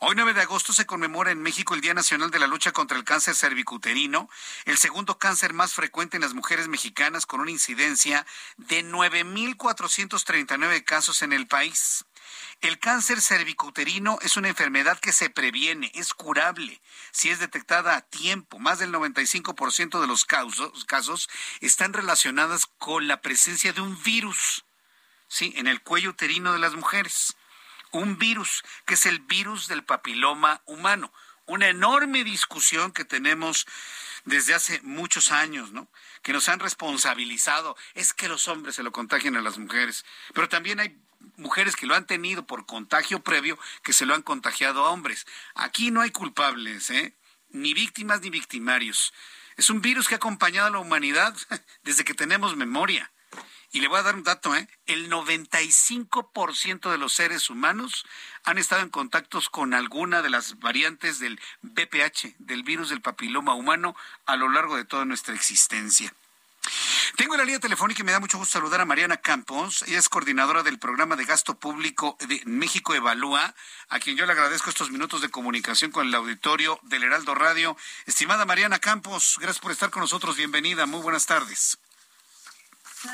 Hoy 0.00 0.16
9 0.16 0.34
de 0.34 0.40
agosto 0.40 0.72
se 0.72 0.86
conmemora 0.86 1.30
en 1.30 1.40
México 1.40 1.72
el 1.72 1.80
Día 1.80 1.94
Nacional 1.94 2.32
de 2.32 2.40
la 2.40 2.48
Lucha 2.48 2.72
contra 2.72 2.98
el 2.98 3.04
Cáncer 3.04 3.36
Cervicuterino, 3.36 4.28
el 4.64 4.76
segundo 4.76 5.18
cáncer 5.18 5.52
más 5.52 5.72
frecuente 5.72 6.16
en 6.16 6.22
las 6.22 6.34
mujeres 6.34 6.66
mexicanas 6.66 7.24
con 7.24 7.38
una 7.40 7.52
incidencia 7.52 8.26
de 8.56 8.84
9.439 8.84 10.82
casos 10.82 11.22
en 11.22 11.32
el 11.32 11.46
país. 11.46 12.04
El 12.60 12.80
cáncer 12.80 13.20
cervicuterino 13.20 14.18
es 14.22 14.36
una 14.36 14.48
enfermedad 14.48 14.98
que 14.98 15.12
se 15.12 15.30
previene, 15.30 15.92
es 15.94 16.14
curable 16.14 16.82
si 17.12 17.30
es 17.30 17.38
detectada 17.38 17.94
a 17.94 18.00
tiempo. 18.00 18.58
Más 18.58 18.80
del 18.80 18.92
95% 18.92 20.00
de 20.00 20.08
los 20.08 20.24
casos, 20.24 21.28
están 21.60 21.92
relacionadas 21.92 22.66
con 22.78 23.06
la 23.06 23.20
presencia 23.20 23.72
de 23.72 23.80
un 23.80 24.02
virus, 24.02 24.64
sí, 25.32 25.54
en 25.56 25.66
el 25.66 25.80
cuello 25.80 26.10
uterino 26.10 26.52
de 26.52 26.58
las 26.58 26.74
mujeres. 26.74 27.36
Un 27.90 28.18
virus 28.18 28.62
que 28.84 28.94
es 28.94 29.06
el 29.06 29.20
virus 29.20 29.66
del 29.66 29.82
papiloma 29.82 30.60
humano. 30.66 31.12
Una 31.46 31.68
enorme 31.68 32.22
discusión 32.22 32.92
que 32.92 33.04
tenemos 33.04 33.66
desde 34.24 34.54
hace 34.54 34.80
muchos 34.82 35.32
años, 35.32 35.72
¿no? 35.72 35.88
Que 36.22 36.32
nos 36.32 36.48
han 36.48 36.60
responsabilizado. 36.60 37.76
Es 37.94 38.12
que 38.12 38.28
los 38.28 38.46
hombres 38.46 38.76
se 38.76 38.82
lo 38.82 38.92
contagian 38.92 39.36
a 39.36 39.42
las 39.42 39.58
mujeres. 39.58 40.04
Pero 40.34 40.48
también 40.48 40.80
hay 40.80 40.96
mujeres 41.36 41.76
que 41.76 41.86
lo 41.86 41.94
han 41.94 42.06
tenido 42.06 42.46
por 42.46 42.66
contagio 42.66 43.20
previo 43.20 43.58
que 43.82 43.92
se 43.92 44.06
lo 44.06 44.14
han 44.14 44.22
contagiado 44.22 44.84
a 44.84 44.90
hombres. 44.90 45.26
Aquí 45.54 45.90
no 45.90 46.02
hay 46.02 46.10
culpables, 46.10 46.90
¿eh? 46.90 47.16
ni 47.48 47.72
víctimas 47.74 48.20
ni 48.20 48.30
victimarios. 48.30 49.14
Es 49.56 49.70
un 49.70 49.80
virus 49.80 50.08
que 50.08 50.14
ha 50.14 50.16
acompañado 50.16 50.68
a 50.68 50.70
la 50.70 50.78
humanidad 50.78 51.34
desde 51.82 52.04
que 52.04 52.14
tenemos 52.14 52.56
memoria. 52.56 53.10
Y 53.72 53.80
le 53.80 53.88
voy 53.88 53.98
a 53.98 54.02
dar 54.02 54.14
un 54.14 54.22
dato, 54.22 54.54
¿eh? 54.54 54.68
El 54.84 55.10
95% 55.10 56.90
de 56.90 56.98
los 56.98 57.14
seres 57.14 57.48
humanos 57.48 58.04
han 58.44 58.58
estado 58.58 58.82
en 58.82 58.90
contactos 58.90 59.48
con 59.48 59.72
alguna 59.72 60.20
de 60.20 60.28
las 60.28 60.58
variantes 60.58 61.18
del 61.18 61.40
BPH, 61.62 62.36
del 62.38 62.64
virus 62.64 62.90
del 62.90 63.00
papiloma 63.00 63.54
humano, 63.54 63.96
a 64.26 64.36
lo 64.36 64.50
largo 64.50 64.76
de 64.76 64.84
toda 64.84 65.06
nuestra 65.06 65.34
existencia. 65.34 66.14
Tengo 67.16 67.34
en 67.34 67.38
la 67.38 67.44
línea 67.44 67.60
telefónica 67.60 68.02
y 68.02 68.04
me 68.04 68.12
da 68.12 68.20
mucho 68.20 68.38
gusto 68.38 68.52
saludar 68.52 68.82
a 68.82 68.84
Mariana 68.84 69.16
Campos. 69.16 69.82
Ella 69.88 69.98
es 69.98 70.08
coordinadora 70.10 70.62
del 70.62 70.78
programa 70.78 71.16
de 71.16 71.24
gasto 71.24 71.58
público 71.58 72.16
de 72.20 72.42
México 72.44 72.94
Evalúa, 72.94 73.54
a 73.88 73.98
quien 74.00 74.16
yo 74.16 74.26
le 74.26 74.32
agradezco 74.32 74.68
estos 74.68 74.90
minutos 74.90 75.22
de 75.22 75.30
comunicación 75.30 75.90
con 75.90 76.06
el 76.06 76.14
auditorio 76.14 76.78
del 76.82 77.04
Heraldo 77.04 77.34
Radio. 77.34 77.76
Estimada 78.06 78.44
Mariana 78.44 78.78
Campos, 78.78 79.36
gracias 79.40 79.60
por 79.60 79.72
estar 79.72 79.90
con 79.90 80.02
nosotros. 80.02 80.36
Bienvenida. 80.36 80.86
Muy 80.86 81.00
buenas 81.00 81.26
tardes. 81.26 81.78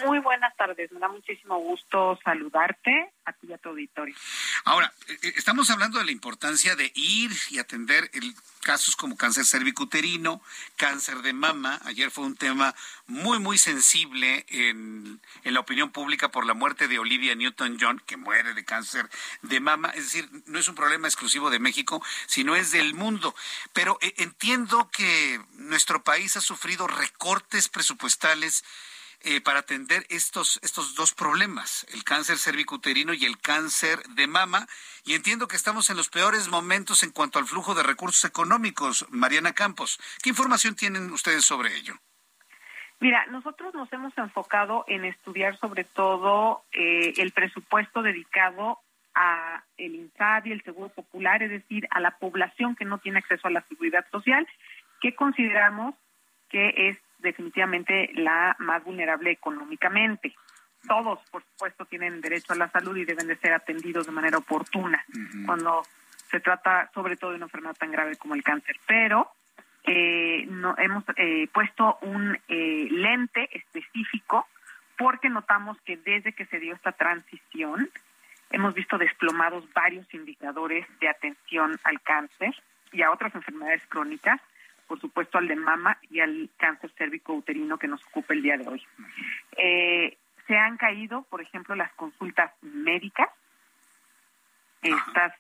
Muy 0.04 0.18
buenas 0.18 0.54
tardes, 0.56 0.92
me 0.92 1.00
da 1.00 1.08
muchísimo 1.08 1.58
gusto 1.58 2.18
saludarte 2.22 3.12
a 3.24 3.32
ti 3.32 3.46
y 3.48 3.52
a 3.52 3.58
tu 3.58 3.70
auditorio. 3.70 4.14
Ahora, 4.64 4.92
eh, 5.08 5.18
eh, 5.22 5.32
estamos 5.36 5.70
hablando 5.70 5.98
de 5.98 6.04
la 6.04 6.12
importancia 6.12 6.76
de 6.76 6.92
ir 6.94 7.30
y 7.50 7.58
atender 7.58 8.10
el, 8.12 8.34
casos 8.62 8.96
como 8.96 9.16
cáncer 9.16 9.46
cervicuterino, 9.46 10.42
cáncer 10.76 11.22
de 11.22 11.32
mama. 11.32 11.80
Ayer 11.84 12.10
fue 12.10 12.24
un 12.24 12.36
tema 12.36 12.74
muy, 13.06 13.38
muy 13.38 13.56
sensible 13.56 14.44
en, 14.48 15.20
en 15.44 15.54
la 15.54 15.60
opinión 15.60 15.90
pública 15.90 16.30
por 16.30 16.44
la 16.44 16.54
muerte 16.54 16.86
de 16.86 16.98
Olivia 16.98 17.34
Newton-John, 17.34 18.02
que 18.06 18.16
muere 18.16 18.52
de 18.52 18.64
cáncer 18.64 19.08
de 19.42 19.60
mama. 19.60 19.90
Es 19.90 20.04
decir, 20.04 20.28
no 20.46 20.58
es 20.58 20.68
un 20.68 20.74
problema 20.74 21.08
exclusivo 21.08 21.50
de 21.50 21.58
México, 21.58 22.02
sino 22.26 22.56
es 22.56 22.70
del 22.70 22.94
mundo. 22.94 23.34
Pero 23.72 23.98
eh, 24.02 24.14
entiendo 24.18 24.90
que 24.90 25.40
nuestro 25.54 26.02
país 26.02 26.36
ha 26.36 26.42
sufrido 26.42 26.86
recortes 26.86 27.68
presupuestales 27.68 28.64
eh, 29.20 29.40
para 29.40 29.60
atender 29.60 30.04
estos, 30.10 30.60
estos 30.62 30.94
dos 30.94 31.12
problemas, 31.12 31.86
el 31.92 32.04
cáncer 32.04 32.38
cervicuterino 32.38 33.14
y 33.14 33.24
el 33.24 33.38
cáncer 33.38 33.98
de 34.14 34.26
mama. 34.26 34.66
Y 35.04 35.14
entiendo 35.14 35.48
que 35.48 35.56
estamos 35.56 35.90
en 35.90 35.96
los 35.96 36.08
peores 36.08 36.48
momentos 36.48 37.02
en 37.02 37.10
cuanto 37.10 37.38
al 37.38 37.46
flujo 37.46 37.74
de 37.74 37.82
recursos 37.82 38.24
económicos. 38.24 39.06
Mariana 39.10 39.52
Campos, 39.52 39.98
¿qué 40.22 40.30
información 40.30 40.76
tienen 40.76 41.10
ustedes 41.12 41.44
sobre 41.44 41.76
ello? 41.76 41.94
Mira, 43.00 43.26
nosotros 43.26 43.74
nos 43.74 43.92
hemos 43.92 44.16
enfocado 44.18 44.84
en 44.88 45.04
estudiar 45.04 45.58
sobre 45.58 45.84
todo 45.84 46.64
eh, 46.72 47.14
el 47.18 47.32
presupuesto 47.32 48.02
dedicado 48.02 48.80
a 49.14 49.64
el 49.76 49.94
INSABI, 49.94 50.52
el 50.52 50.62
Seguro 50.62 50.88
Popular, 50.90 51.42
es 51.42 51.50
decir, 51.50 51.88
a 51.90 52.00
la 52.00 52.18
población 52.18 52.76
que 52.76 52.84
no 52.84 52.98
tiene 52.98 53.18
acceso 53.18 53.48
a 53.48 53.50
la 53.50 53.62
seguridad 53.62 54.06
social, 54.10 54.46
que 55.00 55.14
consideramos 55.14 55.94
que 56.48 56.88
es 56.88 56.98
definitivamente 57.18 58.10
la 58.14 58.56
más 58.58 58.82
vulnerable 58.84 59.30
económicamente. 59.30 60.34
Todos, 60.86 61.18
por 61.30 61.42
supuesto, 61.42 61.84
tienen 61.86 62.20
derecho 62.20 62.52
a 62.52 62.56
la 62.56 62.70
salud 62.70 62.96
y 62.96 63.04
deben 63.04 63.26
de 63.26 63.36
ser 63.36 63.52
atendidos 63.52 64.06
de 64.06 64.12
manera 64.12 64.38
oportuna 64.38 65.04
cuando 65.44 65.82
se 66.30 66.40
trata 66.40 66.90
sobre 66.94 67.16
todo 67.16 67.30
de 67.30 67.36
una 67.36 67.46
enfermedad 67.46 67.76
tan 67.76 67.90
grave 67.90 68.16
como 68.16 68.34
el 68.34 68.42
cáncer. 68.42 68.76
Pero 68.86 69.30
eh, 69.84 70.46
no, 70.48 70.74
hemos 70.78 71.04
eh, 71.16 71.48
puesto 71.52 71.98
un 72.02 72.38
eh, 72.48 72.88
lente 72.90 73.48
específico 73.52 74.46
porque 74.96 75.28
notamos 75.28 75.80
que 75.82 75.96
desde 75.96 76.32
que 76.32 76.46
se 76.46 76.58
dio 76.58 76.74
esta 76.74 76.92
transición 76.92 77.88
hemos 78.50 78.74
visto 78.74 78.98
desplomados 78.98 79.64
varios 79.72 80.12
indicadores 80.12 80.86
de 81.00 81.08
atención 81.08 81.78
al 81.84 82.00
cáncer 82.02 82.54
y 82.92 83.02
a 83.02 83.10
otras 83.10 83.34
enfermedades 83.34 83.82
crónicas 83.88 84.40
por 84.88 85.00
supuesto 85.00 85.38
al 85.38 85.46
de 85.46 85.54
mama 85.54 85.98
y 86.10 86.20
al 86.20 86.50
cáncer 86.56 86.90
cérvico-uterino 86.96 87.78
que 87.78 87.86
nos 87.86 88.04
ocupa 88.06 88.34
el 88.34 88.42
día 88.42 88.56
de 88.56 88.66
hoy. 88.66 88.82
Eh, 89.56 90.16
se 90.46 90.56
han 90.56 90.78
caído, 90.78 91.22
por 91.24 91.42
ejemplo, 91.42 91.76
las 91.76 91.92
consultas 91.92 92.50
médicas. 92.62 93.28
Estas, 94.82 95.34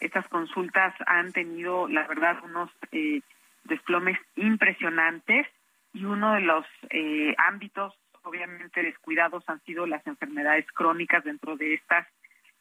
estas 0.00 0.26
consultas 0.28 0.94
han 1.06 1.30
tenido, 1.32 1.86
la 1.88 2.06
verdad, 2.06 2.42
unos 2.42 2.70
eh, 2.90 3.20
desplomes 3.64 4.18
impresionantes 4.34 5.46
y 5.92 6.04
uno 6.04 6.34
de 6.34 6.40
los 6.40 6.66
eh, 6.90 7.34
ámbitos 7.36 7.94
obviamente 8.22 8.82
descuidados 8.82 9.48
han 9.48 9.62
sido 9.64 9.86
las 9.86 10.04
enfermedades 10.06 10.66
crónicas. 10.72 11.22
Dentro 11.22 11.56
de 11.56 11.74
estas 11.74 12.08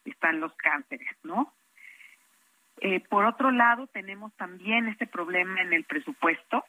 están 0.04 0.40
los 0.40 0.54
cánceres, 0.58 1.16
¿no? 1.24 1.54
Eh, 2.82 3.00
por 3.10 3.26
otro 3.26 3.52
lado, 3.52 3.88
tenemos 3.88 4.34
también 4.36 4.88
este 4.88 5.08
problema 5.08 5.62
en 5.62 5.74
el 5.74 5.86
presupuesto, 5.86 6.66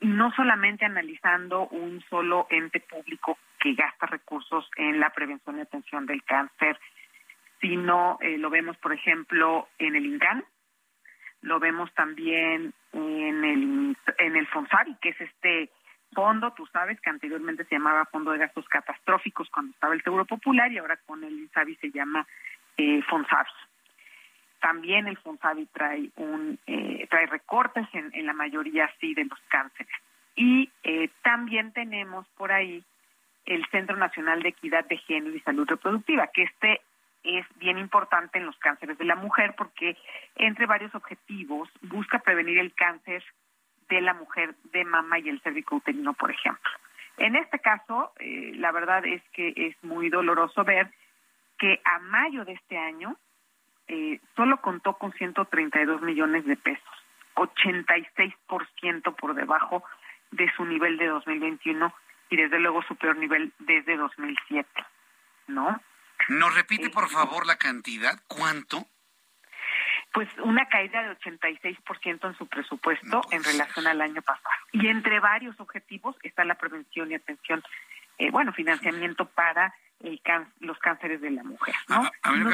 no 0.00 0.30
solamente 0.32 0.84
analizando 0.84 1.68
un 1.68 2.02
solo 2.10 2.46
ente 2.50 2.80
público 2.80 3.38
que 3.58 3.74
gasta 3.74 4.06
recursos 4.06 4.68
en 4.76 5.00
la 5.00 5.10
prevención 5.10 5.58
y 5.58 5.62
atención 5.62 6.06
del 6.06 6.22
cáncer, 6.22 6.78
sino 7.60 8.18
eh, 8.20 8.36
lo 8.36 8.50
vemos, 8.50 8.76
por 8.76 8.92
ejemplo, 8.92 9.68
en 9.78 9.96
el 9.96 10.04
INCAN, 10.04 10.44
lo 11.40 11.58
vemos 11.60 11.92
también 11.94 12.74
en 12.92 13.44
el, 13.44 13.96
en 14.18 14.36
el 14.36 14.46
FONSAVI, 14.48 14.96
que 15.00 15.10
es 15.10 15.20
este 15.20 15.70
fondo, 16.12 16.52
tú 16.52 16.66
sabes, 16.66 17.00
que 17.00 17.10
anteriormente 17.10 17.64
se 17.64 17.76
llamaba 17.76 18.06
Fondo 18.06 18.32
de 18.32 18.38
Gastos 18.38 18.66
Catastróficos 18.68 19.48
cuando 19.50 19.72
estaba 19.72 19.94
el 19.94 20.02
Seguro 20.02 20.24
Popular 20.24 20.70
y 20.72 20.78
ahora 20.78 20.98
con 21.06 21.24
el 21.24 21.38
INSABI 21.38 21.76
se 21.76 21.90
llama 21.90 22.26
eh, 22.76 23.02
FONSAVI. 23.02 23.50
También 24.60 25.06
el 25.06 25.16
FONSAVI 25.18 25.66
trae, 25.66 26.10
un, 26.16 26.58
eh, 26.66 27.06
trae 27.08 27.26
recortes 27.26 27.86
en, 27.92 28.10
en, 28.14 28.26
la 28.26 28.32
mayoría 28.32 28.90
sí 29.00 29.14
de 29.14 29.24
los 29.24 29.38
cánceres. 29.48 29.92
Y 30.34 30.70
eh, 30.82 31.08
también 31.22 31.72
tenemos 31.72 32.26
por 32.36 32.52
ahí 32.52 32.84
el 33.46 33.64
Centro 33.70 33.96
Nacional 33.96 34.42
de 34.42 34.50
Equidad 34.50 34.84
de 34.86 34.98
Género 34.98 35.34
y 35.34 35.40
Salud 35.40 35.68
Reproductiva, 35.68 36.26
que 36.28 36.42
este 36.42 36.80
es 37.22 37.46
bien 37.56 37.78
importante 37.78 38.38
en 38.38 38.46
los 38.46 38.56
cánceres 38.58 38.98
de 38.98 39.04
la 39.04 39.16
mujer 39.16 39.54
porque 39.56 39.96
entre 40.36 40.66
varios 40.66 40.94
objetivos 40.94 41.68
busca 41.82 42.20
prevenir 42.20 42.58
el 42.58 42.72
cáncer 42.74 43.24
de 43.88 44.00
la 44.00 44.14
mujer 44.14 44.54
de 44.72 44.84
mama 44.84 45.18
y 45.18 45.28
el 45.28 45.40
cervicouterino, 45.40 46.14
por 46.14 46.30
ejemplo. 46.30 46.70
En 47.18 47.34
este 47.36 47.58
caso, 47.58 48.12
eh, 48.18 48.52
la 48.56 48.72
verdad 48.72 49.04
es 49.06 49.22
que 49.32 49.52
es 49.56 49.82
muy 49.82 50.10
doloroso 50.10 50.64
ver 50.64 50.90
que 51.58 51.80
a 51.84 51.98
mayo 52.00 52.44
de 52.44 52.52
este 52.52 52.76
año 52.76 53.16
eh, 53.88 54.20
solo 54.34 54.60
contó 54.60 54.94
con 54.94 55.12
132 55.12 56.02
millones 56.02 56.44
de 56.44 56.56
pesos, 56.56 56.82
86% 57.34 59.14
por 59.14 59.34
debajo 59.34 59.84
de 60.30 60.50
su 60.56 60.64
nivel 60.64 60.96
de 60.98 61.06
2021 61.06 61.94
y 62.30 62.36
desde 62.36 62.58
luego 62.58 62.82
su 62.82 62.96
peor 62.96 63.16
nivel 63.16 63.52
desde 63.58 63.96
2007, 63.96 64.68
¿no? 65.48 65.80
¿Nos 66.28 66.54
repite, 66.54 66.90
por 66.90 67.08
favor, 67.08 67.46
la 67.46 67.56
cantidad? 67.56 68.20
¿Cuánto? 68.26 68.86
Pues 70.12 70.28
una 70.42 70.66
caída 70.66 71.02
de 71.02 71.16
86% 71.18 72.26
en 72.26 72.38
su 72.38 72.46
presupuesto 72.48 73.20
en 73.30 73.44
relación 73.44 73.86
al 73.86 74.00
año 74.00 74.22
pasado. 74.22 74.48
Y 74.72 74.88
entre 74.88 75.20
varios 75.20 75.58
objetivos 75.60 76.16
está 76.22 76.44
la 76.44 76.54
prevención 76.54 77.10
y 77.10 77.14
atención, 77.14 77.62
eh, 78.18 78.30
bueno, 78.30 78.52
financiamiento 78.52 79.26
para 79.26 79.74
el 80.00 80.20
los 80.60 80.78
cánceres 80.78 81.20
de 81.20 81.30
la 81.30 81.42
mujer. 81.44 81.74
¿no? 81.88 82.08
A, 82.22 82.32
mí 82.32 82.44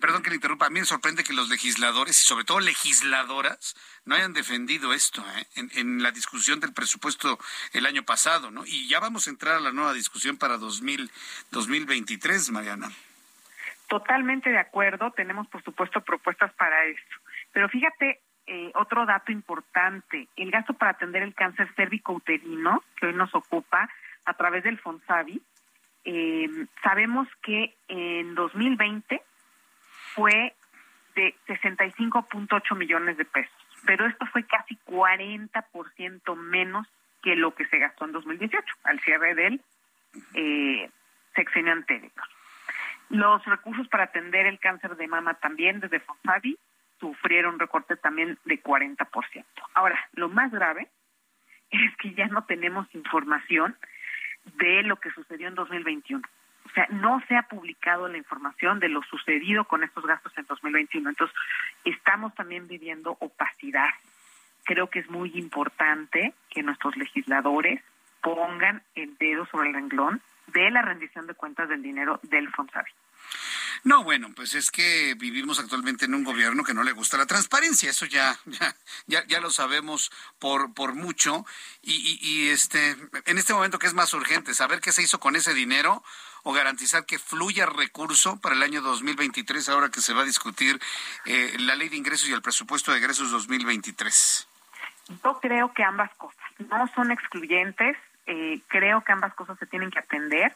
perdón 0.00 0.22
que 0.22 0.30
le 0.30 0.36
interrumpa, 0.36 0.66
a 0.66 0.70
mí 0.70 0.80
me 0.80 0.86
sorprende 0.86 1.24
que 1.24 1.32
los 1.32 1.48
legisladores 1.48 2.22
y 2.22 2.26
sobre 2.26 2.44
todo 2.44 2.60
legisladoras 2.60 3.76
no 4.04 4.14
hayan 4.14 4.32
defendido 4.32 4.92
esto 4.92 5.24
¿eh? 5.36 5.46
en, 5.74 6.02
la 6.02 6.10
discusión 6.10 6.60
del 6.60 6.72
presupuesto 6.72 7.38
el 7.72 7.86
año 7.86 8.02
pasado, 8.02 8.50
¿no? 8.50 8.64
Y 8.66 8.88
ya 8.88 9.00
vamos 9.00 9.26
a 9.26 9.30
entrar 9.30 9.56
a 9.56 9.60
la 9.60 9.72
nueva 9.72 9.92
discusión 9.92 10.38
para 10.38 10.56
2000, 10.56 11.10
2023, 11.50 12.50
Mariana. 12.50 12.90
Totalmente 13.88 14.50
de 14.50 14.58
acuerdo, 14.58 15.10
tenemos 15.10 15.46
por 15.48 15.62
supuesto 15.62 16.00
propuestas 16.00 16.52
para 16.54 16.84
esto. 16.86 17.16
Pero 17.52 17.68
fíjate, 17.68 18.20
eh, 18.46 18.72
otro 18.74 19.06
dato 19.06 19.30
importante, 19.30 20.28
el 20.36 20.50
gasto 20.50 20.74
para 20.74 20.92
atender 20.92 21.22
el 21.22 21.34
cáncer 21.34 21.68
cérvico-uterino, 21.76 22.82
que 22.96 23.06
hoy 23.06 23.14
nos 23.14 23.34
ocupa 23.34 23.88
a 24.24 24.34
través 24.34 24.64
del 24.64 24.78
FONSAVI, 24.78 25.42
eh, 26.04 26.48
sabemos 26.82 27.28
que 27.42 27.76
en 27.88 28.34
2020 28.34 29.22
fue 30.14 30.54
de 31.14 31.34
65.8 31.46 32.76
millones 32.76 33.16
de 33.16 33.24
pesos, 33.24 33.52
pero 33.84 34.06
esto 34.06 34.26
fue 34.26 34.44
casi 34.44 34.76
40% 34.86 36.36
menos 36.36 36.86
que 37.22 37.36
lo 37.36 37.54
que 37.54 37.66
se 37.66 37.78
gastó 37.78 38.04
en 38.04 38.12
2018, 38.12 38.64
al 38.84 39.00
cierre 39.00 39.34
del 39.34 39.60
eh, 40.34 40.90
sexenio 41.34 41.72
anterior. 41.72 42.12
Los 43.10 43.44
recursos 43.44 43.88
para 43.88 44.04
atender 44.04 44.46
el 44.46 44.58
cáncer 44.58 44.96
de 44.96 45.06
mama 45.06 45.34
también 45.34 45.80
desde 45.80 46.00
Fonsavi 46.00 46.58
sufrieron 46.98 47.58
recortes 47.58 48.00
también 48.00 48.38
de 48.44 48.62
40%. 48.62 49.44
Ahora, 49.74 49.98
lo 50.12 50.28
más 50.28 50.50
grave 50.50 50.88
es 51.70 51.96
que 51.96 52.14
ya 52.14 52.26
no 52.28 52.44
tenemos 52.44 52.86
información 52.94 53.76
de 54.54 54.82
lo 54.82 54.96
que 54.96 55.10
sucedió 55.10 55.48
en 55.48 55.54
2021. 55.54 56.22
O 56.72 56.74
sea, 56.74 56.86
no 56.88 57.20
se 57.28 57.36
ha 57.36 57.42
publicado 57.42 58.08
la 58.08 58.16
información 58.16 58.80
de 58.80 58.88
lo 58.88 59.02
sucedido 59.02 59.64
con 59.66 59.84
estos 59.84 60.06
gastos 60.06 60.32
en 60.38 60.46
2021. 60.46 61.10
Entonces, 61.10 61.36
estamos 61.84 62.34
también 62.34 62.66
viviendo 62.66 63.14
opacidad. 63.20 63.90
Creo 64.64 64.88
que 64.88 65.00
es 65.00 65.10
muy 65.10 65.32
importante 65.34 66.32
que 66.48 66.62
nuestros 66.62 66.96
legisladores 66.96 67.82
pongan 68.22 68.82
el 68.94 69.18
dedo 69.18 69.44
sobre 69.46 69.68
el 69.68 69.74
renglón 69.74 70.22
de 70.46 70.70
la 70.70 70.80
rendición 70.80 71.26
de 71.26 71.34
cuentas 71.34 71.68
del 71.68 71.82
dinero 71.82 72.20
del 72.22 72.48
Fonsavi. 72.48 72.90
No, 73.84 74.04
bueno, 74.04 74.30
pues 74.34 74.54
es 74.54 74.70
que 74.70 75.14
vivimos 75.14 75.58
actualmente 75.58 76.04
en 76.04 76.14
un 76.14 76.24
gobierno 76.24 76.64
que 76.64 76.74
no 76.74 76.84
le 76.84 76.92
gusta 76.92 77.16
la 77.16 77.26
transparencia, 77.26 77.90
eso 77.90 78.06
ya, 78.06 78.38
ya, 79.06 79.24
ya, 79.26 79.40
lo 79.40 79.50
sabemos 79.50 80.10
por, 80.38 80.72
por 80.74 80.94
mucho. 80.94 81.44
Y, 81.82 82.18
y, 82.22 82.48
este, 82.48 82.96
en 83.26 83.38
este 83.38 83.54
momento, 83.54 83.78
¿qué 83.78 83.86
es 83.86 83.94
más 83.94 84.12
urgente? 84.14 84.54
¿Saber 84.54 84.80
qué 84.80 84.92
se 84.92 85.02
hizo 85.02 85.18
con 85.20 85.36
ese 85.36 85.54
dinero 85.54 86.02
o 86.44 86.52
garantizar 86.52 87.06
que 87.06 87.18
fluya 87.18 87.66
recurso 87.66 88.40
para 88.40 88.54
el 88.54 88.62
año 88.62 88.82
2023, 88.82 89.68
ahora 89.68 89.90
que 89.90 90.00
se 90.00 90.12
va 90.12 90.22
a 90.22 90.26
discutir 90.26 90.80
eh, 91.24 91.56
la 91.58 91.74
ley 91.74 91.88
de 91.88 91.96
ingresos 91.96 92.28
y 92.28 92.32
el 92.32 92.42
presupuesto 92.42 92.92
de 92.92 92.98
ingresos 92.98 93.30
2023? 93.30 94.48
Yo 95.24 95.40
creo 95.40 95.72
que 95.72 95.82
ambas 95.82 96.12
cosas 96.14 96.40
no 96.58 96.88
son 96.94 97.10
excluyentes 97.10 97.96
eh, 98.26 98.60
creo 98.68 99.02
que 99.02 99.12
ambas 99.12 99.34
cosas 99.34 99.58
se 99.58 99.66
tienen 99.66 99.90
que 99.90 99.98
atender. 99.98 100.54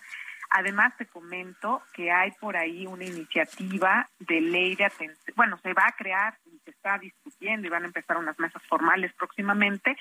Además, 0.51 0.97
te 0.97 1.06
comento 1.06 1.82
que 1.93 2.10
hay 2.10 2.31
por 2.32 2.56
ahí 2.56 2.86
una 2.86 3.05
iniciativa 3.05 4.09
de 4.18 4.40
ley 4.40 4.77
de 4.77 4.85
atención, 4.85 5.35
bueno, 5.35 5.59
se 5.59 5.73
va 5.73 5.86
a 5.89 5.93
crear 5.93 6.39
y 6.47 6.59
se 6.64 6.70
está 6.70 6.98
discutiendo 6.98 7.66
y 7.66 7.70
van 7.70 7.82
a 7.82 7.86
empezar 7.86 8.16
unas 8.16 8.39
mesas 8.39 8.62
formales 8.68 9.12
próximamente 9.14 9.97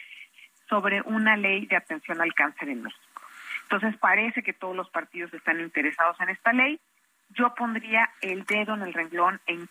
sobre 0.70 1.02
una 1.02 1.36
ley 1.36 1.66
de 1.66 1.76
atención 1.76 2.22
al 2.22 2.34
cáncer 2.34 2.70
en 2.70 2.84
México. 2.84 3.22
Entonces, 3.64 3.98
parece 3.98 4.44
que 4.44 4.54
todos 4.54 4.76
los 4.76 4.90
partidos 4.90 5.34
están 5.34 5.60
interesados 5.60 6.20
en 6.22 6.30
esta 6.30 6.54
ley. 6.54 6.80
Yo 7.30 7.56
pondría 7.56 8.10
el 8.22 8.46
dedo 8.46 8.76
en 8.76 8.84
el 8.84 8.94
renglón 8.94 9.42
en 9.48 9.68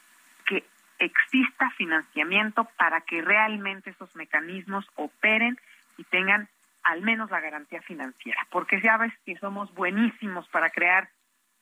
que 0.46 0.64
exista 0.98 1.70
financiamiento 1.70 2.68
para 2.76 3.01
que 3.02 3.22
realmente 3.22 3.90
esos 3.90 4.14
mecanismos 4.16 4.86
operen 4.96 5.59
y 5.96 6.05
tengan 6.05 6.48
al 6.85 7.02
menos 7.02 7.31
la 7.31 7.40
garantía 7.40 7.82
financiera, 7.82 8.47
porque 8.51 8.81
ya 8.81 8.97
ves 8.98 9.12
que 9.24 9.36
somos 9.39 9.73
buenísimos 9.74 10.47
para 10.48 10.70
crear 10.70 11.09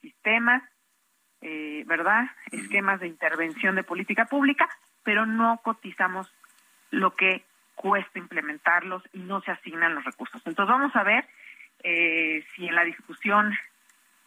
sistemas, 0.00 0.62
eh, 1.40 1.84
¿verdad? 1.86 2.24
Esquemas 2.50 3.00
de 3.00 3.06
intervención 3.06 3.76
de 3.76 3.84
política 3.84 4.26
pública, 4.26 4.68
pero 5.04 5.24
no 5.24 5.60
cotizamos 5.62 6.32
lo 6.90 7.14
que 7.14 7.44
cuesta 7.74 8.18
implementarlos 8.18 9.02
y 9.12 9.18
no 9.18 9.40
se 9.42 9.52
asignan 9.52 9.94
los 9.94 10.04
recursos. 10.04 10.42
Entonces 10.44 10.72
vamos 10.72 10.94
a 10.94 11.04
ver 11.04 11.28
eh, 11.82 12.44
si 12.54 12.66
en 12.66 12.74
la 12.74 12.84
discusión 12.84 13.56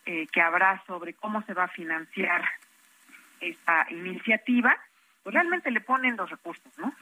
eh, 0.05 0.27
que 0.31 0.41
habrá 0.41 0.83
sobre 0.87 1.13
cómo 1.13 1.41
se 1.43 1.53
va 1.53 1.65
a 1.65 1.69
financiar 1.69 2.43
esta 3.41 3.85
iniciativa, 3.89 4.77
pues 5.23 5.33
realmente 5.33 5.71
le 5.71 5.81
ponen 5.81 6.15
los 6.15 6.29
recursos, 6.29 6.71
¿no? 6.77 6.93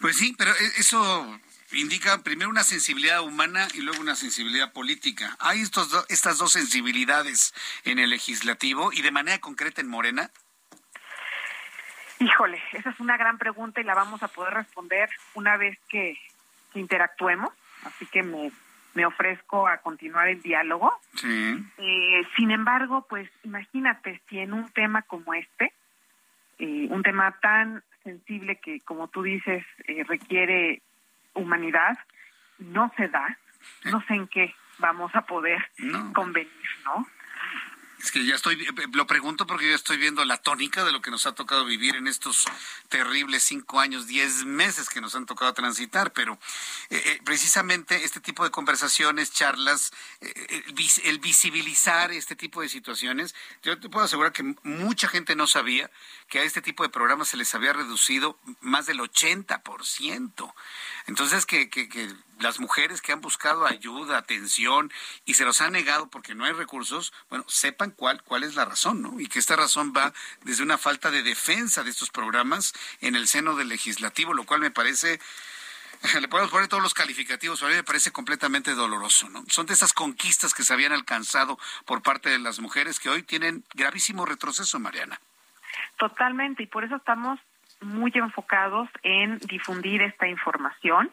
Pues 0.00 0.16
sí, 0.16 0.34
pero 0.36 0.52
e-, 0.52 0.80
eso 0.80 1.40
indica 1.72 2.22
primero 2.22 2.50
una 2.50 2.64
sensibilidad 2.64 3.22
humana 3.22 3.68
y 3.74 3.80
luego 3.80 4.00
una 4.00 4.16
sensibilidad 4.16 4.72
política. 4.72 5.36
¿Hay 5.40 5.60
estos 5.60 6.06
estas 6.08 6.38
dos 6.38 6.52
sensibilidades 6.52 7.54
en 7.84 7.98
el 7.98 8.10
legislativo 8.10 8.92
y 8.92 9.02
de 9.02 9.10
manera 9.10 9.38
concreta 9.38 9.80
en 9.80 9.88
Morena? 9.88 10.30
Híjole, 12.18 12.62
esa 12.72 12.90
es 12.90 13.00
una 13.00 13.16
gran 13.16 13.38
pregunta 13.38 13.80
y 13.80 13.84
la 13.84 13.94
vamos 13.94 14.22
a 14.22 14.28
poder 14.28 14.52
responder 14.52 15.08
una 15.34 15.56
vez 15.56 15.78
que, 15.88 16.18
interactuemos. 16.74 17.50
Así 17.82 18.06
que 18.06 18.22
me, 18.22 18.52
me 18.94 19.06
ofrezco 19.06 19.66
a 19.66 19.78
continuar 19.78 20.28
el 20.28 20.42
diálogo. 20.42 20.92
Sí. 21.14 21.64
Eh, 21.78 22.22
sin 22.36 22.50
embargo, 22.50 23.06
pues 23.08 23.28
imagínate 23.42 24.20
si 24.28 24.38
en 24.38 24.52
un 24.52 24.68
tema 24.70 25.02
como 25.02 25.34
este, 25.34 25.72
eh, 26.58 26.86
un 26.90 27.02
tema 27.02 27.34
tan 27.40 27.82
sensible 28.04 28.56
que, 28.56 28.80
como 28.82 29.08
tú 29.08 29.22
dices, 29.22 29.64
eh, 29.88 30.04
requiere 30.04 30.82
humanidad 31.34 31.98
no 32.58 32.92
se 32.96 33.08
da, 33.08 33.38
no 33.84 34.02
sé 34.06 34.14
en 34.14 34.28
qué 34.28 34.54
vamos 34.78 35.14
a 35.14 35.22
poder 35.22 35.70
convenir, 36.12 36.50
¿no? 36.84 37.06
Es 38.02 38.12
que 38.12 38.24
ya 38.24 38.34
estoy, 38.34 38.54
eh, 38.54 38.86
lo 38.94 39.06
pregunto 39.06 39.46
porque 39.46 39.68
yo 39.68 39.74
estoy 39.74 39.98
viendo 39.98 40.24
la 40.24 40.38
tónica 40.38 40.84
de 40.84 40.92
lo 40.92 41.02
que 41.02 41.10
nos 41.10 41.26
ha 41.26 41.34
tocado 41.34 41.66
vivir 41.66 41.96
en 41.96 42.06
estos 42.06 42.46
terribles 42.88 43.42
cinco 43.42 43.78
años, 43.78 44.06
diez 44.06 44.44
meses 44.46 44.88
que 44.88 45.02
nos 45.02 45.14
han 45.14 45.26
tocado 45.26 45.52
transitar, 45.52 46.12
pero 46.12 46.38
eh, 46.88 47.02
eh, 47.04 47.20
precisamente 47.24 48.04
este 48.04 48.20
tipo 48.20 48.42
de 48.42 48.50
conversaciones, 48.50 49.32
charlas, 49.32 49.92
el 51.04 51.18
visibilizar 51.18 52.10
este 52.10 52.36
tipo 52.36 52.62
de 52.62 52.70
situaciones, 52.70 53.34
yo 53.62 53.78
te 53.78 53.90
puedo 53.90 54.06
asegurar 54.06 54.32
que 54.32 54.54
mucha 54.62 55.06
gente 55.08 55.36
no 55.36 55.46
sabía 55.46 55.90
que 56.28 56.38
a 56.38 56.44
este 56.44 56.62
tipo 56.62 56.82
de 56.82 56.88
programas 56.88 57.28
se 57.28 57.36
les 57.36 57.54
había 57.54 57.74
reducido 57.74 58.38
más 58.60 58.86
del 58.86 59.00
80%. 59.00 60.54
Entonces, 61.10 61.44
que, 61.44 61.68
que, 61.68 61.88
que 61.88 62.08
las 62.38 62.60
mujeres 62.60 63.02
que 63.02 63.10
han 63.10 63.20
buscado 63.20 63.66
ayuda, 63.66 64.16
atención 64.16 64.92
y 65.24 65.34
se 65.34 65.44
los 65.44 65.60
han 65.60 65.72
negado 65.72 66.08
porque 66.08 66.36
no 66.36 66.44
hay 66.44 66.52
recursos, 66.52 67.12
bueno, 67.28 67.44
sepan 67.48 67.90
cuál, 67.90 68.22
cuál 68.22 68.44
es 68.44 68.54
la 68.54 68.64
razón, 68.64 69.02
¿no? 69.02 69.18
Y 69.18 69.26
que 69.26 69.40
esta 69.40 69.56
razón 69.56 69.92
va 69.92 70.12
desde 70.44 70.62
una 70.62 70.78
falta 70.78 71.10
de 71.10 71.24
defensa 71.24 71.82
de 71.82 71.90
estos 71.90 72.10
programas 72.10 72.74
en 73.00 73.16
el 73.16 73.26
seno 73.26 73.56
del 73.56 73.70
legislativo, 73.70 74.34
lo 74.34 74.44
cual 74.44 74.60
me 74.60 74.70
parece 74.70 75.18
le 76.20 76.28
podemos 76.28 76.52
poner 76.52 76.68
todos 76.68 76.82
los 76.82 76.94
calificativos, 76.94 77.60
a 77.64 77.66
mí 77.66 77.74
me 77.74 77.82
parece 77.82 78.12
completamente 78.12 78.74
doloroso, 78.74 79.28
¿no? 79.30 79.42
Son 79.48 79.66
de 79.66 79.74
esas 79.74 79.92
conquistas 79.92 80.54
que 80.54 80.62
se 80.62 80.72
habían 80.72 80.92
alcanzado 80.92 81.58
por 81.86 82.02
parte 82.02 82.30
de 82.30 82.38
las 82.38 82.60
mujeres 82.60 83.00
que 83.00 83.10
hoy 83.10 83.24
tienen 83.24 83.64
gravísimo 83.74 84.26
retroceso, 84.26 84.78
Mariana. 84.78 85.20
Totalmente, 85.98 86.62
y 86.62 86.66
por 86.68 86.84
eso 86.84 86.94
estamos 86.94 87.40
muy 87.80 88.12
enfocados 88.14 88.88
en 89.02 89.38
difundir 89.38 90.02
esta 90.02 90.28
información 90.28 91.10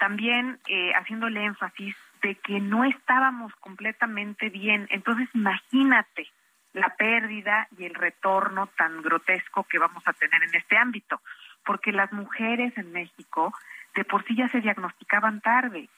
también 0.00 0.58
eh, 0.66 0.92
haciéndole 0.94 1.44
énfasis 1.44 1.94
de 2.22 2.34
que 2.36 2.58
no 2.58 2.84
estábamos 2.84 3.54
completamente 3.56 4.48
bien. 4.48 4.88
Entonces, 4.90 5.28
imagínate 5.34 6.26
la 6.72 6.88
pérdida 6.96 7.68
y 7.78 7.84
el 7.84 7.94
retorno 7.94 8.66
tan 8.78 9.02
grotesco 9.02 9.64
que 9.64 9.78
vamos 9.78 10.02
a 10.06 10.14
tener 10.14 10.42
en 10.42 10.54
este 10.54 10.78
ámbito, 10.78 11.20
porque 11.64 11.92
las 11.92 12.12
mujeres 12.12 12.76
en 12.78 12.92
México 12.92 13.52
de 13.94 14.04
por 14.04 14.24
sí 14.24 14.34
ya 14.34 14.48
se 14.48 14.60
diagnosticaban 14.60 15.42
tarde. 15.42 15.88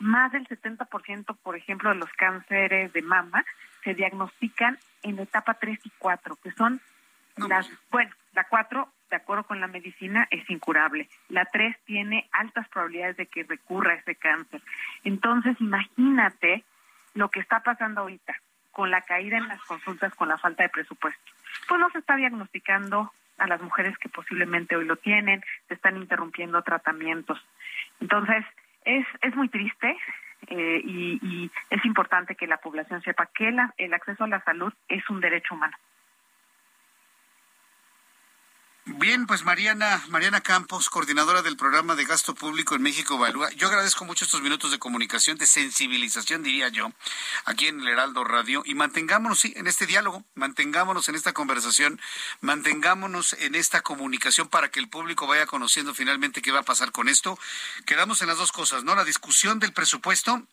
Más 0.00 0.32
del 0.32 0.48
70%, 0.48 1.36
por 1.36 1.56
ejemplo, 1.56 1.90
de 1.90 1.96
los 1.96 2.12
cánceres 2.14 2.92
de 2.92 3.02
mama 3.02 3.44
se 3.84 3.94
diagnostican 3.94 4.78
en 5.02 5.20
etapa 5.20 5.54
3 5.54 5.78
y 5.84 5.90
4, 5.98 6.36
que 6.42 6.50
son 6.52 6.80
las, 7.36 7.68
pues 7.90 8.08
bueno, 8.08 8.14
la 8.32 8.44
4 8.44 8.88
de 9.10 9.16
acuerdo 9.16 9.44
con 9.44 9.60
la 9.60 9.66
medicina, 9.66 10.26
es 10.30 10.48
incurable. 10.48 11.06
La 11.28 11.44
3 11.44 11.76
tiene 11.84 12.28
altas 12.32 12.66
probabilidades 12.68 13.18
de 13.18 13.26
que 13.26 13.44
recurra 13.44 13.94
ese 13.94 14.16
cáncer. 14.16 14.62
Entonces, 15.04 15.54
imagínate 15.60 16.64
lo 17.14 17.28
que 17.28 17.40
está 17.40 17.60
pasando 17.60 18.00
ahorita 18.00 18.34
con 18.70 18.90
la 18.90 19.02
caída 19.02 19.36
en 19.36 19.48
las 19.48 19.62
consultas, 19.64 20.14
con 20.14 20.28
la 20.28 20.38
falta 20.38 20.62
de 20.62 20.70
presupuesto. 20.70 21.30
Pues 21.68 21.78
no 21.78 21.90
se 21.90 21.98
está 21.98 22.16
diagnosticando 22.16 23.12
a 23.36 23.46
las 23.46 23.60
mujeres 23.60 23.98
que 23.98 24.08
posiblemente 24.08 24.76
hoy 24.76 24.86
lo 24.86 24.96
tienen, 24.96 25.44
se 25.68 25.74
están 25.74 25.98
interrumpiendo 25.98 26.62
tratamientos. 26.62 27.38
Entonces, 28.00 28.46
es, 28.84 29.06
es 29.20 29.36
muy 29.36 29.50
triste 29.50 29.94
eh, 30.48 30.80
y, 30.84 31.50
es 31.68 31.84
importante 31.84 32.34
que 32.34 32.46
la 32.46 32.56
población 32.56 33.02
sepa 33.02 33.26
que 33.26 33.48
el 33.76 33.94
acceso 33.94 34.24
a 34.24 34.28
la 34.28 34.42
salud 34.42 34.72
es 34.88 35.08
un 35.10 35.20
derecho 35.20 35.54
humano. 35.54 35.76
Bien, 38.98 39.26
pues 39.26 39.44
Mariana, 39.44 40.04
Mariana 40.08 40.40
Campos, 40.42 40.90
coordinadora 40.90 41.42
del 41.42 41.56
programa 41.56 41.94
de 41.94 42.04
gasto 42.04 42.34
público 42.34 42.74
en 42.74 42.82
México 42.82 43.14
Evalúa. 43.14 43.50
Yo 43.52 43.68
agradezco 43.68 44.04
mucho 44.04 44.24
estos 44.24 44.42
minutos 44.42 44.70
de 44.70 44.78
comunicación, 44.78 45.38
de 45.38 45.46
sensibilización, 45.46 46.42
diría 46.42 46.68
yo, 46.68 46.92
aquí 47.44 47.68
en 47.68 47.80
el 47.80 47.88
Heraldo 47.88 48.22
Radio. 48.24 48.62
Y 48.66 48.74
mantengámonos, 48.74 49.40
sí, 49.40 49.54
en 49.56 49.66
este 49.66 49.86
diálogo, 49.86 50.24
mantengámonos 50.34 51.08
en 51.08 51.14
esta 51.14 51.32
conversación, 51.32 52.00
mantengámonos 52.40 53.32
en 53.34 53.54
esta 53.54 53.80
comunicación 53.80 54.48
para 54.48 54.70
que 54.70 54.80
el 54.80 54.88
público 54.88 55.26
vaya 55.26 55.46
conociendo 55.46 55.94
finalmente 55.94 56.42
qué 56.42 56.52
va 56.52 56.60
a 56.60 56.64
pasar 56.64 56.92
con 56.92 57.08
esto. 57.08 57.38
Quedamos 57.86 58.20
en 58.20 58.28
las 58.28 58.38
dos 58.38 58.52
cosas, 58.52 58.84
¿no? 58.84 58.94
La 58.94 59.04
discusión 59.04 59.58
del 59.58 59.72
presupuesto 59.72 60.46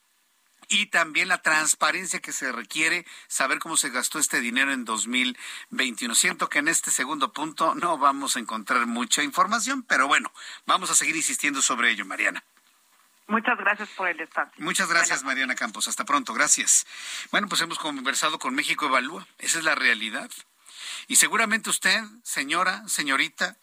y 0.70 0.86
también 0.86 1.28
la 1.28 1.42
transparencia 1.42 2.20
que 2.20 2.32
se 2.32 2.52
requiere, 2.52 3.06
saber 3.28 3.60
cómo 3.60 3.76
se 3.76 3.90
gastó 3.90 4.20
este 4.20 4.40
dinero 4.40 4.72
en 4.72 4.86
2021. 4.86 6.16
Siento 6.16 6.48
que 6.48 6.60
en 6.60 6.68
este 6.68 6.92
segundo 6.92 7.34
punto 7.34 7.76
no 7.76 7.98
vamos 7.98 8.36
a 8.36 8.40
encontrar 8.40 8.86
mucha 8.86 9.24
información, 9.24 9.84
pero 9.84 10.08
bueno, 10.08 10.32
vamos 10.66 10.92
a 10.92 10.96
seguir 10.96 11.16
insistiendo 11.16 11.62
sobre 11.62 11.92
ello, 11.92 12.06
Mariana. 12.06 12.44
Muchas 13.28 13.58
gracias 13.58 13.90
por 13.90 14.08
el 14.08 14.20
espacio. 14.20 14.64
Muchas 14.64 14.90
gracias, 14.90 15.24
Mariana 15.24 15.54
Campos. 15.56 15.88
Hasta 15.88 16.04
pronto. 16.04 16.34
Gracias. 16.34 16.88
Bueno, 17.32 17.48
pues 17.48 17.62
hemos 17.62 17.78
conversado 17.78 18.40
con 18.40 18.56
México 18.56 18.88
Evalúa. 18.88 19.28
Esa 19.38 19.60
es 19.60 19.64
la 19.64 19.76
realidad. 19.76 20.32
Y 21.08 21.18
seguramente 21.18 21.70
usted, 21.70 22.02
señora, 22.24 22.88
señorita, 22.88 23.56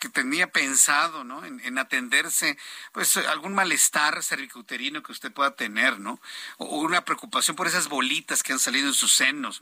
que 0.00 0.08
tenía 0.08 0.50
pensado, 0.50 1.22
¿no? 1.24 1.44
En, 1.44 1.78
atenderse, 1.78 2.56
pues 2.92 3.16
algún 3.18 3.54
malestar 3.54 4.22
cervicuterino 4.22 5.02
que 5.02 5.12
usted 5.12 5.30
pueda 5.30 5.54
tener, 5.54 6.00
¿no? 6.00 6.20
O 6.56 6.78
una 6.80 7.04
preocupación 7.04 7.54
por 7.54 7.66
esas 7.66 7.88
bolitas 7.88 8.42
que 8.42 8.54
han 8.54 8.58
salido 8.58 8.88
en 8.88 8.94
sus 8.94 9.12
senos. 9.12 9.60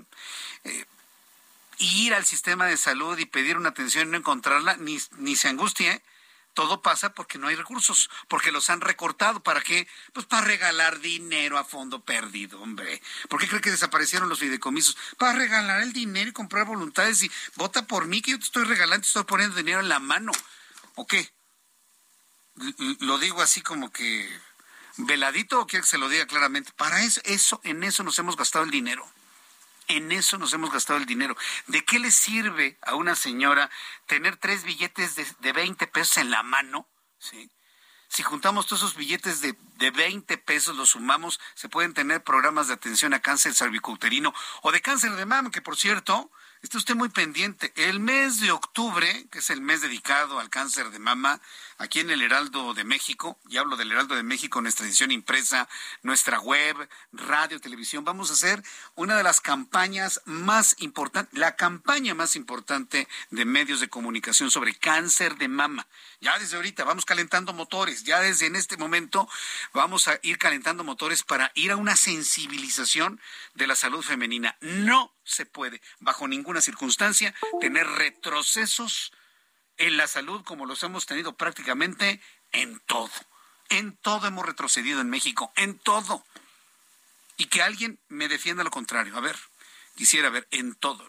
Eh, 0.62 0.84
ir 1.78 2.14
al 2.14 2.24
sistema 2.24 2.66
de 2.66 2.76
salud 2.76 3.18
y 3.18 3.26
pedir 3.26 3.56
una 3.56 3.70
atención 3.70 4.08
y 4.08 4.10
no 4.12 4.16
encontrarla, 4.16 4.76
ni, 4.76 4.98
ni 5.18 5.34
se 5.34 5.48
angustie, 5.48 6.00
todo 6.58 6.82
pasa 6.82 7.14
porque 7.14 7.38
no 7.38 7.46
hay 7.46 7.54
recursos, 7.54 8.10
porque 8.26 8.50
los 8.50 8.68
han 8.68 8.80
recortado. 8.80 9.40
¿Para 9.40 9.60
qué? 9.60 9.86
Pues 10.12 10.26
para 10.26 10.44
regalar 10.44 10.98
dinero 10.98 11.56
a 11.56 11.62
fondo 11.62 12.04
perdido, 12.04 12.60
hombre. 12.60 13.00
¿Por 13.28 13.38
qué 13.38 13.46
cree 13.46 13.60
que 13.60 13.70
desaparecieron 13.70 14.28
los 14.28 14.40
fideicomisos? 14.40 14.96
Para 15.18 15.38
regalar 15.38 15.82
el 15.82 15.92
dinero 15.92 16.30
y 16.30 16.32
comprar 16.32 16.66
voluntades 16.66 17.22
y 17.22 17.30
vota 17.54 17.86
por 17.86 18.08
mí 18.08 18.22
que 18.22 18.32
yo 18.32 18.40
te 18.40 18.44
estoy 18.46 18.64
regalando, 18.64 19.02
te 19.02 19.06
estoy 19.06 19.22
poniendo 19.22 19.54
dinero 19.54 19.78
en 19.78 19.88
la 19.88 20.00
mano. 20.00 20.32
¿O 20.96 21.06
qué? 21.06 21.32
Lo 22.98 23.18
digo 23.18 23.40
así 23.40 23.60
como 23.60 23.92
que 23.92 24.28
veladito 24.96 25.60
o 25.60 25.66
quiere 25.68 25.84
que 25.84 25.90
se 25.90 25.98
lo 25.98 26.08
diga 26.08 26.26
claramente. 26.26 26.72
Para 26.72 27.04
eso, 27.04 27.20
eso, 27.22 27.60
en 27.62 27.84
eso 27.84 28.02
nos 28.02 28.18
hemos 28.18 28.36
gastado 28.36 28.64
el 28.64 28.72
dinero. 28.72 29.08
En 29.88 30.12
eso 30.12 30.38
nos 30.38 30.52
hemos 30.52 30.70
gastado 30.70 30.98
el 30.98 31.06
dinero. 31.06 31.36
¿De 31.66 31.84
qué 31.84 31.98
le 31.98 32.10
sirve 32.10 32.78
a 32.82 32.94
una 32.94 33.16
señora 33.16 33.70
tener 34.06 34.36
tres 34.36 34.62
billetes 34.64 35.14
de, 35.16 35.26
de 35.40 35.52
20 35.52 35.86
pesos 35.88 36.18
en 36.18 36.30
la 36.30 36.42
mano? 36.42 36.88
¿sí? 37.18 37.50
Si 38.08 38.22
juntamos 38.22 38.66
todos 38.66 38.82
esos 38.82 38.96
billetes 38.96 39.40
de, 39.40 39.56
de 39.76 39.90
20 39.90 40.38
pesos, 40.38 40.76
los 40.76 40.90
sumamos, 40.90 41.40
se 41.54 41.68
pueden 41.68 41.94
tener 41.94 42.22
programas 42.22 42.68
de 42.68 42.74
atención 42.74 43.12
a 43.12 43.20
cáncer 43.20 43.54
cervicouterino 43.54 44.34
o 44.62 44.72
de 44.72 44.80
cáncer 44.80 45.12
de 45.16 45.26
mama, 45.26 45.50
que 45.50 45.62
por 45.62 45.76
cierto, 45.76 46.30
Esté 46.60 46.76
usted 46.76 46.96
muy 46.96 47.08
pendiente. 47.08 47.72
El 47.76 48.00
mes 48.00 48.40
de 48.40 48.50
octubre, 48.50 49.26
que 49.30 49.38
es 49.38 49.50
el 49.50 49.60
mes 49.60 49.80
dedicado 49.80 50.40
al 50.40 50.50
cáncer 50.50 50.90
de 50.90 50.98
mama, 50.98 51.40
aquí 51.78 52.00
en 52.00 52.10
el 52.10 52.20
Heraldo 52.20 52.74
de 52.74 52.82
México, 52.82 53.38
y 53.48 53.58
hablo 53.58 53.76
del 53.76 53.92
Heraldo 53.92 54.16
de 54.16 54.24
México, 54.24 54.60
nuestra 54.60 54.84
edición 54.84 55.12
impresa, 55.12 55.68
nuestra 56.02 56.40
web, 56.40 56.88
radio, 57.12 57.60
televisión, 57.60 58.04
vamos 58.04 58.30
a 58.30 58.32
hacer 58.32 58.60
una 58.96 59.16
de 59.16 59.22
las 59.22 59.40
campañas 59.40 60.20
más 60.24 60.74
importantes, 60.80 61.38
la 61.38 61.54
campaña 61.54 62.14
más 62.14 62.34
importante 62.34 63.06
de 63.30 63.44
medios 63.44 63.78
de 63.78 63.88
comunicación 63.88 64.50
sobre 64.50 64.74
cáncer 64.74 65.36
de 65.36 65.46
mama. 65.46 65.86
Ya 66.20 66.36
desde 66.40 66.56
ahorita 66.56 66.82
vamos 66.82 67.04
calentando 67.04 67.52
motores, 67.52 68.02
ya 68.02 68.18
desde 68.18 68.46
en 68.46 68.56
este 68.56 68.76
momento 68.76 69.28
vamos 69.72 70.08
a 70.08 70.18
ir 70.22 70.38
calentando 70.38 70.82
motores 70.82 71.22
para 71.22 71.52
ir 71.54 71.70
a 71.70 71.76
una 71.76 71.94
sensibilización 71.94 73.20
de 73.54 73.68
la 73.68 73.76
salud 73.76 74.02
femenina. 74.02 74.56
No 74.60 75.12
se 75.28 75.46
puede, 75.46 75.80
bajo 76.00 76.26
ninguna 76.26 76.60
circunstancia, 76.60 77.34
tener 77.60 77.86
retrocesos 77.86 79.12
en 79.76 79.96
la 79.96 80.08
salud 80.08 80.42
como 80.42 80.66
los 80.66 80.82
hemos 80.82 81.06
tenido 81.06 81.36
prácticamente 81.36 82.20
en 82.52 82.80
todo. 82.80 83.10
En 83.68 83.96
todo 83.96 84.26
hemos 84.26 84.46
retrocedido 84.46 85.00
en 85.00 85.10
México, 85.10 85.52
en 85.56 85.78
todo. 85.78 86.24
Y 87.36 87.46
que 87.46 87.62
alguien 87.62 88.00
me 88.08 88.28
defienda 88.28 88.64
lo 88.64 88.70
contrario. 88.70 89.16
A 89.16 89.20
ver, 89.20 89.36
quisiera 89.94 90.30
ver 90.30 90.48
en 90.50 90.74
todo. 90.74 91.06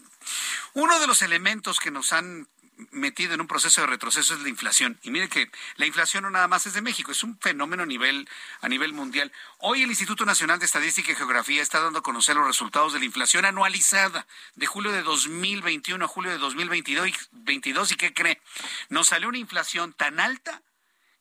Uno 0.74 1.00
de 1.00 1.08
los 1.08 1.22
elementos 1.22 1.80
que 1.80 1.92
nos 1.92 2.14
han 2.14 2.48
metido 2.92 3.34
en 3.34 3.42
un 3.42 3.48
proceso 3.48 3.82
de 3.82 3.88
retroceso 3.88 4.34
es 4.34 4.42
la 4.42 4.50
inflación. 4.50 5.00
Y 5.04 5.12
mire 5.12 5.30
que 5.30 5.52
la 5.76 5.86
inflación 5.86 6.24
no 6.24 6.30
nada 6.30 6.48
más 6.48 6.66
es 6.66 6.74
de 6.74 6.82
México, 6.82 7.12
es 7.12 7.24
un 7.24 7.38
fenómeno 7.40 7.84
a 7.84 7.86
nivel, 7.86 8.28
a 8.62 8.70
nivel 8.70 8.94
mundial. 8.94 9.32
Hoy 9.60 9.84
el 9.84 9.90
Instituto 9.90 10.26
Nacional 10.26 10.60
de 10.60 10.66
Estadística 10.66 11.12
y 11.12 11.16
Geografía 11.16 11.62
está 11.62 11.80
dando 11.80 12.00
a 12.00 12.04
conocer 12.04 12.36
los 12.36 12.48
resultados 12.48 12.94
de 12.94 13.00
la 13.00 13.06
inflación 13.06 13.46
anualizada 13.46 14.26
de 14.56 14.66
julio 14.66 14.92
de 14.92 15.04
2021 15.04 16.04
a 16.04 16.08
julio 16.08 16.32
de 16.32 16.38
2022. 16.38 17.92
¿Y 17.92 17.96
qué 17.96 18.14
cree? 18.14 18.42
Nos 18.90 19.08
salió 19.08 19.30
una 19.30 19.38
inflación 19.38 19.94
tan 19.94 20.20
alta 20.20 20.62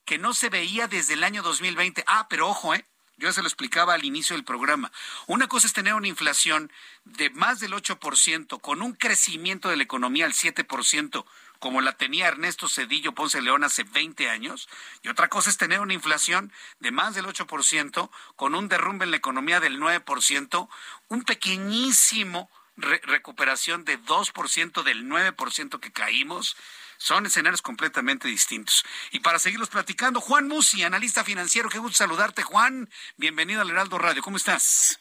que 0.05 0.18
no 0.18 0.35
se 0.35 0.48
veía 0.48 0.89
desde 0.89 1.14
el 1.14 1.24
año 1.24 1.43
2020. 1.43 2.05
Ah, 2.06 2.26
pero 2.30 2.48
ojo, 2.48 2.74
¿eh? 2.74 2.85
Yo 3.18 3.32
se 3.32 3.43
lo 3.43 3.48
explicaba 3.48 3.94
al 3.94 4.05
inicio 4.05 4.36
del 4.36 4.44
programa. 4.44 4.93
Una 5.26 5.48
cosa 5.48 5.66
es 5.66 5.72
tener 5.72 5.93
una 5.94 6.06
inflación 6.06 6.70
de 7.05 7.30
más 7.30 7.59
del 7.59 7.72
8%, 7.72 8.60
con 8.60 8.80
un 8.80 8.93
crecimiento 8.93 9.68
de 9.68 9.76
la 9.76 9.82
economía 9.82 10.24
al 10.24 10.35
7%, 10.35 11.24
como 11.59 11.80
la 11.80 11.93
tenía 11.97 12.28
Ernesto 12.28 12.68
Cedillo 12.68 13.12
Ponce 13.12 13.40
León 13.43 13.64
hace 13.64 13.85
20 13.85 14.28
años, 14.28 14.68
y 15.02 15.09
otra 15.09 15.28
cosa 15.28 15.51
es 15.51 15.56
tener 15.56 15.80
una 15.80 15.94
inflación 15.94 16.52
de 16.80 16.90
más 16.90 17.14
del 17.14 17.26
8%, 17.26 18.10
con 18.36 18.55
un 18.55 18.68
derrumbe 18.68 19.05
en 19.05 19.10
la 19.10 19.16
economía 19.16 19.60
del 19.60 19.80
9%, 19.80 20.68
un 21.09 21.22
pequeñísimo 21.22 22.51
recuperación 22.76 23.85
de 23.85 24.01
2% 24.01 24.82
del 24.82 25.05
9% 25.06 25.80
que 25.80 25.93
caímos. 25.93 26.56
Son 26.97 27.26
escenarios 27.26 27.62
completamente 27.62 28.28
distintos. 28.28 28.85
Y 29.12 29.20
para 29.20 29.39
seguirlos 29.39 29.68
platicando, 29.68 30.20
Juan 30.20 30.48
Musi, 30.48 30.82
analista 30.82 31.24
financiero, 31.24 31.68
qué 31.68 31.78
gusto 31.78 31.97
saludarte, 31.97 32.43
Juan. 32.43 32.89
Bienvenido 33.16 33.60
al 33.60 33.70
Heraldo 33.70 33.98
Radio. 33.98 34.22
¿Cómo 34.22 34.36
estás? 34.36 34.98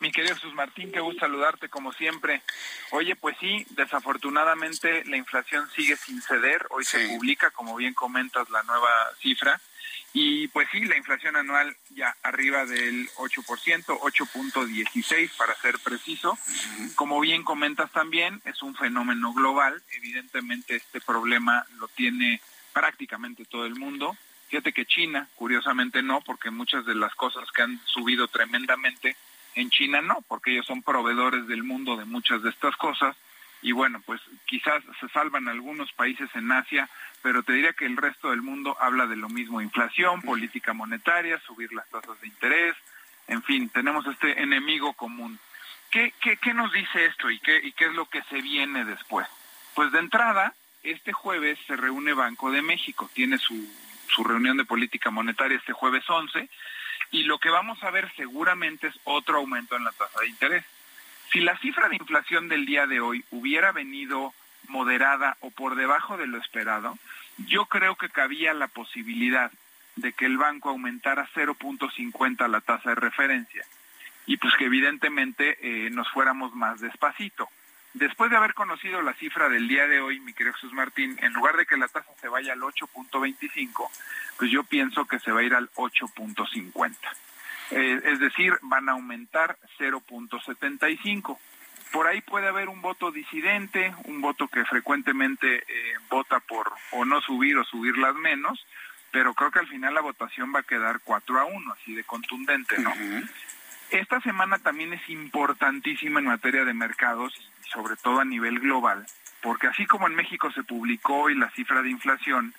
Mi 0.00 0.12
querido 0.12 0.34
Jesús 0.34 0.52
Martín, 0.54 0.92
qué 0.92 1.00
gusto 1.00 1.20
saludarte 1.20 1.68
como 1.68 1.92
siempre. 1.92 2.42
Oye, 2.90 3.16
pues 3.16 3.36
sí, 3.40 3.66
desafortunadamente 3.70 5.04
la 5.06 5.16
inflación 5.16 5.68
sigue 5.74 5.96
sin 5.96 6.20
ceder. 6.20 6.66
Hoy 6.70 6.84
se 6.84 7.08
publica, 7.08 7.50
como 7.50 7.76
bien 7.76 7.94
comentas, 7.94 8.50
la 8.50 8.62
nueva 8.64 8.90
cifra. 9.20 9.60
Y 10.12 10.48
pues 10.48 10.68
sí, 10.70 10.84
la 10.84 10.96
inflación 10.96 11.36
anual 11.36 11.76
ya 11.90 12.14
arriba 12.22 12.64
del 12.66 13.08
8%, 13.16 13.84
8.16 13.86 15.30
para 15.36 15.54
ser 15.56 15.78
preciso. 15.78 16.38
Como 16.94 17.20
bien 17.20 17.42
comentas 17.42 17.90
también, 17.92 18.40
es 18.44 18.62
un 18.62 18.74
fenómeno 18.74 19.32
global. 19.32 19.82
Evidentemente 19.92 20.76
este 20.76 21.00
problema 21.00 21.64
lo 21.78 21.88
tiene 21.88 22.40
prácticamente 22.72 23.44
todo 23.46 23.66
el 23.66 23.76
mundo. 23.76 24.16
Fíjate 24.48 24.72
que 24.72 24.86
China, 24.86 25.28
curiosamente 25.34 26.02
no, 26.02 26.20
porque 26.20 26.50
muchas 26.50 26.86
de 26.86 26.94
las 26.94 27.14
cosas 27.14 27.50
que 27.50 27.62
han 27.62 27.80
subido 27.86 28.28
tremendamente 28.28 29.16
en 29.56 29.70
China 29.70 30.00
no, 30.00 30.22
porque 30.28 30.52
ellos 30.52 30.66
son 30.66 30.82
proveedores 30.82 31.46
del 31.48 31.64
mundo 31.64 31.96
de 31.96 32.04
muchas 32.04 32.42
de 32.42 32.50
estas 32.50 32.76
cosas. 32.76 33.16
Y 33.62 33.72
bueno, 33.72 34.00
pues 34.04 34.20
quizás 34.44 34.82
se 35.00 35.08
salvan 35.08 35.48
algunos 35.48 35.92
países 35.92 36.28
en 36.34 36.52
Asia, 36.52 36.88
pero 37.22 37.42
te 37.42 37.54
diría 37.54 37.72
que 37.72 37.86
el 37.86 37.96
resto 37.96 38.30
del 38.30 38.42
mundo 38.42 38.76
habla 38.78 39.06
de 39.06 39.16
lo 39.16 39.28
mismo, 39.28 39.60
inflación, 39.60 40.22
política 40.22 40.72
monetaria, 40.72 41.40
subir 41.40 41.72
las 41.72 41.88
tasas 41.88 42.20
de 42.20 42.28
interés, 42.28 42.76
en 43.28 43.42
fin, 43.42 43.68
tenemos 43.70 44.06
este 44.06 44.40
enemigo 44.40 44.92
común. 44.92 45.38
¿Qué, 45.90 46.12
qué, 46.20 46.36
qué 46.36 46.54
nos 46.54 46.72
dice 46.72 47.06
esto 47.06 47.30
y 47.30 47.38
qué, 47.40 47.60
y 47.62 47.72
qué 47.72 47.86
es 47.86 47.94
lo 47.94 48.06
que 48.06 48.22
se 48.24 48.40
viene 48.40 48.84
después? 48.84 49.26
Pues 49.74 49.90
de 49.92 49.98
entrada, 49.98 50.54
este 50.82 51.12
jueves 51.12 51.58
se 51.66 51.76
reúne 51.76 52.12
Banco 52.12 52.50
de 52.50 52.62
México, 52.62 53.10
tiene 53.14 53.38
su, 53.38 53.68
su 54.08 54.22
reunión 54.22 54.56
de 54.56 54.64
política 54.64 55.10
monetaria 55.10 55.58
este 55.58 55.72
jueves 55.72 56.08
11, 56.08 56.48
y 57.10 57.24
lo 57.24 57.38
que 57.38 57.50
vamos 57.50 57.82
a 57.82 57.90
ver 57.90 58.12
seguramente 58.16 58.88
es 58.88 58.98
otro 59.04 59.38
aumento 59.38 59.76
en 59.76 59.84
la 59.84 59.92
tasa 59.92 60.20
de 60.20 60.28
interés. 60.28 60.64
Si 61.32 61.40
la 61.40 61.58
cifra 61.58 61.88
de 61.88 61.96
inflación 61.96 62.48
del 62.48 62.66
día 62.66 62.86
de 62.86 63.00
hoy 63.00 63.24
hubiera 63.30 63.72
venido 63.72 64.32
moderada 64.68 65.36
o 65.40 65.50
por 65.50 65.74
debajo 65.74 66.16
de 66.16 66.26
lo 66.26 66.38
esperado, 66.38 66.98
yo 67.38 67.66
creo 67.66 67.96
que 67.96 68.08
cabía 68.08 68.54
la 68.54 68.68
posibilidad 68.68 69.50
de 69.96 70.12
que 70.12 70.26
el 70.26 70.38
banco 70.38 70.70
aumentara 70.70 71.28
0.50 71.34 72.48
la 72.48 72.60
tasa 72.60 72.90
de 72.90 72.94
referencia 72.96 73.64
y 74.26 74.36
pues 74.36 74.54
que 74.56 74.66
evidentemente 74.66 75.56
eh, 75.60 75.90
nos 75.90 76.10
fuéramos 76.10 76.54
más 76.54 76.80
despacito. 76.80 77.48
Después 77.96 78.30
de 78.30 78.36
haber 78.36 78.52
conocido 78.52 79.00
la 79.00 79.14
cifra 79.14 79.48
del 79.48 79.68
día 79.68 79.86
de 79.86 80.00
hoy, 80.00 80.20
mi 80.20 80.34
querido 80.34 80.52
Jesús 80.52 80.74
Martín, 80.74 81.16
en 81.22 81.32
lugar 81.32 81.56
de 81.56 81.64
que 81.64 81.78
la 81.78 81.88
tasa 81.88 82.10
se 82.20 82.28
vaya 82.28 82.52
al 82.52 82.60
8.25, 82.60 83.88
pues 84.36 84.50
yo 84.50 84.64
pienso 84.64 85.06
que 85.06 85.18
se 85.18 85.32
va 85.32 85.40
a 85.40 85.44
ir 85.44 85.54
al 85.54 85.70
8.50. 85.70 86.94
Eh, 87.70 88.00
es 88.04 88.20
decir, 88.20 88.52
van 88.60 88.90
a 88.90 88.92
aumentar 88.92 89.56
0.75. 89.78 91.38
Por 91.90 92.06
ahí 92.06 92.20
puede 92.20 92.48
haber 92.48 92.68
un 92.68 92.82
voto 92.82 93.10
disidente, 93.10 93.94
un 94.04 94.20
voto 94.20 94.46
que 94.48 94.66
frecuentemente 94.66 95.64
eh, 95.66 95.94
vota 96.10 96.40
por 96.40 96.70
o 96.90 97.06
no 97.06 97.22
subir 97.22 97.56
o 97.56 97.64
subirlas 97.64 98.14
menos, 98.16 98.66
pero 99.10 99.32
creo 99.32 99.50
que 99.50 99.60
al 99.60 99.68
final 99.68 99.94
la 99.94 100.02
votación 100.02 100.52
va 100.54 100.60
a 100.60 100.64
quedar 100.64 101.00
4 101.02 101.40
a 101.40 101.46
1, 101.46 101.72
así 101.72 101.94
de 101.94 102.04
contundente, 102.04 102.76
¿no? 102.76 102.92
Esta 103.90 104.20
semana 104.20 104.58
también 104.58 104.92
es 104.92 105.08
importantísima 105.08 106.20
en 106.20 106.26
materia 106.26 106.66
de 106.66 106.74
mercados 106.74 107.32
sobre 107.72 107.96
todo 107.96 108.20
a 108.20 108.24
nivel 108.24 108.60
global, 108.60 109.06
porque 109.42 109.66
así 109.66 109.86
como 109.86 110.06
en 110.06 110.14
México 110.14 110.50
se 110.52 110.64
publicó 110.64 111.22
hoy 111.22 111.34
la 111.34 111.50
cifra 111.50 111.82
de 111.82 111.90
inflación, 111.90 112.54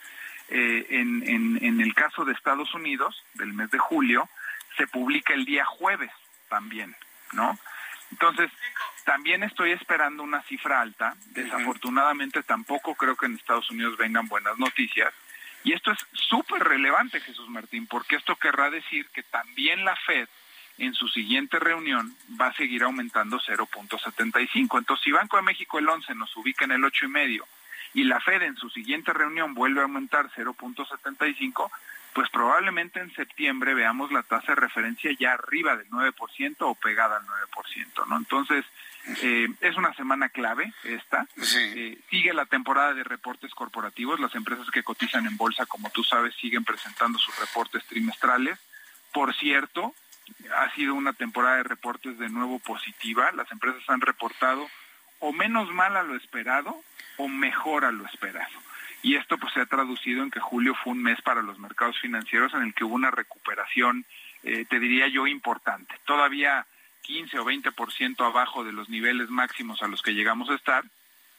eh, 0.49 0.85
en, 0.89 1.27
en, 1.27 1.63
en 1.63 1.81
el 1.81 1.93
caso 1.93 2.23
de 2.23 2.33
Estados 2.33 2.73
Unidos, 2.73 3.23
del 3.33 3.53
mes 3.53 3.69
de 3.71 3.77
julio, 3.77 4.29
se 4.77 4.87
publica 4.87 5.33
el 5.33 5.45
día 5.45 5.65
jueves 5.65 6.11
también, 6.49 6.95
¿no? 7.33 7.57
Entonces, 8.11 8.49
también 9.03 9.43
estoy 9.43 9.71
esperando 9.71 10.23
una 10.23 10.41
cifra 10.43 10.81
alta. 10.81 11.15
Desafortunadamente 11.27 12.43
tampoco 12.43 12.95
creo 12.95 13.15
que 13.15 13.25
en 13.25 13.35
Estados 13.35 13.69
Unidos 13.69 13.97
vengan 13.97 14.27
buenas 14.27 14.57
noticias. 14.57 15.13
Y 15.63 15.73
esto 15.73 15.91
es 15.91 15.99
súper 16.13 16.63
relevante, 16.63 17.19
Jesús 17.19 17.49
Martín, 17.49 17.87
porque 17.87 18.15
esto 18.15 18.35
querrá 18.35 18.69
decir 18.69 19.07
que 19.09 19.23
también 19.23 19.83
la 19.83 19.95
Fed 19.95 20.29
en 20.77 20.93
su 20.93 21.07
siguiente 21.07 21.59
reunión 21.59 22.15
va 22.39 22.47
a 22.47 22.53
seguir 22.53 22.83
aumentando 22.83 23.39
0.75. 23.39 24.77
Entonces, 24.77 25.03
si 25.03 25.11
Banco 25.11 25.37
de 25.37 25.43
México 25.43 25.79
el 25.79 25.89
11 25.89 26.15
nos 26.15 26.35
ubica 26.37 26.65
en 26.65 26.71
el 26.71 26.83
8,5 26.83 27.43
y 27.93 28.03
la 28.03 28.19
Fed 28.19 28.43
en 28.43 28.57
su 28.57 28.69
siguiente 28.69 29.13
reunión 29.13 29.53
vuelve 29.53 29.79
a 29.79 29.83
aumentar 29.83 30.29
0.75, 30.35 31.69
pues 32.13 32.29
probablemente 32.29 32.99
en 32.99 33.13
septiembre 33.13 33.73
veamos 33.73 34.11
la 34.11 34.23
tasa 34.23 34.53
de 34.53 34.61
referencia 34.61 35.11
ya 35.19 35.33
arriba 35.33 35.75
del 35.75 35.89
9% 35.89 36.55
o 36.59 36.75
pegada 36.75 37.17
al 37.17 37.23
9%, 37.23 38.07
¿no? 38.07 38.17
Entonces, 38.17 38.65
eh, 39.21 39.47
es 39.61 39.77
una 39.77 39.93
semana 39.93 40.29
clave 40.29 40.73
esta. 40.83 41.27
Eh, 41.55 41.97
sigue 42.09 42.33
la 42.33 42.45
temporada 42.45 42.93
de 42.93 43.03
reportes 43.03 43.53
corporativos. 43.53 44.19
Las 44.19 44.35
empresas 44.35 44.69
que 44.71 44.83
cotizan 44.83 45.25
en 45.25 45.37
bolsa, 45.37 45.65
como 45.65 45.89
tú 45.91 46.03
sabes, 46.03 46.35
siguen 46.35 46.65
presentando 46.65 47.17
sus 47.19 47.37
reportes 47.39 47.85
trimestrales. 47.85 48.59
Por 49.13 49.33
cierto, 49.35 49.93
ha 50.55 50.73
sido 50.75 50.93
una 50.93 51.13
temporada 51.13 51.57
de 51.57 51.63
reportes 51.63 52.17
de 52.17 52.29
nuevo 52.29 52.59
positiva. 52.59 53.31
Las 53.31 53.51
empresas 53.51 53.83
han 53.87 54.01
reportado 54.01 54.67
o 55.19 55.33
menos 55.33 55.71
mal 55.73 55.95
a 55.97 56.03
lo 56.03 56.15
esperado 56.15 56.81
o 57.17 57.27
mejor 57.27 57.85
a 57.85 57.91
lo 57.91 58.05
esperado. 58.05 58.59
Y 59.01 59.15
esto 59.15 59.37
pues 59.37 59.53
se 59.53 59.61
ha 59.61 59.65
traducido 59.65 60.23
en 60.23 60.31
que 60.31 60.39
julio 60.39 60.75
fue 60.75 60.93
un 60.93 61.03
mes 61.03 61.21
para 61.21 61.41
los 61.41 61.59
mercados 61.59 61.99
financieros 61.99 62.53
en 62.53 62.63
el 62.63 62.73
que 62.73 62.83
hubo 62.83 62.95
una 62.95 63.11
recuperación, 63.11 64.05
eh, 64.43 64.65
te 64.69 64.79
diría 64.79 65.07
yo, 65.07 65.27
importante. 65.27 65.95
Todavía 66.05 66.65
15 67.01 67.39
o 67.39 67.45
20% 67.45 68.25
abajo 68.25 68.63
de 68.63 68.73
los 68.73 68.89
niveles 68.89 69.29
máximos 69.29 69.81
a 69.81 69.87
los 69.87 70.01
que 70.01 70.13
llegamos 70.13 70.49
a 70.49 70.55
estar, 70.55 70.83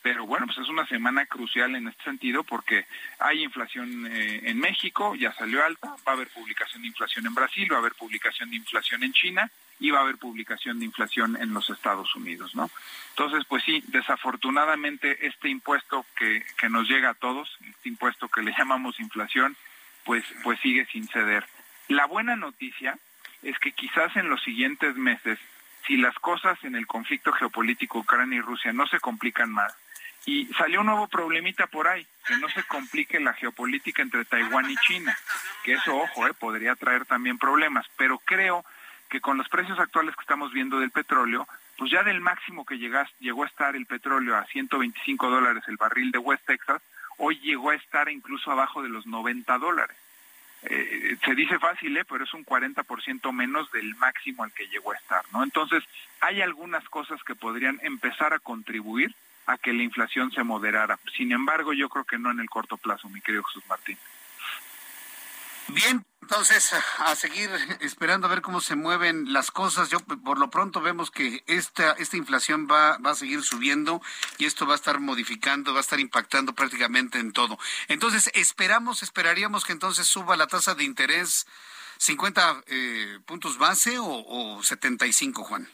pero 0.02 0.26
bueno, 0.26 0.46
pues 0.46 0.58
es 0.58 0.68
una 0.68 0.86
semana 0.86 1.26
crucial 1.26 1.74
en 1.74 1.88
este 1.88 2.04
sentido 2.04 2.44
porque 2.44 2.86
hay 3.18 3.42
inflación 3.42 4.06
eh, 4.06 4.42
en 4.44 4.58
México, 4.58 5.14
ya 5.14 5.32
salió 5.34 5.64
alta, 5.64 5.88
va 6.06 6.12
a 6.12 6.14
haber 6.14 6.28
publicación 6.28 6.82
de 6.82 6.88
inflación 6.88 7.26
en 7.26 7.34
Brasil, 7.34 7.68
va 7.70 7.76
a 7.76 7.80
haber 7.80 7.94
publicación 7.94 8.50
de 8.50 8.56
inflación 8.56 9.02
en 9.02 9.12
China 9.12 9.50
y 9.80 9.90
va 9.90 10.00
a 10.00 10.02
haber 10.02 10.18
publicación 10.18 10.78
de 10.78 10.84
inflación 10.84 11.36
en 11.40 11.52
los 11.52 11.70
Estados 11.70 12.14
Unidos, 12.14 12.54
¿no? 12.54 12.70
Entonces, 13.10 13.44
pues 13.48 13.62
sí, 13.64 13.82
desafortunadamente 13.88 15.26
este 15.26 15.48
impuesto 15.48 16.04
que, 16.16 16.44
que 16.58 16.68
nos 16.68 16.88
llega 16.88 17.10
a 17.10 17.14
todos, 17.14 17.56
este 17.68 17.88
impuesto 17.88 18.28
que 18.28 18.42
le 18.42 18.52
llamamos 18.58 19.00
inflación, 19.00 19.56
pues, 20.04 20.24
pues 20.42 20.58
sigue 20.60 20.86
sin 20.86 21.06
ceder. 21.08 21.44
La 21.88 22.06
buena 22.06 22.36
noticia 22.36 22.98
es 23.42 23.58
que 23.58 23.72
quizás 23.72 24.16
en 24.16 24.28
los 24.28 24.42
siguientes 24.42 24.96
meses, 24.96 25.38
si 25.86 25.96
las 25.96 26.14
cosas 26.16 26.62
en 26.64 26.74
el 26.74 26.86
conflicto 26.86 27.32
geopolítico 27.32 28.00
Ucrania 28.00 28.38
y 28.38 28.42
Rusia 28.42 28.72
no 28.72 28.86
se 28.86 29.00
complican 29.00 29.50
más, 29.52 29.74
y 30.28 30.44
salió 30.58 30.80
un 30.80 30.86
nuevo 30.86 31.08
problemita 31.08 31.66
por 31.68 31.88
ahí, 31.88 32.06
que 32.26 32.36
no 32.36 32.50
se 32.50 32.62
complique 32.64 33.18
la 33.18 33.32
geopolítica 33.32 34.02
entre 34.02 34.26
Taiwán 34.26 34.70
y 34.70 34.76
China, 34.76 35.16
que 35.64 35.72
eso, 35.72 35.96
ojo, 35.96 36.26
eh, 36.26 36.34
podría 36.34 36.74
traer 36.74 37.06
también 37.06 37.38
problemas, 37.38 37.86
pero 37.96 38.18
creo 38.18 38.62
que 39.08 39.22
con 39.22 39.38
los 39.38 39.48
precios 39.48 39.78
actuales 39.78 40.14
que 40.14 40.20
estamos 40.20 40.52
viendo 40.52 40.80
del 40.80 40.90
petróleo, 40.90 41.48
pues 41.78 41.90
ya 41.90 42.02
del 42.02 42.20
máximo 42.20 42.66
que 42.66 42.76
llegas, 42.76 43.08
llegó 43.20 43.44
a 43.44 43.46
estar 43.46 43.74
el 43.74 43.86
petróleo 43.86 44.36
a 44.36 44.44
125 44.44 45.30
dólares 45.30 45.64
el 45.66 45.78
barril 45.78 46.10
de 46.10 46.18
West 46.18 46.44
Texas, 46.44 46.82
hoy 47.16 47.38
llegó 47.38 47.70
a 47.70 47.76
estar 47.76 48.10
incluso 48.10 48.50
abajo 48.50 48.82
de 48.82 48.90
los 48.90 49.06
90 49.06 49.56
dólares. 49.56 49.96
Eh, 50.64 51.16
se 51.24 51.34
dice 51.36 51.58
fácil, 51.58 51.96
¿eh? 51.96 52.04
pero 52.04 52.24
es 52.24 52.34
un 52.34 52.44
40% 52.44 53.32
menos 53.32 53.72
del 53.72 53.94
máximo 53.94 54.44
al 54.44 54.52
que 54.52 54.68
llegó 54.68 54.92
a 54.92 54.96
estar, 54.96 55.24
¿no? 55.32 55.42
Entonces, 55.42 55.82
hay 56.20 56.42
algunas 56.42 56.86
cosas 56.90 57.22
que 57.24 57.34
podrían 57.34 57.80
empezar 57.82 58.34
a 58.34 58.40
contribuir 58.40 59.14
a 59.48 59.56
que 59.56 59.72
la 59.72 59.82
inflación 59.82 60.30
se 60.30 60.44
moderara. 60.44 60.98
Sin 61.16 61.32
embargo, 61.32 61.72
yo 61.72 61.88
creo 61.88 62.04
que 62.04 62.18
no 62.18 62.30
en 62.30 62.38
el 62.38 62.50
corto 62.50 62.76
plazo, 62.76 63.08
mi 63.08 63.22
querido 63.22 63.42
Jesús 63.44 63.64
Martín. 63.66 63.98
Bien, 65.68 66.04
entonces 66.22 66.74
a 66.98 67.14
seguir 67.14 67.50
esperando 67.80 68.26
a 68.26 68.30
ver 68.30 68.42
cómo 68.42 68.60
se 68.60 68.76
mueven 68.76 69.32
las 69.32 69.50
cosas. 69.50 69.88
Yo 69.88 70.00
por 70.00 70.38
lo 70.38 70.50
pronto 70.50 70.82
vemos 70.82 71.10
que 71.10 71.44
esta 71.46 71.92
esta 71.92 72.16
inflación 72.18 72.68
va 72.70 72.98
va 72.98 73.10
a 73.10 73.14
seguir 73.14 73.42
subiendo 73.42 74.02
y 74.36 74.44
esto 74.44 74.66
va 74.66 74.74
a 74.74 74.76
estar 74.76 75.00
modificando, 75.00 75.72
va 75.72 75.80
a 75.80 75.82
estar 75.82 76.00
impactando 76.00 76.54
prácticamente 76.54 77.18
en 77.18 77.32
todo. 77.32 77.58
Entonces 77.88 78.30
esperamos, 78.34 79.02
esperaríamos 79.02 79.64
que 79.64 79.72
entonces 79.72 80.06
suba 80.06 80.36
la 80.36 80.46
tasa 80.46 80.74
de 80.74 80.84
interés 80.84 81.46
50 81.98 82.64
eh, 82.66 83.18
puntos 83.26 83.58
base 83.58 83.98
o, 83.98 84.06
o 84.06 84.62
75, 84.62 85.44
Juan 85.44 85.68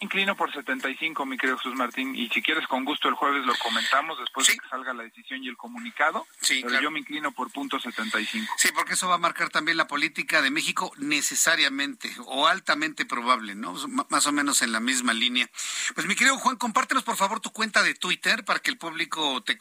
inclino 0.00 0.34
por 0.34 0.52
75, 0.52 1.26
mi 1.26 1.36
querido 1.36 1.58
Jesús 1.58 1.74
Martín, 1.74 2.16
y 2.16 2.28
si 2.30 2.42
quieres 2.42 2.66
con 2.66 2.84
gusto 2.84 3.08
el 3.08 3.14
jueves 3.14 3.44
lo 3.44 3.54
comentamos 3.56 4.18
después 4.18 4.46
de 4.46 4.56
que 4.56 4.68
salga 4.68 4.92
la 4.94 5.02
decisión 5.02 5.44
y 5.44 5.48
el 5.48 5.56
comunicado, 5.56 6.26
sí, 6.40 6.62
pero 6.64 6.80
yo 6.80 6.90
me 6.90 7.00
inclino 7.00 7.32
por 7.32 7.52
punto 7.52 7.78
75. 7.78 8.52
Sí, 8.56 8.70
porque 8.74 8.94
eso 8.94 9.08
va 9.08 9.16
a 9.16 9.18
marcar 9.18 9.50
también 9.50 9.76
la 9.76 9.86
política 9.86 10.42
de 10.42 10.50
México 10.50 10.92
necesariamente 10.96 12.10
o 12.26 12.46
altamente 12.46 13.04
probable, 13.04 13.54
¿no? 13.54 13.74
Más 14.08 14.26
o 14.26 14.32
menos 14.32 14.62
en 14.62 14.72
la 14.72 14.80
misma 14.80 15.12
línea. 15.12 15.48
Pues 15.94 16.06
mi 16.06 16.14
querido 16.14 16.38
Juan, 16.38 16.56
compártenos 16.56 17.04
por 17.04 17.16
favor 17.16 17.40
tu 17.40 17.52
cuenta 17.52 17.82
de 17.82 17.94
Twitter 17.94 18.44
para 18.44 18.60
que 18.60 18.70
el 18.70 18.78
público 18.78 19.42
te, 19.42 19.58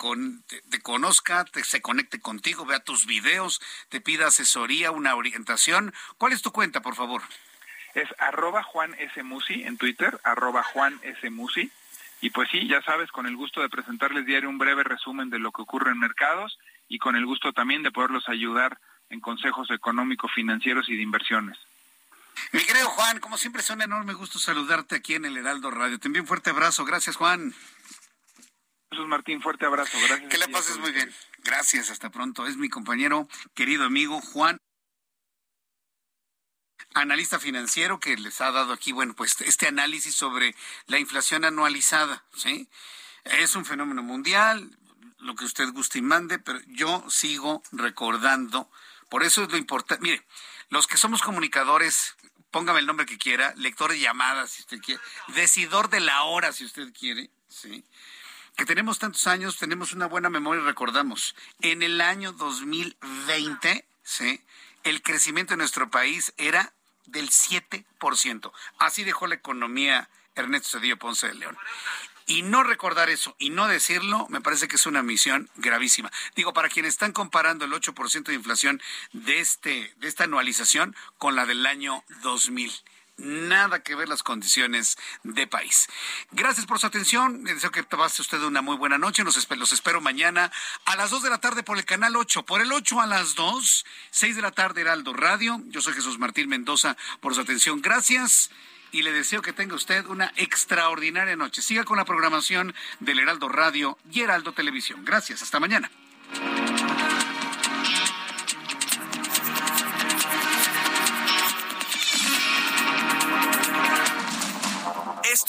te, 0.70 0.82
conozca, 0.82 1.46
te, 1.46 1.64
se 1.64 1.82
conecte 1.82 2.20
contigo, 2.20 2.66
vea 2.66 2.80
tus 2.80 3.06
videos, 3.06 3.62
te 3.90 4.00
pida 4.00 4.28
asesoría, 4.28 4.92
una 4.92 5.16
orientación. 5.16 5.94
¿Cuál 6.18 6.34
es 6.34 6.42
tu 6.42 6.52
cuenta, 6.52 6.82
por 6.82 6.96
favor? 6.96 7.22
Es 7.94 8.08
arroba 8.20 8.64
Juan 8.64 8.94
S. 9.00 9.24
Musi 9.24 9.64
en 9.64 9.78
Twitter, 9.78 10.20
arroba 10.24 10.64
Juan 10.64 11.00
S. 11.04 11.30
Musi. 11.30 11.72
Y 12.22 12.32
pues 12.32 12.50
sí, 12.52 12.68
ya 12.68 12.82
sabes, 12.82 13.12
con 13.12 13.26
el 13.26 13.36
gusto 13.36 13.62
de 13.62 13.70
presentarles 13.70 14.26
diario 14.26 14.50
un 14.50 14.58
breve 14.58 14.84
resumen 14.84 15.30
de 15.30 15.40
lo 15.40 15.52
que 15.52 15.62
ocurre 15.62 15.92
en 15.92 16.00
mercados 16.00 16.60
y 16.88 17.00
con 17.00 17.16
el 17.16 17.26
gusto 17.26 17.54
también 17.54 17.84
de 17.84 17.92
poderlos 17.92 18.28
ayudar 18.28 18.78
en 19.10 19.22
consejos 19.22 19.72
económicos, 19.72 20.32
financieros 20.34 20.90
y 20.90 20.96
de 20.96 21.02
inversiones. 21.04 21.58
Mi 22.52 22.62
querido 22.62 22.88
Juan, 22.90 23.20
como 23.20 23.38
siempre 23.38 23.62
es 23.62 23.70
un 23.70 23.82
enorme 23.82 24.14
gusto 24.14 24.40
saludarte 24.40 24.96
aquí 24.96 25.16
en 25.16 25.26
el 25.26 25.38
Heraldo 25.38 25.72
Radio. 25.72 26.00
Te 26.00 26.08
envío 26.08 26.22
un 26.22 26.28
fuerte 26.28 26.50
abrazo. 26.50 26.86
Gracias, 26.86 27.16
Juan. 27.16 27.54
Jesús 28.92 29.08
Martín, 29.08 29.42
fuerte 29.42 29.66
abrazo. 29.66 29.98
Gracias. 30.08 30.30
Que 30.30 30.38
la 30.38 30.48
pases 30.48 30.78
muy 30.78 30.92
bien. 30.92 31.12
Gracias, 31.44 31.90
hasta 31.90 32.10
pronto. 32.10 32.48
Es 32.48 32.58
mi 32.58 32.70
compañero, 32.70 33.28
querido 33.54 33.86
amigo 33.86 34.20
Juan 34.22 34.59
analista 36.94 37.40
financiero 37.40 38.00
que 38.00 38.18
les 38.18 38.42
ha 38.42 38.52
dado 38.52 38.74
aquí, 38.74 38.92
bueno, 38.92 39.14
pues 39.14 39.40
este 39.42 39.68
análisis 39.68 40.16
sobre 40.16 40.56
la 40.88 41.00
inflación 41.00 41.46
anualizada, 41.46 42.24
¿sí? 42.36 42.68
Es 43.26 43.56
un 43.56 43.66
fenómeno 43.66 44.02
mundial, 44.02 44.78
lo 45.20 45.36
que 45.36 45.46
usted 45.46 45.70
guste 45.72 46.00
y 46.00 46.02
mande, 46.02 46.40
pero 46.40 46.60
yo 46.68 47.04
sigo 47.10 47.62
recordando, 47.72 48.70
por 49.10 49.24
eso 49.24 49.44
es 49.44 49.52
lo 49.52 49.58
importante, 49.58 50.04
mire, 50.04 50.26
los 50.70 50.88
que 50.88 50.98
somos 50.98 51.22
comunicadores, 51.22 52.16
póngame 52.52 52.80
el 52.80 52.86
nombre 52.86 53.06
que 53.06 53.18
quiera, 53.18 53.54
lector 53.56 53.92
de 53.92 54.00
llamadas, 54.00 54.52
si 54.52 54.62
usted 54.62 54.80
quiere, 54.80 55.02
decidor 55.36 55.90
de 55.90 56.00
la 56.00 56.24
hora, 56.24 56.54
si 56.54 56.66
usted 56.66 56.92
quiere, 56.94 57.30
¿sí? 57.48 57.84
que 58.56 58.66
tenemos 58.66 59.00
tantos 59.00 59.26
años, 59.28 59.58
tenemos 59.58 59.94
una 59.94 60.08
buena 60.08 60.30
memoria 60.30 60.62
y 60.62 60.66
recordamos, 60.66 61.36
en 61.62 61.82
el 61.84 62.02
año 62.02 62.34
2020, 62.34 63.88
¿sí? 64.04 64.42
el 64.84 65.02
crecimiento 65.02 65.54
en 65.54 65.60
nuestro 65.60 65.90
país 65.90 66.34
era 66.38 66.74
del 67.12 67.30
7%. 67.30 68.52
Así 68.80 69.04
dejó 69.04 69.28
la 69.28 69.36
economía 69.36 70.10
Ernesto 70.36 70.78
Cedillo 70.78 70.98
Ponce 70.98 71.28
de 71.28 71.36
León. 71.36 71.58
Y 72.26 72.44
no 72.44 72.64
recordar 72.64 73.10
eso 73.10 73.36
y 73.40 73.50
no 73.50 73.68
decirlo, 73.68 74.28
me 74.30 74.40
parece 74.40 74.68
que 74.68 74.76
es 74.76 74.86
una 74.86 75.02
misión 75.02 75.50
gravísima. 75.56 76.12
Digo, 76.36 76.54
para 76.54 76.70
quienes 76.70 76.94
están 76.94 77.12
comparando 77.12 77.66
el 77.66 77.74
8% 77.74 78.24
de 78.26 78.36
inflación 78.36 78.82
de, 79.14 79.40
este, 79.40 79.94
de 79.98 80.08
esta 80.08 80.26
anualización 80.26 80.96
con 81.18 81.36
la 81.36 81.48
del 81.48 81.66
año 81.66 82.04
2000 82.22 82.72
nada 83.20 83.84
que 83.84 83.96
ver 83.96 84.10
las 84.10 84.24
condiciones 84.24 84.98
de 85.24 85.48
país. 85.48 85.88
Gracias 86.32 86.66
por 86.66 86.80
su 86.80 86.88
atención. 86.88 87.44
Deseo 87.44 87.72
que 87.72 87.84
pase 87.84 88.22
usted 88.22 88.42
una 88.42 88.62
muy 88.62 88.78
buena 88.78 88.98
noche. 88.98 89.24
Los, 89.24 89.38
espero, 89.38 89.60
los 89.60 89.72
espero 89.72 90.02
mañana 90.02 90.52
a 90.86 90.96
las 90.96 91.10
2 91.10 91.24
de 91.24 91.30
la 91.30 91.40
tarde 91.40 91.64
por 91.64 91.78
el 91.78 91.86
canal 91.86 92.16
8. 92.16 92.44
Por 92.44 92.62
el 92.62 92.72
8 92.72 93.02
a 93.02 93.08
las 93.08 93.36
2, 93.36 93.86
6 94.12 94.36
de 94.36 94.42
la 94.42 94.52
tarde 94.52 94.82
Heraldo 94.82 95.14
Radio. 95.14 95.62
Yo 95.68 95.82
soy 95.82 95.94
Jesús 95.94 96.18
Martín 96.20 96.50
Mendoza 96.50 96.98
por 97.20 97.36
su 97.36 97.42
atención. 97.42 97.82
Gracias. 97.82 98.50
Y 98.92 99.04
le 99.04 99.12
deseo 99.12 99.44
que 99.44 99.54
tenga 99.54 99.76
usted 99.76 100.06
una 100.08 100.34
extraordinaria 100.36 101.36
noche. 101.36 101.62
Siga 101.62 101.84
con 101.84 101.98
la 101.98 102.06
programación 102.06 102.74
del 103.00 103.20
Heraldo 103.20 103.48
Radio 103.48 103.98
y 104.12 104.22
Heraldo 104.22 104.54
Televisión. 104.54 105.06
Gracias. 105.06 105.44
Hasta 105.44 105.60
mañana. 105.60 105.92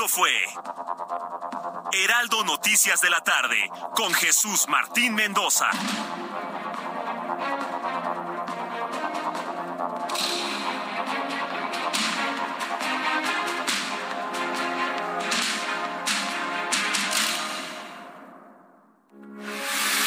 Esto 0.02 0.16
fue 0.16 0.32
Heraldo 1.92 2.42
Noticias 2.44 3.02
de 3.02 3.10
la 3.10 3.20
tarde 3.20 3.70
con 3.94 4.14
Jesús 4.14 4.66
Martín 4.66 5.14
Mendoza. 5.14 5.68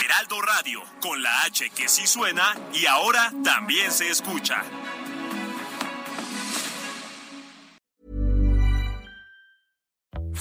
Heraldo 0.04 0.42
Radio, 0.42 0.82
con 1.04 1.22
la 1.22 1.44
H 1.44 1.70
que 1.70 1.88
sí 1.88 2.08
suena 2.08 2.56
y 2.74 2.88
ahora 2.88 3.32
también 3.44 3.92
se 3.92 4.10
escucha. 4.10 4.64